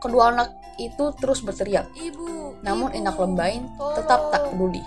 Kedua 0.00 0.32
anak 0.32 0.48
itu 0.80 1.12
terus 1.20 1.44
berteriak. 1.44 1.92
Ibu, 1.92 2.62
Namun 2.64 2.88
ibu, 2.94 2.98
Inak 3.04 3.16
Lembain 3.20 3.68
tetap 3.94 4.32
tak 4.32 4.48
peduli. 4.48 4.80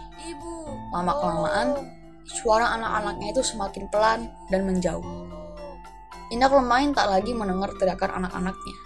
Lama-kelamaan, 0.91 2.01
Suara 2.31 2.71
anak-anaknya 2.79 3.35
itu 3.35 3.43
semakin 3.43 3.91
pelan 3.91 4.31
dan 4.47 4.63
menjauh. 4.63 5.03
Inak 6.31 6.53
Lemain 6.55 6.95
tak 6.95 7.11
lagi 7.11 7.35
mendengar 7.35 7.75
teriakan 7.75 8.23
anak-anaknya. 8.23 8.77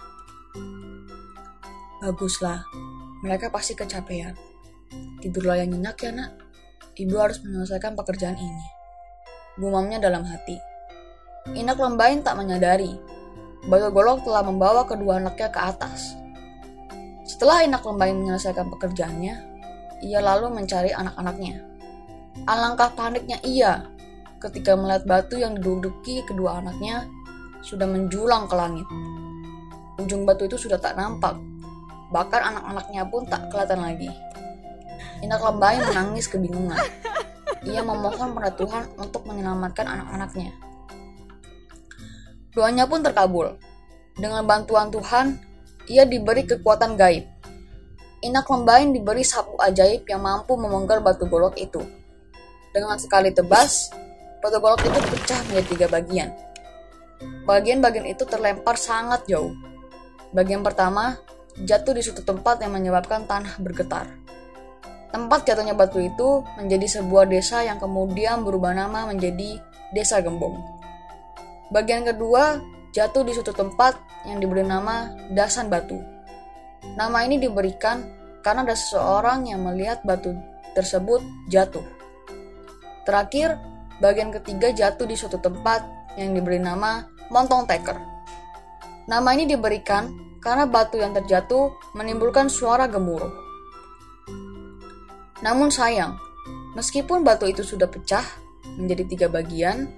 Baguslah, 2.02 2.66
mereka 3.22 3.46
pasti 3.54 3.78
kecapean. 3.78 4.34
Tidurlah 5.22 5.62
yang 5.62 5.78
nyenyak 5.78 5.96
ya 6.02 6.10
nak. 6.10 6.45
Ibu 6.96 7.12
harus 7.20 7.44
menyelesaikan 7.44 7.92
pekerjaan 7.92 8.40
ini. 8.40 8.66
Gumamnya 9.60 10.00
dalam 10.00 10.24
hati. 10.24 10.56
Inak 11.52 11.76
Lembain 11.76 12.24
tak 12.24 12.40
menyadari. 12.40 12.96
Batu 13.68 13.92
Golok 13.92 14.24
telah 14.24 14.40
membawa 14.40 14.88
kedua 14.88 15.20
anaknya 15.20 15.52
ke 15.52 15.60
atas. 15.60 16.16
Setelah 17.28 17.68
Inak 17.68 17.84
Lembain 17.84 18.16
menyelesaikan 18.16 18.72
pekerjaannya, 18.72 19.34
ia 20.08 20.20
lalu 20.24 20.56
mencari 20.56 20.88
anak-anaknya. 20.96 21.60
Alangkah 22.48 22.88
paniknya 22.96 23.44
ia 23.44 23.92
ketika 24.40 24.72
melihat 24.72 25.04
batu 25.04 25.36
yang 25.36 25.52
diduduki 25.52 26.24
kedua 26.24 26.64
anaknya 26.64 27.04
sudah 27.60 27.84
menjulang 27.84 28.48
ke 28.48 28.56
langit. 28.56 28.88
Ujung 30.00 30.24
batu 30.24 30.48
itu 30.48 30.56
sudah 30.56 30.80
tak 30.80 30.96
nampak, 30.96 31.36
bahkan 32.08 32.56
anak-anaknya 32.56 33.04
pun 33.12 33.28
tak 33.28 33.52
kelihatan 33.52 33.84
lagi. 33.84 34.08
Inak 35.24 35.40
Lembain 35.40 35.80
menangis 35.80 36.28
kebingungan. 36.28 36.80
Ia 37.64 37.80
memohon 37.82 38.36
pada 38.36 38.52
Tuhan 38.52 38.84
untuk 39.00 39.24
menyelamatkan 39.24 39.86
anak-anaknya. 39.88 40.52
Doanya 42.52 42.84
pun 42.88 43.04
terkabul. 43.04 43.56
Dengan 44.16 44.44
bantuan 44.48 44.88
Tuhan, 44.88 45.36
ia 45.88 46.08
diberi 46.08 46.44
kekuatan 46.48 46.96
gaib. 46.96 47.24
Inak 48.24 48.48
Lembain 48.48 48.92
diberi 48.96 49.20
sapu 49.24 49.60
ajaib 49.60 50.08
yang 50.08 50.24
mampu 50.24 50.56
memenggal 50.56 51.04
batu 51.04 51.28
golok 51.28 51.56
itu. 51.60 51.84
Dengan 52.72 52.96
sekali 52.96 53.32
tebas, 53.32 53.92
batu 54.40 54.56
golok 54.60 54.84
itu 54.84 55.00
pecah 55.16 55.40
menjadi 55.48 55.66
tiga 55.68 55.86
bagian. 55.92 56.28
Bagian-bagian 57.48 58.04
itu 58.08 58.24
terlempar 58.28 58.76
sangat 58.76 59.24
jauh. 59.28 59.52
Bagian 60.32 60.60
pertama 60.60 61.16
jatuh 61.64 61.96
di 61.96 62.02
suatu 62.04 62.20
tempat 62.20 62.60
yang 62.60 62.76
menyebabkan 62.76 63.24
tanah 63.24 63.56
bergetar. 63.60 64.04
Tempat 65.16 65.48
jatuhnya 65.48 65.72
batu 65.72 65.96
itu 65.96 66.44
menjadi 66.60 67.00
sebuah 67.00 67.24
desa 67.24 67.64
yang 67.64 67.80
kemudian 67.80 68.44
berubah 68.44 68.76
nama 68.76 69.08
menjadi 69.08 69.56
Desa 69.96 70.20
Gembong. 70.20 70.60
Bagian 71.72 72.04
kedua 72.04 72.60
jatuh 72.92 73.24
di 73.24 73.32
suatu 73.32 73.56
tempat 73.56 73.96
yang 74.28 74.44
diberi 74.44 74.60
nama 74.60 75.08
Dasan 75.32 75.72
Batu. 75.72 75.96
Nama 77.00 77.24
ini 77.24 77.40
diberikan 77.40 78.04
karena 78.44 78.68
ada 78.68 78.76
seseorang 78.76 79.48
yang 79.48 79.64
melihat 79.64 80.04
batu 80.04 80.36
tersebut 80.76 81.24
jatuh. 81.48 81.80
Terakhir, 83.08 83.56
bagian 84.04 84.28
ketiga 84.36 84.68
jatuh 84.68 85.08
di 85.08 85.16
suatu 85.16 85.40
tempat 85.40 86.12
yang 86.20 86.36
diberi 86.36 86.60
nama 86.60 87.08
Montong 87.32 87.64
Teker. 87.64 87.96
Nama 89.08 89.28
ini 89.32 89.48
diberikan 89.48 90.12
karena 90.44 90.68
batu 90.68 91.00
yang 91.00 91.16
terjatuh 91.16 91.72
menimbulkan 91.96 92.52
suara 92.52 92.84
gemuruh. 92.84 93.45
Namun 95.44 95.68
sayang, 95.68 96.16
meskipun 96.72 97.20
batu 97.20 97.44
itu 97.44 97.60
sudah 97.60 97.88
pecah 97.88 98.24
menjadi 98.80 99.04
tiga 99.04 99.26
bagian, 99.28 99.92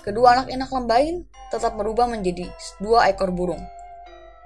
kedua 0.00 0.40
anak 0.40 0.48
inak 0.52 0.70
lembain 0.72 1.28
tetap 1.52 1.76
berubah 1.76 2.08
menjadi 2.08 2.48
dua 2.80 3.10
ekor 3.12 3.28
burung. 3.34 3.60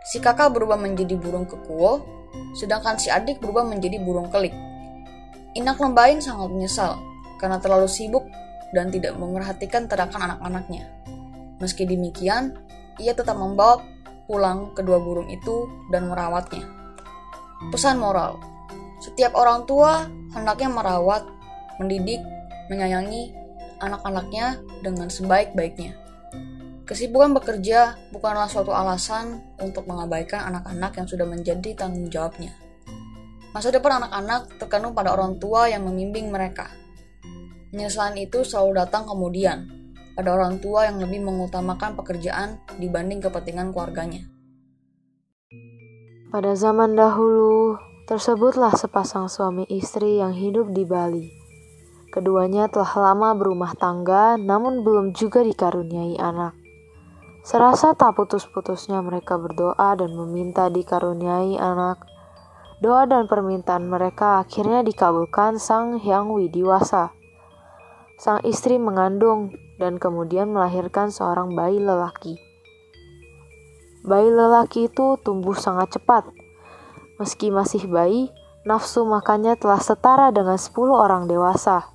Si 0.04 0.18
kakak 0.18 0.52
berubah 0.52 0.76
menjadi 0.76 1.14
burung 1.16 1.46
kekuo, 1.46 2.02
sedangkan 2.58 2.98
si 2.98 3.08
adik 3.08 3.38
berubah 3.38 3.62
menjadi 3.62 4.02
burung 4.02 4.28
kelik. 4.28 4.52
Inak 5.54 5.78
lembain 5.78 6.18
sangat 6.18 6.50
menyesal 6.50 6.98
karena 7.38 7.62
terlalu 7.62 7.86
sibuk 7.86 8.26
dan 8.74 8.90
tidak 8.90 9.14
memerhatikan 9.14 9.86
terakan 9.86 10.34
anak-anaknya. 10.34 10.90
Meski 11.62 11.86
demikian, 11.86 12.58
ia 12.98 13.14
tetap 13.14 13.38
membawa 13.38 13.78
pulang 14.26 14.74
kedua 14.74 14.98
burung 14.98 15.30
itu 15.30 15.70
dan 15.94 16.10
merawatnya. 16.10 16.66
Pesan 17.70 18.02
moral, 18.02 18.36
setiap 19.04 19.36
orang 19.36 19.68
tua 19.68 20.08
hendaknya 20.32 20.72
merawat, 20.72 21.28
mendidik, 21.76 22.24
menyayangi 22.72 23.36
anak-anaknya 23.84 24.64
dengan 24.80 25.12
sebaik-baiknya. 25.12 25.92
Kesibukan 26.88 27.36
bekerja 27.36 28.00
bukanlah 28.16 28.48
suatu 28.48 28.72
alasan 28.72 29.44
untuk 29.60 29.84
mengabaikan 29.84 30.48
anak-anak 30.48 30.92
yang 30.96 31.08
sudah 31.08 31.28
menjadi 31.28 31.76
tanggung 31.76 32.08
jawabnya. 32.08 32.56
Masa 33.52 33.68
depan 33.68 34.00
anak-anak 34.00 34.56
terkandung 34.56 34.96
pada 34.96 35.12
orang 35.12 35.36
tua 35.36 35.68
yang 35.68 35.84
membimbing 35.84 36.32
mereka. 36.32 36.72
Penyesalan 37.72 38.16
itu 38.16 38.40
selalu 38.40 38.84
datang 38.84 39.04
kemudian, 39.04 39.68
pada 40.16 40.32
orang 40.32 40.64
tua 40.64 40.88
yang 40.88 40.96
lebih 40.96 41.20
mengutamakan 41.20 41.92
pekerjaan 41.92 42.56
dibanding 42.80 43.20
kepentingan 43.20 43.68
keluarganya. 43.72 44.24
Pada 46.34 46.52
zaman 46.58 46.98
dahulu, 46.98 47.78
tersebutlah 48.04 48.76
sepasang 48.76 49.32
suami 49.32 49.64
istri 49.72 50.20
yang 50.20 50.36
hidup 50.36 50.68
di 50.76 50.84
Bali. 50.84 51.32
Keduanya 52.12 52.68
telah 52.68 52.92
lama 53.10 53.32
berumah 53.32 53.72
tangga, 53.80 54.36
namun 54.36 54.84
belum 54.84 55.16
juga 55.16 55.40
dikaruniai 55.40 56.20
anak. 56.20 56.52
Serasa 57.40 57.96
tak 57.96 58.20
putus-putusnya 58.20 59.00
mereka 59.00 59.40
berdoa 59.40 59.96
dan 59.96 60.12
meminta 60.12 60.68
dikaruniai 60.68 61.56
anak. 61.56 62.04
Doa 62.84 63.08
dan 63.08 63.24
permintaan 63.24 63.88
mereka 63.88 64.44
akhirnya 64.44 64.84
dikabulkan 64.84 65.56
Sang 65.56 65.96
Hyang 65.96 66.28
Widiwasa. 66.28 67.08
Sang 68.20 68.44
istri 68.44 68.76
mengandung 68.76 69.56
dan 69.80 69.96
kemudian 69.96 70.52
melahirkan 70.52 71.08
seorang 71.08 71.56
bayi 71.56 71.80
lelaki. 71.80 72.36
Bayi 74.04 74.28
lelaki 74.28 74.92
itu 74.92 75.16
tumbuh 75.24 75.56
sangat 75.56 75.96
cepat. 75.96 76.28
Meski 77.20 77.54
masih 77.54 77.86
bayi, 77.86 78.34
nafsu 78.66 79.06
makannya 79.06 79.54
telah 79.54 79.78
setara 79.78 80.34
dengan 80.34 80.58
10 80.58 80.74
orang 80.90 81.30
dewasa. 81.30 81.86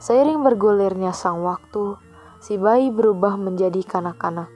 Seiring 0.00 0.40
bergulirnya 0.40 1.12
sang 1.12 1.44
waktu, 1.44 2.00
si 2.40 2.56
bayi 2.56 2.88
berubah 2.88 3.36
menjadi 3.36 3.84
kanak-kanak. 3.84 4.48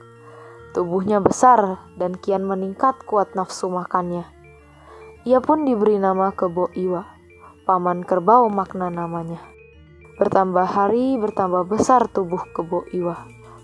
Tubuhnya 0.73 1.21
besar 1.21 1.77
dan 2.01 2.17
kian 2.17 2.41
meningkat 2.49 2.97
kuat 3.05 3.37
nafsu 3.37 3.69
makannya. 3.69 4.25
Ia 5.23 5.39
pun 5.39 5.63
diberi 5.63 6.01
nama 6.01 6.33
Kebo 6.33 6.73
Iwa, 6.73 7.05
paman 7.69 8.01
kerbau 8.01 8.49
makna 8.49 8.89
namanya. 8.89 9.53
Bertambah 10.13 10.65
hari, 10.69 11.17
bertambah 11.17 11.65
besar 11.65 12.05
tubuh 12.05 12.41
kebo 12.53 12.85
Iwa. 12.93 13.17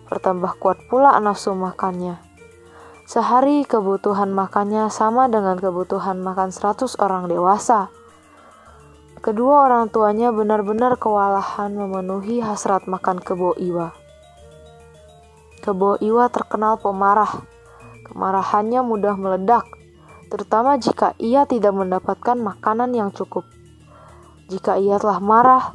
Bertambah 0.10 0.58
kuat 0.58 0.82
pula 0.90 1.14
nafsu 1.22 1.54
makannya. 1.54 2.29
Sehari 3.10 3.66
kebutuhan 3.66 4.30
makannya 4.30 4.86
sama 4.94 5.26
dengan 5.26 5.58
kebutuhan 5.58 6.22
makan 6.22 6.54
100 6.54 6.94
orang 7.02 7.26
dewasa. 7.26 7.90
Kedua 9.18 9.66
orang 9.66 9.90
tuanya 9.90 10.30
benar-benar 10.30 10.94
kewalahan 11.02 11.74
memenuhi 11.74 12.38
hasrat 12.38 12.86
makan 12.86 13.18
kebo 13.18 13.58
Iwa. 13.58 13.98
Kebo 15.66 15.98
Iwa 15.98 16.30
terkenal 16.30 16.78
pemarah. 16.78 17.50
Kemarahannya 18.06 18.86
mudah 18.86 19.18
meledak, 19.18 19.66
terutama 20.30 20.78
jika 20.78 21.18
ia 21.18 21.50
tidak 21.50 21.74
mendapatkan 21.74 22.38
makanan 22.38 22.94
yang 22.94 23.10
cukup. 23.10 23.42
Jika 24.54 24.78
ia 24.78 25.02
telah 25.02 25.18
marah, 25.18 25.74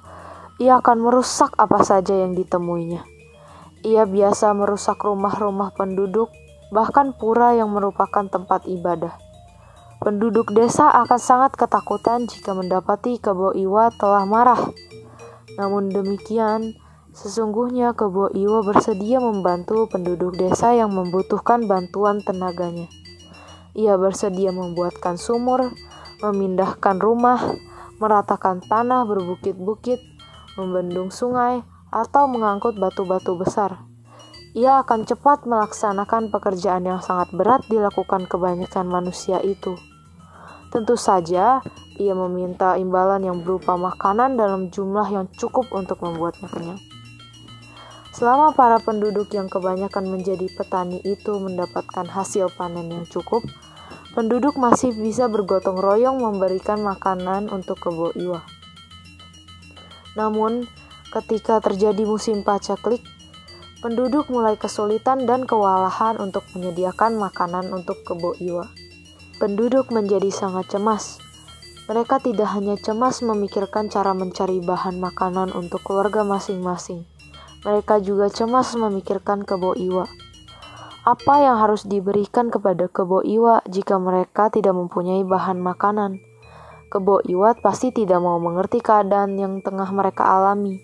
ia 0.63 0.79
akan 0.79 1.03
merusak 1.03 1.51
apa 1.59 1.83
saja 1.83 2.15
yang 2.15 2.39
ditemuinya. 2.39 3.03
Ia 3.83 4.07
biasa 4.07 4.55
merusak 4.55 5.03
rumah-rumah 5.03 5.75
penduduk, 5.75 6.31
bahkan 6.73 7.13
pura 7.17 7.53
yang 7.57 7.73
merupakan 7.73 8.25
tempat 8.29 8.65
ibadah. 8.65 9.17
Penduduk 10.05 10.53
desa 10.53 10.93
akan 10.93 11.17
sangat 11.17 11.57
ketakutan 11.57 12.29
jika 12.29 12.53
mendapati 12.53 13.17
Kebo 13.17 13.57
Iwa 13.57 13.89
telah 13.97 14.29
marah. 14.29 14.61
Namun 15.57 15.89
demikian, 15.89 16.77
sesungguhnya 17.17 17.97
Kebo 17.97 18.29
Iwa 18.37 18.61
bersedia 18.61 19.17
membantu 19.17 19.89
penduduk 19.89 20.37
desa 20.37 20.77
yang 20.77 20.93
membutuhkan 20.93 21.65
bantuan 21.65 22.21
tenaganya. 22.21 22.85
Ia 23.73 23.97
bersedia 23.97 24.53
membuatkan 24.53 25.17
sumur, 25.17 25.73
memindahkan 26.21 27.01
rumah, 27.01 27.41
meratakan 27.97 28.61
tanah 28.61 29.09
berbukit-bukit, 29.09 30.05
membendung 30.61 31.09
sungai, 31.09 31.65
atau 31.95 32.27
mengangkut 32.27 32.77
batu-batu 32.77 33.39
besar. 33.39 33.94
Ia 34.55 34.87
akan 34.87 35.03
cepat 35.03 35.51
melaksanakan 35.51 36.31
pekerjaan 36.31 36.87
yang 36.87 37.03
sangat 37.03 37.35
berat 37.35 37.67
dilakukan 37.67 38.31
kebanyakan 38.31 38.87
manusia 38.87 39.43
itu. 39.43 39.75
Tentu 40.71 40.95
saja, 40.95 41.59
ia 41.99 42.15
meminta 42.15 42.79
imbalan 42.79 43.27
yang 43.27 43.43
berupa 43.43 43.75
makanan 43.75 44.39
dalam 44.39 44.71
jumlah 44.71 45.11
yang 45.11 45.27
cukup 45.35 45.67
untuk 45.75 45.99
membuatnya 46.07 46.47
kenyang. 46.47 46.79
Selama 48.15 48.55
para 48.55 48.79
penduduk 48.79 49.35
yang 49.35 49.51
kebanyakan 49.51 50.07
menjadi 50.07 50.47
petani 50.55 51.03
itu 51.03 51.35
mendapatkan 51.35 52.07
hasil 52.07 52.47
panen 52.55 52.95
yang 52.95 53.07
cukup, 53.11 53.43
penduduk 54.15 54.55
masih 54.55 54.95
bisa 54.95 55.27
bergotong 55.27 55.83
royong 55.83 56.23
memberikan 56.23 56.79
makanan 56.79 57.51
untuk 57.51 57.83
kebo 57.83 58.15
iwa. 58.15 58.47
Namun, 60.15 60.71
ketika 61.11 61.59
terjadi 61.59 62.07
musim 62.07 62.47
pacaklik, 62.47 63.03
penduduk 63.85 64.33
mulai 64.33 64.57
kesulitan 64.57 65.29
dan 65.29 65.45
kewalahan 65.45 66.17
untuk 66.17 66.41
menyediakan 66.57 67.21
makanan 67.21 67.69
untuk 67.69 68.01
kebo 68.09 68.33
iwa. 68.41 68.65
penduduk 69.37 69.93
menjadi 69.93 70.33
sangat 70.33 70.73
cemas. 70.73 71.21
Mereka 71.85 72.25
tidak 72.25 72.49
hanya 72.57 72.81
cemas 72.81 73.21
memikirkan 73.21 73.93
cara 73.93 74.17
mencari 74.17 74.65
bahan 74.65 74.97
makanan 74.97 75.53
untuk 75.53 75.85
keluarga 75.85 76.25
masing-masing, 76.25 77.05
mereka 77.61 78.01
juga 78.01 78.33
cemas 78.33 78.73
memikirkan 78.73 79.45
kebo 79.45 79.73
iwa. 79.77 80.09
Apa 81.05 81.45
yang 81.45 81.61
harus 81.61 81.85
diberikan 81.85 82.49
kepada 82.49 82.89
kebo 82.89 83.21
iwa 83.21 83.61
jika 83.69 84.01
mereka 84.01 84.49
tidak 84.49 84.73
mempunyai 84.73 85.21
bahan 85.29 85.61
makanan? 85.61 86.25
Kebo 86.89 87.21
iwa 87.25 87.53
pasti 87.61 87.93
tidak 87.93 88.21
mau 88.25 88.41
mengerti 88.41 88.81
keadaan 88.81 89.37
yang 89.37 89.61
tengah 89.61 89.93
mereka 89.93 90.25
alami. 90.25 90.81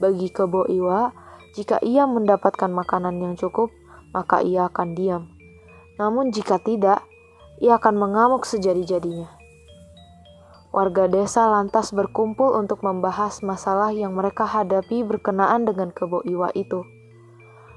Bagi 0.00 0.28
kebo 0.28 0.68
iwa, 0.68 1.23
jika 1.54 1.78
ia 1.86 2.02
mendapatkan 2.10 2.66
makanan 2.66 3.22
yang 3.22 3.34
cukup, 3.38 3.70
maka 4.10 4.42
ia 4.42 4.66
akan 4.66 4.98
diam. 4.98 5.30
Namun 6.02 6.34
jika 6.34 6.58
tidak, 6.58 7.06
ia 7.62 7.78
akan 7.78 7.94
mengamuk 7.94 8.42
sejadi-jadinya. 8.42 9.30
Warga 10.74 11.06
desa 11.06 11.46
lantas 11.46 11.94
berkumpul 11.94 12.58
untuk 12.58 12.82
membahas 12.82 13.46
masalah 13.46 13.94
yang 13.94 14.18
mereka 14.18 14.42
hadapi 14.42 15.06
berkenaan 15.06 15.62
dengan 15.62 15.94
kebo 15.94 16.26
iwa 16.26 16.50
itu. 16.58 16.82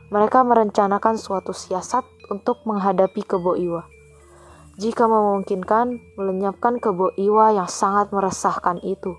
Mereka 0.10 0.42
merencanakan 0.42 1.22
suatu 1.22 1.54
siasat 1.54 2.02
untuk 2.34 2.66
menghadapi 2.66 3.22
kebo 3.22 3.54
iwa. 3.54 3.86
Jika 4.82 5.06
memungkinkan, 5.06 6.18
melenyapkan 6.18 6.82
kebo 6.82 7.14
iwa 7.22 7.54
yang 7.54 7.70
sangat 7.70 8.10
meresahkan 8.10 8.82
itu. 8.82 9.14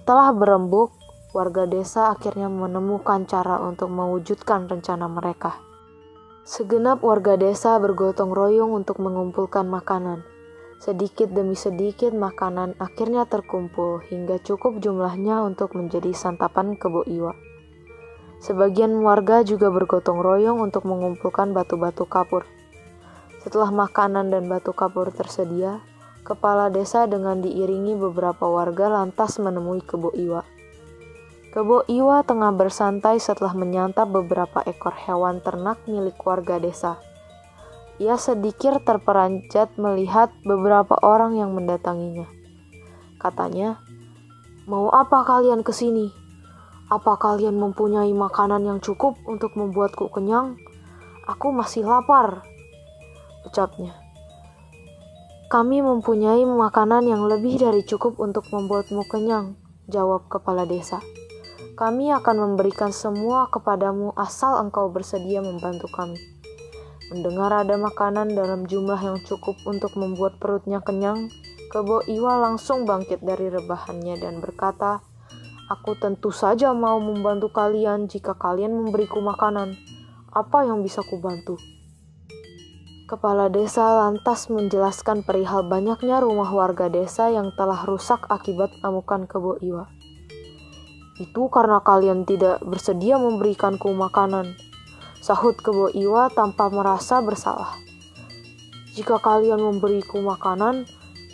Setelah 0.00 0.32
berembuk, 0.32 0.96
warga 1.34 1.66
desa 1.66 2.14
akhirnya 2.14 2.46
menemukan 2.46 3.26
cara 3.26 3.58
untuk 3.58 3.90
mewujudkan 3.90 4.70
rencana 4.70 5.10
mereka. 5.10 5.58
Segenap 6.46 7.02
warga 7.02 7.34
desa 7.34 7.74
bergotong 7.82 8.30
royong 8.30 8.70
untuk 8.70 9.02
mengumpulkan 9.02 9.66
makanan. 9.66 10.22
Sedikit 10.78 11.34
demi 11.34 11.58
sedikit 11.58 12.14
makanan 12.14 12.78
akhirnya 12.78 13.26
terkumpul 13.26 14.06
hingga 14.06 14.38
cukup 14.46 14.78
jumlahnya 14.78 15.42
untuk 15.42 15.74
menjadi 15.74 16.14
santapan 16.14 16.78
kebo 16.78 17.02
iwa. 17.02 17.34
Sebagian 18.38 18.94
warga 19.02 19.42
juga 19.42 19.74
bergotong 19.74 20.22
royong 20.22 20.62
untuk 20.62 20.86
mengumpulkan 20.86 21.50
batu-batu 21.50 22.06
kapur. 22.06 22.46
Setelah 23.42 23.74
makanan 23.74 24.30
dan 24.30 24.46
batu 24.46 24.70
kapur 24.70 25.10
tersedia, 25.10 25.82
kepala 26.22 26.70
desa 26.70 27.10
dengan 27.10 27.42
diiringi 27.42 27.98
beberapa 27.98 28.46
warga 28.46 28.86
lantas 28.86 29.42
menemui 29.42 29.82
kebo 29.82 30.14
iwa. 30.14 30.53
Kebo 31.54 31.86
Iwa 31.86 32.26
tengah 32.26 32.50
bersantai 32.50 33.22
setelah 33.22 33.54
menyantap 33.54 34.10
beberapa 34.10 34.58
ekor 34.66 34.90
hewan 34.90 35.38
ternak 35.38 35.78
milik 35.86 36.18
warga 36.26 36.58
desa. 36.58 36.98
Ia 38.02 38.18
sedikit 38.18 38.82
terperanjat 38.82 39.78
melihat 39.78 40.34
beberapa 40.42 40.98
orang 40.98 41.38
yang 41.38 41.54
mendatanginya. 41.54 42.26
Katanya, 43.22 43.78
"Mau 44.66 44.90
apa 44.90 45.22
kalian 45.22 45.62
ke 45.62 45.70
sini? 45.70 46.10
Apa 46.90 47.22
kalian 47.22 47.54
mempunyai 47.54 48.10
makanan 48.10 48.66
yang 48.66 48.82
cukup 48.82 49.14
untuk 49.22 49.54
membuatku 49.54 50.10
kenyang? 50.10 50.58
Aku 51.30 51.54
masih 51.54 51.86
lapar." 51.86 52.42
Ucapnya. 53.46 53.94
Kami 55.46 55.86
mempunyai 55.86 56.42
makanan 56.42 57.06
yang 57.06 57.30
lebih 57.30 57.62
dari 57.62 57.86
cukup 57.86 58.18
untuk 58.18 58.42
membuatmu 58.50 59.06
kenyang, 59.06 59.54
jawab 59.86 60.26
kepala 60.26 60.66
desa. 60.66 60.98
Kami 61.74 62.14
akan 62.14 62.36
memberikan 62.38 62.94
semua 62.94 63.50
kepadamu 63.50 64.14
asal 64.14 64.62
engkau 64.62 64.94
bersedia 64.94 65.42
membantu 65.42 65.90
kami. 65.90 66.14
Mendengar 67.10 67.50
ada 67.50 67.74
makanan 67.74 68.30
dalam 68.30 68.62
jumlah 68.62 69.02
yang 69.02 69.18
cukup 69.26 69.58
untuk 69.66 69.90
membuat 69.98 70.38
perutnya 70.38 70.78
kenyang, 70.78 71.34
Kebo 71.74 72.06
Iwa 72.06 72.38
langsung 72.38 72.86
bangkit 72.86 73.26
dari 73.26 73.50
rebahannya 73.50 74.14
dan 74.22 74.38
berkata, 74.38 75.02
Aku 75.66 75.98
tentu 75.98 76.30
saja 76.30 76.70
mau 76.70 77.02
membantu 77.02 77.50
kalian 77.50 78.06
jika 78.06 78.38
kalian 78.38 78.70
memberiku 78.70 79.18
makanan. 79.18 79.74
Apa 80.30 80.62
yang 80.62 80.86
bisa 80.86 81.02
kubantu? 81.02 81.58
Kepala 83.10 83.50
desa 83.50 84.06
lantas 84.06 84.46
menjelaskan 84.46 85.26
perihal 85.26 85.66
banyaknya 85.66 86.22
rumah 86.22 86.54
warga 86.54 86.86
desa 86.86 87.34
yang 87.34 87.50
telah 87.58 87.82
rusak 87.82 88.22
akibat 88.30 88.70
amukan 88.86 89.26
kebo 89.26 89.58
iwa. 89.58 89.90
Itu 91.14 91.46
karena 91.46 91.78
kalian 91.78 92.26
tidak 92.26 92.58
bersedia 92.66 93.14
memberikanku 93.22 93.94
makanan, 93.94 94.58
Sahut 95.22 95.54
Kebo 95.56 95.88
Iwa 95.94 96.26
tanpa 96.28 96.68
merasa 96.68 97.22
bersalah. 97.22 97.78
Jika 98.98 99.22
kalian 99.22 99.62
memberiku 99.62 100.18
makanan, 100.18 100.84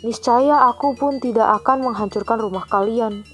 niscaya 0.05 0.69
aku 0.69 0.93
pun 0.93 1.17
tidak 1.17 1.61
akan 1.61 1.89
menghancurkan 1.89 2.39
rumah 2.39 2.65
kalian. 2.69 3.25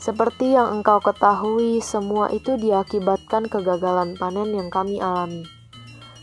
Seperti 0.00 0.56
yang 0.56 0.80
engkau 0.80 0.96
ketahui, 1.00 1.84
semua 1.84 2.32
itu 2.32 2.56
diakibatkan 2.56 3.48
kegagalan 3.52 4.16
panen 4.16 4.56
yang 4.56 4.72
kami 4.72 4.96
alami. 4.96 5.44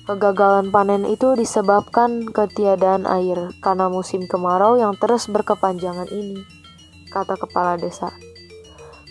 Kegagalan 0.07 0.73
panen 0.73 1.03
itu 1.05 1.35
disebabkan 1.35 2.25
ketiadaan 2.31 3.05
air 3.05 3.53
karena 3.59 3.91
musim 3.91 4.25
kemarau 4.25 4.81
yang 4.81 4.97
terus 4.97 5.29
berkepanjangan 5.29 6.09
ini, 6.09 6.41
kata 7.11 7.37
kepala 7.37 7.77
desa. 7.77 8.09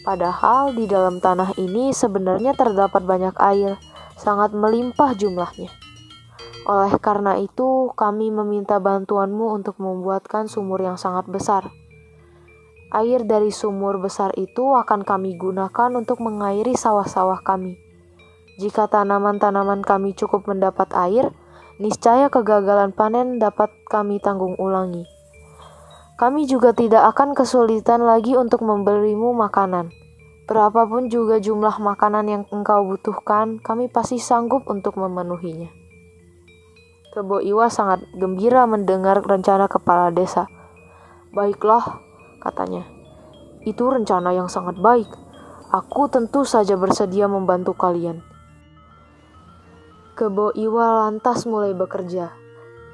Padahal 0.07 0.71
di 0.71 0.87
dalam 0.87 1.19
tanah 1.19 1.59
ini 1.59 1.91
sebenarnya 1.91 2.55
terdapat 2.55 3.03
banyak 3.03 3.35
air, 3.43 3.75
sangat 4.15 4.55
melimpah 4.55 5.19
jumlahnya. 5.19 5.67
Oleh 6.71 6.95
karena 7.03 7.35
itu, 7.43 7.91
kami 7.99 8.31
meminta 8.31 8.79
bantuanmu 8.79 9.51
untuk 9.51 9.83
membuatkan 9.83 10.47
sumur 10.47 10.79
yang 10.79 10.95
sangat 10.95 11.27
besar. 11.27 11.75
Air 12.95 13.27
dari 13.27 13.51
sumur 13.51 13.99
besar 13.99 14.31
itu 14.39 14.79
akan 14.79 15.03
kami 15.03 15.35
gunakan 15.35 15.91
untuk 15.99 16.23
mengairi 16.23 16.79
sawah-sawah 16.79 17.43
kami. 17.43 17.75
Jika 18.63 18.87
tanaman-tanaman 18.87 19.83
kami 19.83 20.15
cukup 20.15 20.47
mendapat 20.47 20.95
air, 20.95 21.35
niscaya 21.83 22.31
kegagalan 22.31 22.95
panen 22.95 23.43
dapat 23.43 23.75
kami 23.91 24.23
tanggung 24.23 24.55
ulangi. 24.55 25.16
Kami 26.17 26.49
juga 26.49 26.73
tidak 26.73 27.13
akan 27.13 27.37
kesulitan 27.37 28.01
lagi 28.01 28.41
untuk 28.41 28.65
memberimu 28.65 29.37
makanan. 29.37 29.93
Berapapun 30.49 31.13
juga 31.13 31.37
jumlah 31.37 31.77
makanan 31.77 32.25
yang 32.25 32.43
engkau 32.49 32.89
butuhkan, 32.89 33.61
kami 33.61 33.93
pasti 33.93 34.17
sanggup 34.17 34.65
untuk 34.65 34.97
memenuhinya. 34.97 35.69
Kebo 37.13 37.45
Iwa 37.45 37.69
sangat 37.69 38.01
gembira 38.17 38.65
mendengar 38.65 39.21
rencana 39.21 39.69
kepala 39.69 40.09
desa. 40.09 40.49
Baiklah, 41.37 42.01
katanya. 42.41 42.89
Itu 43.69 43.93
rencana 43.93 44.33
yang 44.33 44.49
sangat 44.49 44.81
baik. 44.81 45.13
Aku 45.69 46.09
tentu 46.09 46.49
saja 46.49 46.81
bersedia 46.81 47.29
membantu 47.29 47.77
kalian. 47.77 48.25
Kebo 50.17 50.57
Iwa 50.57 51.13
lantas 51.13 51.45
mulai 51.45 51.77
bekerja. 51.77 52.46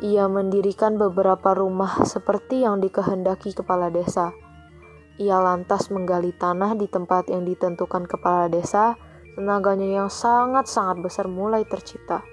Ia 0.03 0.27
mendirikan 0.27 0.99
beberapa 0.99 1.55
rumah 1.55 2.03
seperti 2.03 2.66
yang 2.66 2.83
dikehendaki 2.83 3.55
kepala 3.55 3.87
desa. 3.87 4.35
Ia 5.23 5.39
lantas 5.39 5.95
menggali 5.95 6.35
tanah 6.35 6.74
di 6.74 6.91
tempat 6.91 7.31
yang 7.31 7.47
ditentukan 7.47 8.11
kepala 8.11 8.51
desa. 8.51 8.99
Tenaganya 9.39 10.03
yang 10.03 10.11
sangat-sangat 10.11 11.07
besar 11.07 11.31
mulai 11.31 11.62
tercipta. 11.62 12.27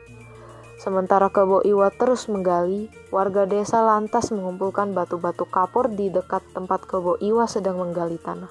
Sementara 0.81 1.29
Kebo 1.29 1.61
Iwa 1.61 1.93
terus 1.93 2.25
menggali, 2.25 2.89
warga 3.13 3.45
desa 3.45 3.85
lantas 3.85 4.33
mengumpulkan 4.33 4.95
batu-batu 4.97 5.45
kapur 5.45 5.93
di 5.93 6.09
dekat 6.09 6.41
tempat 6.55 6.89
Kebo 6.89 7.21
Iwa 7.21 7.45
sedang 7.45 7.77
menggali 7.77 8.17
tanah. 8.17 8.49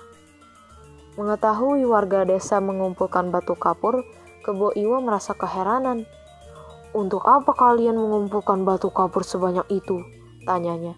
Mengetahui 1.18 1.82
warga 1.88 2.22
desa 2.22 2.62
mengumpulkan 2.62 3.34
batu 3.34 3.58
kapur, 3.58 4.06
Kebo 4.46 4.70
Iwa 4.78 5.02
merasa 5.02 5.34
keheranan. 5.34 6.06
Untuk 6.96 7.20
apa 7.28 7.52
kalian 7.52 8.00
mengumpulkan 8.00 8.64
batu 8.64 8.88
kapur 8.88 9.20
sebanyak 9.20 9.68
itu? 9.68 10.00
Tanyanya. 10.48 10.96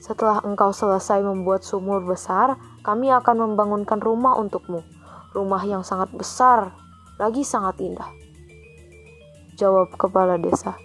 Setelah 0.00 0.40
engkau 0.40 0.72
selesai 0.72 1.20
membuat 1.20 1.64
sumur 1.66 2.00
besar, 2.00 2.56
kami 2.80 3.12
akan 3.12 3.52
membangunkan 3.52 4.00
rumah 4.00 4.38
untukmu. 4.40 4.80
Rumah 5.36 5.62
yang 5.68 5.84
sangat 5.84 6.14
besar, 6.16 6.72
lagi 7.20 7.44
sangat 7.44 7.76
indah. 7.84 8.08
Jawab 9.60 9.92
kepala 9.96 10.40
desa. 10.40 10.76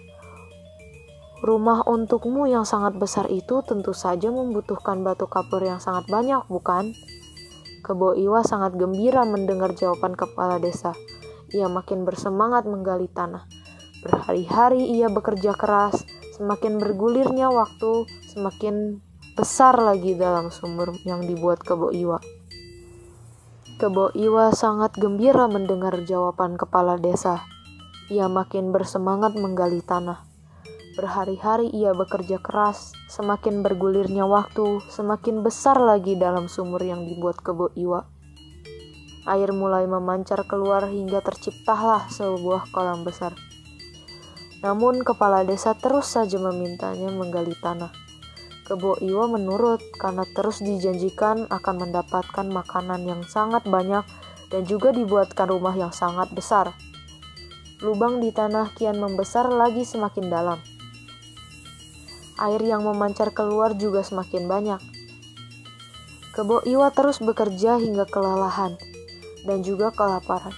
Rumah 1.42 1.88
untukmu 1.88 2.46
yang 2.46 2.68
sangat 2.68 2.94
besar 3.00 3.26
itu 3.32 3.64
tentu 3.64 3.96
saja 3.96 4.28
membutuhkan 4.28 5.00
batu 5.02 5.24
kapur 5.24 5.64
yang 5.64 5.80
sangat 5.80 6.06
banyak, 6.06 6.44
bukan? 6.52 6.92
Kebo 7.82 8.14
Iwa 8.14 8.46
sangat 8.46 8.78
gembira 8.78 9.26
mendengar 9.26 9.74
jawaban 9.74 10.14
kepala 10.14 10.62
desa. 10.62 10.94
Ia 11.50 11.66
makin 11.66 12.06
bersemangat 12.06 12.62
menggali 12.64 13.10
tanah. 13.10 13.61
Berhari-hari 14.02 14.98
ia 14.98 15.06
bekerja 15.06 15.54
keras, 15.54 16.02
semakin 16.34 16.82
bergulirnya 16.82 17.54
waktu, 17.54 18.10
semakin 18.34 18.98
besar 19.38 19.78
lagi 19.78 20.18
dalam 20.18 20.50
sumur 20.50 20.98
yang 21.06 21.22
dibuat 21.22 21.62
Kebo 21.62 21.94
Iwa. 21.94 22.18
Kebo 23.78 24.10
Iwa 24.18 24.50
sangat 24.50 24.98
gembira 24.98 25.46
mendengar 25.46 26.02
jawaban 26.02 26.58
kepala 26.58 26.98
desa. 26.98 27.46
Ia 28.10 28.26
makin 28.26 28.74
bersemangat 28.74 29.38
menggali 29.38 29.78
tanah. 29.86 30.26
Berhari-hari 30.98 31.70
ia 31.70 31.94
bekerja 31.94 32.42
keras, 32.42 32.90
semakin 33.06 33.62
bergulirnya 33.62 34.26
waktu, 34.26 34.82
semakin 34.90 35.46
besar 35.46 35.78
lagi 35.78 36.18
dalam 36.18 36.50
sumur 36.50 36.82
yang 36.82 37.06
dibuat 37.06 37.38
kebo 37.38 37.70
Iwa. 37.78 38.02
Air 39.30 39.54
mulai 39.54 39.86
memancar 39.86 40.42
keluar 40.50 40.90
hingga 40.90 41.22
terciptalah 41.22 42.10
sebuah 42.10 42.66
kolam 42.74 43.06
besar. 43.06 43.51
Namun 44.62 45.02
kepala 45.02 45.42
desa 45.42 45.74
terus 45.74 46.14
saja 46.14 46.38
memintanya 46.38 47.10
menggali 47.10 47.52
tanah. 47.58 47.90
Kebo 48.62 49.02
Iwa 49.02 49.26
menurut 49.26 49.82
karena 49.98 50.22
terus 50.32 50.62
dijanjikan 50.62 51.50
akan 51.50 51.74
mendapatkan 51.82 52.46
makanan 52.46 53.02
yang 53.02 53.22
sangat 53.26 53.66
banyak 53.66 54.06
dan 54.54 54.62
juga 54.62 54.94
dibuatkan 54.94 55.50
rumah 55.50 55.74
yang 55.74 55.90
sangat 55.90 56.30
besar. 56.30 56.70
Lubang 57.82 58.22
di 58.22 58.30
tanah 58.30 58.70
kian 58.78 59.02
membesar 59.02 59.50
lagi 59.50 59.82
semakin 59.82 60.30
dalam 60.30 60.62
air 62.42 62.62
yang 62.62 62.82
memancar 62.82 63.30
keluar 63.30 63.74
juga 63.78 64.02
semakin 64.02 64.46
banyak. 64.50 64.80
Kebo 66.32 66.64
Iwa 66.64 66.88
terus 66.90 67.20
bekerja 67.20 67.76
hingga 67.76 68.08
kelelahan 68.08 68.78
dan 69.44 69.60
juga 69.60 69.92
kelaparan. 69.92 70.54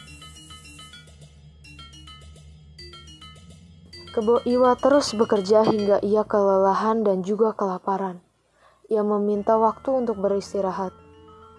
Kebo 4.15 4.39
Iwa 4.47 4.78
terus 4.78 5.11
bekerja 5.11 5.66
hingga 5.66 5.99
ia 5.99 6.23
kelelahan 6.23 7.03
dan 7.03 7.27
juga 7.27 7.51
kelaparan. 7.51 8.23
Ia 8.86 9.03
meminta 9.03 9.59
waktu 9.59 9.91
untuk 10.07 10.23
beristirahat. 10.23 10.95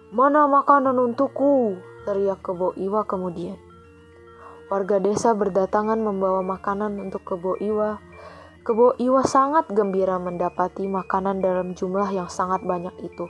Mana 0.08 0.48
makanan 0.48 0.96
untukku? 0.96 1.76
teriak 2.08 2.40
Kebo 2.40 2.72
Iwa 2.80 3.04
kemudian. 3.04 3.60
Warga 4.72 4.96
desa 5.04 5.36
berdatangan 5.36 6.00
membawa 6.00 6.40
makanan 6.40 6.96
untuk 6.96 7.28
Kebo 7.28 7.60
Iwa 7.60 8.00
Kebo 8.64 8.96
Iwa 8.96 9.20
sangat 9.20 9.68
gembira 9.68 10.16
mendapati 10.16 10.88
makanan 10.88 11.44
dalam 11.44 11.76
jumlah 11.76 12.08
yang 12.08 12.32
sangat 12.32 12.64
banyak 12.64 12.96
itu. 13.04 13.28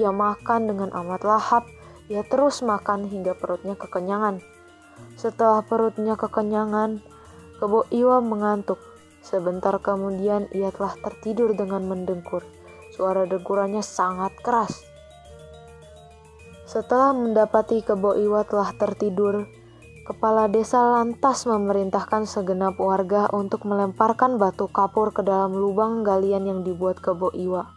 Ia 0.00 0.16
makan 0.16 0.64
dengan 0.64 0.90
amat 0.96 1.28
lahap, 1.28 1.68
ia 2.08 2.24
terus 2.24 2.64
makan 2.64 3.04
hingga 3.04 3.36
perutnya 3.36 3.76
kekenyangan. 3.76 4.40
Setelah 5.20 5.60
perutnya 5.60 6.16
kekenyangan, 6.16 7.04
Kebo 7.60 7.84
Iwa 7.92 8.24
mengantuk. 8.24 8.80
Sebentar 9.20 9.76
kemudian 9.84 10.48
ia 10.56 10.72
telah 10.72 10.96
tertidur 10.96 11.52
dengan 11.52 11.84
mendengkur. 11.84 12.40
Suara 12.96 13.28
dengkurannya 13.28 13.84
sangat 13.84 14.32
keras. 14.40 14.80
Setelah 16.64 17.12
mendapati 17.12 17.84
Kebo 17.84 18.16
Iwa 18.16 18.48
telah 18.48 18.72
tertidur, 18.72 19.44
Kepala 20.10 20.50
desa 20.50 20.82
lantas 20.82 21.46
memerintahkan 21.46 22.26
segenap 22.26 22.82
warga 22.82 23.30
untuk 23.30 23.62
melemparkan 23.62 24.42
batu 24.42 24.66
kapur 24.66 25.14
ke 25.14 25.22
dalam 25.22 25.54
lubang 25.54 26.02
galian 26.02 26.50
yang 26.50 26.60
dibuat 26.66 26.98
kebo 26.98 27.30
Iwa. 27.30 27.70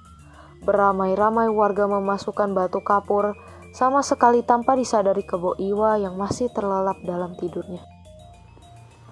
Beramai-ramai 0.66 1.54
warga 1.54 1.86
memasukkan 1.86 2.58
batu 2.58 2.82
kapur, 2.82 3.38
sama 3.70 4.02
sekali 4.02 4.42
tanpa 4.42 4.74
disadari 4.74 5.22
kebo 5.22 5.62
Iwa 5.62 6.02
yang 6.02 6.18
masih 6.18 6.50
terlelap 6.50 6.98
dalam 7.06 7.38
tidurnya. 7.38 7.93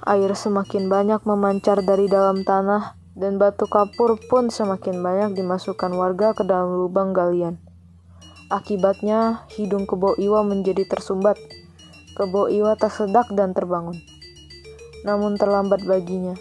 Air 0.01 0.33
semakin 0.33 0.89
banyak 0.89 1.21
memancar 1.29 1.85
dari 1.85 2.09
dalam 2.09 2.41
tanah, 2.41 2.97
dan 3.13 3.37
batu 3.37 3.69
kapur 3.69 4.17
pun 4.17 4.49
semakin 4.49 4.97
banyak 4.97 5.37
dimasukkan 5.37 5.93
warga 5.93 6.33
ke 6.33 6.41
dalam 6.41 6.73
lubang 6.73 7.13
galian. 7.13 7.61
Akibatnya, 8.49 9.45
hidung 9.53 9.85
kebo 9.85 10.17
Iwa 10.17 10.41
menjadi 10.41 10.83
tersumbat 10.89 11.37
Kebo 12.11 12.51
Iwa 12.51 12.75
tersedak 12.75 13.31
dan 13.31 13.55
terbangun. 13.55 13.95
Namun 15.07 15.39
terlambat 15.39 15.87
baginya. 15.87 16.35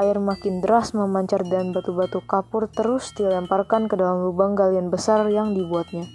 Air 0.00 0.16
makin 0.16 0.64
deras 0.64 0.96
memancar 0.96 1.44
dan 1.44 1.76
batu-batu 1.76 2.24
kapur 2.24 2.72
terus 2.72 3.12
dilemparkan 3.12 3.84
ke 3.84 4.00
dalam 4.00 4.24
lubang 4.24 4.56
galian 4.56 4.88
besar 4.88 5.28
yang 5.28 5.52
dibuatnya. 5.52 6.08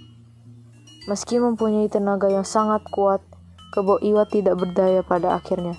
Meski 1.06 1.38
mempunyai 1.38 1.86
tenaga 1.86 2.34
yang 2.34 2.48
sangat 2.48 2.82
kuat, 2.90 3.22
Kebo 3.78 4.02
Iwa 4.02 4.26
tidak 4.26 4.58
berdaya 4.58 5.06
pada 5.06 5.38
akhirnya. 5.38 5.78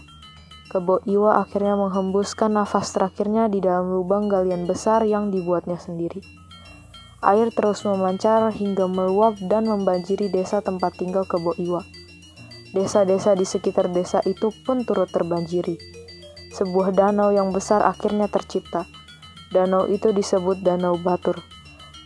Kebo 0.66 0.98
Iwa 1.06 1.38
akhirnya 1.46 1.78
menghembuskan 1.78 2.58
nafas 2.58 2.90
terakhirnya 2.90 3.46
di 3.46 3.62
dalam 3.62 3.86
lubang 3.94 4.26
galian 4.26 4.66
besar 4.66 5.06
yang 5.06 5.30
dibuatnya 5.30 5.78
sendiri. 5.78 6.18
Air 7.22 7.54
terus 7.54 7.86
memancar 7.86 8.50
hingga 8.50 8.90
meluap 8.90 9.38
dan 9.38 9.70
membanjiri 9.70 10.26
desa 10.26 10.58
tempat 10.58 10.98
tinggal 10.98 11.22
Kebo 11.22 11.54
Iwa. 11.54 11.86
Desa-desa 12.74 13.38
di 13.38 13.46
sekitar 13.46 13.94
desa 13.94 14.18
itu 14.26 14.50
pun 14.66 14.82
turut 14.82 15.08
terbanjiri. 15.08 15.78
Sebuah 16.50 16.90
danau 16.90 17.30
yang 17.30 17.54
besar 17.54 17.86
akhirnya 17.86 18.26
tercipta. 18.26 18.90
Danau 19.54 19.86
itu 19.86 20.10
disebut 20.10 20.66
Danau 20.66 20.98
Batur. 20.98 21.38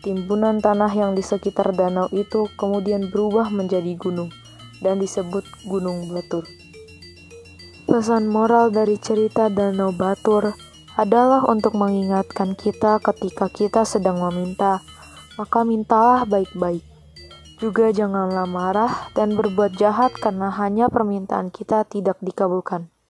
Timbunan 0.05 0.61
tanah 0.61 0.93
yang 0.93 1.16
di 1.16 1.24
sekitar 1.24 1.73
danau 1.73 2.12
itu 2.12 2.45
kemudian 2.61 3.09
berubah 3.09 3.49
menjadi 3.49 3.97
gunung 3.97 4.28
dan 4.85 5.01
disebut 5.01 5.45
Gunung 5.65 6.12
Batur. 6.12 6.60
Pesan 7.90 8.30
moral 8.30 8.70
dari 8.70 9.02
cerita 9.02 9.50
Danau 9.50 9.90
Batur 9.90 10.54
adalah 10.94 11.42
untuk 11.50 11.74
mengingatkan 11.74 12.54
kita 12.54 13.02
ketika 13.02 13.50
kita 13.50 13.82
sedang 13.82 14.22
meminta, 14.22 14.78
maka 15.34 15.66
mintalah 15.66 16.22
baik-baik. 16.22 16.86
Juga 17.58 17.90
janganlah 17.90 18.46
marah 18.46 19.10
dan 19.18 19.34
berbuat 19.34 19.74
jahat 19.74 20.14
karena 20.14 20.54
hanya 20.54 20.86
permintaan 20.86 21.50
kita 21.50 21.82
tidak 21.82 22.14
dikabulkan. 22.22 22.86